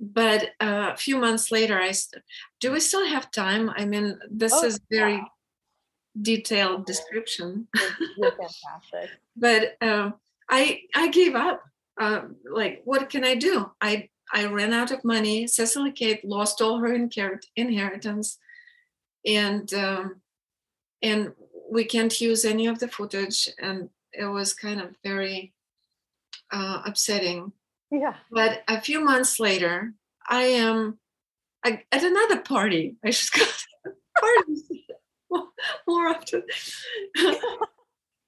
but 0.00 0.50
uh, 0.60 0.90
a 0.92 0.96
few 0.96 1.16
months 1.16 1.50
later 1.52 1.78
i 1.80 1.90
st- 1.92 2.22
do 2.60 2.72
we 2.72 2.80
still 2.80 3.06
have 3.06 3.30
time 3.30 3.70
i 3.76 3.84
mean 3.84 4.18
this 4.30 4.52
Oh, 4.54 4.64
is 4.64 4.80
very 4.90 5.14
yeah. 5.14 5.24
detailed 6.20 6.86
description 6.86 7.68
You're, 7.76 7.88
you're 8.16 8.32
fantastic. 8.32 9.10
but 9.36 9.76
uh, 9.80 10.10
I 10.50 10.80
I 10.94 11.08
gave 11.08 11.34
up. 11.34 11.62
Uh, 12.00 12.22
like, 12.50 12.82
what 12.84 13.08
can 13.10 13.24
I 13.24 13.34
do? 13.34 13.70
I 13.80 14.08
I 14.32 14.46
ran 14.46 14.72
out 14.72 14.90
of 14.90 15.04
money. 15.04 15.46
Cecily 15.46 15.92
Kate 15.92 16.24
lost 16.24 16.60
all 16.60 16.78
her 16.78 16.92
inherit- 16.92 17.46
inheritance, 17.56 18.38
and 19.26 19.72
um, 19.74 20.20
and 21.02 21.32
we 21.72 21.84
can't 21.84 22.20
use 22.20 22.44
any 22.44 22.66
of 22.66 22.78
the 22.78 22.88
footage, 22.88 23.48
and 23.58 23.88
it 24.12 24.26
was 24.26 24.52
kind 24.52 24.80
of 24.80 24.94
very 25.02 25.54
uh, 26.52 26.82
upsetting. 26.84 27.52
Yeah. 27.90 28.14
But 28.30 28.62
a 28.68 28.80
few 28.80 29.02
months 29.02 29.40
later, 29.40 29.94
I 30.28 30.42
am 30.42 30.98
I, 31.64 31.82
at 31.90 32.02
another 32.02 32.40
party. 32.40 32.96
I 33.04 33.10
should 33.10 33.32
go 33.32 33.44
to 33.46 33.92
parties 34.20 34.70
more- 35.30 35.48
more 35.88 36.08
often. 36.08 36.42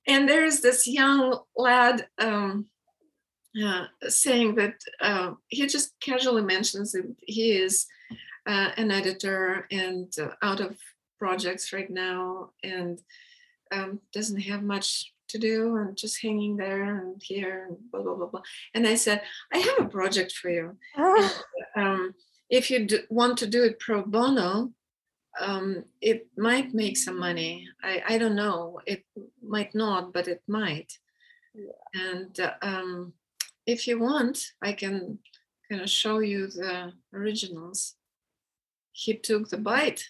and 0.07 0.29
there's 0.29 0.61
this 0.61 0.87
young 0.87 1.39
lad 1.57 2.07
um, 2.19 2.67
uh, 3.63 3.87
saying 4.09 4.55
that 4.55 4.77
uh, 5.01 5.33
he 5.49 5.67
just 5.67 5.93
casually 6.01 6.43
mentions 6.43 6.93
that 6.93 7.15
he 7.21 7.53
is 7.53 7.87
uh, 8.47 8.71
an 8.77 8.91
editor 8.91 9.67
and 9.71 10.13
uh, 10.19 10.29
out 10.43 10.61
of 10.61 10.77
projects 11.19 11.73
right 11.73 11.91
now 11.91 12.51
and 12.63 13.01
um, 13.73 14.01
doesn't 14.13 14.41
have 14.41 14.63
much 14.63 15.13
to 15.29 15.39
do 15.39 15.77
and 15.77 15.97
just 15.97 16.23
hanging 16.23 16.57
there 16.57 16.99
and 17.01 17.21
here 17.23 17.67
and 17.69 17.79
blah 17.91 18.03
blah 18.03 18.15
blah 18.15 18.27
blah. 18.27 18.43
And 18.75 18.87
I 18.87 18.95
said, 18.95 19.23
I 19.53 19.59
have 19.59 19.87
a 19.87 19.89
project 19.89 20.33
for 20.33 20.51
you. 20.51 20.77
Um, 21.77 22.15
if 22.49 22.71
you 22.71 22.87
do, 22.87 23.01
want 23.11 23.37
to 23.39 23.49
do 23.49 23.65
it 23.65 23.81
pro 23.81 24.05
bono, 24.05 24.71
um, 25.41 25.85
it 26.01 26.29
might 26.37 26.73
make 26.73 26.97
some 26.97 27.19
money. 27.19 27.67
I, 27.83 28.03
I 28.11 28.19
don't 28.19 28.37
know. 28.37 28.81
It 28.87 29.05
might 29.43 29.75
not, 29.75 30.13
but 30.13 30.29
it 30.29 30.41
might. 30.47 30.97
And 31.95 32.39
uh, 32.39 32.53
um, 32.63 33.13
if 33.67 33.87
you 33.87 33.99
want, 33.99 34.53
I 34.63 34.73
can 34.73 35.19
kind 35.69 35.83
of 35.83 35.91
show 35.91 36.21
you 36.21 36.47
the 36.47 36.93
originals. 37.13 37.95
He 38.93 39.15
took 39.15 39.49
the 39.49 39.59
bite. 39.59 40.05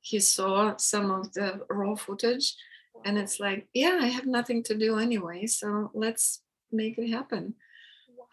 He 0.00 0.20
saw 0.20 0.76
some 0.76 1.10
of 1.10 1.32
the 1.34 1.60
raw 1.68 1.94
footage, 1.94 2.54
and 3.04 3.18
it's 3.18 3.40
like, 3.40 3.66
yeah, 3.72 3.98
I 4.00 4.06
have 4.06 4.26
nothing 4.26 4.62
to 4.64 4.76
do 4.76 4.98
anyway, 4.98 5.46
so 5.46 5.90
let's 5.94 6.42
make 6.70 6.98
it 6.98 7.10
happen. 7.10 7.54
wow. 8.16 8.24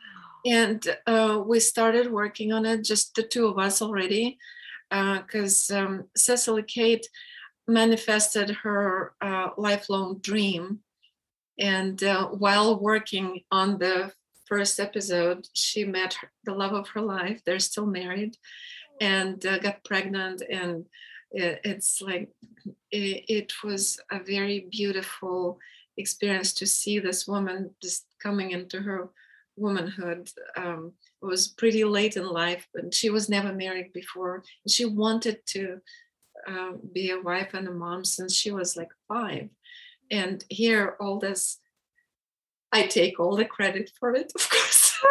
And 0.46 0.98
uh, 1.06 1.44
we 1.46 1.60
started 1.60 2.12
working 2.12 2.52
on 2.52 2.66
it, 2.66 2.84
just 2.84 3.16
the 3.16 3.24
two 3.24 3.48
of 3.48 3.58
us 3.58 3.82
already, 3.82 4.38
because 4.90 5.70
um, 5.72 6.06
Cecily 6.16 6.64
Kate 6.64 7.08
manifested 7.68 8.50
her 8.64 9.14
uh, 9.22 9.50
lifelong 9.58 10.20
dream. 10.20 10.80
And 11.60 12.02
uh, 12.04 12.28
while 12.28 12.80
working 12.80 13.42
on 13.52 13.80
the 13.80 14.14
first 14.46 14.80
episode, 14.80 15.48
she 15.54 15.84
met 15.84 16.14
her, 16.16 16.32
the 16.46 16.54
love 16.54 16.74
of 16.74 16.90
her 16.90 17.02
life. 17.02 17.42
They're 17.46 17.60
still 17.60 17.86
married 17.86 18.38
and 19.02 19.44
uh, 19.46 19.60
got 19.60 19.84
pregnant. 19.84 20.42
And 20.50 20.86
it, 21.32 21.62
it's 21.64 22.02
like, 22.02 22.30
it, 22.92 23.26
it 23.28 23.54
was 23.64 24.00
a 24.12 24.20
very 24.20 24.68
beautiful 24.72 25.60
experience 25.98 26.54
to 26.54 26.66
see 26.66 27.00
this 27.00 27.28
woman 27.28 27.72
just 27.82 28.06
coming 28.22 28.52
into 28.52 28.82
her 28.82 29.10
womanhood. 29.56 30.30
Um, 30.56 30.94
it 31.22 31.26
was 31.26 31.48
pretty 31.48 31.84
late 31.84 32.16
in 32.16 32.28
life, 32.28 32.68
but 32.74 32.94
she 32.94 33.10
was 33.10 33.30
never 33.30 33.52
married 33.52 33.92
before. 33.94 34.44
She 34.68 34.86
wanted 34.86 35.40
to 35.48 35.80
uh, 36.48 36.74
be 36.94 37.12
a 37.12 37.20
wife 37.20 37.54
and 37.54 37.68
a 37.68 37.72
mom 37.72 38.06
since 38.06 38.34
she 38.36 38.52
was 38.52 38.78
like 38.78 38.92
five. 39.08 39.50
And 40.12 40.44
here, 40.50 40.96
all 41.02 41.20
this, 41.20 41.60
I 42.72 42.84
take 42.88 43.20
all 43.20 43.36
the 43.36 43.46
credit 43.46 43.92
for 44.00 44.14
it, 44.16 44.32
of 44.36 44.50
course. 44.50 44.94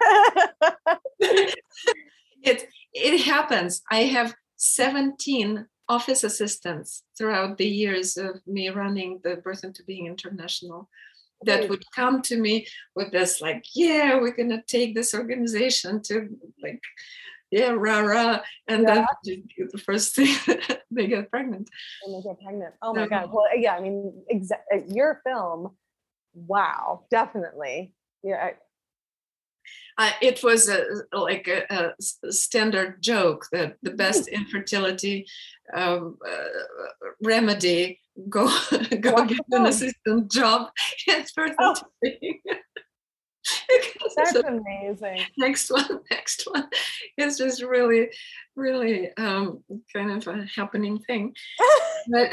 it 2.42 2.68
it 2.92 3.20
happens. 3.22 3.82
I 3.90 4.00
have 4.04 4.34
17 4.62 5.66
office 5.88 6.22
assistants 6.24 7.02
throughout 7.18 7.58
the 7.58 7.66
years 7.66 8.16
of 8.16 8.40
me 8.46 8.68
running 8.68 9.20
the 9.24 9.36
Birth 9.36 9.64
into 9.64 9.82
Being 9.84 10.06
International 10.06 10.88
that 11.44 11.68
would 11.68 11.82
come 11.92 12.22
to 12.22 12.36
me 12.40 12.64
with 12.94 13.10
this 13.10 13.40
like, 13.40 13.64
yeah, 13.74 14.14
we're 14.20 14.36
gonna 14.36 14.62
take 14.68 14.94
this 14.94 15.12
organization 15.12 16.00
to 16.02 16.28
like, 16.62 16.80
yeah, 17.50 17.70
rah 17.76 17.98
rah, 17.98 18.40
and 18.68 18.86
then 18.86 19.04
the 19.24 19.82
first 19.84 20.14
thing 20.16 20.32
they 20.92 21.08
get 21.08 21.28
pregnant. 21.32 21.68
and 22.04 22.14
they 22.14 22.22
get 22.22 22.40
pregnant. 22.40 22.74
Oh 22.80 22.94
my 22.94 23.02
No. 23.02 23.08
god. 23.08 23.30
Well, 23.32 23.46
yeah. 23.56 23.74
I 23.74 23.80
mean, 23.80 24.22
exa- 24.32 24.94
your 24.94 25.20
film. 25.26 25.76
Wow. 26.34 27.06
Definitely. 27.10 27.92
Yeah. 28.22 28.50
I- 29.98 30.08
Uh, 30.08 30.12
it 30.22 30.42
was 30.42 30.68
a, 30.68 30.84
like 31.12 31.48
a 31.48 31.92
standard 32.30 33.02
joke 33.02 33.46
that 33.52 33.76
the 33.82 33.90
best 33.90 34.26
infertility 34.28 35.26
um, 35.74 36.16
uh, 36.26 37.08
remedy 37.22 38.00
go 38.28 38.46
go 39.00 39.12
Watch 39.12 39.28
get 39.28 39.38
an 39.50 39.66
assistant 39.66 40.30
job. 40.32 40.70
It's 41.06 41.32
birth 41.32 41.54
Oh. 41.58 41.74
That's 44.16 44.32
So 44.32 44.40
amazing. 44.46 45.20
next 45.36 45.70
one, 45.70 46.00
next 46.10 46.44
one. 46.46 46.68
It's 47.16 47.38
just 47.38 47.62
really, 47.62 48.10
really 48.54 49.10
um, 49.16 49.64
kind 49.92 50.10
of 50.12 50.26
a 50.28 50.46
happening 50.54 50.98
thing. 51.00 51.34
but 52.08 52.30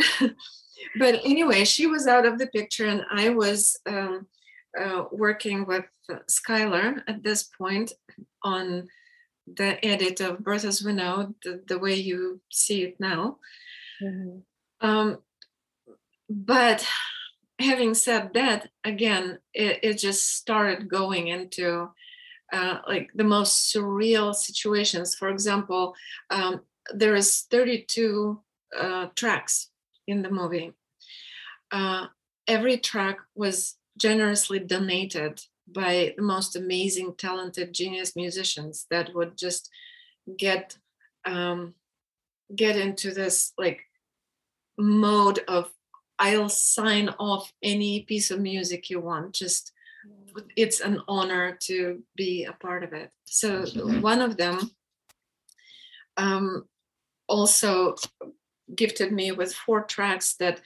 but 0.99 1.15
anyway, 1.25 1.65
she 1.65 1.87
was 1.87 2.07
out 2.07 2.25
of 2.25 2.37
the 2.37 2.47
picture, 2.47 2.87
and 2.87 3.03
I 3.11 3.29
was 3.29 3.77
um, 3.85 4.27
uh, 4.77 5.05
working 5.11 5.65
with 5.65 5.85
Skylar 6.29 7.01
at 7.07 7.23
this 7.23 7.43
point 7.43 7.93
on 8.43 8.87
the 9.47 9.83
edit 9.85 10.21
of 10.21 10.39
Birth 10.39 10.65
as 10.65 10.83
We 10.83 10.93
Know, 10.93 11.33
the, 11.43 11.63
the 11.67 11.79
way 11.79 11.95
you 11.95 12.41
see 12.51 12.83
it 12.83 12.99
now. 12.99 13.37
Mhm. 14.01 14.43
Um, 14.81 15.17
but 16.29 16.85
having 17.59 17.93
said 17.93 18.33
that, 18.33 18.69
again, 18.83 19.39
it, 19.53 19.79
it 19.83 19.97
just 19.97 20.35
started 20.35 20.87
going 20.87 21.27
into 21.27 21.89
uh, 22.53 22.79
like 22.87 23.11
the 23.13 23.23
most 23.23 23.73
surreal 23.73 24.33
situations. 24.33 25.15
For 25.15 25.29
example, 25.29 25.93
um, 26.29 26.61
there 26.93 27.15
is 27.15 27.41
32 27.51 28.41
uh, 28.77 29.07
tracks 29.15 29.69
in 30.07 30.21
the 30.21 30.31
movie. 30.31 30.73
Uh, 31.71 32.07
every 32.47 32.77
track 32.77 33.17
was 33.35 33.75
generously 33.99 34.59
donated 34.59 35.41
by 35.67 36.13
the 36.17 36.23
most 36.23 36.55
amazing, 36.55 37.13
talented, 37.17 37.73
genius 37.73 38.15
musicians 38.15 38.87
that 38.89 39.13
would 39.13 39.37
just 39.37 39.69
get 40.37 40.77
um, 41.25 41.73
get 42.55 42.75
into 42.75 43.11
this 43.11 43.53
like 43.57 43.81
mode 44.77 45.39
of 45.47 45.69
I'll 46.17 46.49
sign 46.49 47.09
off 47.19 47.51
any 47.63 48.01
piece 48.01 48.31
of 48.31 48.39
music 48.39 48.89
you 48.89 48.99
want. 48.99 49.33
Just 49.33 49.71
it's 50.55 50.79
an 50.79 51.01
honor 51.07 51.57
to 51.63 52.03
be 52.15 52.45
a 52.45 52.53
part 52.53 52.83
of 52.83 52.93
it. 52.93 53.11
So 53.25 53.65
one 54.01 54.21
of 54.21 54.37
them 54.37 54.71
um, 56.17 56.65
also 57.27 57.95
gifted 58.75 59.11
me 59.11 59.31
with 59.31 59.53
four 59.53 59.83
tracks 59.83 60.35
that 60.35 60.61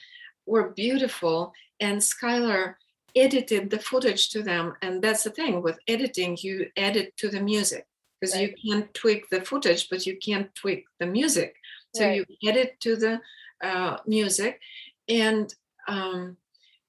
were 0.46 0.70
beautiful, 0.70 1.52
and 1.80 1.98
Skylar 1.98 2.74
edited 3.16 3.70
the 3.70 3.78
footage 3.78 4.30
to 4.30 4.42
them. 4.42 4.74
And 4.82 5.02
that's 5.02 5.22
the 5.22 5.30
thing 5.30 5.62
with 5.62 5.78
editing, 5.88 6.36
you 6.40 6.66
edit 6.76 7.16
to 7.18 7.28
the 7.28 7.40
music 7.40 7.86
because 8.20 8.34
right. 8.34 8.54
you 8.56 8.72
can't 8.72 8.92
tweak 8.94 9.28
the 9.30 9.40
footage, 9.42 9.88
but 9.88 10.06
you 10.06 10.16
can't 10.16 10.54
tweak 10.54 10.84
the 10.98 11.06
music. 11.06 11.56
So 11.94 12.04
right. 12.04 12.26
you 12.28 12.50
edit 12.50 12.80
to 12.80 12.96
the 12.96 13.20
uh, 13.62 13.98
music, 14.06 14.60
and 15.08 15.54
um, 15.86 16.36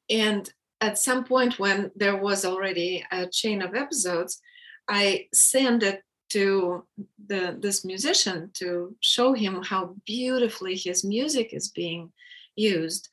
and 0.09 0.49
at 0.81 0.97
some 0.97 1.23
point 1.23 1.59
when 1.59 1.91
there 1.95 2.17
was 2.17 2.45
already 2.45 3.05
a 3.11 3.27
chain 3.27 3.61
of 3.61 3.75
episodes, 3.75 4.41
I 4.87 5.27
sent 5.33 5.83
it 5.83 6.01
to 6.29 6.85
the 7.27 7.57
this 7.59 7.85
musician 7.85 8.49
to 8.55 8.95
show 9.01 9.33
him 9.33 9.61
how 9.61 9.95
beautifully 10.05 10.75
his 10.75 11.03
music 11.03 11.53
is 11.53 11.69
being 11.69 12.11
used 12.55 13.09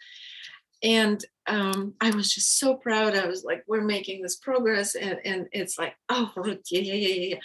and 0.83 1.25
um, 1.47 1.95
I 2.01 2.11
was 2.11 2.33
just 2.33 2.59
so 2.59 2.77
proud. 2.77 3.17
I 3.17 3.27
was 3.27 3.45
like, 3.45 3.65
we're 3.67 3.83
making 3.83 4.23
this 4.23 4.37
progress, 4.37 4.95
and 4.95 5.19
and 5.25 5.49
it's 5.53 5.79
like, 5.79 5.95
oh, 6.09 6.33
yeah, 6.37 6.55
yeah, 6.71 6.95
yeah, 6.95 7.29
yeah. 7.29 7.37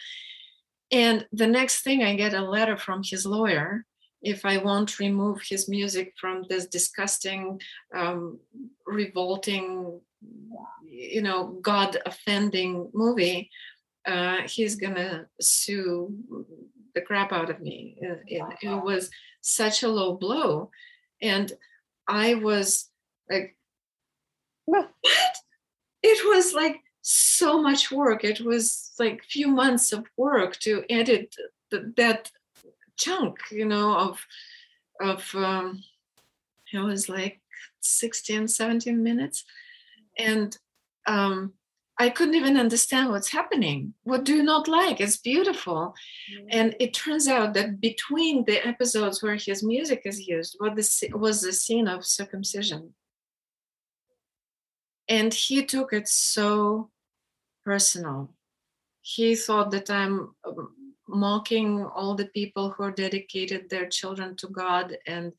And 0.92 1.28
the 1.32 1.48
next 1.48 1.82
thing, 1.82 2.04
I 2.04 2.16
get 2.16 2.34
a 2.34 2.42
letter 2.42 2.78
from 2.78 3.02
his 3.04 3.26
lawyer 3.26 3.86
if 4.22 4.46
I 4.46 4.58
won't 4.58 5.00
remove 5.00 5.42
his 5.48 5.70
music 5.70 6.14
from 6.20 6.44
this 6.50 6.68
disgusting, 6.68 7.62
um, 7.94 8.40
revolting, 8.86 10.00
you 10.84 11.22
know, 11.22 11.60
God 11.62 11.98
offending 12.06 12.90
movie, 12.94 13.50
uh, 14.06 14.38
he's 14.48 14.76
gonna 14.76 15.28
sue 15.40 16.14
the 16.96 17.02
crap 17.02 17.32
out 17.32 17.50
of 17.50 17.62
me. 17.62 17.98
It, 18.02 18.24
it, 18.28 18.44
it 18.62 18.84
was 18.84 19.10
such 19.42 19.84
a 19.84 19.88
low 19.88 20.16
blow, 20.16 20.72
and 21.22 21.52
I 22.08 22.36
was 22.36 22.90
like 23.30 23.57
what 24.68 24.92
it 26.04 26.20
was 26.28 26.54
like 26.54 26.82
so 27.02 27.62
much 27.62 27.92
work 27.92 28.24
it 28.24 28.42
was 28.42 28.92
like 29.00 29.24
few 29.24 29.48
months 29.48 29.94
of 29.94 30.06
work 30.18 30.58
to 30.58 30.84
edit 30.90 31.36
the, 31.72 31.94
that 31.96 32.30
chunk 32.98 33.38
you 33.50 33.66
know 33.66 33.98
of 33.98 34.20
of 35.02 35.34
um 35.36 35.82
it 36.74 36.80
was 36.80 37.08
like 37.08 37.40
16 37.80 38.48
17 38.48 39.02
minutes 39.02 39.46
and 40.18 40.58
um 41.08 41.54
I 42.00 42.10
couldn't 42.10 42.36
even 42.36 42.58
understand 42.58 43.10
what's 43.10 43.32
happening. 43.32 43.96
What 44.04 44.24
do 44.24 44.36
you 44.36 44.44
not 44.44 44.68
like? 44.68 45.02
It's 45.02 45.18
beautiful. 45.18 45.96
Mm-hmm. 46.32 46.48
And 46.52 46.76
it 46.80 46.94
turns 46.94 47.28
out 47.28 47.56
that 47.56 47.82
between 47.82 48.46
the 48.46 48.66
episodes 48.68 49.24
where 49.24 49.36
his 49.36 49.64
music 49.64 50.04
is 50.06 50.28
used 50.28 50.58
what 50.60 50.76
the, 50.76 51.10
was 51.14 51.42
the 51.42 51.54
scene 51.54 51.88
of 51.88 52.06
circumcision 52.06 52.94
and 55.10 55.34
he 55.34 55.66
took 55.66 55.94
it 55.94 56.08
so 56.08 56.90
personal. 57.66 58.30
He 59.02 59.36
thought 59.36 59.72
that 59.72 59.90
i'm 59.90 60.36
um, 60.46 60.76
mocking 61.08 61.86
all 61.86 62.14
the 62.16 62.26
people 62.26 62.72
who 62.72 62.92
dedicated 62.92 63.70
their 63.70 63.88
children 63.88 64.36
to 64.36 64.48
god 64.48 64.98
and 65.08 65.32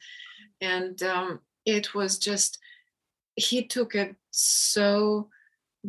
and 0.61 1.03
um, 1.03 1.41
it 1.67 1.95
was 1.95 2.19
just 2.19 2.59
he 3.37 3.63
took 3.63 3.95
it 3.95 4.17
so 4.31 5.29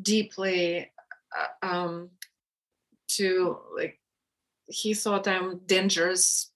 deeply 0.01 0.91
uh, 1.37 1.65
um, 1.65 2.09
to 3.07 3.57
like 3.75 3.99
he 4.67 4.93
thought 4.93 5.27
i'm 5.27 5.59
dangerous 5.65 6.51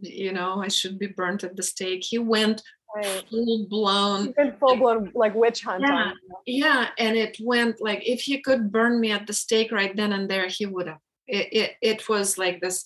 you 0.00 0.32
know 0.32 0.62
i 0.62 0.68
should 0.68 0.98
be 0.98 1.08
burnt 1.08 1.42
at 1.42 1.56
the 1.56 1.62
stake. 1.62 2.04
He 2.04 2.18
went 2.18 2.62
right. 2.96 3.24
full 3.30 3.66
blown 3.68 4.34
full 4.58 4.76
blown 4.76 5.12
like 5.14 5.34
witch 5.34 5.62
hunt 5.62 5.82
yeah, 5.86 6.12
yeah 6.46 6.88
and 6.98 7.16
it 7.16 7.36
went 7.40 7.80
like 7.80 8.06
if 8.06 8.20
he 8.20 8.40
could 8.40 8.72
burn 8.72 9.00
me 9.00 9.10
at 9.12 9.26
the 9.26 9.32
stake 9.32 9.72
right 9.72 9.96
then 9.96 10.12
and 10.12 10.30
there 10.30 10.48
he 10.48 10.66
would 10.66 10.86
have. 10.86 10.98
It, 11.26 11.48
it, 11.52 11.70
it 11.80 12.08
was 12.08 12.38
like 12.38 12.60
this 12.60 12.84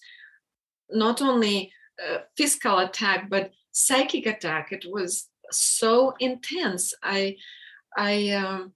not 0.90 1.22
only 1.22 1.72
physical 2.36 2.78
attack 2.78 3.28
but 3.30 3.52
psychic 3.72 4.26
attack. 4.26 4.72
It 4.72 4.86
was 4.90 5.28
so 5.50 6.14
intense. 6.20 6.94
I 7.02 7.36
i 7.96 8.30
um, 8.30 8.72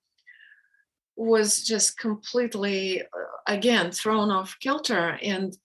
was 1.17 1.63
just 1.63 1.99
completely 1.99 3.03
uh, 3.03 3.07
again 3.47 3.91
thrown 3.91 4.31
off 4.31 4.57
kilter. 4.61 5.19
And 5.23 5.57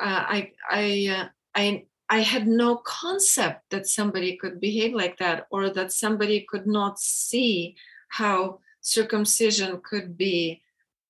uh, 0.00 0.24
i 0.28 0.52
i 0.70 1.16
uh, 1.18 1.28
i 1.54 1.86
I 2.12 2.20
had 2.20 2.48
no 2.48 2.76
concept 2.76 3.70
that 3.70 3.86
somebody 3.86 4.36
could 4.36 4.60
behave 4.60 4.94
like 4.94 5.16
that 5.18 5.46
or 5.50 5.70
that 5.70 5.92
somebody 5.92 6.44
could 6.48 6.66
not 6.66 6.98
see 6.98 7.76
how 8.08 8.58
circumcision 8.80 9.80
could 9.84 10.18
be 10.18 10.60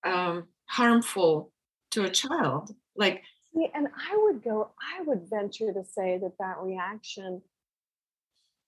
um, 0.04 0.48
harmful 0.66 1.52
to 1.92 2.04
a 2.04 2.10
child. 2.10 2.74
Like, 2.94 3.22
See, 3.54 3.68
and 3.74 3.88
I 3.88 4.16
would 4.16 4.44
go, 4.44 4.70
I 4.78 5.02
would 5.02 5.28
venture 5.28 5.72
to 5.72 5.82
say 5.82 6.18
that 6.18 6.36
that 6.38 6.58
reaction, 6.60 7.40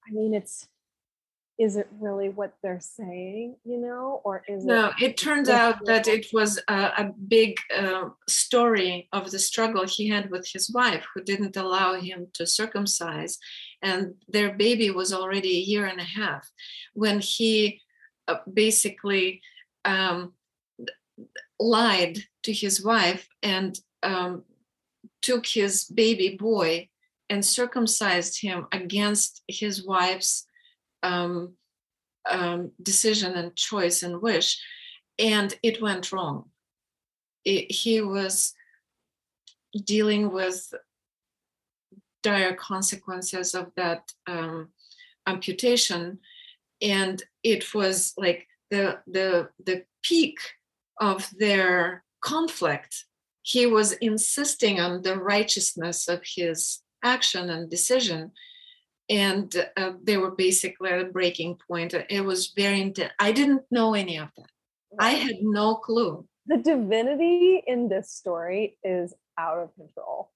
I 0.09 0.12
mean, 0.12 0.32
it's 0.32 0.66
is 1.59 1.77
it 1.77 1.87
really 2.01 2.29
what 2.29 2.55
they're 2.62 2.81
saying 2.81 3.55
you 3.65 3.79
know 3.79 4.20
or 4.24 4.43
is 4.49 4.65
no 4.65 4.87
it, 4.99 5.11
it 5.11 5.16
turns 5.16 5.49
out 5.49 5.77
that 5.85 6.09
it 6.09 6.27
was 6.33 6.59
a, 6.69 6.74
a 6.74 7.12
big 7.29 7.59
uh, 7.77 8.09
story 8.29 9.09
of 9.12 9.31
the 9.31 9.39
struggle 9.39 9.87
he 9.87 10.09
had 10.09 10.31
with 10.31 10.49
his 10.51 10.70
wife 10.70 11.05
who 11.15 11.23
didn't 11.23 11.57
allow 11.57 11.95
him 11.95 12.27
to 12.33 12.47
circumcise 12.47 13.39
and 13.83 14.15
their 14.29 14.53
baby 14.53 14.91
was 14.91 15.12
already 15.12 15.57
a 15.57 15.61
year 15.61 15.87
and 15.87 16.01
a 16.01 16.05
half. 16.05 16.49
When 16.95 17.20
he 17.20 17.81
uh, 18.29 18.37
basically 18.53 19.43
um, 19.85 20.35
lied 21.59 22.19
to 22.45 22.53
his 22.53 22.83
wife 22.83 23.29
and 23.43 23.79
um, 24.03 24.45
took 25.20 25.47
his 25.47 25.85
baby 25.85 26.37
boy 26.37 26.89
and 27.29 27.45
circumcised 27.45 28.41
him 28.41 28.66
against 28.73 29.43
his 29.49 29.85
wife's 29.85 30.47
um, 31.03 31.55
um, 32.31 32.73
decision 32.83 33.35
and 33.35 33.57
choice 33.57 34.03
and 34.03 34.23
wish, 34.23 34.61
and 35.19 35.55
it 35.62 35.83
went 35.83 36.12
wrong. 36.12 36.51
It, 37.45 37.70
he 37.73 38.01
was 38.01 38.55
dealing 39.85 40.33
with 40.33 40.73
dire 42.23 42.55
consequences 42.55 43.55
of 43.55 43.73
that 43.77 44.12
um, 44.27 44.69
amputation, 45.27 46.19
and 46.81 47.23
it 47.43 47.74
was 47.74 48.12
like 48.16 48.47
the 48.70 48.99
the 49.07 49.49
the 49.65 49.85
peak 50.03 50.39
of 51.01 51.29
their 51.39 52.05
conflict. 52.20 53.05
He 53.43 53.66
was 53.66 53.93
insisting 53.95 54.79
on 54.79 55.03
the 55.03 55.16
righteousness 55.16 56.09
of 56.09 56.23
his 56.24 56.81
action 57.03 57.51
and 57.51 57.69
decision 57.69 58.31
and 59.09 59.55
uh, 59.77 59.93
they 60.03 60.16
were 60.16 60.31
basically 60.31 60.91
at 60.91 61.01
a 61.01 61.07
breaking 61.07 61.59
point. 61.69 61.95
It 61.95 62.24
was 62.24 62.53
very 62.57 62.81
intense. 62.81 63.12
I 63.19 63.33
didn't 63.33 63.62
know 63.70 63.95
any 63.95 64.19
of 64.19 64.29
that. 64.37 64.47
I 64.99 65.11
had 65.11 65.37
no 65.41 65.77
clue. 65.77 66.27
The 66.47 66.59
divinity 66.59 67.62
in 67.66 67.89
this 67.89 68.11
story 68.11 68.79
is 68.83 69.15
out 69.39 69.59
of 69.59 69.74
control. 69.74 70.31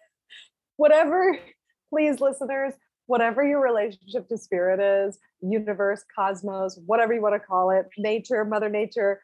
whatever, 0.76 1.38
please, 1.90 2.20
listeners, 2.20 2.74
whatever 3.06 3.46
your 3.46 3.62
relationship 3.62 4.28
to 4.28 4.38
spirit 4.38 4.80
is, 4.80 5.18
universe, 5.40 6.04
cosmos, 6.14 6.78
whatever 6.86 7.14
you 7.14 7.22
want 7.22 7.34
to 7.34 7.40
call 7.40 7.70
it, 7.70 7.86
nature, 7.96 8.44
Mother 8.44 8.68
Nature, 8.68 9.20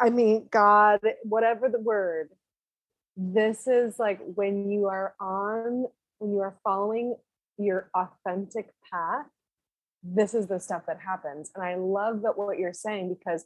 I 0.00 0.10
mean, 0.10 0.48
God, 0.50 1.00
whatever 1.22 1.68
the 1.68 1.78
word, 1.78 2.30
this 3.16 3.66
is 3.66 3.98
like 3.98 4.20
when 4.34 4.70
you 4.70 4.86
are 4.86 5.14
on, 5.20 5.86
when 6.18 6.32
you 6.32 6.40
are 6.40 6.56
following 6.64 7.16
your 7.58 7.90
authentic 7.94 8.70
path, 8.90 9.26
this 10.02 10.34
is 10.34 10.46
the 10.46 10.60
stuff 10.60 10.82
that 10.86 11.00
happens. 11.00 11.50
And 11.54 11.64
I 11.64 11.74
love 11.76 12.22
that 12.22 12.36
what 12.36 12.58
you're 12.58 12.72
saying 12.72 13.16
because 13.18 13.44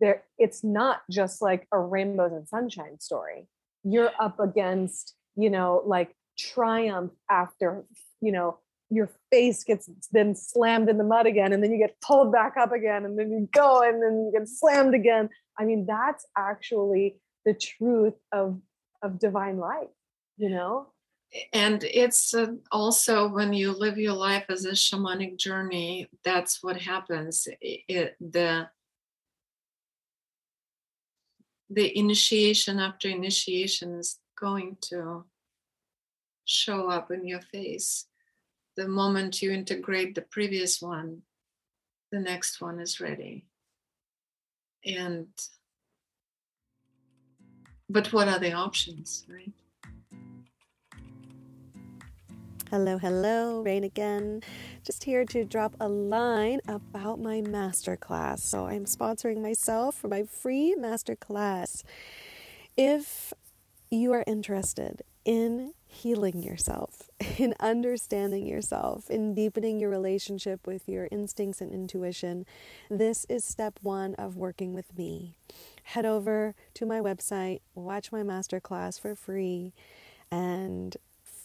there 0.00 0.22
it's 0.38 0.62
not 0.62 1.02
just 1.10 1.42
like 1.42 1.66
a 1.72 1.78
rainbows 1.78 2.32
and 2.32 2.48
sunshine 2.48 3.00
story. 3.00 3.48
You're 3.82 4.12
up 4.20 4.40
against, 4.40 5.14
you 5.36 5.50
know, 5.50 5.82
like 5.86 6.14
triumph 6.38 7.12
after, 7.30 7.84
you 8.20 8.32
know, 8.32 8.58
your 8.90 9.08
face 9.30 9.62
gets 9.64 9.88
then 10.10 10.34
slammed 10.34 10.88
in 10.88 10.98
the 10.98 11.04
mud 11.04 11.26
again 11.26 11.52
and 11.52 11.62
then 11.62 11.70
you 11.70 11.78
get 11.78 12.00
pulled 12.00 12.32
back 12.32 12.56
up 12.56 12.72
again 12.72 13.04
and 13.04 13.18
then 13.18 13.30
you 13.30 13.48
go 13.52 13.82
and 13.82 14.02
then 14.02 14.24
you 14.24 14.32
get 14.36 14.48
slammed 14.48 14.94
again 14.94 15.28
i 15.58 15.64
mean 15.64 15.86
that's 15.86 16.26
actually 16.36 17.16
the 17.46 17.54
truth 17.54 18.14
of 18.32 18.60
of 19.02 19.18
divine 19.18 19.58
life 19.58 19.88
you 20.36 20.50
know 20.50 20.88
and 21.52 21.84
it's 21.84 22.34
uh, 22.34 22.46
also 22.72 23.28
when 23.28 23.52
you 23.52 23.72
live 23.72 23.98
your 23.98 24.14
life 24.14 24.44
as 24.48 24.64
a 24.64 24.72
shamanic 24.72 25.36
journey 25.36 26.08
that's 26.24 26.62
what 26.62 26.80
happens. 26.80 27.46
It, 27.60 27.80
it, 27.88 28.16
the 28.20 28.68
the 31.68 31.96
initiation 31.96 32.80
after 32.80 33.08
initiation 33.08 33.94
is 33.98 34.18
going 34.38 34.76
to 34.80 35.24
show 36.44 36.88
up 36.88 37.12
in 37.12 37.24
your 37.24 37.40
face. 37.40 38.06
The 38.76 38.88
moment 38.88 39.40
you 39.40 39.52
integrate 39.52 40.16
the 40.16 40.22
previous 40.22 40.82
one 40.82 41.22
the 42.10 42.18
next 42.18 42.60
one 42.60 42.80
is 42.80 43.00
ready. 43.00 43.46
And 44.84 45.28
but 47.88 48.12
what 48.12 48.28
are 48.28 48.38
the 48.38 48.52
options 48.52 49.24
right 49.28 49.52
Hello, 52.70 52.98
hello, 52.98 53.62
Rain 53.62 53.82
again. 53.82 54.44
Just 54.84 55.02
here 55.02 55.24
to 55.24 55.44
drop 55.44 55.74
a 55.80 55.88
line 55.88 56.60
about 56.68 57.18
my 57.18 57.40
masterclass. 57.40 58.38
So, 58.38 58.66
I'm 58.66 58.84
sponsoring 58.84 59.42
myself 59.42 59.96
for 59.96 60.06
my 60.06 60.22
free 60.22 60.76
masterclass. 60.78 61.82
If 62.76 63.32
you 63.90 64.12
are 64.12 64.22
interested 64.24 65.02
in 65.24 65.72
healing 65.84 66.44
yourself, 66.44 67.10
in 67.38 67.54
understanding 67.58 68.46
yourself, 68.46 69.10
in 69.10 69.34
deepening 69.34 69.80
your 69.80 69.90
relationship 69.90 70.64
with 70.64 70.88
your 70.88 71.08
instincts 71.10 71.60
and 71.60 71.72
intuition, 71.72 72.46
this 72.88 73.26
is 73.28 73.44
step 73.44 73.80
one 73.82 74.14
of 74.14 74.36
working 74.36 74.74
with 74.74 74.96
me. 74.96 75.34
Head 75.82 76.06
over 76.06 76.54
to 76.74 76.86
my 76.86 77.00
website, 77.00 77.62
watch 77.74 78.12
my 78.12 78.22
masterclass 78.22 79.00
for 79.00 79.16
free, 79.16 79.72
and 80.30 80.96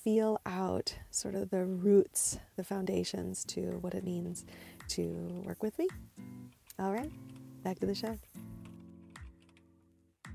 feel 0.06 0.40
out 0.45 0.95
sort 1.10 1.34
of 1.34 1.49
the 1.49 1.65
roots, 1.65 2.38
the 2.57 2.64
foundations 2.64 3.44
to 3.44 3.80
what 3.82 3.95
it 3.95 4.03
means 4.03 4.45
to 4.88 5.02
work 5.44 5.64
with 5.64 5.77
me. 5.80 5.88
All 6.77 6.94
right, 6.94 7.11
back 7.64 7.80
to 7.80 7.88
the 7.88 7.95
show. 7.95 8.15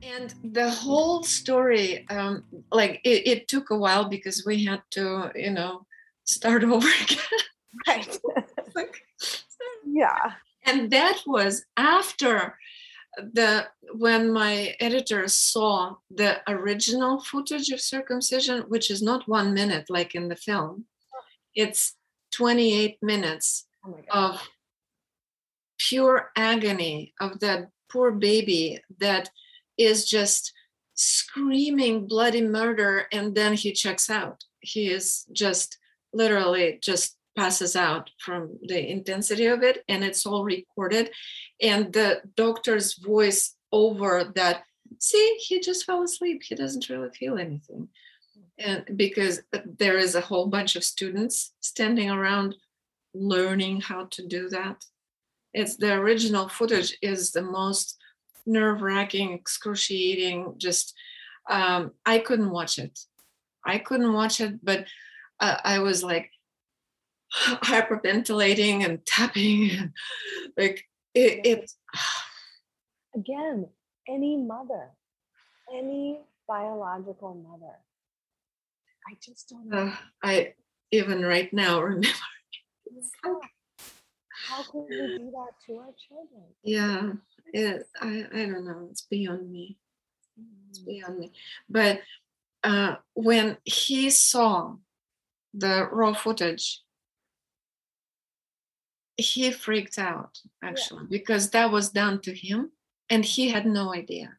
And 0.02 0.34
the 0.42 0.68
whole 0.68 1.22
story, 1.22 2.04
um, 2.10 2.42
like 2.72 3.00
it, 3.04 3.28
it 3.28 3.48
took 3.48 3.70
a 3.70 3.76
while 3.76 4.08
because 4.08 4.44
we 4.44 4.64
had 4.64 4.82
to, 4.92 5.30
you 5.36 5.50
know, 5.50 5.86
start 6.24 6.64
over 6.74 6.88
again. 7.02 7.40
Right. 7.86 8.18
like, 8.74 9.00
yeah. 9.86 10.32
And 10.64 10.90
that 10.90 11.20
was 11.26 11.64
after 11.76 12.56
the 13.16 13.66
when 13.92 14.32
my 14.32 14.74
editor 14.80 15.26
saw 15.28 15.96
the 16.10 16.40
original 16.48 17.20
footage 17.20 17.70
of 17.70 17.80
circumcision 17.80 18.62
which 18.68 18.90
is 18.90 19.02
not 19.02 19.28
one 19.28 19.52
minute 19.52 19.90
like 19.90 20.14
in 20.14 20.28
the 20.28 20.36
film 20.36 20.84
it's 21.54 21.94
28 22.32 22.98
minutes 23.02 23.66
oh 23.84 23.98
of 24.10 24.48
pure 25.78 26.30
agony 26.36 27.12
of 27.20 27.40
that 27.40 27.68
poor 27.90 28.12
baby 28.12 28.80
that 28.98 29.30
is 29.76 30.08
just 30.08 30.52
screaming 30.94 32.06
bloody 32.06 32.42
murder 32.42 33.06
and 33.10 33.34
then 33.34 33.54
he 33.54 33.72
checks 33.72 34.10
out. 34.10 34.44
He 34.60 34.90
is 34.90 35.24
just 35.32 35.78
literally 36.12 36.78
just 36.82 37.16
passes 37.36 37.76
out 37.76 38.10
from 38.18 38.58
the 38.62 38.90
intensity 38.90 39.46
of 39.46 39.62
it 39.62 39.84
and 39.88 40.04
it's 40.04 40.26
all 40.26 40.44
recorded. 40.44 41.10
And 41.60 41.92
the 41.92 42.22
doctor's 42.36 42.94
voice 42.94 43.54
over 43.72 44.32
that 44.34 44.64
see 44.98 45.38
he 45.40 45.60
just 45.60 45.84
fell 45.84 46.02
asleep. 46.02 46.42
He 46.42 46.54
doesn't 46.54 46.88
really 46.88 47.10
feel 47.10 47.38
anything. 47.38 47.88
And 48.58 48.84
because 48.96 49.40
there 49.64 49.96
is 49.96 50.14
a 50.14 50.20
whole 50.20 50.48
bunch 50.48 50.76
of 50.76 50.84
students 50.84 51.52
standing 51.60 52.10
around 52.10 52.56
learning 53.14 53.80
how 53.80 54.06
to 54.10 54.26
do 54.26 54.48
that. 54.50 54.84
It's 55.52 55.76
the 55.76 55.94
original 55.94 56.48
footage 56.48 56.96
is 57.02 57.32
the 57.32 57.42
most 57.42 57.96
nerve-wracking 58.46 59.32
excruciating 59.32 60.54
just 60.56 60.94
um, 61.48 61.92
i 62.06 62.18
couldn't 62.18 62.50
watch 62.50 62.78
it. 62.78 62.98
I 63.64 63.78
couldn't 63.78 64.12
watch 64.12 64.40
it 64.40 64.64
but 64.64 64.86
uh, 65.40 65.58
i 65.64 65.78
was 65.78 66.02
like 66.02 66.30
hyperventilating 67.62 68.84
and 68.84 69.04
tapping 69.06 69.70
and 69.70 69.92
like 70.56 70.84
it, 71.14 71.40
it 71.44 71.70
again 73.14 73.66
any 74.08 74.36
mother 74.36 74.88
any 75.72 76.18
biological 76.48 77.34
mother. 77.34 77.74
I 79.08 79.16
just 79.22 79.48
don't 79.48 79.68
know. 79.68 79.78
Uh, 79.78 79.94
i 80.22 80.54
even 80.90 81.22
right 81.22 81.52
now 81.52 81.80
remember. 81.82 82.08
Yeah. 83.24 83.34
how 84.48 84.62
could 84.64 84.86
we 84.90 84.96
do 85.18 85.30
that 85.30 85.52
to 85.66 85.76
our 85.78 85.94
children? 86.08 86.42
Yeah 86.64 87.12
it, 87.52 87.88
I, 88.00 88.24
I 88.32 88.46
don't 88.46 88.64
know 88.64 88.88
it's 88.90 89.02
beyond 89.02 89.50
me. 89.50 89.78
It's 90.70 90.80
mm. 90.80 90.86
beyond 90.86 91.18
me. 91.18 91.32
But 91.68 92.00
uh, 92.62 92.96
when 93.14 93.56
he 93.64 94.10
saw 94.10 94.76
the 95.54 95.88
raw 95.90 96.12
footage 96.12 96.80
he 99.20 99.50
freaked 99.50 99.98
out 99.98 100.38
actually 100.62 101.02
yeah. 101.02 101.18
because 101.18 101.50
that 101.50 101.70
was 101.70 101.90
done 101.90 102.20
to 102.22 102.34
him 102.34 102.72
and 103.08 103.24
he 103.24 103.48
had 103.48 103.66
no 103.66 103.94
idea. 103.94 104.36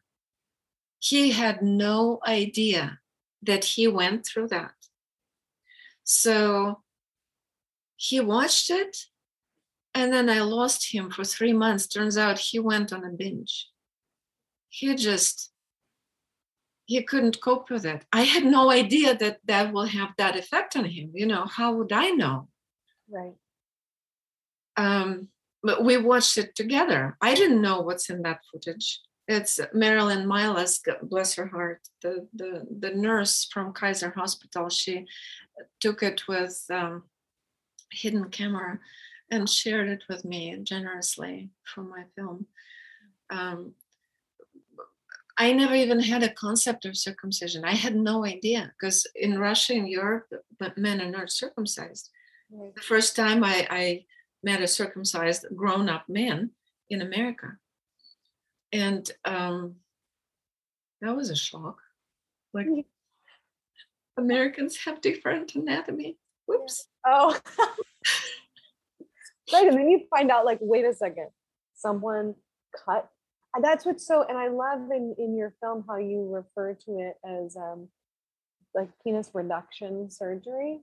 He 0.98 1.32
had 1.32 1.62
no 1.62 2.20
idea 2.26 3.00
that 3.42 3.64
he 3.64 3.88
went 3.88 4.24
through 4.24 4.48
that. 4.48 4.74
So 6.04 6.82
he 7.96 8.20
watched 8.20 8.70
it 8.70 9.06
and 9.94 10.12
then 10.12 10.30
I 10.30 10.40
lost 10.40 10.92
him 10.92 11.10
for 11.10 11.24
three 11.24 11.52
months. 11.52 11.86
Turns 11.86 12.16
out 12.16 12.38
he 12.38 12.58
went 12.58 12.92
on 12.92 13.04
a 13.04 13.10
binge. 13.10 13.68
He 14.68 14.94
just, 14.94 15.50
he 16.86 17.02
couldn't 17.02 17.42
cope 17.42 17.68
with 17.68 17.84
it. 17.84 18.04
I 18.12 18.22
had 18.22 18.44
no 18.44 18.70
idea 18.70 19.14
that 19.16 19.40
that 19.44 19.72
will 19.72 19.84
have 19.84 20.10
that 20.18 20.36
effect 20.36 20.76
on 20.76 20.84
him. 20.84 21.10
You 21.14 21.26
know, 21.26 21.46
how 21.46 21.74
would 21.74 21.92
I 21.92 22.10
know? 22.10 22.48
Right 23.10 23.34
um, 24.76 25.28
but 25.62 25.84
we 25.84 25.96
watched 25.96 26.38
it 26.38 26.54
together. 26.54 27.16
I 27.20 27.34
didn't 27.34 27.62
know 27.62 27.80
what's 27.80 28.10
in 28.10 28.22
that 28.22 28.40
footage. 28.50 29.00
It's 29.28 29.60
Marilyn 29.72 30.26
Milos, 30.26 30.80
bless 31.02 31.34
her 31.34 31.46
heart, 31.46 31.80
the, 32.02 32.26
the, 32.34 32.66
the 32.80 32.90
nurse 32.90 33.48
from 33.52 33.72
Kaiser 33.72 34.10
Hospital. 34.10 34.68
She 34.68 35.06
took 35.80 36.02
it 36.02 36.26
with 36.26 36.64
um, 36.70 37.04
hidden 37.92 38.30
camera 38.30 38.80
and 39.30 39.48
shared 39.48 39.88
it 39.88 40.02
with 40.08 40.24
me 40.24 40.58
generously 40.62 41.50
for 41.64 41.82
my 41.82 42.04
film. 42.16 42.46
Um, 43.30 43.74
I 45.38 45.52
never 45.52 45.74
even 45.74 46.00
had 46.00 46.22
a 46.22 46.32
concept 46.34 46.84
of 46.84 46.96
circumcision. 46.96 47.64
I 47.64 47.74
had 47.74 47.96
no 47.96 48.24
idea 48.24 48.72
because 48.78 49.06
in 49.14 49.38
Russia 49.38 49.72
and 49.74 49.88
Europe, 49.88 50.26
men 50.76 51.00
are 51.00 51.10
not 51.10 51.30
circumcised. 51.30 52.10
Right. 52.50 52.74
The 52.74 52.82
first 52.82 53.16
time 53.16 53.42
I, 53.42 53.66
I 53.70 54.04
met 54.42 54.62
a 54.62 54.66
circumcised 54.66 55.46
grown 55.54 55.88
up 55.88 56.08
man 56.08 56.50
in 56.90 57.02
America. 57.02 57.56
And 58.72 59.10
um, 59.24 59.76
that 61.00 61.16
was 61.16 61.30
a 61.30 61.36
shock. 61.36 61.78
Like, 62.54 62.66
Americans 64.16 64.78
have 64.84 65.00
different 65.00 65.54
anatomy. 65.54 66.18
Whoops. 66.46 66.86
Oh. 67.06 67.38
right. 69.52 69.66
And 69.66 69.76
then 69.76 69.88
you 69.88 70.06
find 70.10 70.30
out, 70.30 70.44
like, 70.44 70.58
wait 70.60 70.84
a 70.84 70.94
second, 70.94 71.28
someone 71.74 72.34
cut. 72.84 73.08
That's 73.60 73.84
what's 73.84 74.06
so, 74.06 74.24
and 74.26 74.38
I 74.38 74.48
love 74.48 74.90
in, 74.90 75.14
in 75.18 75.36
your 75.36 75.54
film 75.60 75.84
how 75.86 75.96
you 75.96 76.26
refer 76.30 76.74
to 76.86 76.98
it 76.98 77.16
as 77.24 77.54
um, 77.56 77.88
like 78.74 78.88
penis 79.04 79.30
reduction 79.34 80.10
surgery 80.10 80.80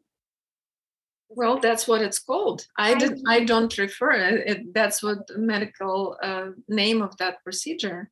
well, 1.29 1.59
that's 1.59 1.87
what 1.87 2.01
it's 2.01 2.19
called. 2.19 2.65
I 2.77 2.95
did. 2.95 3.21
I 3.27 3.43
don't 3.43 3.75
refer 3.77 4.11
it. 4.11 4.43
it 4.47 4.73
that's 4.73 5.03
what 5.03 5.27
the 5.27 5.37
medical 5.37 6.17
uh, 6.21 6.49
name 6.67 7.01
of 7.01 7.15
that 7.17 7.43
procedure. 7.43 8.09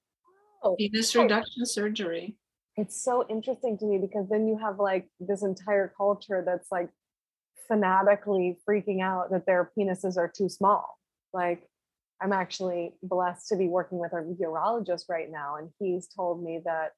Oh, 0.64 0.76
penis 0.76 1.16
reduction 1.16 1.66
surgery. 1.66 2.36
It's 2.76 3.04
so 3.04 3.26
interesting 3.28 3.78
to 3.80 3.86
me 3.86 3.98
because 3.98 4.30
then 4.30 4.48
you 4.48 4.58
have 4.60 4.80
like 4.80 5.08
this 5.20 5.44
entire 5.44 5.92
culture 5.98 6.44
that's 6.46 6.72
like 6.72 6.90
fanatically 7.68 8.58
freaking 8.68 9.02
out 9.02 9.32
that 9.32 9.46
their 9.46 9.72
penises 9.78 10.18
are 10.18 10.32
too 10.36 10.48
small. 10.48 10.98
Like, 11.34 11.64
I'm 12.22 12.34
actually 12.34 12.94
blessed 13.04 13.50
to 13.50 13.56
be 13.56 13.68
working 13.68 14.00
with 14.00 14.14
a 14.14 14.24
urologist 14.42 15.04
right 15.10 15.30
now, 15.30 15.56
and 15.56 15.70
he's 15.80 16.08
told 16.08 16.44
me 16.44 16.62
that 16.66 16.92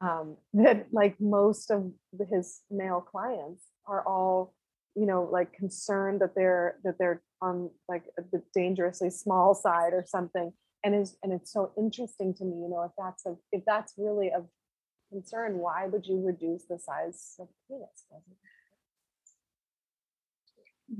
um, 0.00 0.36
that 0.54 0.86
like 0.92 1.20
most 1.20 1.70
of 1.70 1.90
his 2.30 2.60
male 2.70 3.00
clients 3.00 3.64
are 3.86 4.06
all 4.06 4.54
you 4.94 5.06
know 5.06 5.28
like 5.30 5.52
concerned 5.52 6.20
that 6.20 6.34
they're 6.34 6.76
that 6.84 6.96
they're 6.98 7.22
on 7.40 7.70
like 7.88 8.04
the 8.32 8.42
dangerously 8.54 9.10
small 9.10 9.54
side 9.54 9.92
or 9.92 10.04
something 10.06 10.52
and 10.84 10.94
is 10.94 11.16
and 11.22 11.32
it's 11.32 11.52
so 11.52 11.72
interesting 11.76 12.34
to 12.34 12.44
me 12.44 12.56
you 12.56 12.68
know 12.68 12.82
if 12.82 12.92
that's 12.98 13.24
a 13.26 13.36
if 13.52 13.62
that's 13.66 13.94
really 13.96 14.30
of 14.30 14.46
concern 15.10 15.58
why 15.58 15.86
would 15.86 16.06
you 16.06 16.24
reduce 16.24 16.64
the 16.64 16.78
size 16.78 17.36
of 17.38 17.48
the 17.48 17.76
penis? 17.76 18.04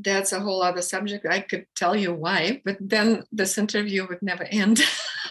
That's 0.00 0.32
a 0.32 0.40
whole 0.40 0.62
other 0.62 0.82
subject. 0.82 1.26
I 1.28 1.40
could 1.40 1.66
tell 1.74 1.96
you 1.96 2.12
why 2.12 2.60
but 2.64 2.76
then 2.80 3.24
this 3.32 3.58
interview 3.58 4.06
would 4.08 4.22
never 4.22 4.44
end 4.44 4.80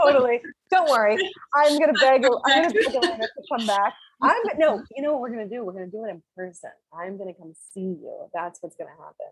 totally. 0.00 0.40
Don't 0.70 0.90
worry. 0.90 1.16
I'm 1.56 1.78
gonna 1.78 1.92
beg 2.00 2.24
i'm 2.24 2.62
gonna 2.62 2.74
beg 2.74 2.94
Elena 2.94 3.18
to 3.18 3.42
come 3.50 3.66
back. 3.66 3.94
I'm 4.22 4.42
no 4.58 4.82
you 4.94 5.02
know 5.02 5.12
what 5.12 5.22
we're 5.22 5.30
gonna 5.30 5.48
do? 5.48 5.64
We're 5.64 5.72
gonna 5.72 5.86
do 5.86 6.04
it 6.04 6.10
in 6.10 6.22
person. 6.36 6.70
I'm 6.92 7.18
gonna 7.18 7.34
come 7.34 7.54
see 7.72 7.80
you 7.80 8.28
that's 8.34 8.58
what's 8.62 8.76
gonna 8.76 8.90
happen. 8.90 9.26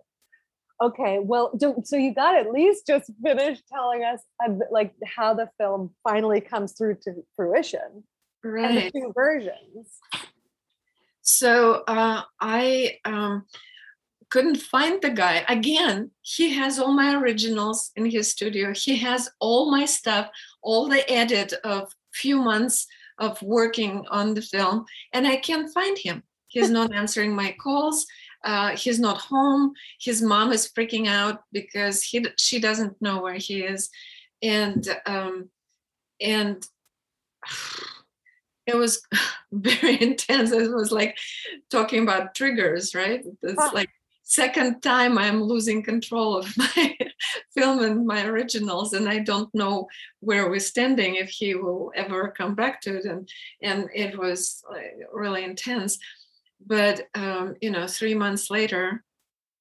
Okay, 0.81 1.19
well, 1.21 1.51
do, 1.57 1.83
so 1.85 1.97
you 1.97 2.15
got 2.15 2.37
at 2.37 2.53
least 2.53 2.87
just 2.87 3.11
finish 3.21 3.59
telling 3.69 4.05
us 4.05 4.21
uh, 4.45 4.53
like 4.71 4.95
how 5.05 5.35
the 5.35 5.49
film 5.59 5.93
finally 6.05 6.41
comes 6.41 6.73
through 6.73 6.99
to 7.03 7.15
fruition, 7.35 8.05
right? 8.45 8.65
And 8.65 8.77
the 8.77 8.91
two 8.93 9.13
versions. 9.13 9.99
So 11.23 11.83
uh, 11.89 12.23
I 12.41 12.99
um, 13.05 13.45
couldn't 14.31 14.57
find 14.57 15.01
the 15.01 15.11
guy 15.11 15.45
again. 15.49 16.11
He 16.23 16.51
has 16.55 16.79
all 16.79 16.93
my 16.93 17.15
originals 17.15 17.91
in 17.97 18.07
his 18.07 18.31
studio. 18.31 18.73
He 18.75 18.97
has 18.97 19.31
all 19.41 19.71
my 19.71 19.85
stuff, 19.85 20.29
all 20.63 20.89
the 20.89 21.09
edit 21.11 21.53
of 21.65 21.93
few 22.13 22.43
months 22.43 22.87
of 23.19 23.41
working 23.43 24.05
on 24.11 24.35
the 24.35 24.43
film, 24.43 24.85
and 25.13 25.27
I 25.27 25.37
can't 25.37 25.73
find 25.73 25.99
him. 25.99 26.23
He's 26.49 26.71
not 26.71 26.95
answering 27.03 27.35
my 27.35 27.55
calls 27.61 28.07
uh, 28.45 28.77
he's 28.77 29.01
not 29.01 29.19
home 29.19 29.73
his 30.01 30.23
mom 30.23 30.53
is 30.53 30.71
freaking 30.71 31.09
out 31.09 31.43
because 31.53 32.03
he 32.03 32.25
she 32.39 32.61
doesn't 32.61 33.01
know 33.01 33.21
where 33.21 33.35
he 33.35 33.63
is 33.63 33.91
and 34.43 34.89
um, 35.07 35.49
and 36.21 36.67
it 38.67 38.77
was 38.77 39.03
very 39.53 40.01
intense 40.03 40.53
it 40.53 40.71
was 40.71 40.93
like 40.93 41.17
talking 41.71 42.03
about 42.03 42.35
triggers 42.35 42.95
right 42.95 43.25
it's 43.43 43.61
huh. 43.61 43.71
like 43.75 43.91
second 44.29 44.83
time 44.83 45.17
i'm 45.17 45.43
losing 45.43 45.83
control 45.83 46.37
of 46.37 46.55
my 46.59 46.97
film 47.57 47.83
and 47.83 48.07
my 48.07 48.27
originals 48.27 48.93
and 48.93 49.09
i 49.09 49.19
don't 49.19 49.53
know 49.55 49.89
where 50.21 50.51
we're 50.51 50.61
standing 50.61 51.15
if 51.15 51.31
he 51.31 51.55
will 51.55 51.91
ever 51.97 52.35
come 52.37 52.55
back 52.55 52.79
to 52.81 52.99
it 52.99 53.07
and 53.07 53.27
and 53.63 53.89
it 53.95 54.19
was 54.19 54.63
really 55.13 55.45
intense. 55.45 55.99
But 56.67 57.07
um, 57.15 57.57
you 57.63 57.71
know 57.71 57.87
three 57.87 58.15
months 58.15 58.51
later 58.51 59.05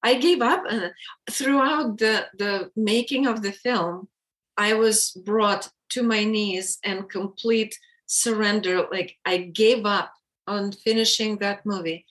i 0.02 0.14
gave 0.14 0.42
up 0.42 0.64
and 0.68 0.92
throughout 1.30 1.96
the 1.98 2.26
the 2.38 2.70
making 2.76 3.26
of 3.26 3.42
the 3.42 3.52
film 3.52 4.08
i 4.56 4.74
was 4.74 5.12
brought 5.24 5.70
to 5.90 6.02
my 6.02 6.24
knees 6.24 6.78
and 6.84 7.08
complete 7.08 7.78
surrender 8.06 8.86
like 8.90 9.16
i 9.24 9.38
gave 9.38 9.86
up 9.86 10.12
on 10.46 10.72
finishing 10.72 11.38
that 11.38 11.64
movie 11.64 12.04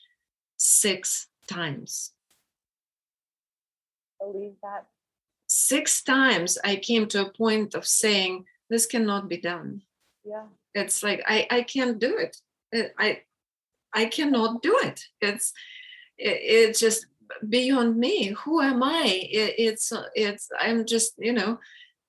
six 0.57 1.27
times 1.47 2.11
believe 4.31 4.55
that 4.61 4.85
six 5.47 6.03
times 6.03 6.57
i 6.63 6.75
came 6.75 7.07
to 7.07 7.21
a 7.21 7.31
point 7.31 7.73
of 7.73 7.85
saying 7.85 8.43
this 8.69 8.85
cannot 8.85 9.29
be 9.29 9.37
done 9.37 9.81
yeah 10.25 10.47
it's 10.73 11.03
like 11.03 11.21
i 11.27 11.47
i 11.49 11.61
can't 11.61 11.99
do 11.99 12.17
it 12.17 12.37
i 12.99 13.21
I 13.93 14.05
cannot 14.05 14.61
do 14.61 14.77
it. 14.83 15.03
It's 15.21 15.53
it, 16.17 16.39
it's 16.41 16.79
just 16.79 17.07
beyond 17.49 17.97
me. 17.97 18.27
Who 18.43 18.61
am 18.61 18.83
I? 18.83 19.27
It, 19.31 19.55
it's 19.57 19.91
it's 20.15 20.49
I'm 20.59 20.85
just 20.85 21.13
you 21.17 21.33
know 21.33 21.59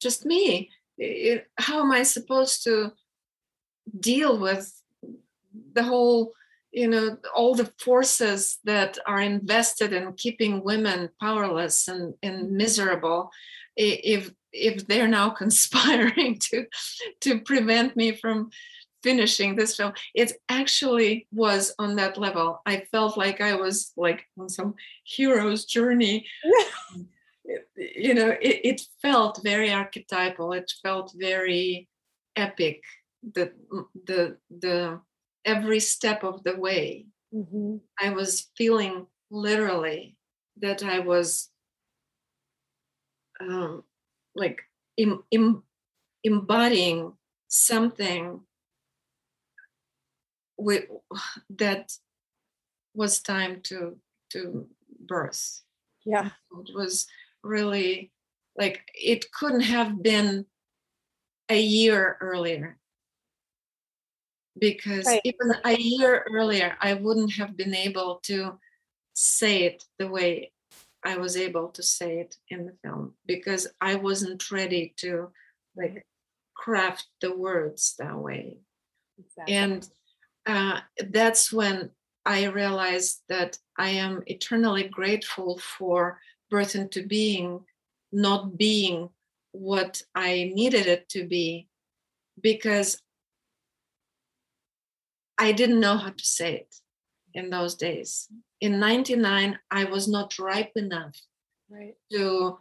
just 0.01 0.27
me. 0.27 0.71
It, 0.99 1.47
how 1.57 1.81
am 1.81 1.93
I 1.93 2.03
supposed 2.03 2.65
to 2.65 2.93
deal 3.99 4.39
with 4.39 4.71
the 5.73 5.83
whole 5.83 6.33
you 6.73 6.89
know 6.89 7.17
all 7.35 7.55
the 7.55 7.71
forces 7.79 8.59
that 8.65 8.99
are 9.07 9.21
invested 9.21 9.93
in 9.93 10.13
keeping 10.15 10.63
women 10.63 11.09
powerless 11.21 11.89
and, 11.89 12.15
and 12.23 12.47
mm-hmm. 12.47 12.57
miserable 12.57 13.31
if 13.77 14.31
if 14.53 14.87
they're 14.87 15.09
now 15.09 15.31
conspiring 15.43 16.39
to 16.39 16.67
to 17.21 17.41
prevent 17.41 17.97
me 17.97 18.13
from 18.13 18.51
finishing 19.03 19.55
this 19.55 19.77
film 19.77 19.93
it 20.15 20.33
actually 20.49 21.27
was 21.33 21.73
on 21.79 21.95
that 21.97 22.19
level. 22.19 22.61
I 22.67 22.85
felt 22.91 23.17
like 23.17 23.41
i 23.41 23.55
was 23.55 23.93
like 23.97 24.25
on 24.39 24.49
some 24.49 24.75
hero's 25.05 25.65
journey. 25.65 26.27
You 27.77 28.13
know 28.13 28.29
it, 28.43 28.61
it, 28.63 28.83
felt 29.01 29.41
very 29.43 29.73
archetypal. 29.73 30.53
It 30.53 30.71
felt 30.83 31.15
very 31.17 31.89
epic. 32.37 32.83
The 33.35 33.53
the 34.05 34.37
the 34.51 35.01
every 35.45 35.81
step 35.81 36.25
of 36.25 36.43
the 36.45 36.57
way. 36.57 37.07
Mm-hmm. 37.35 37.77
i 38.01 38.09
was 38.09 38.49
feeling 38.57 39.07
literally 39.31 40.17
that 40.57 40.83
i 40.83 40.99
was 40.99 41.51
um, 43.39 43.85
like 44.35 44.63
Im, 44.97 45.23
Im, 45.31 45.63
embodying 46.25 47.13
something 47.49 48.41
we, 50.59 50.81
that 51.51 51.93
was 52.95 53.21
time 53.21 53.61
to 53.63 53.97
to 54.31 54.67
birth. 55.07 55.63
Yeah. 56.05 56.31
It 56.67 56.75
was 56.75 57.07
really 57.43 58.13
like 58.57 58.83
it 58.95 59.31
couldn't 59.33 59.61
have 59.61 60.03
been 60.03 60.47
a 61.49 61.59
year 61.59 62.19
earlier 62.21 62.79
because 64.61 65.07
right. 65.07 65.21
even 65.25 65.53
a 65.65 65.77
year 65.77 66.25
earlier 66.33 66.77
i 66.81 66.95
wouldn't 66.95 67.33
have 67.33 67.57
been 67.57 67.75
able 67.75 68.21
to 68.23 68.59
say 69.15 69.65
it 69.65 69.85
the 69.99 70.09
way 70.09 70.53
i 71.05 71.17
was 71.17 71.37
able 71.37 71.69
to 71.69 71.83
say 71.83 72.21
it 72.21 72.37
in 72.51 72.67
the 72.67 72.75
film 72.83 73.15
because 73.27 73.69
i 73.81 73.95
wasn't 73.95 74.51
ready 74.51 74.95
to 74.97 75.31
like 75.77 76.05
craft 76.55 77.07
the 77.21 77.35
words 77.35 77.95
that 77.99 78.17
way 78.17 78.57
exactly. 79.19 79.55
and 79.55 79.89
uh, 80.47 80.81
that's 81.11 81.53
when 81.53 81.91
I 82.25 82.47
realized 82.47 83.23
that 83.29 83.59
I 83.79 83.91
am 83.91 84.23
eternally 84.27 84.85
grateful 84.85 85.59
for 85.59 86.21
birth 86.51 86.75
into 86.75 87.07
being 87.07 87.61
not 88.13 88.57
being 88.57 89.11
what 89.53 90.03
I 90.15 90.51
needed 90.55 90.87
it 90.87 91.09
to 91.11 91.27
be 91.27 91.69
because 92.41 93.01
I 95.39 95.53
didn't 95.53 95.81
know 95.81 95.97
how 95.97 96.11
to 96.11 96.25
say 96.25 96.57
it 96.57 96.75
in 97.35 97.51
those 97.51 97.75
days. 97.75 98.29
In 98.61 98.81
99, 98.81 99.59
I 99.71 99.85
was 99.85 100.09
not 100.09 100.39
ripe 100.39 100.73
enough 100.77 101.17
right. 101.71 101.95
to 102.13 102.59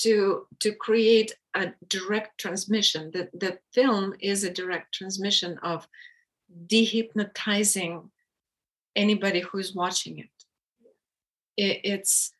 to 0.00 0.46
to 0.60 0.72
create 0.72 1.34
a 1.54 1.72
direct 1.88 2.38
transmission. 2.38 3.10
That 3.12 3.30
the 3.38 3.58
film 3.72 4.14
is 4.20 4.44
a 4.44 4.50
direct 4.50 4.94
transmission 4.94 5.58
of 5.58 5.88
dehypnotizing 6.66 8.10
anybody 8.94 9.40
who's 9.40 9.74
watching 9.74 10.18
it. 10.18 10.30
it 11.56 11.80
it's 11.84 12.32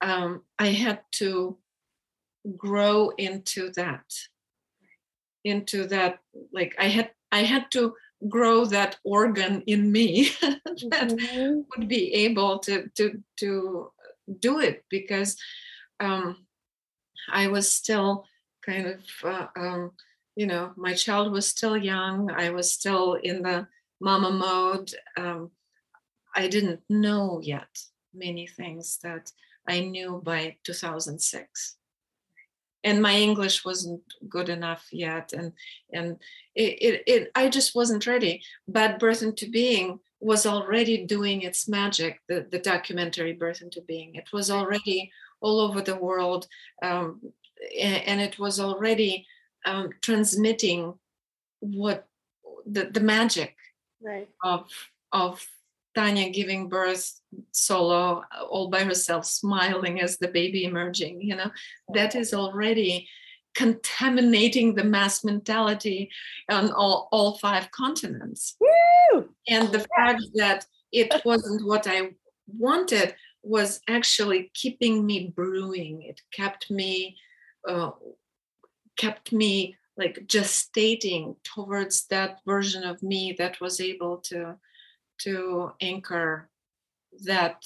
um, 0.00 0.42
I 0.58 0.68
had 0.68 1.00
to 1.12 1.56
grow 2.56 3.10
into 3.18 3.70
that, 3.72 4.12
into 5.44 5.86
that. 5.86 6.18
Like 6.52 6.74
I 6.78 6.88
had 6.88 7.10
I 7.30 7.42
had 7.42 7.70
to 7.72 7.94
grow 8.28 8.64
that 8.64 8.96
organ 9.04 9.62
in 9.66 9.92
me 9.92 10.30
that 10.40 11.08
mm-hmm. 11.10 11.60
would 11.70 11.88
be 11.88 12.12
able 12.14 12.58
to 12.58 12.88
to 12.96 13.22
to 13.36 13.92
do 14.40 14.60
it 14.60 14.84
because 14.90 15.36
um, 16.00 16.46
I 17.30 17.48
was 17.48 17.70
still 17.70 18.24
kind 18.64 18.86
of 18.86 19.00
uh, 19.24 19.46
um, 19.56 19.92
you 20.38 20.46
know, 20.46 20.70
my 20.76 20.94
child 20.94 21.32
was 21.32 21.48
still 21.48 21.76
young. 21.76 22.30
I 22.30 22.50
was 22.50 22.72
still 22.72 23.14
in 23.14 23.42
the 23.42 23.66
mama 24.00 24.30
mode. 24.30 24.92
Um, 25.16 25.50
I 26.32 26.46
didn't 26.46 26.80
know 26.88 27.40
yet 27.42 27.66
many 28.14 28.46
things 28.46 29.00
that 29.02 29.32
I 29.66 29.80
knew 29.80 30.22
by 30.24 30.54
2006. 30.62 31.76
And 32.84 33.02
my 33.02 33.14
English 33.16 33.64
wasn't 33.64 34.02
good 34.28 34.48
enough 34.48 34.86
yet, 34.92 35.32
and 35.32 35.52
and 35.92 36.16
it, 36.54 36.78
it, 36.80 37.02
it 37.06 37.30
I 37.34 37.48
just 37.48 37.74
wasn't 37.74 38.06
ready. 38.06 38.42
But 38.68 39.00
Birth 39.00 39.22
into 39.22 39.50
Being 39.50 39.98
was 40.20 40.46
already 40.46 41.04
doing 41.04 41.42
its 41.42 41.68
magic. 41.68 42.20
The 42.28 42.46
the 42.50 42.60
documentary 42.60 43.32
Birth 43.32 43.62
into 43.62 43.82
Being. 43.82 44.14
It 44.14 44.32
was 44.32 44.50
already 44.50 45.10
all 45.40 45.60
over 45.60 45.80
the 45.80 45.96
world, 45.96 46.46
um, 46.82 47.20
and, 47.80 48.02
and 48.04 48.20
it 48.20 48.38
was 48.38 48.60
already 48.60 49.26
um, 49.64 49.90
transmitting 50.00 50.94
what 51.60 52.06
the, 52.66 52.84
the 52.84 53.00
magic 53.00 53.56
right. 54.02 54.28
of 54.44 54.68
of 55.12 55.44
Tanya 55.94 56.30
giving 56.30 56.68
birth 56.68 57.20
solo 57.52 58.22
all 58.50 58.68
by 58.68 58.84
herself, 58.84 59.24
smiling 59.24 60.00
as 60.00 60.18
the 60.18 60.28
baby 60.28 60.64
emerging, 60.64 61.20
you 61.22 61.34
know, 61.34 61.50
that 61.94 62.14
is 62.14 62.32
already 62.32 63.08
contaminating 63.54 64.74
the 64.74 64.84
mass 64.84 65.24
mentality 65.24 66.10
on 66.48 66.70
all, 66.70 67.08
all 67.10 67.38
five 67.38 67.70
continents. 67.72 68.56
Woo! 68.60 69.28
And 69.48 69.72
the 69.72 69.84
fact 69.96 70.22
that 70.34 70.64
it 70.92 71.12
wasn't 71.24 71.66
what 71.66 71.86
I 71.86 72.10
wanted 72.46 73.14
was 73.42 73.80
actually 73.88 74.50
keeping 74.54 75.04
me 75.04 75.32
brewing. 75.34 76.02
It 76.02 76.20
kept 76.32 76.70
me, 76.70 77.16
uh, 77.68 77.90
kept 78.96 79.32
me 79.32 79.76
like 79.96 80.26
gestating 80.26 81.34
towards 81.42 82.06
that 82.06 82.38
version 82.46 82.84
of 82.84 83.02
me 83.02 83.34
that 83.38 83.60
was 83.60 83.80
able 83.80 84.18
to 84.18 84.56
to 85.18 85.72
anchor 85.80 86.48
that 87.24 87.64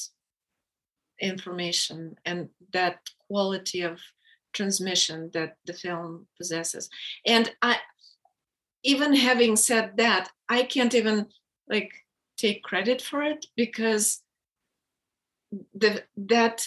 information 1.20 2.16
and 2.24 2.48
that 2.72 2.98
quality 3.28 3.82
of 3.82 4.00
transmission 4.52 5.30
that 5.32 5.56
the 5.66 5.72
film 5.72 6.26
possesses. 6.36 6.90
And 7.26 7.52
i 7.62 7.76
even 8.84 9.14
having 9.14 9.54
said 9.54 9.96
that 9.96 10.28
i 10.48 10.62
can't 10.62 10.94
even 10.94 11.26
like 11.68 11.92
take 12.36 12.62
credit 12.62 13.00
for 13.00 13.22
it 13.22 13.46
because 13.56 14.22
the 15.74 16.02
that 16.16 16.66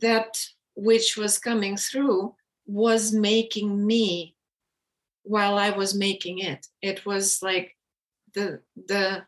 that 0.00 0.46
which 0.74 1.16
was 1.16 1.38
coming 1.38 1.76
through 1.76 2.34
was 2.66 3.12
making 3.12 3.86
me 3.86 4.34
while 5.22 5.58
i 5.58 5.70
was 5.70 5.94
making 5.94 6.38
it. 6.38 6.66
It 6.82 7.06
was 7.06 7.42
like 7.42 7.76
the 8.34 8.60
the 8.76 9.24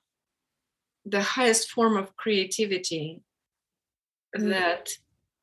the 1.05 1.23
highest 1.23 1.71
form 1.71 1.97
of 1.97 2.17
creativity 2.17 3.23
mm. 4.37 4.51
that 4.51 4.89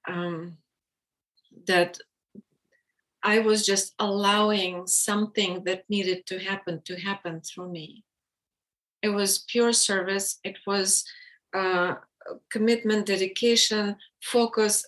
um, 0.07 0.57
that 1.67 1.97
I 3.23 3.39
was 3.39 3.65
just 3.65 3.93
allowing 3.99 4.87
something 4.87 5.63
that 5.65 5.83
needed 5.89 6.25
to 6.27 6.39
happen 6.39 6.81
to 6.85 6.95
happen 6.99 7.41
through 7.41 7.71
me. 7.71 8.03
It 9.01 9.09
was 9.09 9.39
pure 9.49 9.73
service. 9.73 10.39
It 10.43 10.57
was 10.65 11.03
uh, 11.53 11.95
commitment, 12.51 13.05
dedication, 13.05 13.97
focus. 14.21 14.85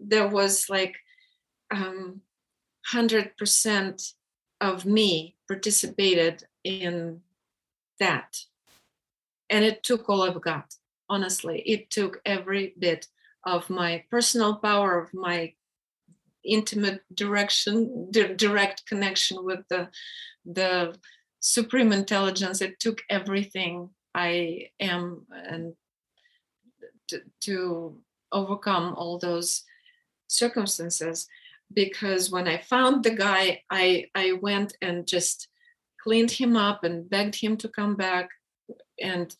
There 0.00 0.28
was 0.28 0.68
like 0.68 0.96
um, 1.70 2.22
100% 2.90 4.12
of 4.60 4.86
me 4.86 5.36
participated 5.48 6.44
in 6.62 7.20
that 8.00 8.38
and 9.54 9.64
it 9.64 9.84
took 9.84 10.08
all 10.08 10.22
I've 10.22 10.40
got. 10.40 10.74
Honestly, 11.08 11.60
it 11.60 11.88
took 11.88 12.20
every 12.26 12.74
bit 12.76 13.06
of 13.44 13.70
my 13.70 14.02
personal 14.10 14.56
power, 14.56 14.98
of 14.98 15.14
my 15.14 15.52
intimate 16.44 17.02
direction, 17.14 18.08
di- 18.10 18.34
direct 18.34 18.84
connection 18.86 19.44
with 19.44 19.60
the 19.68 19.88
the 20.44 20.96
supreme 21.38 21.92
intelligence. 21.92 22.60
It 22.60 22.80
took 22.80 22.98
everything 23.08 23.90
I 24.12 24.70
am 24.80 25.26
and 25.30 25.74
to, 27.08 27.22
to 27.42 27.98
overcome 28.32 28.94
all 28.96 29.18
those 29.18 29.62
circumstances. 30.26 31.28
Because 31.72 32.28
when 32.28 32.48
I 32.48 32.58
found 32.58 33.04
the 33.04 33.14
guy, 33.14 33.62
I 33.70 34.06
I 34.16 34.32
went 34.32 34.76
and 34.82 35.06
just 35.06 35.48
cleaned 36.02 36.32
him 36.32 36.56
up 36.56 36.82
and 36.82 37.08
begged 37.08 37.36
him 37.36 37.56
to 37.58 37.68
come 37.68 37.94
back 37.94 38.28
and 39.00 39.34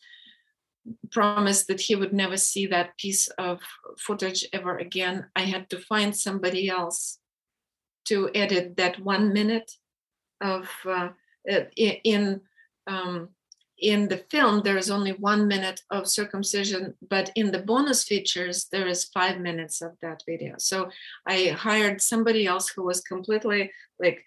promised 1.11 1.67
that 1.67 1.81
he 1.81 1.95
would 1.95 2.13
never 2.13 2.37
see 2.37 2.67
that 2.67 2.97
piece 2.97 3.27
of 3.37 3.61
footage 3.97 4.45
ever 4.53 4.77
again. 4.77 5.25
I 5.35 5.41
had 5.41 5.69
to 5.71 5.79
find 5.79 6.15
somebody 6.15 6.69
else 6.69 7.19
to 8.05 8.29
edit 8.35 8.77
that 8.77 8.99
one 8.99 9.33
minute 9.33 9.71
of 10.41 10.69
uh, 10.87 11.09
in 11.75 12.41
um, 12.87 13.29
in 13.79 14.07
the 14.07 14.17
film. 14.29 14.61
There 14.61 14.77
is 14.77 14.91
only 14.91 15.13
one 15.13 15.47
minute 15.47 15.81
of 15.89 16.07
circumcision, 16.07 16.93
but 17.09 17.31
in 17.35 17.51
the 17.51 17.59
bonus 17.59 18.03
features 18.03 18.67
there 18.71 18.87
is 18.87 19.05
five 19.05 19.39
minutes 19.39 19.81
of 19.81 19.93
that 20.01 20.21
video. 20.27 20.55
So 20.57 20.89
I 21.25 21.47
hired 21.47 22.01
somebody 22.01 22.45
else 22.45 22.69
who 22.69 22.83
was 22.83 23.01
completely 23.01 23.71
like 23.99 24.23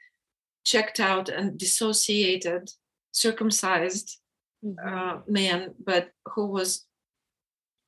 checked 0.65 1.01
out 1.01 1.29
and 1.29 1.57
dissociated, 1.57 2.71
circumcised 3.13 4.19
Mm-hmm. 4.65 4.89
uh, 4.89 5.21
man, 5.29 5.75
but 5.85 6.11
who 6.35 6.47
was 6.47 6.85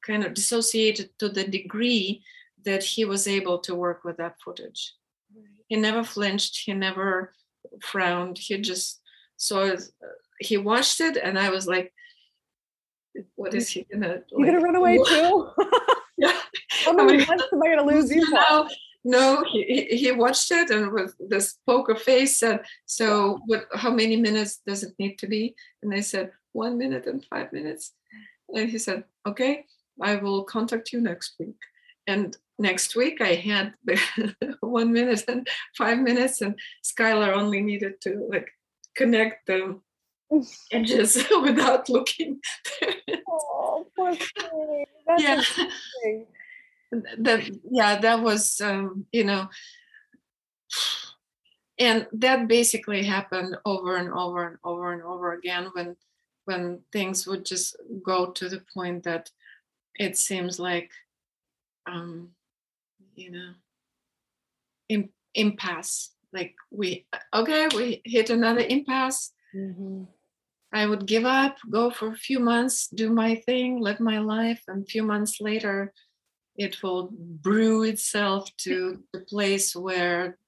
kind 0.06 0.24
of 0.24 0.34
dissociated 0.34 1.10
to 1.18 1.28
the 1.28 1.44
degree 1.44 2.22
that 2.64 2.82
he 2.82 3.04
was 3.04 3.26
able 3.26 3.58
to 3.60 3.74
work 3.74 4.04
with 4.04 4.18
that 4.18 4.36
footage. 4.44 4.94
Right. 5.34 5.46
He 5.68 5.76
never 5.76 6.04
flinched, 6.04 6.62
he 6.64 6.72
never 6.72 7.32
frowned, 7.82 8.38
he 8.38 8.58
just 8.58 9.00
saw 9.36 9.64
it. 9.64 9.82
He 10.38 10.56
watched 10.56 11.00
it, 11.00 11.16
and 11.16 11.38
I 11.38 11.50
was 11.50 11.66
like, 11.66 11.92
what 13.34 13.52
is 13.54 13.68
he 13.68 13.84
gonna 13.92 14.08
like, 14.08 14.24
You 14.30 14.46
gonna 14.46 14.60
run 14.60 14.76
away 14.76 14.98
too? 14.98 15.50
yeah. 16.18 16.38
How 16.84 16.92
many 16.92 17.24
months 17.26 17.44
am 17.52 17.62
I 17.62 17.74
gonna 17.74 17.84
lose 17.84 18.10
you 18.10 18.24
for? 18.26 18.68
no 19.04 19.42
he, 19.50 19.86
he 19.96 20.12
watched 20.12 20.50
it 20.50 20.70
and 20.70 20.92
with 20.92 21.14
this 21.28 21.56
poker 21.66 21.94
face 21.94 22.38
said 22.38 22.60
so 22.84 23.40
what 23.46 23.64
how 23.74 23.90
many 23.90 24.16
minutes 24.16 24.60
does 24.66 24.82
it 24.82 24.92
need 24.98 25.18
to 25.18 25.26
be 25.26 25.54
and 25.82 25.94
i 25.94 26.00
said 26.00 26.30
one 26.52 26.78
minute 26.78 27.06
and 27.06 27.24
five 27.24 27.52
minutes. 27.52 27.92
And 28.48 28.68
he 28.68 28.78
said, 28.78 29.04
okay, 29.26 29.66
I 30.00 30.16
will 30.16 30.44
contact 30.44 30.92
you 30.92 31.00
next 31.00 31.34
week. 31.38 31.56
And 32.06 32.36
next 32.58 32.96
week 32.96 33.20
I 33.20 33.34
had 33.34 33.74
one 34.60 34.92
minute 34.92 35.24
and 35.28 35.46
five 35.76 35.98
minutes, 35.98 36.40
and 36.40 36.58
Skylar 36.84 37.34
only 37.34 37.60
needed 37.60 38.00
to 38.02 38.26
like 38.30 38.48
connect 38.96 39.46
the 39.46 39.78
edges 40.72 41.24
without 41.42 41.88
looking. 41.88 42.40
oh, 43.28 43.86
poor 43.96 44.14
thing. 44.14 44.86
That's 45.06 45.22
yeah. 45.22 45.42
That 47.18 47.50
yeah, 47.70 48.00
that 48.00 48.20
was 48.20 48.60
um, 48.60 49.06
you 49.12 49.22
know 49.22 49.48
and 51.80 52.06
that 52.12 52.46
basically 52.46 53.02
happened 53.02 53.56
over 53.64 53.96
and 53.96 54.12
over 54.12 54.46
and 54.46 54.58
over 54.62 54.92
and 54.92 55.02
over 55.02 55.32
again 55.32 55.70
when 55.72 55.96
when 56.44 56.80
things 56.92 57.26
would 57.26 57.44
just 57.44 57.76
go 58.02 58.30
to 58.30 58.48
the 58.48 58.62
point 58.74 59.04
that 59.04 59.30
it 59.94 60.16
seems 60.16 60.58
like 60.58 60.90
um 61.86 62.30
you 63.14 63.30
know 63.30 63.52
Im- 64.88 65.12
impasse 65.34 66.10
like 66.32 66.54
we 66.70 67.06
okay 67.34 67.68
we 67.74 68.02
hit 68.04 68.30
another 68.30 68.60
impasse 68.60 69.32
mm-hmm. 69.54 70.04
i 70.72 70.86
would 70.86 71.06
give 71.06 71.24
up 71.24 71.56
go 71.70 71.90
for 71.90 72.08
a 72.08 72.16
few 72.16 72.40
months 72.40 72.88
do 72.88 73.10
my 73.10 73.34
thing 73.34 73.80
live 73.80 74.00
my 74.00 74.18
life 74.18 74.62
and 74.68 74.82
a 74.82 74.86
few 74.86 75.02
months 75.02 75.40
later 75.40 75.92
it 76.56 76.82
will 76.82 77.10
brew 77.12 77.84
itself 77.84 78.54
to 78.56 79.02
the 79.12 79.20
place 79.20 79.74
where 79.74 80.38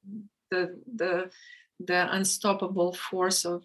the 0.50 0.78
the 0.96 1.30
the 1.80 2.14
unstoppable 2.14 2.92
force 2.92 3.44
of 3.44 3.62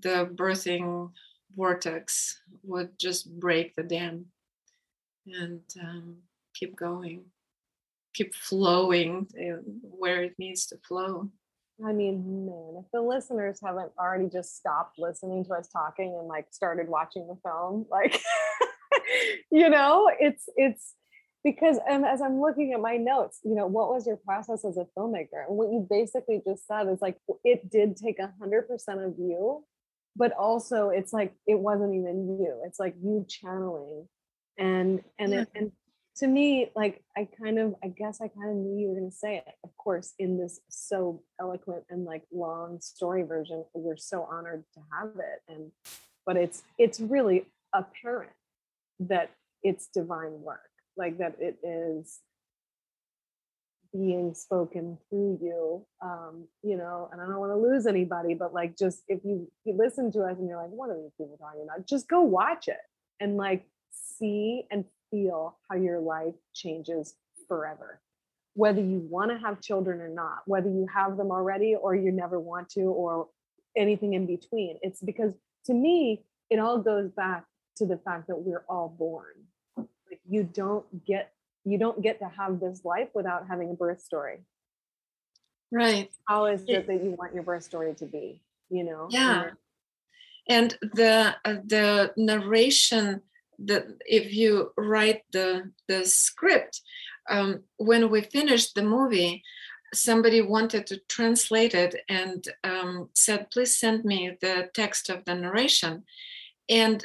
the 0.00 0.26
birthing 0.34 1.10
vortex 1.56 2.40
would 2.62 2.98
just 2.98 3.38
break 3.38 3.74
the 3.74 3.82
dam 3.82 4.26
and 5.26 5.60
um, 5.82 6.16
keep 6.54 6.76
going, 6.76 7.24
keep 8.14 8.34
flowing 8.34 9.26
where 9.82 10.22
it 10.22 10.34
needs 10.38 10.66
to 10.66 10.78
flow. 10.86 11.28
I 11.84 11.92
mean, 11.92 12.46
man, 12.46 12.82
if 12.84 12.90
the 12.92 13.00
listeners 13.00 13.60
haven't 13.62 13.92
already 13.98 14.28
just 14.28 14.56
stopped 14.56 14.98
listening 14.98 15.44
to 15.44 15.54
us 15.54 15.68
talking 15.68 16.16
and 16.18 16.26
like 16.26 16.46
started 16.50 16.88
watching 16.88 17.28
the 17.28 17.36
film, 17.44 17.86
like, 17.90 18.20
you 19.52 19.68
know, 19.68 20.10
it's, 20.18 20.48
it's, 20.56 20.94
because 21.44 21.78
um, 21.88 22.04
as 22.04 22.20
I'm 22.20 22.40
looking 22.40 22.72
at 22.72 22.80
my 22.80 22.96
notes, 22.96 23.38
you 23.44 23.54
know, 23.54 23.66
what 23.66 23.90
was 23.90 24.06
your 24.08 24.16
process 24.16 24.64
as 24.64 24.76
a 24.76 24.86
filmmaker? 24.96 25.46
And 25.46 25.56
what 25.56 25.70
you 25.70 25.86
basically 25.88 26.42
just 26.46 26.66
said 26.66 26.88
is 26.88 27.00
like, 27.00 27.16
it 27.44 27.70
did 27.70 27.96
take 27.96 28.18
a 28.18 28.32
hundred 28.40 28.62
percent 28.62 29.00
of 29.00 29.14
you 29.18 29.64
but 30.18 30.32
also 30.32 30.90
it's 30.90 31.12
like 31.12 31.32
it 31.46 31.58
wasn't 31.58 31.94
even 31.94 32.38
you 32.40 32.60
it's 32.66 32.80
like 32.80 32.94
you 33.00 33.24
channeling 33.28 34.06
and 34.58 35.00
and 35.18 35.32
yeah. 35.32 35.40
it, 35.42 35.48
and 35.54 35.72
to 36.16 36.26
me 36.26 36.70
like 36.74 37.00
i 37.16 37.26
kind 37.40 37.58
of 37.58 37.74
i 37.82 37.88
guess 37.88 38.20
i 38.20 38.26
kind 38.26 38.50
of 38.50 38.56
knew 38.56 38.78
you 38.78 38.88
were 38.88 38.98
going 38.98 39.10
to 39.10 39.16
say 39.16 39.36
it 39.36 39.54
of 39.64 39.70
course 39.76 40.12
in 40.18 40.36
this 40.36 40.60
so 40.68 41.22
eloquent 41.40 41.84
and 41.88 42.04
like 42.04 42.24
long 42.32 42.80
story 42.80 43.22
version 43.22 43.64
we're 43.72 43.96
so 43.96 44.28
honored 44.30 44.64
to 44.74 44.80
have 44.92 45.12
it 45.16 45.40
and 45.48 45.70
but 46.26 46.36
it's 46.36 46.62
it's 46.76 47.00
really 47.00 47.46
apparent 47.72 48.32
that 48.98 49.30
it's 49.62 49.88
divine 49.94 50.40
work 50.42 50.60
like 50.96 51.18
that 51.18 51.36
it 51.38 51.56
is 51.62 52.18
being 53.92 54.34
spoken 54.34 54.98
through 55.08 55.38
you 55.40 55.84
um 56.02 56.46
you 56.62 56.76
know 56.76 57.08
and 57.10 57.22
i 57.22 57.24
don't 57.24 57.38
want 57.38 57.50
to 57.50 57.56
lose 57.56 57.86
anybody 57.86 58.34
but 58.34 58.52
like 58.52 58.76
just 58.76 59.02
if 59.08 59.18
you 59.24 59.50
you 59.64 59.72
listen 59.74 60.12
to 60.12 60.22
us 60.22 60.36
and 60.38 60.46
you're 60.46 60.60
like 60.60 60.70
what 60.70 60.90
are 60.90 61.00
these 61.00 61.14
people 61.16 61.38
talking 61.40 61.62
about 61.62 61.86
just 61.86 62.06
go 62.06 62.20
watch 62.20 62.68
it 62.68 62.80
and 63.20 63.36
like 63.36 63.66
see 64.18 64.64
and 64.70 64.84
feel 65.10 65.58
how 65.70 65.76
your 65.76 66.00
life 66.00 66.34
changes 66.54 67.14
forever. 67.46 68.00
Whether 68.54 68.80
you 68.80 69.06
want 69.08 69.30
to 69.30 69.38
have 69.38 69.60
children 69.60 70.00
or 70.00 70.08
not, 70.08 70.38
whether 70.46 70.68
you 70.68 70.86
have 70.92 71.16
them 71.16 71.30
already 71.30 71.74
or 71.74 71.94
you 71.94 72.10
never 72.10 72.40
want 72.40 72.68
to, 72.70 72.82
or 72.82 73.28
anything 73.76 74.14
in 74.14 74.26
between. 74.26 74.78
It's 74.82 75.00
because 75.00 75.32
to 75.66 75.74
me, 75.74 76.24
it 76.50 76.58
all 76.58 76.78
goes 76.78 77.10
back 77.10 77.44
to 77.76 77.86
the 77.86 77.98
fact 77.98 78.26
that 78.28 78.38
we're 78.38 78.64
all 78.68 78.88
born. 78.88 79.34
Like 79.76 80.20
you 80.28 80.42
don't 80.42 81.04
get 81.06 81.32
you 81.70 81.78
don't 81.78 82.02
get 82.02 82.18
to 82.20 82.28
have 82.28 82.60
this 82.60 82.84
life 82.84 83.08
without 83.14 83.46
having 83.48 83.70
a 83.70 83.74
birth 83.74 84.00
story. 84.00 84.38
Right. 85.70 86.10
How 86.26 86.46
is 86.46 86.64
it 86.66 86.86
that 86.86 87.04
you 87.04 87.10
want 87.18 87.34
your 87.34 87.42
birth 87.42 87.64
story 87.64 87.94
to 87.94 88.06
be? 88.06 88.40
You 88.70 88.84
know? 88.84 89.08
Yeah. 89.10 89.50
And 90.48 90.76
the 90.80 91.36
uh, 91.44 91.56
the 91.64 92.12
narration 92.16 93.20
that 93.58 93.86
if 94.06 94.32
you 94.32 94.72
write 94.76 95.22
the 95.32 95.70
the 95.88 96.06
script, 96.06 96.80
um, 97.28 97.64
when 97.76 98.10
we 98.10 98.22
finished 98.22 98.74
the 98.74 98.82
movie, 98.82 99.42
somebody 99.92 100.40
wanted 100.40 100.86
to 100.86 101.00
translate 101.08 101.74
it 101.74 101.96
and 102.08 102.46
um, 102.64 103.10
said, 103.14 103.50
please 103.50 103.76
send 103.76 104.04
me 104.04 104.36
the 104.40 104.70
text 104.74 105.10
of 105.10 105.24
the 105.24 105.34
narration. 105.34 106.04
And 106.68 107.04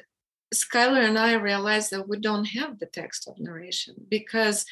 Skylar 0.54 1.08
and 1.08 1.18
I 1.18 1.34
realized 1.34 1.92
that 1.92 2.08
we 2.08 2.20
don't 2.20 2.46
have 2.46 2.80
the 2.80 2.86
text 2.86 3.28
of 3.28 3.40
narration 3.40 3.96
because 4.10 4.66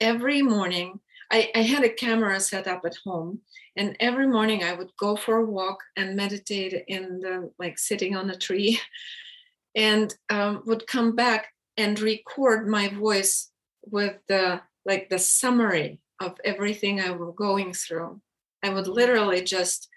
every 0.00 0.42
morning 0.42 1.00
I, 1.30 1.50
I, 1.54 1.62
had 1.62 1.84
a 1.84 1.92
camera 1.92 2.38
set 2.40 2.66
up 2.66 2.82
at 2.84 2.98
home 3.04 3.40
and 3.76 3.96
every 4.00 4.26
morning 4.26 4.62
I 4.62 4.74
would 4.74 4.90
go 4.98 5.16
for 5.16 5.38
a 5.38 5.44
walk 5.44 5.78
and 5.96 6.16
meditate 6.16 6.84
in 6.88 7.20
the 7.20 7.50
like 7.58 7.78
sitting 7.78 8.14
on 8.14 8.30
a 8.30 8.36
tree 8.36 8.78
and 9.74 10.14
um, 10.30 10.62
would 10.66 10.86
come 10.86 11.16
back 11.16 11.48
and 11.76 11.98
record 11.98 12.68
my 12.68 12.88
voice 12.88 13.50
with 13.86 14.16
the 14.28 14.60
like 14.84 15.08
the 15.08 15.18
summary 15.18 16.00
of 16.20 16.36
everything 16.44 17.00
I 17.00 17.10
was 17.10 17.34
going 17.36 17.72
through. 17.72 18.20
I 18.62 18.70
would 18.70 18.86
literally 18.86 19.42
just 19.42 19.88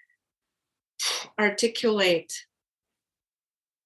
articulate 1.40 2.34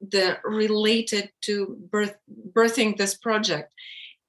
the 0.10 0.38
related 0.44 1.32
to 1.42 1.78
birth 1.92 2.16
birthing 2.54 2.98
this 2.98 3.16
project 3.16 3.74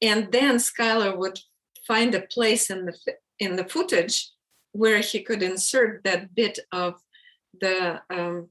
and 0.00 0.30
then 0.32 0.56
skylar 0.56 1.16
would 1.16 1.38
find 1.86 2.14
a 2.14 2.20
place 2.20 2.70
in 2.70 2.86
the 2.86 2.94
in 3.38 3.56
the 3.56 3.64
footage 3.64 4.30
where 4.72 5.00
he 5.00 5.22
could 5.22 5.42
insert 5.42 6.02
that 6.04 6.34
bit 6.34 6.58
of 6.72 6.94
the 7.60 8.00
um, 8.10 8.48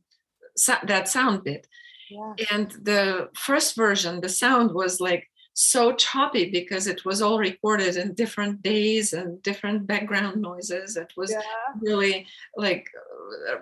so, 0.56 0.76
that 0.85 1.07
sound 1.07 1.43
bit 1.43 1.68
yeah. 2.10 2.34
and 2.52 2.72
the 2.84 3.30
first 3.35 3.76
version 3.76 4.22
the 4.22 4.30
sound 4.30 4.73
was 4.73 4.99
like 4.99 5.30
so 5.62 5.94
choppy 5.94 6.50
because 6.50 6.88
it 6.88 7.06
was 7.06 7.22
all 7.22 7.38
recorded 7.38 7.96
in 7.96 8.16
different 8.16 8.64
days 8.64 9.14
and 9.14 9.42
different 9.44 9.86
background 9.86 10.42
noises. 10.42 10.98
It 10.98 11.14
was 11.16 11.32
yeah. 11.32 11.42
really 11.80 12.26
like 12.58 12.88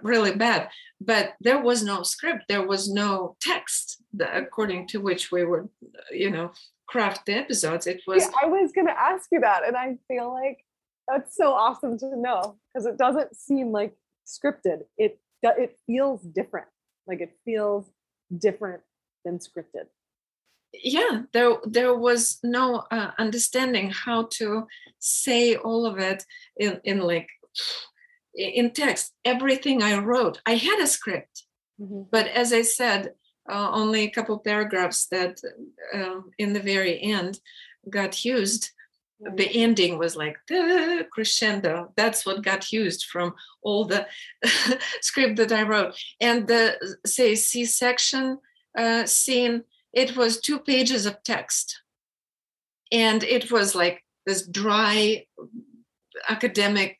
really 0.01 0.33
bad. 0.33 0.69
But 1.01 1.33
there 1.41 1.61
was 1.61 1.83
no 1.83 2.03
script, 2.03 2.45
there 2.47 2.65
was 2.65 2.89
no 2.89 3.35
text 3.41 4.01
according 4.19 4.87
to 4.87 4.99
which 4.99 5.29
we 5.31 5.43
would, 5.43 5.67
you 6.11 6.31
know, 6.31 6.51
craft 6.87 7.25
the 7.25 7.33
episodes. 7.33 7.85
It 7.85 8.01
was. 8.07 8.23
Yeah, 8.23 8.31
I 8.43 8.47
was 8.47 8.71
going 8.71 8.87
to 8.87 8.99
ask 8.99 9.27
you 9.31 9.41
that. 9.41 9.67
And 9.67 9.75
I 9.75 9.97
feel 10.07 10.33
like 10.33 10.63
that's 11.07 11.35
so 11.35 11.51
awesome 11.51 11.97
to 11.99 12.15
know 12.15 12.55
because 12.67 12.85
it 12.85 12.97
doesn't 12.97 13.35
seem 13.35 13.71
like 13.73 13.93
scripted. 14.25 14.83
It, 14.97 15.19
it 15.43 15.77
feels 15.85 16.21
different. 16.21 16.67
Like 17.07 17.19
it 17.19 17.35
feels 17.43 17.91
different 18.37 18.83
than 19.25 19.39
scripted 19.39 19.87
yeah 20.73 21.23
there 21.33 21.57
there 21.65 21.95
was 21.95 22.39
no 22.43 22.83
uh, 22.91 23.11
understanding 23.17 23.91
how 23.91 24.27
to 24.31 24.67
say 24.99 25.55
all 25.55 25.85
of 25.85 25.97
it 25.97 26.23
in 26.57 26.79
in 26.83 26.99
like 26.99 27.29
in 28.35 28.71
text 28.71 29.13
everything 29.25 29.81
i 29.81 29.97
wrote 29.97 30.41
i 30.45 30.53
had 30.53 30.79
a 30.79 30.87
script 30.87 31.45
mm-hmm. 31.81 32.03
but 32.11 32.27
as 32.27 32.53
i 32.53 32.61
said 32.61 33.13
uh, 33.51 33.71
only 33.71 34.03
a 34.03 34.11
couple 34.11 34.37
paragraphs 34.37 35.07
that 35.07 35.39
uh, 35.93 36.21
in 36.37 36.53
the 36.53 36.59
very 36.59 37.01
end 37.01 37.39
got 37.89 38.23
used 38.23 38.69
mm-hmm. 39.23 39.35
the 39.35 39.49
ending 39.55 39.97
was 39.97 40.15
like 40.15 40.37
the 40.47 41.07
crescendo 41.11 41.91
that's 41.97 42.25
what 42.25 42.43
got 42.43 42.71
used 42.71 43.05
from 43.05 43.33
all 43.63 43.85
the 43.85 44.05
script 45.01 45.35
that 45.37 45.51
i 45.51 45.63
wrote 45.63 45.95
and 46.21 46.47
the 46.47 46.77
say 47.05 47.33
c-section 47.33 48.37
uh, 48.77 49.03
scene 49.05 49.63
it 49.93 50.15
was 50.15 50.39
two 50.39 50.59
pages 50.59 51.05
of 51.05 51.23
text. 51.23 51.81
And 52.91 53.23
it 53.23 53.51
was 53.51 53.75
like 53.75 54.03
this 54.25 54.47
dry 54.47 55.25
academic 56.27 56.97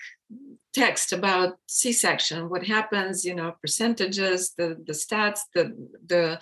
text 0.72 1.14
about 1.14 1.58
c-section 1.68 2.48
what 2.48 2.64
happens 2.64 3.26
you 3.26 3.34
know 3.34 3.56
percentages 3.60 4.54
the 4.56 4.78
the 4.86 4.94
stats 4.94 5.40
the 5.56 5.76
the 6.06 6.40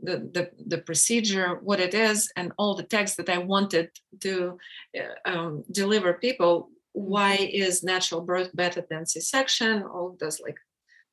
the 0.00 0.18
the, 0.34 0.50
the 0.66 0.78
procedure 0.78 1.58
what 1.62 1.80
it 1.80 1.94
is 1.94 2.30
and 2.36 2.52
all 2.58 2.74
the 2.74 2.82
text 2.82 3.16
that 3.16 3.30
i 3.30 3.38
wanted 3.38 3.88
to 4.20 4.58
uh, 4.98 5.30
um, 5.30 5.64
deliver 5.70 6.14
people. 6.14 6.70
Why 6.92 7.34
is 7.36 7.84
natural 7.84 8.20
birth 8.20 8.50
better 8.54 8.84
than 8.90 9.06
c-section? 9.06 9.82
All 9.82 10.16
this 10.18 10.40
like 10.40 10.58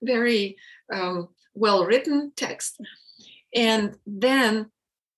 very 0.02 0.58
um, 0.92 1.30
well 1.54 1.86
written 1.86 2.32
text 2.36 2.80
and 3.54 3.96
then 4.06 4.72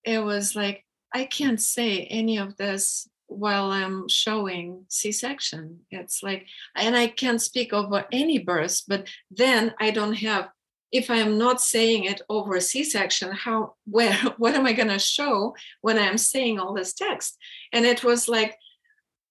it 0.04 0.20
was 0.20 0.56
like 0.56 0.86
I 1.14 1.26
can't 1.26 1.62
say 1.62 2.04
any 2.04 2.38
of 2.38 2.56
this 2.58 3.08
while 3.28 3.72
I'm 3.72 4.08
showing 4.08 4.86
C-section. 4.90 5.80
It's 5.92 6.24
like, 6.24 6.46
and 6.76 6.96
I 6.96 7.08
can't 7.08 7.42
speak 7.42 7.74
over 7.74 8.06
any 8.12 8.40
births, 8.40 8.82
but 8.82 9.08
then 9.32 9.74
I 9.80 9.92
don't 9.92 10.14
have. 10.16 10.50
If 10.92 11.12
I'm 11.12 11.38
not 11.38 11.62
saying 11.62 12.06
it 12.06 12.22
over 12.30 12.60
C-section, 12.60 13.32
how 13.32 13.76
where 13.86 14.16
what 14.38 14.56
am 14.56 14.66
I 14.66 14.74
going 14.74 14.90
to 14.90 15.00
show 15.00 15.56
when 15.82 16.00
I'm 16.00 16.18
saying 16.18 16.60
all 16.60 16.74
this 16.74 16.94
text? 16.94 17.38
And 17.72 17.86
it 17.86 18.04
was 18.04 18.28
like 18.28 18.58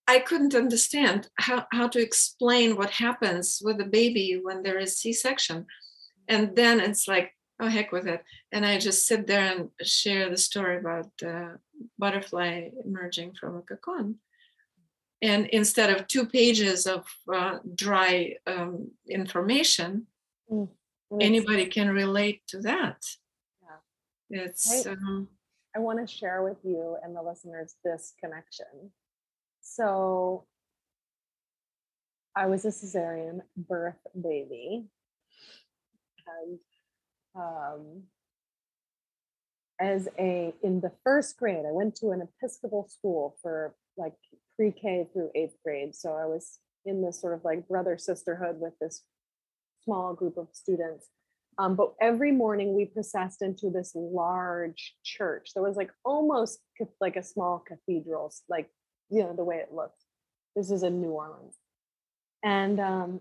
I 0.06 0.20
couldn't 0.20 0.54
understand 0.54 1.28
how, 1.38 1.66
how 1.70 1.86
to 1.88 2.00
explain 2.00 2.76
what 2.76 2.90
happens 2.90 3.60
with 3.62 3.78
a 3.80 3.84
baby 3.84 4.40
when 4.42 4.62
there 4.62 4.78
is 4.78 4.96
C-section. 4.96 5.66
And 6.28 6.56
then 6.56 6.80
it's 6.80 7.06
like 7.06 7.34
oh 7.60 7.68
heck 7.68 7.92
with 7.92 8.06
it 8.06 8.24
and 8.52 8.64
i 8.64 8.78
just 8.78 9.06
sit 9.06 9.26
there 9.26 9.52
and 9.52 9.70
share 9.82 10.28
the 10.30 10.36
story 10.36 10.78
about 10.78 11.10
the 11.18 11.58
butterfly 11.98 12.68
emerging 12.84 13.32
from 13.34 13.56
a 13.56 13.62
cocoon 13.62 14.16
and 15.20 15.46
instead 15.46 15.90
of 15.90 16.06
two 16.06 16.26
pages 16.26 16.86
of 16.86 17.04
uh, 17.34 17.58
dry 17.74 18.34
um, 18.46 18.88
information 19.08 20.06
mm. 20.50 20.68
anybody 21.20 21.66
can 21.66 21.90
relate 21.90 22.42
to 22.46 22.60
that 22.60 23.04
yeah. 24.30 24.40
it's 24.42 24.86
I, 24.86 24.90
um, 24.90 25.28
I 25.74 25.80
want 25.80 26.06
to 26.06 26.12
share 26.12 26.42
with 26.42 26.58
you 26.64 26.96
and 27.02 27.14
the 27.16 27.22
listeners 27.22 27.74
this 27.84 28.14
connection 28.20 28.92
so 29.60 30.44
i 32.36 32.46
was 32.46 32.64
a 32.64 32.68
cesarean 32.68 33.40
birth 33.56 34.06
baby 34.20 34.86
and 36.26 36.58
um, 37.34 38.02
as 39.80 40.08
a 40.18 40.52
in 40.62 40.80
the 40.80 40.90
first 41.04 41.38
grade 41.38 41.64
i 41.64 41.70
went 41.70 41.94
to 41.94 42.10
an 42.10 42.20
episcopal 42.20 42.88
school 42.88 43.36
for 43.40 43.74
like 43.96 44.14
pre-k 44.56 45.06
through 45.12 45.30
eighth 45.34 45.56
grade. 45.64 45.94
So 45.94 46.14
i 46.14 46.26
was 46.26 46.58
in 46.84 47.02
this 47.02 47.20
sort 47.20 47.34
of 47.34 47.44
like 47.44 47.68
brother 47.68 47.98
sisterhood 47.98 48.60
with 48.60 48.72
this 48.80 49.02
small 49.84 50.14
group 50.14 50.36
of 50.36 50.48
students. 50.52 51.06
Um, 51.58 51.74
but 51.74 51.94
every 52.00 52.32
morning 52.32 52.74
we 52.74 52.84
processed 52.84 53.42
into 53.42 53.68
this 53.68 53.92
large 53.94 54.94
church 55.04 55.50
that 55.54 55.62
was 55.62 55.76
like 55.76 55.90
almost 56.04 56.60
like 57.00 57.16
a 57.16 57.22
small 57.22 57.58
cathedral 57.66 58.32
like 58.48 58.68
you 59.10 59.22
know 59.22 59.34
the 59.34 59.44
way 59.44 59.56
it 59.56 59.74
looked. 59.74 60.02
This 60.56 60.70
is 60.70 60.82
in 60.82 61.00
new 61.00 61.10
orleans. 61.10 61.56
And 62.44 62.78
um, 62.80 63.20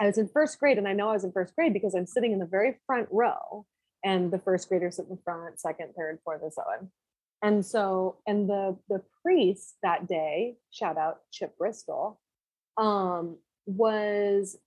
I 0.00 0.06
was 0.06 0.18
in 0.18 0.28
first 0.28 0.58
grade, 0.58 0.78
and 0.78 0.86
I 0.86 0.92
know 0.92 1.08
I 1.08 1.14
was 1.14 1.24
in 1.24 1.32
first 1.32 1.54
grade 1.54 1.72
because 1.72 1.94
I'm 1.94 2.06
sitting 2.06 2.32
in 2.32 2.38
the 2.38 2.46
very 2.46 2.76
front 2.86 3.08
row, 3.10 3.64
and 4.04 4.30
the 4.30 4.38
first 4.38 4.68
graders 4.68 4.96
sit 4.96 5.06
in 5.06 5.16
the 5.16 5.22
front, 5.22 5.58
second, 5.58 5.94
third, 5.96 6.18
fourth, 6.24 6.42
and 6.42 6.52
so 6.52 6.62
on. 6.62 6.90
And 7.42 7.64
so, 7.64 8.16
and 8.26 8.48
the 8.48 8.76
the 8.88 9.02
priest 9.22 9.76
that 9.82 10.06
day, 10.06 10.56
shout 10.70 10.98
out 10.98 11.20
Chip 11.32 11.56
Bristol, 11.56 12.20
um, 12.76 13.38
was 13.66 14.58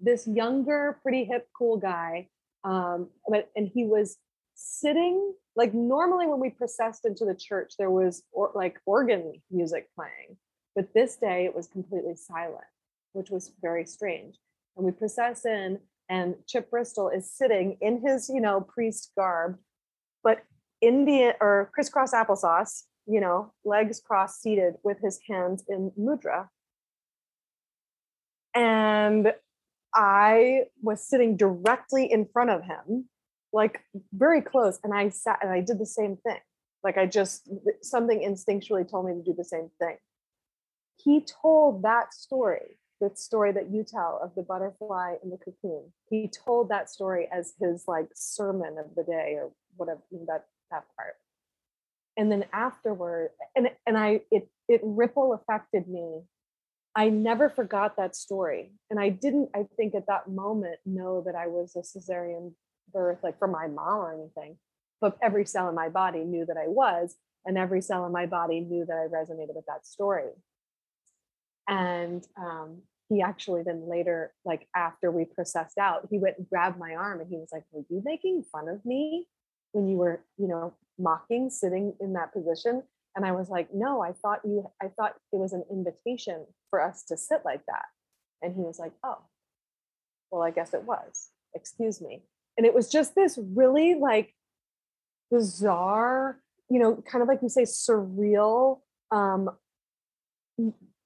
this 0.00 0.26
younger, 0.26 0.98
pretty 1.02 1.24
hip, 1.24 1.48
cool 1.56 1.76
guy. 1.76 2.28
Um, 2.64 3.08
but 3.28 3.50
and 3.56 3.68
he 3.72 3.84
was 3.84 4.16
sitting 4.54 5.32
like 5.56 5.74
normally 5.74 6.26
when 6.26 6.40
we 6.40 6.50
processed 6.50 7.04
into 7.04 7.24
the 7.24 7.34
church, 7.34 7.74
there 7.78 7.90
was 7.90 8.22
or, 8.32 8.52
like 8.54 8.80
organ 8.86 9.32
music 9.50 9.88
playing, 9.96 10.36
but 10.76 10.94
this 10.94 11.16
day 11.16 11.46
it 11.46 11.54
was 11.54 11.66
completely 11.66 12.14
silent, 12.14 12.64
which 13.12 13.30
was 13.30 13.52
very 13.60 13.84
strange 13.84 14.38
and 14.78 14.86
we 14.86 14.92
process 14.92 15.44
in 15.44 15.78
and 16.08 16.36
chip 16.46 16.70
bristol 16.70 17.10
is 17.10 17.30
sitting 17.30 17.76
in 17.82 18.00
his 18.00 18.30
you 18.30 18.40
know 18.40 18.62
priest 18.62 19.12
garb 19.14 19.58
but 20.22 20.42
Indian 20.80 21.34
or 21.40 21.70
crisscross 21.72 22.12
applesauce, 22.12 22.84
you 23.06 23.20
know, 23.20 23.52
legs 23.64 24.00
crossed 24.00 24.42
seated 24.42 24.74
with 24.82 24.98
his 25.02 25.18
hands 25.28 25.64
in 25.68 25.92
mudra. 25.98 26.48
And 28.54 29.32
I 29.94 30.64
was 30.82 31.06
sitting 31.06 31.36
directly 31.36 32.10
in 32.10 32.26
front 32.26 32.50
of 32.50 32.62
him, 32.64 33.08
like 33.52 33.80
very 34.12 34.40
close. 34.40 34.78
And 34.84 34.94
I 34.94 35.08
sat 35.08 35.38
and 35.42 35.50
I 35.50 35.60
did 35.60 35.78
the 35.78 35.86
same 35.86 36.16
thing. 36.16 36.38
Like 36.84 36.96
I 36.96 37.06
just, 37.06 37.48
something 37.82 38.20
instinctually 38.20 38.88
told 38.88 39.06
me 39.06 39.14
to 39.14 39.22
do 39.22 39.34
the 39.36 39.44
same 39.44 39.70
thing. 39.80 39.96
He 40.96 41.24
told 41.42 41.82
that 41.82 42.14
story, 42.14 42.78
the 43.00 43.10
story 43.14 43.52
that 43.52 43.70
you 43.70 43.84
tell 43.84 44.20
of 44.22 44.34
the 44.34 44.42
butterfly 44.42 45.16
in 45.22 45.30
the 45.30 45.38
cocoon. 45.38 45.92
He 46.10 46.28
told 46.28 46.68
that 46.68 46.90
story 46.90 47.28
as 47.32 47.54
his 47.60 47.84
like 47.86 48.08
sermon 48.14 48.76
of 48.78 48.94
the 48.96 49.04
day 49.04 49.34
or 49.36 49.50
whatever 49.76 50.00
that 50.26 50.46
that 50.70 50.84
part. 50.96 51.16
And 52.16 52.32
then 52.32 52.44
afterward, 52.52 53.30
and 53.54 53.70
and 53.86 53.96
I 53.96 54.22
it 54.30 54.48
it 54.68 54.80
ripple 54.82 55.32
affected 55.32 55.88
me. 55.88 56.22
I 56.94 57.10
never 57.10 57.48
forgot 57.48 57.96
that 57.96 58.16
story. 58.16 58.72
And 58.90 58.98
I 58.98 59.10
didn't, 59.10 59.50
I 59.54 59.66
think 59.76 59.94
at 59.94 60.08
that 60.08 60.28
moment 60.28 60.78
know 60.84 61.22
that 61.26 61.36
I 61.36 61.46
was 61.46 61.76
a 61.76 61.80
cesarean 61.80 62.54
birth, 62.92 63.18
like 63.22 63.38
from 63.38 63.52
my 63.52 63.68
mom 63.68 63.98
or 63.98 64.14
anything 64.14 64.56
but 65.00 65.16
every 65.22 65.44
cell 65.44 65.68
in 65.68 65.74
my 65.74 65.88
body 65.88 66.24
knew 66.24 66.44
that 66.46 66.56
I 66.56 66.68
was, 66.68 67.16
and 67.44 67.56
every 67.56 67.80
cell 67.80 68.04
in 68.06 68.12
my 68.12 68.26
body 68.26 68.60
knew 68.60 68.84
that 68.84 68.96
I 68.96 69.06
resonated 69.06 69.54
with 69.54 69.66
that 69.66 69.86
story. 69.86 70.30
And 71.68 72.26
um, 72.36 72.78
he 73.08 73.22
actually 73.22 73.62
then 73.62 73.88
later, 73.88 74.32
like 74.44 74.66
after 74.74 75.10
we 75.10 75.26
processed 75.26 75.78
out, 75.78 76.08
he 76.10 76.18
went 76.18 76.38
and 76.38 76.48
grabbed 76.48 76.78
my 76.78 76.94
arm 76.94 77.20
and 77.20 77.28
he 77.28 77.36
was 77.36 77.50
like, 77.52 77.64
Were 77.70 77.84
you 77.88 78.02
making 78.04 78.44
fun 78.50 78.68
of 78.68 78.84
me 78.84 79.26
when 79.72 79.86
you 79.86 79.96
were, 79.96 80.24
you 80.38 80.48
know, 80.48 80.74
mocking 80.98 81.50
sitting 81.50 81.94
in 82.00 82.14
that 82.14 82.32
position? 82.32 82.82
And 83.14 83.24
I 83.24 83.32
was 83.32 83.48
like, 83.48 83.68
No, 83.72 84.02
I 84.02 84.12
thought 84.12 84.40
you, 84.44 84.70
I 84.82 84.88
thought 84.88 85.14
it 85.32 85.36
was 85.36 85.52
an 85.52 85.64
invitation 85.70 86.46
for 86.70 86.82
us 86.82 87.04
to 87.04 87.16
sit 87.16 87.42
like 87.44 87.64
that. 87.66 87.84
And 88.42 88.54
he 88.54 88.62
was 88.62 88.78
like, 88.78 88.92
Oh, 89.04 89.18
well, 90.30 90.42
I 90.42 90.50
guess 90.50 90.74
it 90.74 90.84
was. 90.84 91.28
Excuse 91.54 92.00
me. 92.00 92.22
And 92.56 92.66
it 92.66 92.74
was 92.74 92.90
just 92.90 93.14
this 93.14 93.38
really 93.38 93.94
like 93.94 94.34
bizarre, 95.30 96.40
you 96.70 96.78
know, 96.78 97.02
kind 97.10 97.22
of 97.22 97.28
like 97.28 97.40
you 97.42 97.48
say, 97.48 97.62
surreal 97.62 98.80
um, 99.10 99.50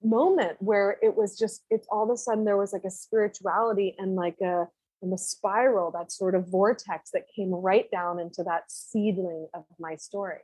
moment 0.05 0.57
where 0.61 0.97
it 1.03 1.17
was 1.17 1.39
just, 1.39 1.63
it's 1.71 1.87
all 1.91 2.05
of 2.05 2.11
a 2.11 2.17
sudden 2.17 2.45
there 2.45 2.57
was 2.57 2.73
like 2.73 2.85
a 2.85 2.91
spirituality 2.91 3.95
and 3.99 4.15
like 4.17 4.41
a, 4.41 4.69
and 5.03 5.13
the 5.13 5.19
spiral, 5.19 5.91
that 5.91 6.13
sort 6.13 6.35
of 6.35 6.49
vortex 6.49 7.11
that 7.13 7.27
came 7.35 7.51
right 7.51 7.91
down 7.91 8.21
into 8.21 8.45
that 8.45 8.71
seedling 8.71 9.49
of 9.53 9.65
my 9.81 9.97
story. 9.97 10.39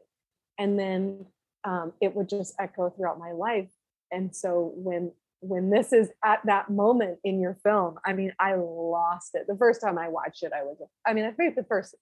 And 0.58 0.78
then 0.78 1.26
um, 1.64 1.92
it 2.00 2.14
would 2.16 2.28
just 2.28 2.54
echo 2.58 2.90
throughout 2.90 3.18
my 3.18 3.32
life. 3.32 3.70
And 4.10 4.34
so 4.34 4.72
when 4.74 5.12
when 5.40 5.70
this 5.70 5.92
is 5.92 6.08
at 6.24 6.40
that 6.46 6.68
moment 6.68 7.18
in 7.22 7.40
your 7.40 7.56
film, 7.62 7.96
I 8.04 8.12
mean, 8.12 8.32
I 8.40 8.54
lost 8.56 9.30
it. 9.34 9.46
The 9.46 9.56
first 9.56 9.80
time 9.80 9.96
I 9.96 10.08
watched 10.08 10.42
it, 10.42 10.52
I 10.52 10.64
was, 10.64 10.78
I 11.06 11.12
mean, 11.12 11.24
I 11.24 11.30
think 11.30 11.54
the 11.54 11.64
first 11.64 11.94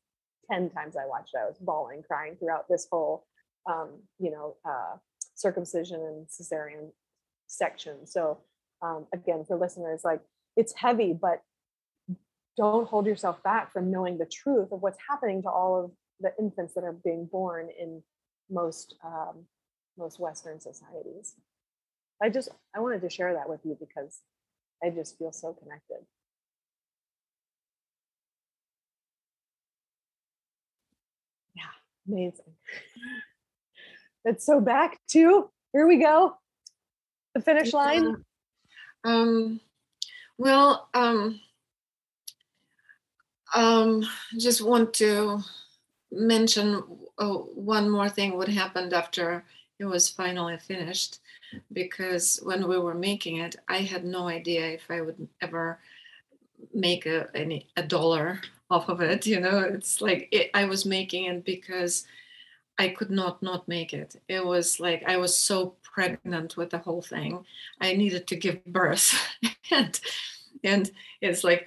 10 0.51 0.71
times 0.71 0.97
I 0.97 1.07
watched 1.07 1.35
it, 1.35 1.41
I 1.45 1.47
was 1.47 1.59
bawling, 1.59 2.03
crying 2.03 2.37
throughout 2.39 2.67
this 2.69 2.87
whole, 2.91 3.27
um, 3.69 3.91
you 4.19 4.31
know, 4.31 4.57
uh, 4.65 4.97
circumcision 5.35 6.01
and 6.01 6.27
cesarean 6.29 6.93
section. 7.47 8.07
So 8.07 8.39
um, 8.83 9.07
again, 9.13 9.45
for 9.47 9.57
listeners, 9.57 10.03
like 10.05 10.21
it's 10.57 10.73
heavy, 10.75 11.13
but 11.13 11.43
don't 12.57 12.89
hold 12.89 13.07
yourself 13.07 13.43
back 13.43 13.73
from 13.73 13.91
knowing 13.91 14.19
the 14.19 14.27
truth 14.27 14.73
of 14.73 14.81
what's 14.83 14.99
happening 15.09 15.43
to 15.43 15.51
all 15.51 15.85
of 15.85 15.91
the 16.21 16.33
infants 16.39 16.75
that 16.75 16.85
are 16.85 16.93
being 17.05 17.27
born 17.27 17.69
in 17.79 18.03
most 18.51 18.95
um, 19.05 19.45
most 19.99 20.19
Western 20.19 20.61
societies. 20.61 21.35
I 22.23 22.31
just 22.31 22.49
I 22.75 22.81
wanted 22.81 23.03
to 23.03 23.11
share 23.11 23.35
that 23.35 23.49
with 23.49 23.61
you 23.65 23.77
because 23.79 24.21
I 24.83 24.91
just 24.91 25.19
feel 25.19 25.33
so 25.33 25.53
connected. 25.53 25.99
Yeah, 31.55 31.63
amazing. 32.09 32.55
That's 34.25 34.45
so 34.45 34.61
back 34.61 34.99
to 35.11 35.51
here 35.73 35.87
we 35.87 35.99
go. 35.99 36.37
The 37.37 37.43
finish 37.43 37.75
line. 37.75 38.17
Um, 39.05 39.61
well, 40.39 40.89
um, 40.95 41.39
um, 43.55 44.09
just 44.39 44.63
want 44.63 44.95
to 44.95 45.41
mention 46.11 46.83
uh, 47.19 47.29
one 47.29 47.91
more 47.91 48.09
thing 48.09 48.39
what 48.39 48.49
happened 48.49 48.95
after 48.95 49.45
it 49.79 49.85
was 49.85 50.09
finally 50.09 50.57
finished 50.57 51.19
because 51.75 52.41
when 52.43 52.67
we 52.67 52.79
were 52.79 52.95
making 52.95 53.39
it 53.39 53.57
i 53.69 53.79
had 53.79 54.05
no 54.05 54.29
idea 54.29 54.67
if 54.67 54.83
i 54.89 55.01
would 55.01 55.29
ever 55.43 55.79
make 56.73 57.05
a 57.07 57.29
any 57.35 57.67
a 57.77 57.83
dollar 57.83 58.41
off 58.71 58.89
of 58.89 59.01
it 59.01 59.27
you 59.27 59.41
know? 59.41 59.59
It's 59.59 60.01
like 60.01 60.29
it, 60.33 60.51
i 60.55 60.65
was 60.65 60.87
making 60.87 61.27
it 61.27 61.45
because 61.45 62.07
i 62.79 62.89
could 62.89 63.11
not 63.11 63.43
not 63.43 63.69
make 63.69 63.93
it. 63.93 64.17
It 64.29 64.45
was 64.45 64.81
like 64.81 65.03
i 65.07 65.17
was 65.17 65.37
so 65.37 65.75
pregnant 65.97 66.59
with 66.59 66.69
the 66.69 66.79
whole 66.79 67.01
thing. 67.01 67.43
I 67.81 67.95
needed 67.95 68.27
to 68.27 68.37
give 68.37 68.65
birth. 68.67 69.15
And 69.73 70.01
and 70.63 70.91
it's 71.21 71.43
like 71.43 71.67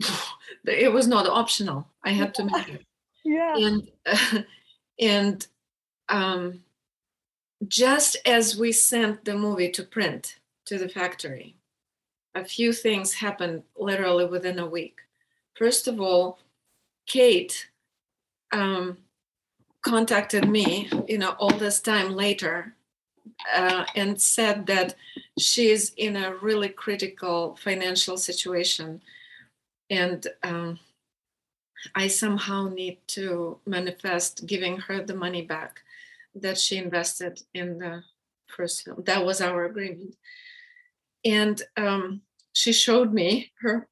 it 0.64 0.90
was 0.90 1.06
not 1.06 1.26
optional. 1.26 1.86
I 2.02 2.10
had 2.10 2.34
to 2.36 2.44
make 2.44 2.68
it. 2.68 2.86
Yeah. 3.26 3.56
And 3.56 3.90
uh, 4.06 4.42
and 5.00 5.46
um 6.08 6.62
just 7.66 8.16
as 8.26 8.58
we 8.58 8.70
sent 8.70 9.24
the 9.24 9.34
movie 9.34 9.70
to 9.70 9.82
print 9.82 10.40
to 10.66 10.78
the 10.78 10.88
factory 10.88 11.56
a 12.34 12.44
few 12.44 12.72
things 12.72 13.14
happened 13.14 13.62
literally 13.76 14.26
within 14.26 14.58
a 14.58 14.66
week. 14.66 14.98
First 15.54 15.88
of 15.88 16.00
all, 16.00 16.38
Kate 17.06 17.70
um, 18.52 18.98
contacted 19.82 20.48
me, 20.48 20.90
you 21.06 21.18
know, 21.18 21.36
all 21.38 21.56
this 21.56 21.80
time 21.80 22.10
later, 22.14 22.74
uh, 23.54 23.84
and 23.94 24.20
said 24.20 24.66
that 24.66 24.94
she's 25.38 25.92
in 25.96 26.16
a 26.16 26.34
really 26.36 26.68
critical 26.68 27.56
financial 27.56 28.16
situation, 28.16 29.00
and 29.90 30.26
um, 30.42 30.78
I 31.94 32.08
somehow 32.08 32.68
need 32.68 32.98
to 33.08 33.58
manifest 33.66 34.46
giving 34.46 34.78
her 34.78 35.02
the 35.02 35.14
money 35.14 35.42
back 35.42 35.80
that 36.34 36.58
she 36.58 36.76
invested 36.76 37.42
in 37.54 37.78
the 37.78 38.02
first 38.46 38.84
film. 38.84 39.02
That 39.04 39.24
was 39.24 39.40
our 39.40 39.64
agreement, 39.64 40.16
and 41.24 41.60
um, 41.76 42.22
she 42.52 42.72
showed 42.72 43.12
me 43.12 43.52
her 43.60 43.88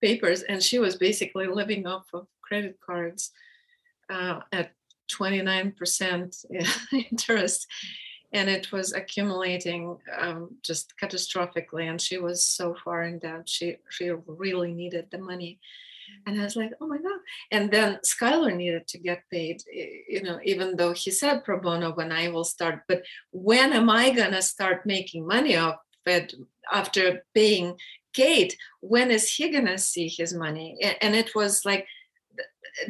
papers, 0.00 0.42
and 0.42 0.62
she 0.62 0.78
was 0.78 0.96
basically 0.96 1.46
living 1.46 1.86
off 1.86 2.06
of 2.12 2.26
credit 2.42 2.78
cards 2.84 3.32
uh, 4.08 4.40
at 4.52 4.72
29% 5.10 6.44
interest. 7.10 7.66
And 8.32 8.48
it 8.48 8.72
was 8.72 8.92
accumulating 8.92 9.96
um, 10.18 10.56
just 10.62 10.94
catastrophically. 11.00 11.88
And 11.88 12.00
she 12.00 12.18
was 12.18 12.46
so 12.46 12.76
far 12.84 13.04
in 13.04 13.18
debt. 13.18 13.48
She, 13.48 13.76
she 13.90 14.10
really 14.26 14.72
needed 14.72 15.06
the 15.10 15.18
money. 15.18 15.58
And 16.26 16.40
I 16.40 16.44
was 16.44 16.56
like, 16.56 16.72
oh 16.80 16.86
my 16.86 16.98
God. 16.98 17.20
And 17.50 17.70
then 17.70 17.98
Skylar 18.04 18.54
needed 18.54 18.86
to 18.88 18.98
get 18.98 19.22
paid, 19.30 19.62
you 20.08 20.22
know, 20.22 20.38
even 20.44 20.76
though 20.76 20.92
he 20.92 21.10
said 21.10 21.44
pro 21.44 21.60
bono 21.60 21.92
when 21.92 22.12
I 22.12 22.28
will 22.28 22.44
start. 22.44 22.82
But 22.88 23.02
when 23.32 23.72
am 23.72 23.90
I 23.90 24.10
going 24.10 24.32
to 24.32 24.42
start 24.42 24.86
making 24.86 25.26
money 25.26 25.56
off 25.56 25.76
it 26.04 26.32
after 26.72 27.24
paying 27.34 27.76
Kate, 28.16 28.56
when 28.80 29.10
is 29.10 29.30
he 29.30 29.50
gonna 29.50 29.76
see 29.76 30.08
his 30.08 30.32
money? 30.32 30.78
And 31.02 31.14
it 31.14 31.34
was 31.34 31.66
like, 31.66 31.86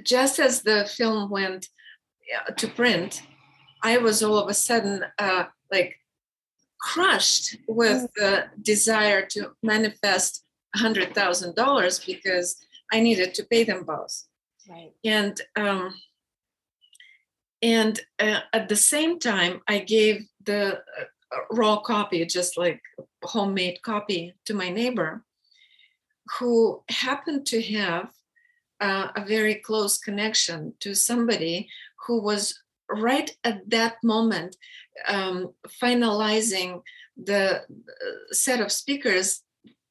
just 0.05 0.39
as 0.39 0.63
the 0.63 0.89
film 0.97 1.31
went 1.31 1.69
to 2.57 2.69
print, 2.69 3.23
I 3.87 3.99
was 3.99 4.21
all 4.21 4.39
of 4.39 4.49
a 4.49 4.55
sudden 4.55 5.05
uh, 5.17 5.45
like 5.71 5.95
crushed 6.81 7.57
with 7.69 8.03
mm. 8.03 8.09
the 8.17 8.45
desire 8.63 9.25
to 9.27 9.53
manifest 9.63 10.45
hundred 10.75 11.15
thousand 11.15 11.55
dollars 11.55 12.01
because 12.13 12.57
I 12.93 12.99
needed 13.01 13.33
to 13.35 13.45
pay 13.45 13.63
them 13.65 13.85
both. 13.85 14.15
Right. 14.69 14.93
And 15.05 15.41
um, 15.55 15.95
and 17.63 18.01
uh, 18.19 18.41
at 18.53 18.69
the 18.69 18.81
same 18.93 19.21
time, 19.21 19.55
I 19.69 19.79
gave 19.79 20.27
the 20.45 20.63
uh, 20.79 21.43
raw 21.53 21.77
copy, 21.79 22.27
just 22.27 22.59
like 22.59 22.81
homemade 23.23 23.79
copy, 23.83 24.35
to 24.47 24.53
my 24.55 24.69
neighbor, 24.69 25.25
who 26.39 26.83
happened 26.89 27.47
to 27.47 27.63
have 27.63 28.11
uh, 28.81 29.09
a 29.15 29.25
very 29.25 29.55
close 29.55 29.97
connection 29.99 30.75
to 30.81 30.93
somebody 30.95 31.69
who 32.05 32.21
was 32.21 32.43
right 32.89 33.37
at 33.45 33.69
that 33.71 33.97
moment 34.03 34.57
um, 35.09 35.53
finalizing 35.83 36.83
the 37.17 37.61
uh, 37.61 37.63
set 38.33 38.61
of 38.61 38.73
speakers 38.73 39.43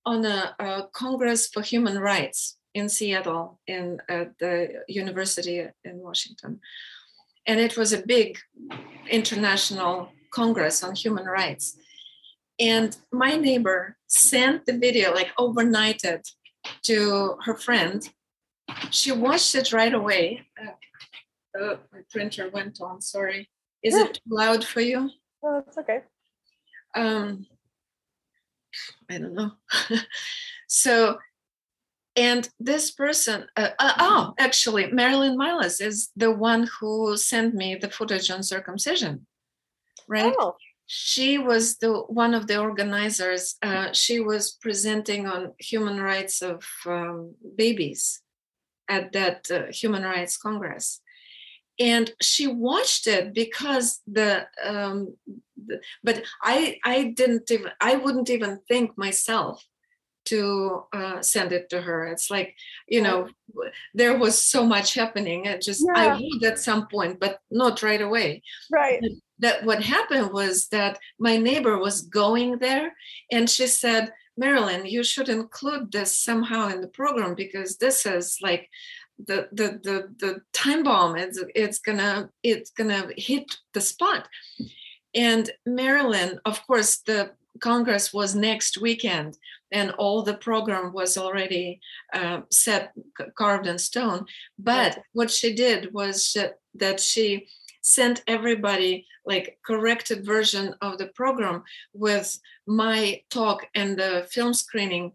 on 0.05 0.25
a, 0.25 0.55
a, 0.59 0.87
Congress 0.93 1.47
for 1.47 1.61
Human 1.61 1.99
Rights 1.99 2.57
in 2.73 2.89
Seattle, 2.89 3.59
in 3.67 3.99
at 4.09 4.37
the 4.37 4.83
University 4.87 5.65
in 5.83 5.97
Washington. 5.99 6.59
And 7.47 7.59
it 7.59 7.77
was 7.77 7.93
a 7.93 8.05
big 8.05 8.37
international 9.09 10.09
congress 10.31 10.83
on 10.83 10.95
human 10.95 11.25
rights. 11.25 11.77
And 12.59 12.95
my 13.11 13.35
neighbor 13.35 13.97
sent 14.07 14.65
the 14.65 14.77
video 14.77 15.13
like 15.13 15.35
overnighted 15.37 16.21
to 16.83 17.37
her 17.45 17.55
friend. 17.55 18.07
She 18.91 19.11
watched 19.11 19.55
it 19.55 19.71
right 19.71 19.93
away 19.93 20.47
uh, 20.61 20.71
oh, 21.59 21.79
my 21.91 21.99
printer 22.11 22.49
went 22.49 22.79
on 22.81 23.01
sorry. 23.01 23.49
Is 23.83 23.95
it 23.95 24.15
too 24.15 24.21
loud 24.29 24.63
for 24.63 24.81
you? 24.81 25.09
Oh, 25.43 25.63
it's 25.67 25.77
okay. 25.77 25.99
um 26.95 27.45
i 29.09 29.17
don't 29.17 29.33
know. 29.33 29.51
So 30.67 31.19
and 32.15 32.49
this 32.59 32.91
person 32.91 33.45
uh, 33.55 33.69
uh, 33.79 33.93
oh 33.99 34.33
actually 34.39 34.87
marilyn 34.91 35.37
milos 35.37 35.79
is 35.79 36.09
the 36.15 36.31
one 36.31 36.67
who 36.79 37.15
sent 37.17 37.53
me 37.53 37.75
the 37.75 37.89
footage 37.89 38.31
on 38.31 38.41
circumcision 38.43 39.27
right? 40.07 40.33
Oh, 40.37 40.55
she 40.87 41.37
was 41.37 41.77
the 41.77 41.91
one 42.23 42.33
of 42.33 42.47
the 42.47 42.59
organizers 42.59 43.55
uh, 43.63 43.91
she 43.91 44.19
was 44.19 44.51
presenting 44.61 45.25
on 45.27 45.53
human 45.59 45.99
rights 45.99 46.41
of 46.41 46.63
um, 46.85 47.33
babies 47.55 48.21
at 48.87 49.11
that 49.13 49.49
uh, 49.49 49.63
human 49.71 50.03
rights 50.03 50.37
congress 50.37 51.01
and 51.79 52.11
she 52.21 52.47
watched 52.47 53.07
it 53.07 53.33
because 53.33 54.01
the, 54.07 54.45
um, 54.63 55.15
the 55.67 55.79
but 56.03 56.23
i 56.41 56.77
i 56.83 57.13
didn't 57.15 57.49
even 57.49 57.71
i 57.81 57.95
wouldn't 57.95 58.29
even 58.29 58.59
think 58.67 58.97
myself 58.97 59.65
to 60.25 60.83
uh, 60.91 61.21
send 61.21 61.51
it 61.51 61.69
to 61.69 61.81
her. 61.81 62.07
It's 62.07 62.29
like 62.29 62.55
you 62.87 63.01
know 63.01 63.29
there 63.93 64.17
was 64.17 64.37
so 64.37 64.65
much 64.65 64.93
happening. 64.93 65.45
It 65.45 65.61
just 65.61 65.87
i 65.95 66.19
would 66.19 66.43
at 66.43 66.59
some 66.59 66.87
point 66.87 67.19
but 67.19 67.39
not 67.49 67.83
right 67.83 68.01
away. 68.01 68.43
Right. 68.71 69.01
that 69.39 69.63
what 69.65 69.83
happened 69.83 70.31
was 70.31 70.67
that 70.69 70.99
my 71.19 71.37
neighbor 71.37 71.77
was 71.77 72.01
going 72.01 72.57
there 72.59 72.93
and 73.31 73.49
she 73.49 73.67
said 73.67 74.13
marilyn 74.37 74.85
you 74.85 75.03
should 75.03 75.29
include 75.29 75.91
this 75.91 76.15
somehow 76.15 76.67
in 76.67 76.81
the 76.81 76.87
program 76.87 77.35
because 77.35 77.77
this 77.77 78.05
is 78.05 78.37
like 78.41 78.69
the 79.17 79.47
the 79.51 79.79
the, 79.83 80.09
the 80.19 80.41
time 80.53 80.83
bomb 80.83 81.15
it's 81.15 81.41
it's 81.55 81.79
gonna 81.79 82.29
it's 82.43 82.71
gonna 82.71 83.09
hit 83.17 83.55
the 83.73 83.81
spot. 83.81 84.27
And 85.13 85.49
marilyn 85.65 86.39
of 86.45 86.65
course 86.67 86.97
the 86.97 87.31
congress 87.59 88.13
was 88.13 88.35
next 88.35 88.77
weekend 88.77 89.37
and 89.71 89.91
all 89.91 90.21
the 90.21 90.33
program 90.35 90.91
was 90.93 91.17
already 91.17 91.79
uh, 92.13 92.41
set 92.51 92.91
carved 93.37 93.67
in 93.67 93.77
stone. 93.77 94.25
But 94.59 94.99
what 95.13 95.31
she 95.31 95.53
did 95.53 95.93
was 95.93 96.33
that- 96.33 96.59
that 96.77 96.99
she 96.99 97.47
sent 97.81 98.23
everybody 98.27 99.05
like 99.25 99.57
corrected 99.65 100.25
version 100.25 100.75
of 100.81 100.97
the 100.97 101.07
program 101.07 101.63
with 101.93 102.37
my 102.67 103.21
talk 103.29 103.67
and 103.75 103.97
the 103.97 104.27
film 104.31 104.53
screening 104.53 105.13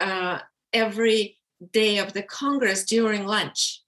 uh, 0.00 0.38
every 0.72 1.38
day 1.72 1.98
of 1.98 2.12
the 2.12 2.22
congress 2.22 2.84
during 2.84 3.26
lunch 3.26 3.82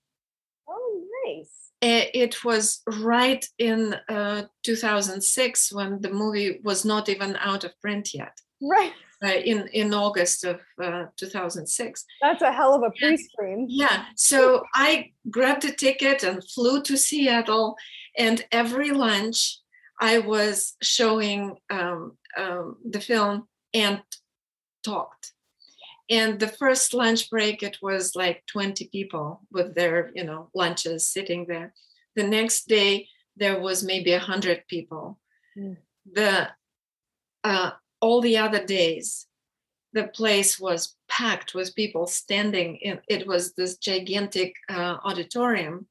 Oh, 0.69 1.05
nice. 1.27 1.51
Eh, 1.83 2.07
it 2.15 2.45
was 2.45 2.81
right 2.87 3.45
in 3.59 3.95
uh, 4.09 4.43
2006 4.63 5.73
when 5.73 6.01
the 6.01 6.11
movie 6.11 6.61
was 6.65 6.85
not 6.85 7.09
even 7.09 7.37
out 7.37 7.65
of 7.65 7.79
print 7.81 8.15
yet 8.15 8.37
Right. 8.63 8.93
uh, 9.23 9.29
in 9.51 9.69
in 9.69 9.93
august 9.93 10.45
of 10.45 10.61
uh, 10.83 11.05
2006 11.17 12.05
That's 12.23 12.43
a 12.43 12.53
hell 12.53 12.75
of 12.75 12.83
a 12.83 12.91
pre-screen. 12.99 13.67
yeah, 13.69 14.05
so 14.17 14.63
I 14.75 15.13
grabbed 15.31 15.65
a 15.65 15.73
ticket 15.73 16.23
and 16.23 16.43
flew 16.55 16.83
to 16.83 16.97
Seattle, 16.97 17.77
and 18.17 18.45
every 18.53 18.91
lunch 18.93 19.59
I 20.01 20.19
was 20.19 20.77
showing 20.83 21.57
um, 21.71 22.17
um, 22.39 22.77
the 22.91 23.01
film 23.01 23.47
and 23.75 24.03
talked. 24.85 25.33
And 26.11 26.39
the 26.39 26.49
first 26.49 26.93
lunch 26.93 27.31
break, 27.31 27.63
it 27.63 27.79
was 27.81 28.15
like 28.15 28.45
20 28.47 28.89
people 28.89 29.41
with 29.51 29.75
their, 29.75 30.11
you 30.15 30.25
know, 30.25 30.51
lunches 30.55 31.07
sitting 31.07 31.47
there. 31.47 31.73
The 32.15 32.27
next 32.27 32.69
day, 32.69 33.09
there 33.37 33.61
was 33.61 33.83
maybe 33.83 34.13
100 34.13 34.65
people. 34.69 35.19
Mm. 35.57 35.79
The 36.13 36.51
uh, 37.43 37.73
all 38.01 38.21
the 38.21 38.39
other 38.39 38.65
days, 38.65 39.27
the 39.95 40.09
place 40.09 40.59
was 40.61 40.97
packed 41.09 41.55
with 41.55 41.75
people 41.75 42.07
standing 42.07 42.77
in 42.77 43.01
it 43.09 43.27
was 43.27 43.55
this 43.55 43.79
gigantic 43.79 44.55
uh, 44.69 44.97
auditorium 45.05 45.87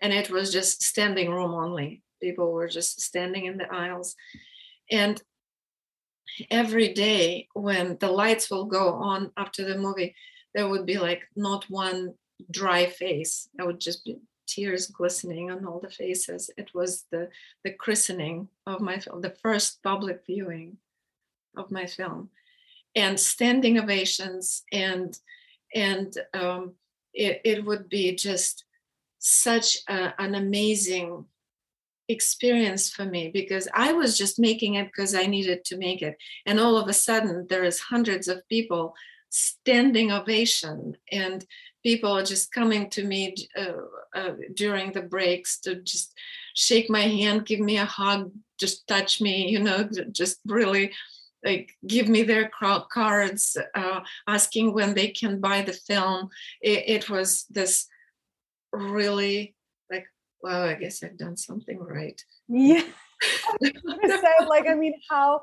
and 0.00 0.12
it 0.12 0.30
was 0.30 0.52
just 0.52 0.82
standing 0.82 1.30
room 1.30 1.54
only 1.54 2.02
people 2.22 2.52
were 2.52 2.68
just 2.68 3.00
standing 3.00 3.46
in 3.46 3.56
the 3.56 3.72
aisles 3.72 4.14
and 4.90 5.22
every 6.50 6.92
day 6.92 7.48
when 7.54 7.96
the 7.98 8.10
lights 8.10 8.50
will 8.50 8.64
go 8.64 8.94
on 8.94 9.32
after 9.36 9.64
the 9.64 9.78
movie 9.78 10.14
there 10.56 10.68
would 10.68 10.86
be 10.86 10.98
like 10.98 11.28
not 11.36 11.68
one 11.68 12.14
dry 12.50 12.86
face. 12.86 13.48
There 13.54 13.66
would 13.66 13.78
just 13.78 14.04
be 14.04 14.18
tears 14.46 14.86
glistening 14.86 15.50
on 15.50 15.66
all 15.66 15.80
the 15.80 15.90
faces. 15.90 16.50
It 16.56 16.70
was 16.74 17.04
the 17.10 17.28
the 17.62 17.72
christening 17.72 18.48
of 18.66 18.80
my 18.80 18.98
film 18.98 19.20
the 19.20 19.36
first 19.42 19.82
public 19.82 20.22
viewing 20.26 20.78
of 21.56 21.70
my 21.70 21.86
film. 21.86 22.30
And 22.94 23.20
standing 23.20 23.78
ovations 23.78 24.62
and 24.72 25.18
and 25.74 26.16
um, 26.32 26.74
it, 27.12 27.42
it 27.44 27.64
would 27.64 27.88
be 27.90 28.14
just 28.14 28.64
such 29.18 29.78
a, 29.88 30.14
an 30.18 30.34
amazing 30.34 31.26
experience 32.08 32.90
for 32.90 33.04
me 33.04 33.30
because 33.32 33.68
i 33.74 33.92
was 33.92 34.16
just 34.16 34.38
making 34.38 34.74
it 34.74 34.86
because 34.86 35.14
i 35.14 35.26
needed 35.26 35.64
to 35.64 35.76
make 35.76 36.02
it. 36.02 36.16
And 36.44 36.60
all 36.60 36.76
of 36.76 36.88
a 36.88 36.92
sudden 36.92 37.46
there 37.48 37.64
is 37.64 37.80
hundreds 37.80 38.28
of 38.28 38.48
people 38.48 38.94
standing 39.30 40.12
ovation 40.12 40.96
and 41.10 41.44
people 41.82 42.10
are 42.16 42.22
just 42.22 42.52
coming 42.52 42.88
to 42.90 43.04
me 43.04 43.34
uh, 43.56 43.72
uh, 44.14 44.32
during 44.54 44.92
the 44.92 45.02
breaks 45.02 45.60
to 45.60 45.76
just 45.76 46.14
shake 46.54 46.88
my 46.88 47.02
hand 47.02 47.46
give 47.46 47.60
me 47.60 47.76
a 47.78 47.84
hug 47.84 48.30
just 48.58 48.86
touch 48.86 49.20
me 49.20 49.48
you 49.48 49.58
know 49.58 49.88
just 50.12 50.38
really 50.46 50.92
like 51.46 51.76
give 51.86 52.08
me 52.08 52.22
their 52.22 52.50
cards 52.92 53.56
uh, 53.74 54.00
asking 54.26 54.74
when 54.74 54.94
they 54.94 55.08
can 55.08 55.40
buy 55.40 55.62
the 55.62 55.72
film. 55.72 56.28
It, 56.60 56.84
it 56.86 57.10
was 57.10 57.46
this 57.48 57.86
really 58.72 59.54
well 60.46 60.62
i 60.62 60.74
guess 60.74 61.02
i've 61.02 61.18
done 61.18 61.36
something 61.36 61.78
right 61.78 62.20
Yeah. 62.48 62.82
I 63.62 64.44
like, 64.48 64.66
I 64.68 64.74
mean, 64.74 64.94
how 65.10 65.42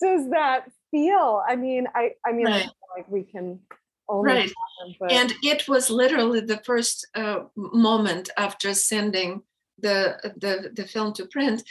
does 0.00 0.30
that 0.30 0.70
feel? 0.90 1.42
I 1.48 1.56
mean, 1.56 1.86
I, 1.94 2.12
I 2.24 2.32
mean, 2.32 2.46
Right. 2.46 2.62
feel 2.62 2.90
like 2.96 3.08
we 3.08 3.22
can 3.24 3.60
only, 4.08 4.32
right 4.32 4.52
imagine, 4.80 4.96
but 5.00 5.12
and 5.12 5.34
it 5.42 5.68
was 5.68 5.90
literally 5.90 6.40
the 6.40 6.60
first 6.64 7.06
uh, 7.14 7.40
moment 7.56 8.30
after 8.36 8.72
sending 8.74 9.42
the, 9.80 10.16
the 10.44 10.70
the 10.74 10.86
film 10.86 11.12
to 11.14 11.26
print 11.26 11.62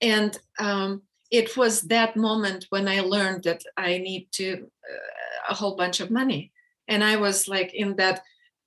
and 0.00 0.38
um, 0.58 1.02
it 1.30 1.56
was 1.56 1.82
that 1.82 2.16
moment 2.16 2.66
when 2.70 2.86
i 2.88 3.00
learned 3.00 3.42
that 3.44 3.62
i 3.76 3.98
need 3.98 4.28
to 4.32 4.48
uh, 4.54 5.52
a 5.52 5.54
whole 5.54 5.76
bunch 5.76 6.00
of 6.00 6.10
money 6.10 6.52
and 6.88 7.02
i 7.04 7.16
was 7.16 7.48
like 7.48 7.70
in 7.74 7.96
that 7.96 8.22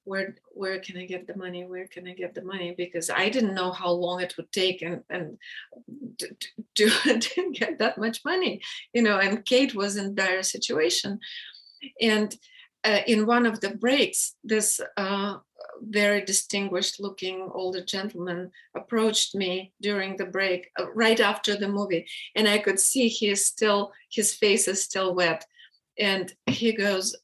where 0.07 0.35
where 0.51 0.79
can 0.79 0.97
i 0.97 1.05
get 1.05 1.27
the 1.27 1.37
money 1.37 1.65
where 1.65 1.87
can 1.87 2.07
i 2.07 2.13
get 2.13 2.33
the 2.33 2.41
money 2.41 2.73
because 2.77 3.09
i 3.09 3.29
didn't 3.29 3.55
know 3.55 3.71
how 3.71 3.91
long 3.91 4.21
it 4.21 4.35
would 4.37 4.51
take 4.51 4.81
and 4.81 5.03
and 5.09 5.37
to, 6.17 6.27
to, 6.75 7.19
to 7.19 7.51
get 7.53 7.77
that 7.79 7.97
much 7.97 8.23
money 8.23 8.61
you 8.93 9.01
know 9.01 9.19
and 9.19 9.45
kate 9.45 9.75
was 9.75 9.97
in 9.97 10.15
dire 10.15 10.43
situation 10.43 11.19
and 12.01 12.35
uh, 12.83 13.01
in 13.05 13.25
one 13.25 13.45
of 13.45 13.59
the 13.59 13.71
breaks, 13.71 14.35
this 14.43 14.79
uh, 14.95 15.37
very 15.81 16.23
distinguished 16.23 16.99
looking 16.99 17.49
older 17.53 17.83
gentleman 17.83 18.51
approached 18.75 19.35
me 19.35 19.73
during 19.81 20.15
the 20.15 20.25
break, 20.25 20.69
uh, 20.79 20.89
right 20.93 21.19
after 21.19 21.55
the 21.55 21.67
movie. 21.67 22.07
And 22.35 22.47
I 22.47 22.59
could 22.59 22.79
see 22.79 23.07
he 23.07 23.29
is 23.29 23.45
still, 23.45 23.91
his 24.09 24.33
face 24.33 24.67
is 24.67 24.81
still 24.81 25.15
wet. 25.15 25.45
And 25.99 26.33
he 26.45 26.71
goes, 26.73 27.15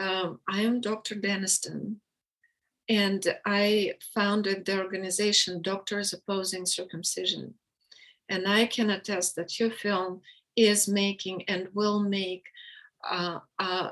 um, 0.00 0.40
I 0.48 0.62
am 0.62 0.80
Dr. 0.80 1.14
Denniston. 1.14 1.96
And 2.88 3.26
I 3.46 3.94
founded 4.14 4.64
the 4.64 4.78
organization 4.78 5.62
Doctors 5.62 6.12
Opposing 6.12 6.66
Circumcision. 6.66 7.54
And 8.28 8.46
I 8.46 8.66
can 8.66 8.90
attest 8.90 9.36
that 9.36 9.58
your 9.58 9.70
film 9.70 10.20
is 10.56 10.88
making 10.88 11.44
and 11.48 11.68
will 11.74 12.00
make 12.00 12.44
uh, 13.08 13.38
uh, 13.58 13.90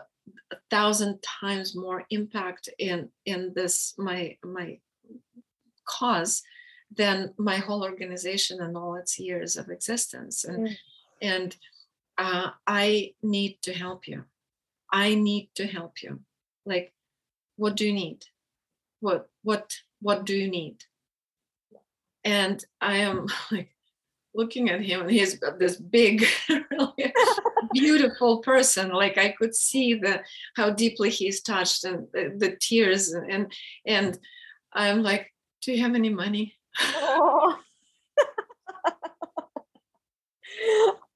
a 0.51 0.57
thousand 0.71 1.23
times 1.23 1.75
more 1.75 2.05
impact 2.11 2.69
in 2.79 3.09
in 3.27 3.53
this 3.55 3.95
my 3.99 4.37
my 4.45 4.79
cause 5.85 6.43
than 6.97 7.35
my 7.37 7.57
whole 7.57 7.83
organization 7.83 8.61
and 8.61 8.77
all 8.77 8.95
its 8.95 9.19
years 9.19 9.57
of 9.57 9.69
existence 9.69 10.45
and 10.45 10.69
Mm. 10.69 10.77
and 11.23 11.57
uh, 12.19 12.51
i 12.67 13.15
need 13.23 13.59
to 13.63 13.73
help 13.73 14.07
you 14.07 14.25
i 14.93 15.15
need 15.15 15.51
to 15.57 15.67
help 15.67 16.03
you 16.03 16.21
like 16.65 16.93
what 17.57 17.77
do 17.77 17.85
you 17.87 17.93
need 17.93 18.25
what 19.03 19.29
what 19.43 19.75
what 20.01 20.25
do 20.25 20.35
you 20.35 20.51
need 20.51 20.83
and 22.25 22.65
I 22.81 22.99
am 22.99 23.27
like 23.51 23.75
looking 24.35 24.71
at 24.71 24.81
him, 24.81 25.03
and 25.03 25.11
he's 25.11 25.39
this 25.59 25.77
big, 25.77 26.25
really 26.49 27.13
beautiful 27.73 28.39
person. 28.39 28.91
Like 28.91 29.19
I 29.19 29.31
could 29.31 29.55
see 29.55 29.95
the 29.95 30.23
how 30.57 30.71
deeply 30.71 31.11
he's 31.11 31.43
touched 31.43 31.85
and 31.85 32.07
the, 32.13 32.33
the 32.37 32.57
tears, 32.61 33.13
and 33.13 33.53
and 33.87 34.19
I'm 34.73 35.03
like, 35.03 35.33
"Do 35.63 35.73
you 35.73 35.83
have 35.83 35.95
any 35.95 36.11
money?" 36.11 36.55
Oh. 36.81 37.59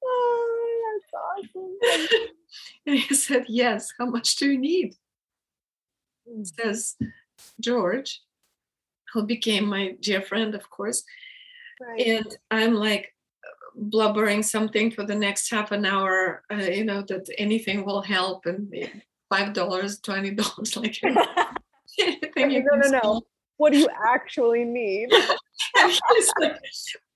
oh, 0.03 0.99
that's 1.01 1.13
awesome. 1.55 1.77
and 2.85 2.99
he 2.99 3.15
said, 3.15 3.45
"Yes. 3.47 3.89
How 3.97 4.05
much 4.05 4.35
do 4.35 4.51
you 4.51 4.59
need?" 4.59 4.93
Hmm. 6.27 6.43
Says 6.43 6.97
George, 7.59 8.21
who 9.13 9.23
became 9.23 9.65
my 9.65 9.95
dear 9.99 10.21
friend, 10.21 10.55
of 10.55 10.69
course. 10.69 11.03
Right. 11.79 12.07
and 12.07 12.37
i'm 12.49 12.73
like 12.73 13.13
blubbering 13.75 14.41
something 14.41 14.89
for 14.89 15.03
the 15.03 15.13
next 15.13 15.51
half 15.51 15.71
an 15.71 15.85
hour 15.85 16.43
uh, 16.51 16.55
you 16.55 16.83
know 16.83 17.03
that 17.03 17.29
anything 17.37 17.85
will 17.85 18.01
help 18.01 18.47
and 18.47 18.73
five 19.29 19.53
dollars 19.53 19.99
twenty 19.99 20.31
dollars 20.41 20.75
like 20.75 20.99
anything 21.99 22.51
you 22.51 22.63
no, 22.63 22.77
no, 22.77 22.89
no. 22.89 22.99
spend. 22.99 23.21
What 23.57 23.73
do 23.73 23.79
you 23.79 23.89
actually 24.07 24.65
need? 24.65 25.11
and 25.77 25.91
he's 25.91 26.31
like 26.39 26.59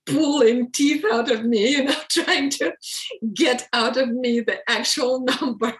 pulling 0.07 0.71
teeth 0.71 1.05
out 1.11 1.31
of 1.31 1.45
me 1.45 1.69
you 1.69 1.83
know 1.85 1.99
trying 2.09 2.49
to 2.49 2.73
get 3.33 3.67
out 3.73 3.97
of 3.97 4.09
me 4.09 4.39
the 4.41 4.59
actual 4.69 5.21
number 5.21 5.75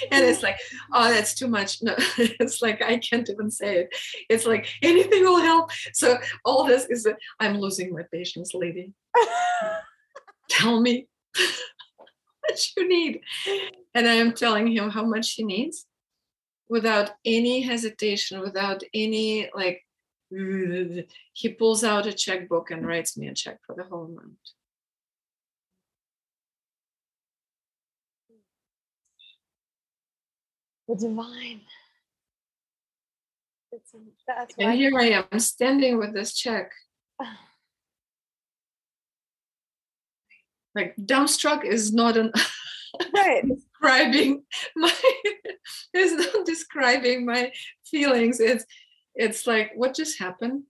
and 0.10 0.24
it's 0.24 0.42
like 0.42 0.58
oh 0.92 1.10
that's 1.10 1.34
too 1.34 1.48
much. 1.48 1.82
No 1.82 1.94
it's 2.18 2.62
like 2.62 2.82
i 2.82 2.98
can't 2.98 3.28
even 3.28 3.50
say 3.50 3.80
it. 3.80 3.96
It's 4.28 4.46
like 4.46 4.68
anything 4.82 5.22
will 5.22 5.40
help. 5.40 5.70
So 5.92 6.18
all 6.44 6.64
this 6.64 6.86
is 6.86 7.06
i'm 7.40 7.58
losing 7.58 7.92
my 7.92 8.02
patience 8.12 8.52
lady. 8.54 8.92
Tell 10.48 10.80
me 10.80 11.08
what 12.40 12.76
you 12.76 12.88
need. 12.88 13.20
And 13.94 14.08
i 14.08 14.14
am 14.14 14.32
telling 14.32 14.68
him 14.68 14.90
how 14.90 15.04
much 15.04 15.32
he 15.32 15.44
needs 15.44 15.86
without 16.68 17.10
any 17.24 17.60
hesitation 17.60 18.40
without 18.40 18.82
any 18.94 19.50
like 19.54 19.84
he 21.32 21.48
pulls 21.58 21.82
out 21.82 22.06
a 22.06 22.12
checkbook 22.12 22.70
and 22.70 22.86
writes 22.86 23.16
me 23.16 23.26
a 23.26 23.34
check 23.34 23.58
for 23.66 23.74
the 23.74 23.82
whole 23.82 24.04
amount 24.04 24.38
the 30.90 31.08
divine. 31.08 31.60
It's, 33.72 33.94
that's 34.26 34.54
and 34.58 34.70
why. 34.70 34.76
here 34.76 34.90
i 34.98 35.24
am 35.32 35.38
standing 35.38 35.96
with 35.98 36.12
this 36.12 36.34
check 36.34 36.72
like 40.74 40.94
dumbstruck 40.96 41.64
is 41.64 41.92
not 41.92 42.16
an 42.16 42.32
right. 43.14 43.44
describing 43.48 44.42
my 44.76 44.92
it's 45.94 46.34
not 46.34 46.44
describing 46.46 47.24
my 47.24 47.52
feelings 47.86 48.40
it's 48.40 48.64
it's 49.14 49.46
like 49.46 49.72
what 49.76 49.94
just 49.94 50.18
happened 50.18 50.64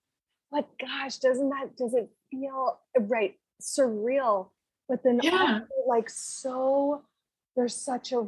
But 0.53 0.67
gosh, 0.81 1.19
doesn't 1.19 1.49
that 1.51 1.77
does 1.77 1.95
it 1.95 2.09
feel 2.31 2.81
right 2.99 3.35
surreal? 3.63 4.51
But 4.89 5.03
then 5.05 5.21
Yeah. 5.23 5.31
also 5.31 5.67
like 5.87 6.11
so 6.11 7.03
there's 7.57 7.75
such 7.77 8.13
a 8.13 8.27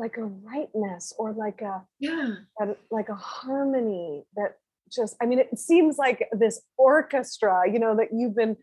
like 0.00 0.16
a 0.16 0.24
rightness 0.24 1.12
or 1.18 1.32
like 1.32 1.60
a, 1.62 1.84
yeah 2.00 2.34
a 2.60 2.74
like 2.90 3.08
a 3.10 3.14
harmony 3.14 4.24
that 4.36 4.56
just 4.90 5.14
I 5.22 5.26
mean 5.26 5.38
it 5.38 5.56
seems 5.58 5.98
like 5.98 6.26
this 6.32 6.60
orchestra, 6.76 7.70
you 7.72 7.78
know, 7.78 7.94
that 7.96 8.08
you've 8.12 8.34
been 8.34 8.56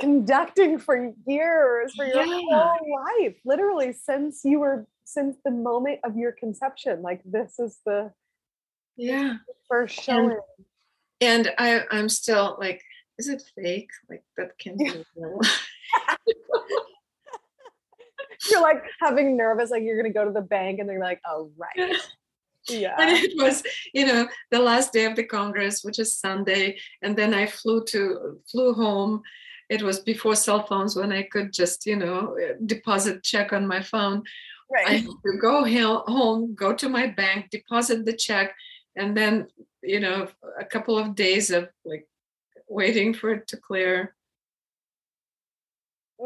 conducting 0.00 0.78
for 0.78 1.12
years 1.26 1.92
for 1.94 2.04
your 2.06 2.24
Yeah. 2.26 2.40
whole 2.48 3.00
life, 3.20 3.36
literally 3.44 3.92
since 3.92 4.40
you 4.44 4.58
were 4.58 4.86
since 5.04 5.36
the 5.44 5.50
moment 5.50 6.00
of 6.04 6.16
your 6.16 6.32
conception. 6.32 7.02
Like 7.02 7.20
this 7.24 7.58
is 7.58 7.78
the 7.86 8.12
yeah 8.96 9.36
first 9.68 9.94
showing. 10.02 10.38
and 11.22 11.50
i 11.56 11.80
i'm 11.90 12.08
still 12.10 12.56
like 12.60 12.82
is 13.18 13.26
it 13.28 13.42
fake 13.56 13.90
like 14.10 14.22
that 14.36 14.50
can 14.58 14.76
be 14.76 14.84
real 15.16 15.40
you're 18.50 18.62
like 18.62 18.82
having 19.00 19.36
nervous, 19.36 19.70
like 19.70 19.82
you're 19.82 19.96
gonna 19.96 20.12
go 20.12 20.24
to 20.24 20.32
the 20.32 20.40
bank 20.40 20.78
and 20.78 20.88
they're 20.88 21.00
like, 21.00 21.20
oh 21.26 21.50
right. 21.56 21.96
Yeah. 22.68 22.94
and 22.96 23.10
it 23.10 23.32
was 23.36 23.64
you 23.92 24.06
know 24.06 24.28
the 24.52 24.60
last 24.60 24.92
day 24.92 25.04
of 25.04 25.16
the 25.16 25.24
congress 25.24 25.82
which 25.82 25.98
is 25.98 26.14
sunday 26.14 26.78
and 27.02 27.16
then 27.16 27.34
i 27.34 27.44
flew 27.44 27.82
to 27.86 28.38
flew 28.48 28.72
home 28.72 29.22
it 29.68 29.82
was 29.82 29.98
before 29.98 30.36
cell 30.36 30.64
phones 30.64 30.94
when 30.94 31.10
i 31.10 31.24
could 31.24 31.52
just 31.52 31.86
you 31.86 31.96
know 31.96 32.36
deposit 32.64 33.24
check 33.24 33.52
on 33.52 33.66
my 33.66 33.82
phone 33.82 34.22
Right. 34.72 34.86
I 34.86 34.92
had 34.92 35.04
to 35.04 35.38
go 35.38 35.64
home, 36.06 36.54
go 36.54 36.72
to 36.72 36.88
my 36.88 37.06
bank, 37.06 37.50
deposit 37.50 38.06
the 38.06 38.14
check, 38.14 38.54
and 38.96 39.14
then 39.14 39.48
you 39.82 40.00
know 40.00 40.28
a 40.58 40.64
couple 40.64 40.98
of 40.98 41.14
days 41.14 41.50
of 41.50 41.68
like 41.84 42.08
waiting 42.68 43.12
for 43.12 43.32
it 43.32 43.46
to 43.48 43.58
clear. 43.58 44.14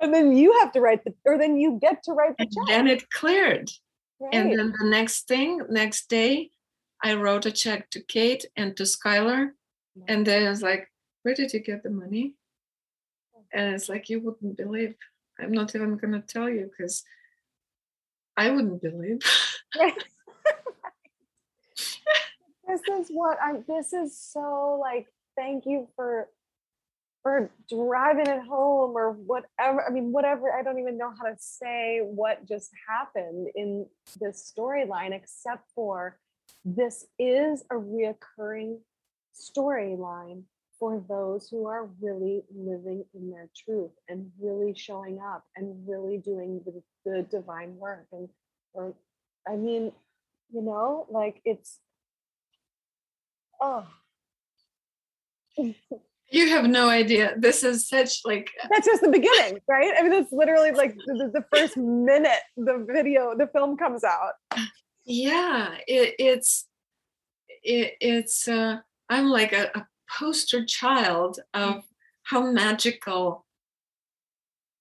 and 0.00 0.12
then 0.12 0.36
you 0.36 0.58
have 0.60 0.72
to 0.72 0.80
write 0.80 1.04
the 1.04 1.14
or 1.24 1.38
then 1.38 1.56
you 1.56 1.78
get 1.80 2.02
to 2.04 2.12
write 2.12 2.36
the 2.38 2.44
And 2.44 2.52
check. 2.52 2.66
then 2.68 2.86
it 2.86 3.10
cleared. 3.10 3.70
Right. 4.20 4.34
And 4.34 4.58
then 4.58 4.74
the 4.78 4.88
next 4.88 5.28
thing, 5.28 5.60
next 5.70 6.08
day, 6.08 6.50
I 7.02 7.14
wrote 7.14 7.46
a 7.46 7.50
check 7.52 7.90
to 7.90 8.00
Kate 8.02 8.44
and 8.56 8.76
to 8.76 8.82
Skylar. 8.82 9.50
And 10.08 10.26
then 10.26 10.46
I 10.46 10.50
was 10.50 10.62
like, 10.62 10.90
where 11.22 11.34
did 11.34 11.52
you 11.52 11.60
get 11.60 11.82
the 11.82 11.90
money? 11.90 12.34
And 13.52 13.74
it's 13.74 13.88
like, 13.88 14.08
you 14.08 14.20
wouldn't 14.20 14.56
believe. 14.56 14.94
I'm 15.38 15.52
not 15.52 15.74
even 15.74 15.96
going 15.96 16.12
to 16.12 16.20
tell 16.20 16.48
you 16.48 16.70
because 16.70 17.02
I 18.36 18.50
wouldn't 18.50 18.82
believe. 18.82 19.20
Right. 19.78 19.94
this 22.66 22.80
is 22.90 23.08
what 23.10 23.38
I'm, 23.40 23.64
this 23.68 23.92
is 23.92 24.18
so 24.18 24.78
like 24.80 25.06
thank 25.36 25.64
you 25.64 25.86
for 25.94 26.28
for 27.22 27.50
driving 27.68 28.26
it 28.26 28.42
home 28.46 28.96
or 28.96 29.12
whatever. 29.12 29.84
I 29.86 29.90
mean, 29.90 30.12
whatever. 30.12 30.52
I 30.52 30.62
don't 30.62 30.78
even 30.78 30.96
know 30.96 31.12
how 31.18 31.28
to 31.28 31.36
say 31.38 32.00
what 32.02 32.46
just 32.46 32.70
happened 32.88 33.48
in 33.54 33.86
this 34.20 34.52
storyline, 34.56 35.12
except 35.12 35.64
for 35.74 36.18
this 36.64 37.06
is 37.18 37.62
a 37.70 37.74
reoccurring 37.74 38.78
storyline 39.34 40.44
for 40.78 41.04
those 41.08 41.48
who 41.50 41.66
are 41.66 41.90
really 42.00 42.42
living 42.54 43.04
in 43.14 43.30
their 43.30 43.50
truth 43.64 43.90
and 44.08 44.30
really 44.40 44.74
showing 44.74 45.20
up 45.20 45.44
and 45.56 45.86
really 45.86 46.16
doing 46.16 46.62
the, 46.64 46.82
the 47.04 47.22
divine 47.30 47.76
work. 47.76 48.06
And, 48.12 48.30
or, 48.72 48.94
I 49.46 49.56
mean, 49.56 49.92
you 50.50 50.62
know, 50.62 51.06
like 51.10 51.42
it's, 51.44 51.78
oh, 53.60 53.86
You 56.30 56.48
have 56.50 56.66
no 56.66 56.88
idea. 56.88 57.34
This 57.36 57.64
is 57.64 57.88
such 57.88 58.20
like 58.24 58.50
that's 58.70 58.86
just 58.86 59.02
the 59.02 59.08
beginning, 59.10 59.58
right? 59.68 59.92
I 59.98 60.02
mean, 60.02 60.12
it's 60.12 60.32
literally 60.32 60.70
like 60.70 60.94
the, 60.94 61.30
the 61.34 61.44
first 61.52 61.76
minute 61.76 62.38
the 62.56 62.84
video, 62.88 63.34
the 63.36 63.48
film 63.48 63.76
comes 63.76 64.04
out. 64.04 64.34
yeah 65.06 65.74
it, 65.88 66.14
it's 66.18 66.66
it, 67.64 67.94
it's 68.00 68.46
uh 68.46 68.76
i'm 69.08 69.26
like 69.28 69.52
a, 69.52 69.70
a 69.74 69.86
poster 70.18 70.64
child 70.64 71.40
of 71.54 71.82
how 72.24 72.42
magical 72.52 73.44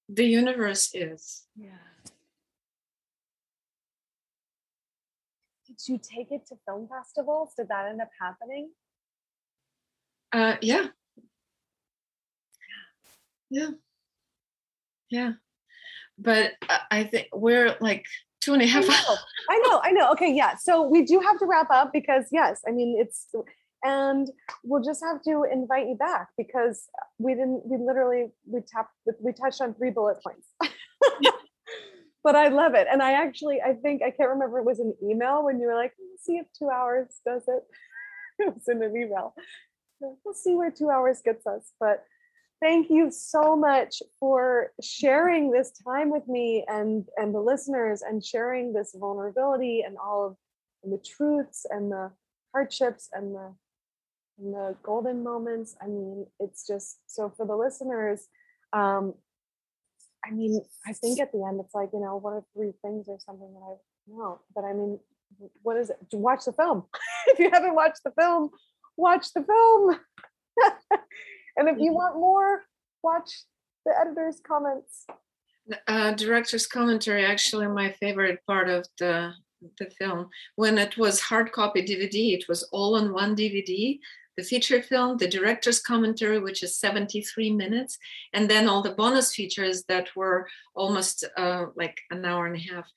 the 0.09 0.25
universe 0.25 0.91
is 0.93 1.43
Yeah. 1.55 1.69
Did 5.67 5.87
you 5.87 5.97
take 5.99 6.31
it 6.31 6.45
to 6.47 6.55
film 6.65 6.87
festivals? 6.89 7.53
Did 7.57 7.69
that 7.69 7.87
end 7.87 8.01
up 8.01 8.09
happening? 8.19 8.71
uh 10.33 10.57
yeah 10.61 10.87
yeah 13.49 13.69
yeah 15.09 15.33
but 16.17 16.51
I- 16.69 16.81
i 16.91 17.03
think 17.03 17.27
we're 17.33 17.75
like 17.79 18.05
two 18.41 18.53
and 18.53 18.61
a 18.61 18.65
half 18.65 18.85
I 18.87 18.87
know, 18.87 19.17
I 19.49 19.57
know, 19.59 19.81
I 19.83 19.91
know. 19.91 20.11
Okay, 20.11 20.33
yeah. 20.33 20.55
So 20.55 20.83
we 20.83 21.03
do 21.03 21.19
have 21.19 21.37
to 21.39 21.45
wrap 21.45 21.69
up 21.71 21.91
because 21.91 22.25
yes, 22.31 22.61
I 22.67 22.71
mean 22.71 22.95
it's 22.97 23.27
and 23.83 24.29
we'll 24.63 24.83
just 24.83 25.03
have 25.03 25.21
to 25.23 25.45
invite 25.51 25.87
you 25.87 25.95
back 25.95 26.27
because 26.37 26.85
we 27.17 27.33
didn't 27.33 27.65
we 27.65 27.77
literally 27.77 28.31
we 28.45 28.61
tapped 28.61 28.93
we 29.19 29.33
touched 29.33 29.61
on 29.61 29.73
three 29.73 29.89
bullet 29.91 30.17
points. 30.23 30.47
but 32.23 32.35
I 32.35 32.49
love 32.49 32.75
it. 32.75 32.87
And 32.91 33.01
I 33.01 33.13
actually 33.13 33.61
I 33.61 33.73
think 33.73 34.01
I 34.01 34.11
can't 34.11 34.29
remember 34.29 34.59
it 34.59 34.65
was 34.65 34.79
an 34.79 34.93
email 35.03 35.43
when 35.43 35.59
you 35.59 35.67
were 35.67 35.75
like, 35.75 35.93
"Let's 35.99 36.25
see 36.25 36.37
if 36.37 36.47
two 36.57 36.69
hours 36.69 37.07
does 37.25 37.43
it. 37.47 37.63
It 38.41 38.53
was 38.55 38.69
in 38.69 38.81
an 38.81 38.95
email. 38.95 39.33
We'll 39.99 40.33
see 40.33 40.55
where 40.55 40.71
two 40.71 40.89
hours 40.89 41.21
gets 41.21 41.45
us. 41.45 41.73
But 41.77 42.05
thank 42.61 42.89
you 42.89 43.11
so 43.11 43.55
much 43.55 44.01
for 44.19 44.71
sharing 44.81 45.51
this 45.51 45.71
time 45.83 46.09
with 46.09 46.27
me 46.27 46.65
and 46.67 47.05
and 47.17 47.33
the 47.33 47.39
listeners 47.39 48.01
and 48.01 48.23
sharing 48.23 48.73
this 48.73 48.95
vulnerability 48.97 49.81
and 49.81 49.97
all 49.97 50.25
of 50.27 50.35
and 50.83 50.93
the 50.93 51.03
truths 51.03 51.65
and 51.69 51.91
the 51.91 52.11
hardships 52.53 53.09
and 53.13 53.35
the 53.35 53.53
and 54.39 54.53
the 54.53 54.75
golden 54.83 55.23
moments. 55.23 55.75
I 55.81 55.87
mean 55.87 56.25
it's 56.39 56.65
just 56.65 56.99
so 57.07 57.31
for 57.35 57.45
the 57.45 57.55
listeners 57.55 58.27
um 58.71 59.15
i 60.23 60.29
mean 60.29 60.61
i 60.85 60.93
think 60.93 61.19
at 61.19 61.31
the 61.31 61.43
end 61.43 61.59
it's 61.59 61.73
like 61.73 61.89
you 61.91 61.99
know 61.99 62.17
what 62.17 62.33
are 62.33 62.43
three 62.53 62.71
things 62.83 63.07
or 63.07 63.17
something 63.19 63.51
that 63.51 63.61
i 63.61 63.75
know 64.07 64.39
but 64.53 64.63
i 64.63 64.73
mean 64.73 64.99
what 65.63 65.77
is 65.77 65.89
it? 65.89 65.97
Watch 66.11 66.45
the 66.45 66.53
film. 66.53 66.85
If 67.27 67.39
you 67.39 67.49
haven't 67.51 67.75
watched 67.75 68.03
the 68.03 68.11
film 68.11 68.51
watch 68.99 69.33
the 69.33 69.43
film 69.43 69.99
and 71.59 71.67
if 71.67 71.77
you 71.77 71.93
want 71.93 72.15
more, 72.15 72.63
watch 73.03 73.29
the 73.85 73.91
editor's 73.99 74.39
comments. 74.39 75.05
Uh, 75.87 76.13
director's 76.13 76.65
commentary 76.65 77.25
actually 77.25 77.67
my 77.67 77.91
favorite 77.99 78.39
part 78.47 78.69
of 78.69 78.87
the 78.97 79.33
the 79.77 79.89
film. 79.99 80.29
When 80.55 80.77
it 80.77 80.97
was 80.97 81.19
hard 81.19 81.51
copy 81.51 81.81
DVD, 81.81 82.33
it 82.33 82.45
was 82.47 82.63
all 82.71 82.95
on 82.95 83.13
one 83.13 83.35
DVD. 83.35 83.99
The 84.37 84.43
feature 84.43 84.81
film, 84.81 85.17
the 85.17 85.27
director's 85.27 85.81
commentary, 85.81 86.39
which 86.39 86.63
is 86.63 86.77
73 86.77 87.51
minutes, 87.51 87.97
and 88.31 88.49
then 88.49 88.69
all 88.69 88.81
the 88.81 88.91
bonus 88.91 89.35
features 89.35 89.83
that 89.89 90.07
were 90.15 90.47
almost 90.75 91.25
uh, 91.35 91.65
like 91.75 91.97
an 92.09 92.23
hour 92.23 92.47
and 92.47 92.55
a 92.55 92.73
half. 92.73 92.87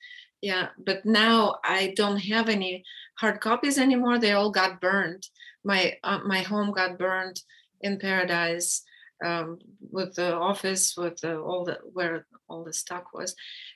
Yeah, 0.41 0.69
but 0.77 1.05
now 1.05 1.55
I 1.65 1.93
don't 1.97 2.19
have 2.19 2.47
any 2.47 2.85
hard 3.15 3.41
copies 3.41 3.77
anymore. 3.77 4.17
They 4.17 4.31
all 4.31 4.49
got 4.49 4.79
burned. 4.79 5.27
My 5.65 5.97
uh, 6.03 6.19
my 6.25 6.39
home 6.39 6.71
got 6.71 6.97
burned 6.97 7.41
in 7.83 7.99
Paradise 7.99 8.83
um, 9.23 9.59
with 9.91 10.15
the 10.15 10.33
office, 10.33 10.95
with 10.97 11.19
the, 11.21 11.39
all 11.39 11.63
the 11.63 11.79
where 11.93 12.25
all 12.49 12.63
the 12.63 12.73
stock 12.73 13.13
was, 13.13 13.35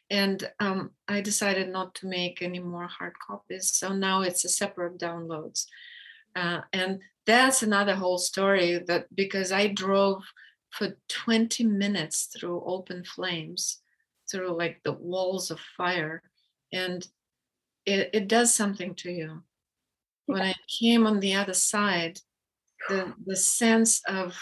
and 0.10 0.50
um, 0.60 0.92
I 1.08 1.22
decided 1.22 1.70
not 1.70 1.96
to 1.96 2.08
make 2.08 2.42
any 2.42 2.60
more 2.60 2.88
hard 2.88 3.14
copies. 3.26 3.74
So 3.74 3.94
now 3.94 4.22
it's 4.22 4.44
a 4.46 4.50
separate 4.50 4.98
downloads, 4.98 5.66
uh, 6.36 6.62
and 6.74 7.00
that's 7.26 7.64
another 7.64 7.96
whole 7.96 8.18
story. 8.18 8.80
That 8.88 9.14
because 9.16 9.52
I 9.52 9.68
drove 9.68 10.24
for 10.72 10.98
20 11.08 11.64
minutes 11.64 12.30
through 12.38 12.64
open 12.66 13.04
flames, 13.04 13.80
through 14.30 14.58
like 14.58 14.82
the 14.84 14.94
walls 14.94 15.52
of 15.52 15.60
fire, 15.78 16.22
and 16.74 17.08
it, 17.86 18.10
it 18.14 18.28
does 18.28 18.54
something 18.54 18.96
to 18.96 19.12
you. 19.12 19.44
When 20.26 20.42
I 20.42 20.56
came 20.80 21.08
on 21.08 21.22
the 21.22 21.36
other 21.36 21.54
side, 21.54 22.20
the 22.90 23.14
the 23.26 23.36
sense 23.36 24.02
of 24.08 24.38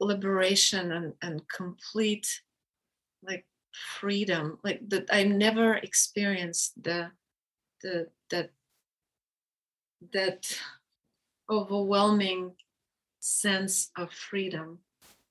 liberation 0.00 0.92
and, 0.92 1.14
and 1.22 1.42
complete 1.48 2.42
like 3.22 3.46
freedom 3.98 4.58
like 4.62 4.80
that 4.88 5.06
i 5.10 5.22
never 5.22 5.74
experienced 5.74 6.72
the 6.82 7.10
the 7.82 8.06
that 8.30 8.50
that 10.12 10.58
overwhelming 11.50 12.52
sense 13.20 13.90
of 13.96 14.12
freedom. 14.12 14.78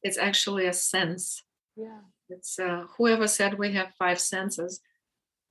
It's 0.03 0.17
actually 0.17 0.67
a 0.67 0.73
sense. 0.73 1.43
Yeah. 1.75 1.99
It's 2.29 2.59
uh, 2.59 2.85
whoever 2.97 3.27
said 3.27 3.57
we 3.57 3.73
have 3.73 3.93
five 3.97 4.19
senses 4.19 4.81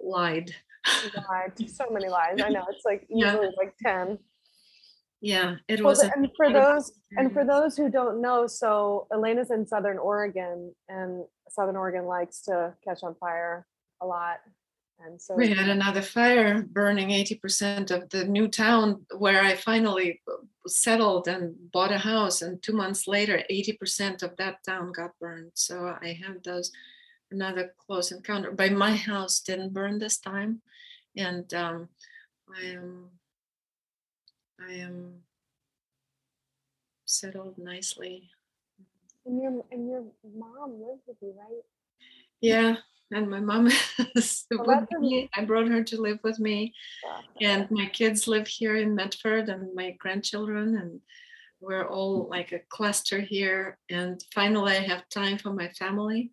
lied. 0.01 0.55
Lied. 1.29 1.71
So 1.71 1.87
many 1.91 2.09
lies. 2.09 2.41
I 2.43 2.49
know. 2.49 2.67
It's 2.69 2.85
like 2.85 3.07
easily 3.11 3.47
yeah. 3.47 3.51
like 3.57 3.77
10 3.83 4.19
yeah 5.25 5.57
it 5.69 5.81
well, 5.81 5.93
was 5.93 6.03
and 6.03 6.31
for 6.37 6.53
those 6.53 6.93
and 7.17 7.33
for 7.33 7.47
those 7.47 7.79
who 7.79 7.89
don't 7.89 8.21
know 8.21 8.47
so 8.47 9.07
elena's 9.11 9.51
in 9.51 9.67
southern 9.67 9.97
oregon 9.97 10.71
and 10.91 11.25
southern 11.49 11.77
oregon 11.77 12.05
likes 12.05 12.43
to 12.43 12.75
catch 12.87 13.03
on 13.03 13.15
fire 13.15 13.67
a 14.03 14.07
lot 14.07 14.41
and 15.01 15.21
so 15.21 15.35
we 15.35 15.49
had 15.49 15.71
another 15.71 16.03
fire 16.03 16.63
burning 16.63 17.09
80% 17.09 17.91
of 17.91 18.11
the 18.11 18.27
new 18.27 18.49
town 18.49 19.07
where 19.17 19.41
i 19.41 19.55
finally 19.55 20.21
settled 20.67 21.27
and 21.27 21.55
bought 21.73 21.91
a 21.91 21.99
house 21.99 22.43
and 22.43 22.63
two 22.63 22.75
months 22.75 23.09
later 23.09 23.43
80% 23.51 24.23
of 24.23 24.37
that 24.37 24.57
town 24.65 24.93
got 24.93 25.19
burned. 25.19 25.53
So 25.55 25.97
i 26.03 26.19
had 26.23 26.45
those 26.45 26.71
another 27.31 27.73
close 27.87 28.13
encounter 28.13 28.53
but 28.53 28.73
my 28.73 28.95
house 28.95 29.41
didn't 29.41 29.73
burn 29.73 29.99
this 29.99 30.19
time 30.19 30.61
and 31.17 31.53
um, 31.55 31.89
i 32.55 32.67
am 32.67 33.09
I 34.61 34.73
am 34.75 35.23
settled 37.05 37.59
nicely. 37.59 38.31
And 39.27 39.41
your 39.41 39.65
and 39.71 39.89
your 39.89 40.05
mom 40.37 40.81
lives 40.81 41.03
with 41.07 41.17
you, 41.23 41.35
right? 41.39 41.63
Yeah, 42.41 42.77
and 43.11 43.31
my 43.31 43.41
mom 43.41 43.71
is 44.15 44.45
with 44.51 44.89
me. 45.01 45.31
I 45.35 45.45
brought 45.45 45.69
her 45.69 45.83
to 45.83 46.01
live 46.01 46.19
with 46.23 46.39
me, 46.39 46.75
yeah. 47.41 47.55
and 47.55 47.71
my 47.71 47.87
kids 47.87 48.29
live 48.29 48.47
here 48.47 48.77
in 48.77 48.95
Medford, 48.95 49.49
and 49.49 49.75
my 49.75 49.93
grandchildren, 49.99 50.77
and 50.77 51.01
we're 51.61 51.89
all 51.89 52.29
like 52.29 52.53
a 52.53 52.61
cluster 52.69 53.21
here. 53.21 53.79
And 53.89 54.23
finally, 54.35 54.73
I 54.73 54.81
have 54.81 55.09
time 55.09 55.39
for 55.39 55.53
my 55.53 55.69
family 55.69 56.33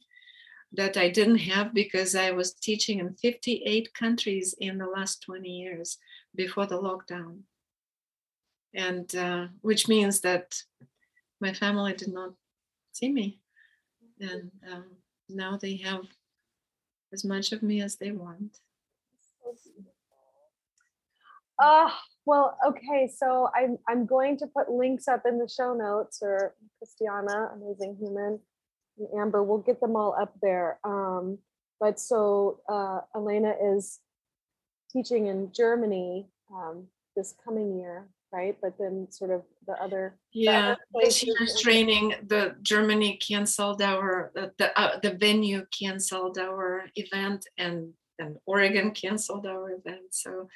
that 0.74 0.98
I 0.98 1.10
didn't 1.10 1.40
have 1.40 1.74
because 1.74 2.16
I 2.16 2.32
was 2.32 2.54
teaching 2.54 3.00
in 3.00 3.14
58 3.16 3.94
countries 3.94 4.56
in 4.60 4.78
the 4.78 4.88
last 4.88 5.22
20 5.24 5.50
years 5.50 5.98
before 6.36 6.66
the 6.66 6.82
lockdown 6.82 7.40
and 8.74 9.14
uh, 9.16 9.48
which 9.62 9.88
means 9.88 10.22
that 10.22 10.56
my 11.40 11.54
family 11.54 11.94
did 11.94 12.14
not 12.14 12.32
see 12.92 13.12
me. 13.12 13.40
And 14.20 14.52
um, 14.72 14.86
now 15.30 15.58
they 15.58 15.78
have 15.78 16.06
as 17.12 17.26
much 17.26 17.52
of 17.52 17.64
me 17.64 17.82
as 17.82 17.98
they 17.98 18.12
want. 18.12 18.60
Uh, 21.60 21.90
well 22.26 22.58
okay 22.66 23.08
so 23.16 23.50
I'm, 23.56 23.78
I'm 23.88 24.06
going 24.06 24.38
to 24.38 24.48
put 24.48 24.72
links 24.72 25.08
up 25.08 25.24
in 25.28 25.38
the 25.38 25.48
show 25.48 25.76
notes 25.76 26.20
or 26.22 26.56
christiana 26.80 27.52
amazing 27.54 27.98
human 28.00 28.40
and 28.98 29.08
amber 29.20 29.44
we'll 29.44 29.60
get 29.60 29.80
them 29.80 29.96
all 29.96 30.16
up 30.20 30.34
there. 30.42 30.80
Um, 30.84 31.38
but 31.80 32.00
so 32.00 32.62
uh, 32.68 33.02
elena 33.16 33.54
is 33.62 34.00
teaching 34.92 35.28
in 35.28 35.52
germany 35.54 36.30
um, 36.52 36.88
this 37.16 37.36
coming 37.44 37.78
year 37.78 38.08
right? 38.32 38.58
But 38.62 38.78
then 38.78 39.08
sort 39.12 39.32
of 39.32 39.44
the 39.68 39.74
other 39.82 40.16
yeah 40.34 40.76
the 40.94 41.02
this 41.04 41.24
year's 41.24 41.62
training 41.62 42.16
the 42.28 42.56
Germany 42.62 43.18
canceled 43.18 43.82
our 43.82 44.32
the 44.34 44.80
uh, 44.80 45.00
the 45.00 45.14
venue 45.14 45.66
canceled 45.78 46.38
our 46.38 46.86
event 46.96 47.48
and 47.58 47.94
and 48.20 48.38
Oregon 48.46 48.92
canceled 48.92 49.46
our 49.46 49.72
event. 49.72 50.12
So 50.12 50.48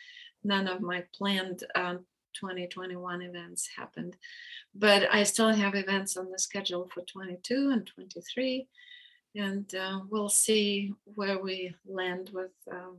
none 0.44 0.68
of 0.68 0.82
my 0.82 1.04
planned 1.16 1.64
um, 1.76 2.06
2021 2.36 3.22
events 3.22 3.70
happened. 3.76 4.18
But 4.74 5.08
I 5.12 5.24
still 5.24 5.50
have 5.50 5.74
events 5.74 6.18
on 6.18 6.32
the 6.32 6.38
schedule 6.38 6.90
for 6.94 7.02
22 7.02 7.72
and 7.72 7.88
23 7.88 8.68
and 9.36 9.74
uh, 9.76 10.00
we'll 10.10 10.30
see 10.30 10.94
where 11.04 11.40
we 11.40 11.76
land 11.86 12.32
with 12.34 12.52
um, 12.72 12.98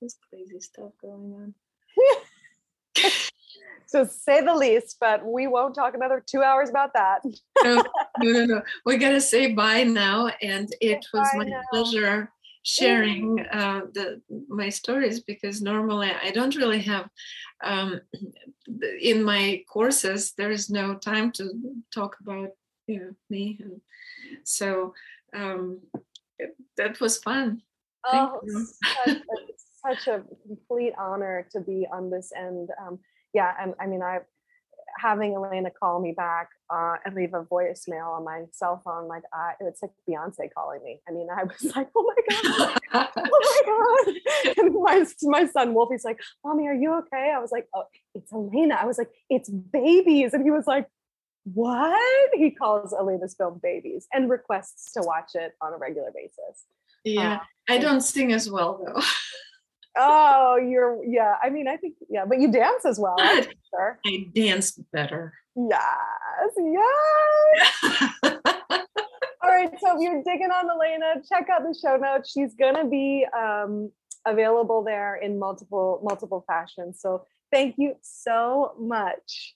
this 0.00 0.16
crazy 0.28 0.60
stuff 0.60 0.92
going 1.00 1.34
on 1.34 1.54
to 3.92 4.06
say 4.06 4.40
the 4.42 4.54
least, 4.54 4.96
but 5.00 5.24
we 5.24 5.46
won't 5.46 5.74
talk 5.74 5.94
another 5.94 6.22
two 6.24 6.42
hours 6.42 6.70
about 6.70 6.92
that. 6.94 7.22
no, 7.64 7.82
no, 8.20 8.32
no, 8.32 8.44
no. 8.44 8.62
We're 8.84 8.98
going 8.98 9.14
to 9.14 9.20
say 9.20 9.52
bye 9.52 9.84
now. 9.84 10.30
And 10.40 10.72
it 10.80 11.04
was 11.12 11.28
bye 11.32 11.38
my 11.38 11.44
now. 11.44 11.60
pleasure 11.72 12.30
sharing 12.62 13.40
uh, 13.52 13.80
the 13.94 14.20
my 14.48 14.68
stories 14.68 15.20
because 15.20 15.62
normally 15.62 16.10
I 16.10 16.30
don't 16.30 16.54
really 16.56 16.82
have 16.82 17.08
um, 17.64 18.00
in 19.00 19.22
my 19.22 19.64
courses 19.66 20.34
there 20.36 20.50
is 20.50 20.68
no 20.68 20.94
time 20.94 21.32
to 21.32 21.50
talk 21.92 22.16
about 22.20 22.50
you 22.86 23.00
know 23.00 23.10
me 23.30 23.58
and 23.62 23.80
so 24.44 24.92
um, 25.34 25.80
it, 26.38 26.54
that 26.76 27.00
was 27.00 27.18
fun. 27.18 27.62
oh, 28.06 28.40
such 29.04 29.16
a, 29.16 29.20
such 29.86 30.08
a 30.08 30.22
complete 30.46 30.92
honor 30.98 31.46
to 31.52 31.60
be 31.60 31.86
on 31.92 32.10
this 32.10 32.32
end. 32.36 32.70
Um, 32.80 32.98
yeah, 33.32 33.52
and 33.60 33.74
I 33.80 33.86
mean, 33.86 34.02
I 34.02 34.20
having 34.98 35.34
Elena 35.34 35.70
call 35.70 36.00
me 36.00 36.12
back 36.12 36.48
uh, 36.68 36.96
and 37.04 37.14
leave 37.14 37.34
a 37.34 37.42
voicemail 37.42 38.16
on 38.16 38.24
my 38.24 38.44
cell 38.52 38.80
phone, 38.84 39.08
like 39.08 39.22
I, 39.32 39.52
it's 39.60 39.82
like 39.82 39.92
Beyonce 40.08 40.48
calling 40.54 40.82
me. 40.84 41.00
I 41.08 41.12
mean, 41.12 41.28
I 41.30 41.44
was 41.44 41.76
like, 41.76 41.88
oh 41.96 42.02
my 42.02 42.36
god, 42.36 42.78
oh 42.94 43.12
my 43.24 44.54
god! 44.54 44.56
And 44.58 44.74
my 44.74 45.04
my 45.22 45.46
son 45.46 45.74
Wolfie's 45.74 46.04
like, 46.04 46.20
mommy, 46.44 46.66
are 46.68 46.74
you 46.74 46.94
okay? 46.98 47.32
I 47.34 47.38
was 47.38 47.52
like, 47.52 47.66
oh, 47.74 47.84
it's 48.14 48.32
Elena. 48.32 48.76
I 48.80 48.86
was 48.86 48.98
like, 48.98 49.10
it's 49.28 49.48
babies, 49.48 50.34
and 50.34 50.42
he 50.42 50.50
was 50.50 50.66
like, 50.66 50.86
what? 51.44 52.30
He 52.34 52.50
calls 52.50 52.92
Elena's 52.92 53.34
film 53.34 53.60
babies 53.62 54.06
and 54.12 54.30
requests 54.30 54.92
to 54.92 55.02
watch 55.02 55.32
it 55.34 55.52
on 55.60 55.72
a 55.72 55.76
regular 55.76 56.10
basis. 56.14 56.64
Yeah, 57.04 57.36
uh, 57.36 57.38
I 57.68 57.78
don't 57.78 58.02
sing 58.02 58.32
as 58.32 58.50
well 58.50 58.82
though. 58.84 59.00
Oh, 59.96 60.56
you're 60.56 61.04
yeah. 61.04 61.34
I 61.42 61.50
mean, 61.50 61.66
I 61.68 61.76
think 61.76 61.94
yeah, 62.08 62.24
but 62.24 62.40
you 62.40 62.50
dance 62.50 62.84
as 62.84 62.98
well. 62.98 63.16
I'm 63.18 63.44
sure. 63.70 63.98
I 64.06 64.28
dance 64.34 64.72
better. 64.92 65.34
Yes, 65.56 65.80
yes. 66.56 68.02
right. 69.44 69.70
So 69.80 69.96
if 69.96 70.00
you're 70.00 70.22
digging 70.22 70.50
on 70.50 70.70
Elena, 70.70 71.22
check 71.28 71.48
out 71.50 71.62
the 71.62 71.76
show 71.80 71.96
notes. 71.96 72.30
She's 72.30 72.54
gonna 72.54 72.86
be 72.86 73.26
um, 73.36 73.90
available 74.26 74.84
there 74.84 75.16
in 75.16 75.38
multiple 75.38 76.00
multiple 76.02 76.44
fashions. 76.46 77.00
So 77.00 77.24
thank 77.50 77.76
you 77.78 77.94
so 78.02 78.74
much 78.78 79.54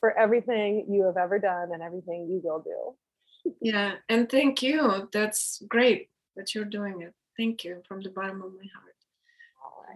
for 0.00 0.16
everything 0.18 0.86
you 0.88 1.04
have 1.04 1.16
ever 1.16 1.38
done 1.38 1.72
and 1.72 1.82
everything 1.82 2.28
you 2.30 2.40
will 2.42 2.60
do. 2.60 3.52
Yeah, 3.60 3.94
and 4.08 4.28
thank 4.28 4.62
you. 4.62 5.08
That's 5.12 5.62
great 5.68 6.08
that 6.36 6.54
you're 6.54 6.64
doing 6.64 7.02
it. 7.02 7.14
Thank 7.36 7.64
you 7.64 7.82
from 7.86 8.00
the 8.00 8.10
bottom 8.10 8.42
of 8.42 8.52
my 8.52 8.68
heart. 8.74 8.95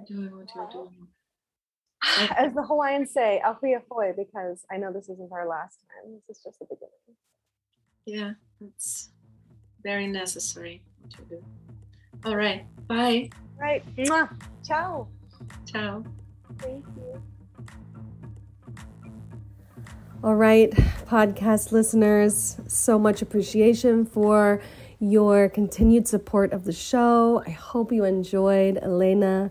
Doing 0.06 0.36
what 0.36 0.48
you're 0.54 0.68
doing. 0.70 1.08
As 2.36 2.54
the 2.54 2.62
Hawaiians 2.62 3.10
say, 3.12 3.40
ahui 3.44 3.76
ahoi, 3.76 4.12
because 4.16 4.64
I 4.70 4.78
know 4.78 4.92
this 4.92 5.08
isn't 5.08 5.30
our 5.32 5.46
last 5.46 5.80
time. 5.80 6.20
This 6.26 6.38
is 6.38 6.44
just 6.44 6.58
the 6.58 6.64
beginning. 6.64 7.16
Yeah, 8.06 8.32
it's 8.66 9.10
very 9.82 10.06
necessary 10.06 10.82
to 11.10 11.22
do. 11.22 11.44
All 12.24 12.36
right. 12.36 12.66
Bye. 12.86 13.30
Right. 13.58 13.84
Mwah. 13.96 14.30
Ciao. 14.66 15.08
Ciao. 15.66 16.02
Thank 16.58 16.84
you. 16.96 17.22
All 20.22 20.34
right, 20.34 20.70
podcast 21.06 21.72
listeners, 21.72 22.60
so 22.66 22.98
much 22.98 23.22
appreciation 23.22 24.04
for 24.04 24.60
your 24.98 25.48
continued 25.48 26.06
support 26.06 26.52
of 26.52 26.64
the 26.64 26.74
show. 26.74 27.42
I 27.46 27.50
hope 27.50 27.90
you 27.90 28.04
enjoyed 28.04 28.78
Elena 28.82 29.50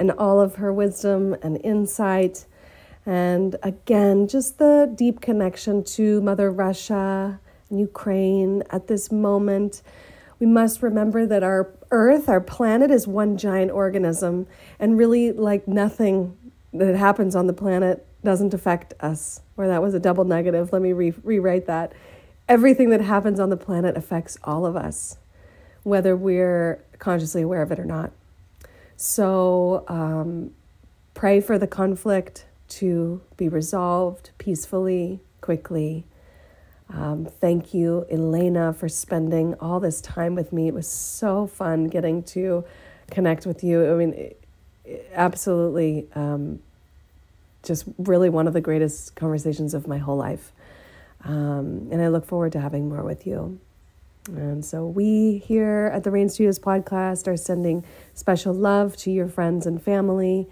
and 0.00 0.10
all 0.12 0.40
of 0.40 0.56
her 0.56 0.72
wisdom 0.72 1.36
and 1.42 1.60
insight. 1.62 2.46
And 3.06 3.56
again, 3.62 4.26
just 4.26 4.58
the 4.58 4.92
deep 4.92 5.20
connection 5.20 5.84
to 5.84 6.20
Mother 6.22 6.50
Russia 6.50 7.38
and 7.68 7.78
Ukraine 7.78 8.64
at 8.70 8.88
this 8.88 9.12
moment. 9.12 9.82
We 10.40 10.46
must 10.46 10.82
remember 10.82 11.26
that 11.26 11.42
our 11.42 11.70
Earth, 11.90 12.28
our 12.28 12.40
planet, 12.40 12.90
is 12.90 13.06
one 13.06 13.36
giant 13.36 13.72
organism, 13.72 14.46
and 14.78 14.96
really, 14.96 15.32
like 15.32 15.66
nothing 15.66 16.36
that 16.72 16.94
happens 16.94 17.34
on 17.34 17.46
the 17.46 17.52
planet 17.52 18.06
doesn't 18.24 18.54
affect 18.54 18.94
us. 19.00 19.40
Or 19.56 19.66
that 19.66 19.82
was 19.82 19.92
a 19.92 20.00
double 20.00 20.24
negative. 20.24 20.72
Let 20.72 20.82
me 20.82 20.92
re- 20.92 21.14
rewrite 21.22 21.66
that. 21.66 21.92
Everything 22.48 22.90
that 22.90 23.00
happens 23.00 23.40
on 23.40 23.50
the 23.50 23.56
planet 23.56 23.96
affects 23.96 24.38
all 24.44 24.64
of 24.64 24.76
us, 24.76 25.18
whether 25.82 26.16
we're 26.16 26.82
consciously 26.98 27.42
aware 27.42 27.62
of 27.62 27.72
it 27.72 27.78
or 27.80 27.84
not. 27.84 28.12
So 29.02 29.82
um, 29.88 30.50
pray 31.14 31.40
for 31.40 31.58
the 31.58 31.66
conflict 31.66 32.44
to 32.68 33.22
be 33.38 33.48
resolved 33.48 34.28
peacefully, 34.36 35.20
quickly. 35.40 36.04
Um, 36.90 37.24
thank 37.24 37.72
you, 37.72 38.04
Elena, 38.10 38.74
for 38.74 38.90
spending 38.90 39.54
all 39.54 39.80
this 39.80 40.02
time 40.02 40.34
with 40.34 40.52
me. 40.52 40.68
It 40.68 40.74
was 40.74 40.86
so 40.86 41.46
fun 41.46 41.84
getting 41.84 42.22
to 42.24 42.66
connect 43.10 43.46
with 43.46 43.64
you. 43.64 43.90
I 43.90 43.94
mean, 43.94 44.34
absolutely, 45.14 46.06
um, 46.14 46.60
just 47.62 47.86
really 47.96 48.28
one 48.28 48.46
of 48.46 48.52
the 48.52 48.60
greatest 48.60 49.16
conversations 49.16 49.72
of 49.72 49.88
my 49.88 49.96
whole 49.96 50.18
life. 50.18 50.52
Um, 51.24 51.88
and 51.90 52.02
I 52.02 52.08
look 52.08 52.26
forward 52.26 52.52
to 52.52 52.60
having 52.60 52.90
more 52.90 53.02
with 53.02 53.26
you. 53.26 53.60
And 54.28 54.64
so, 54.64 54.86
we 54.86 55.38
here 55.38 55.90
at 55.94 56.04
the 56.04 56.10
Rain 56.10 56.28
Studios 56.28 56.58
podcast 56.58 57.26
are 57.26 57.36
sending 57.36 57.84
special 58.14 58.52
love 58.52 58.96
to 58.98 59.10
your 59.10 59.28
friends 59.28 59.66
and 59.66 59.82
family 59.82 60.46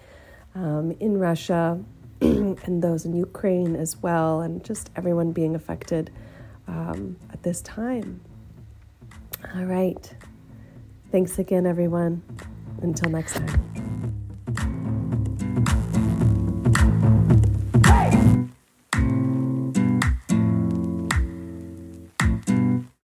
um, 0.55 0.97
in 1.01 1.19
Russia 1.19 1.83
and 2.21 2.83
those 2.83 3.05
in 3.05 3.15
Ukraine 3.15 3.77
as 3.77 3.97
well, 3.99 4.41
and 4.41 4.65
just 4.65 4.91
everyone 4.97 5.33
being 5.33 5.55
affected 5.55 6.11
um, 6.67 7.17
at 7.33 7.43
this 7.43 7.61
time. 7.63 8.21
All 9.55 9.65
right. 9.65 10.15
Thanks 11.13 11.39
again, 11.39 11.67
everyone. 11.67 12.23
Until 12.83 13.11
next 13.11 13.35
time. 13.35 14.28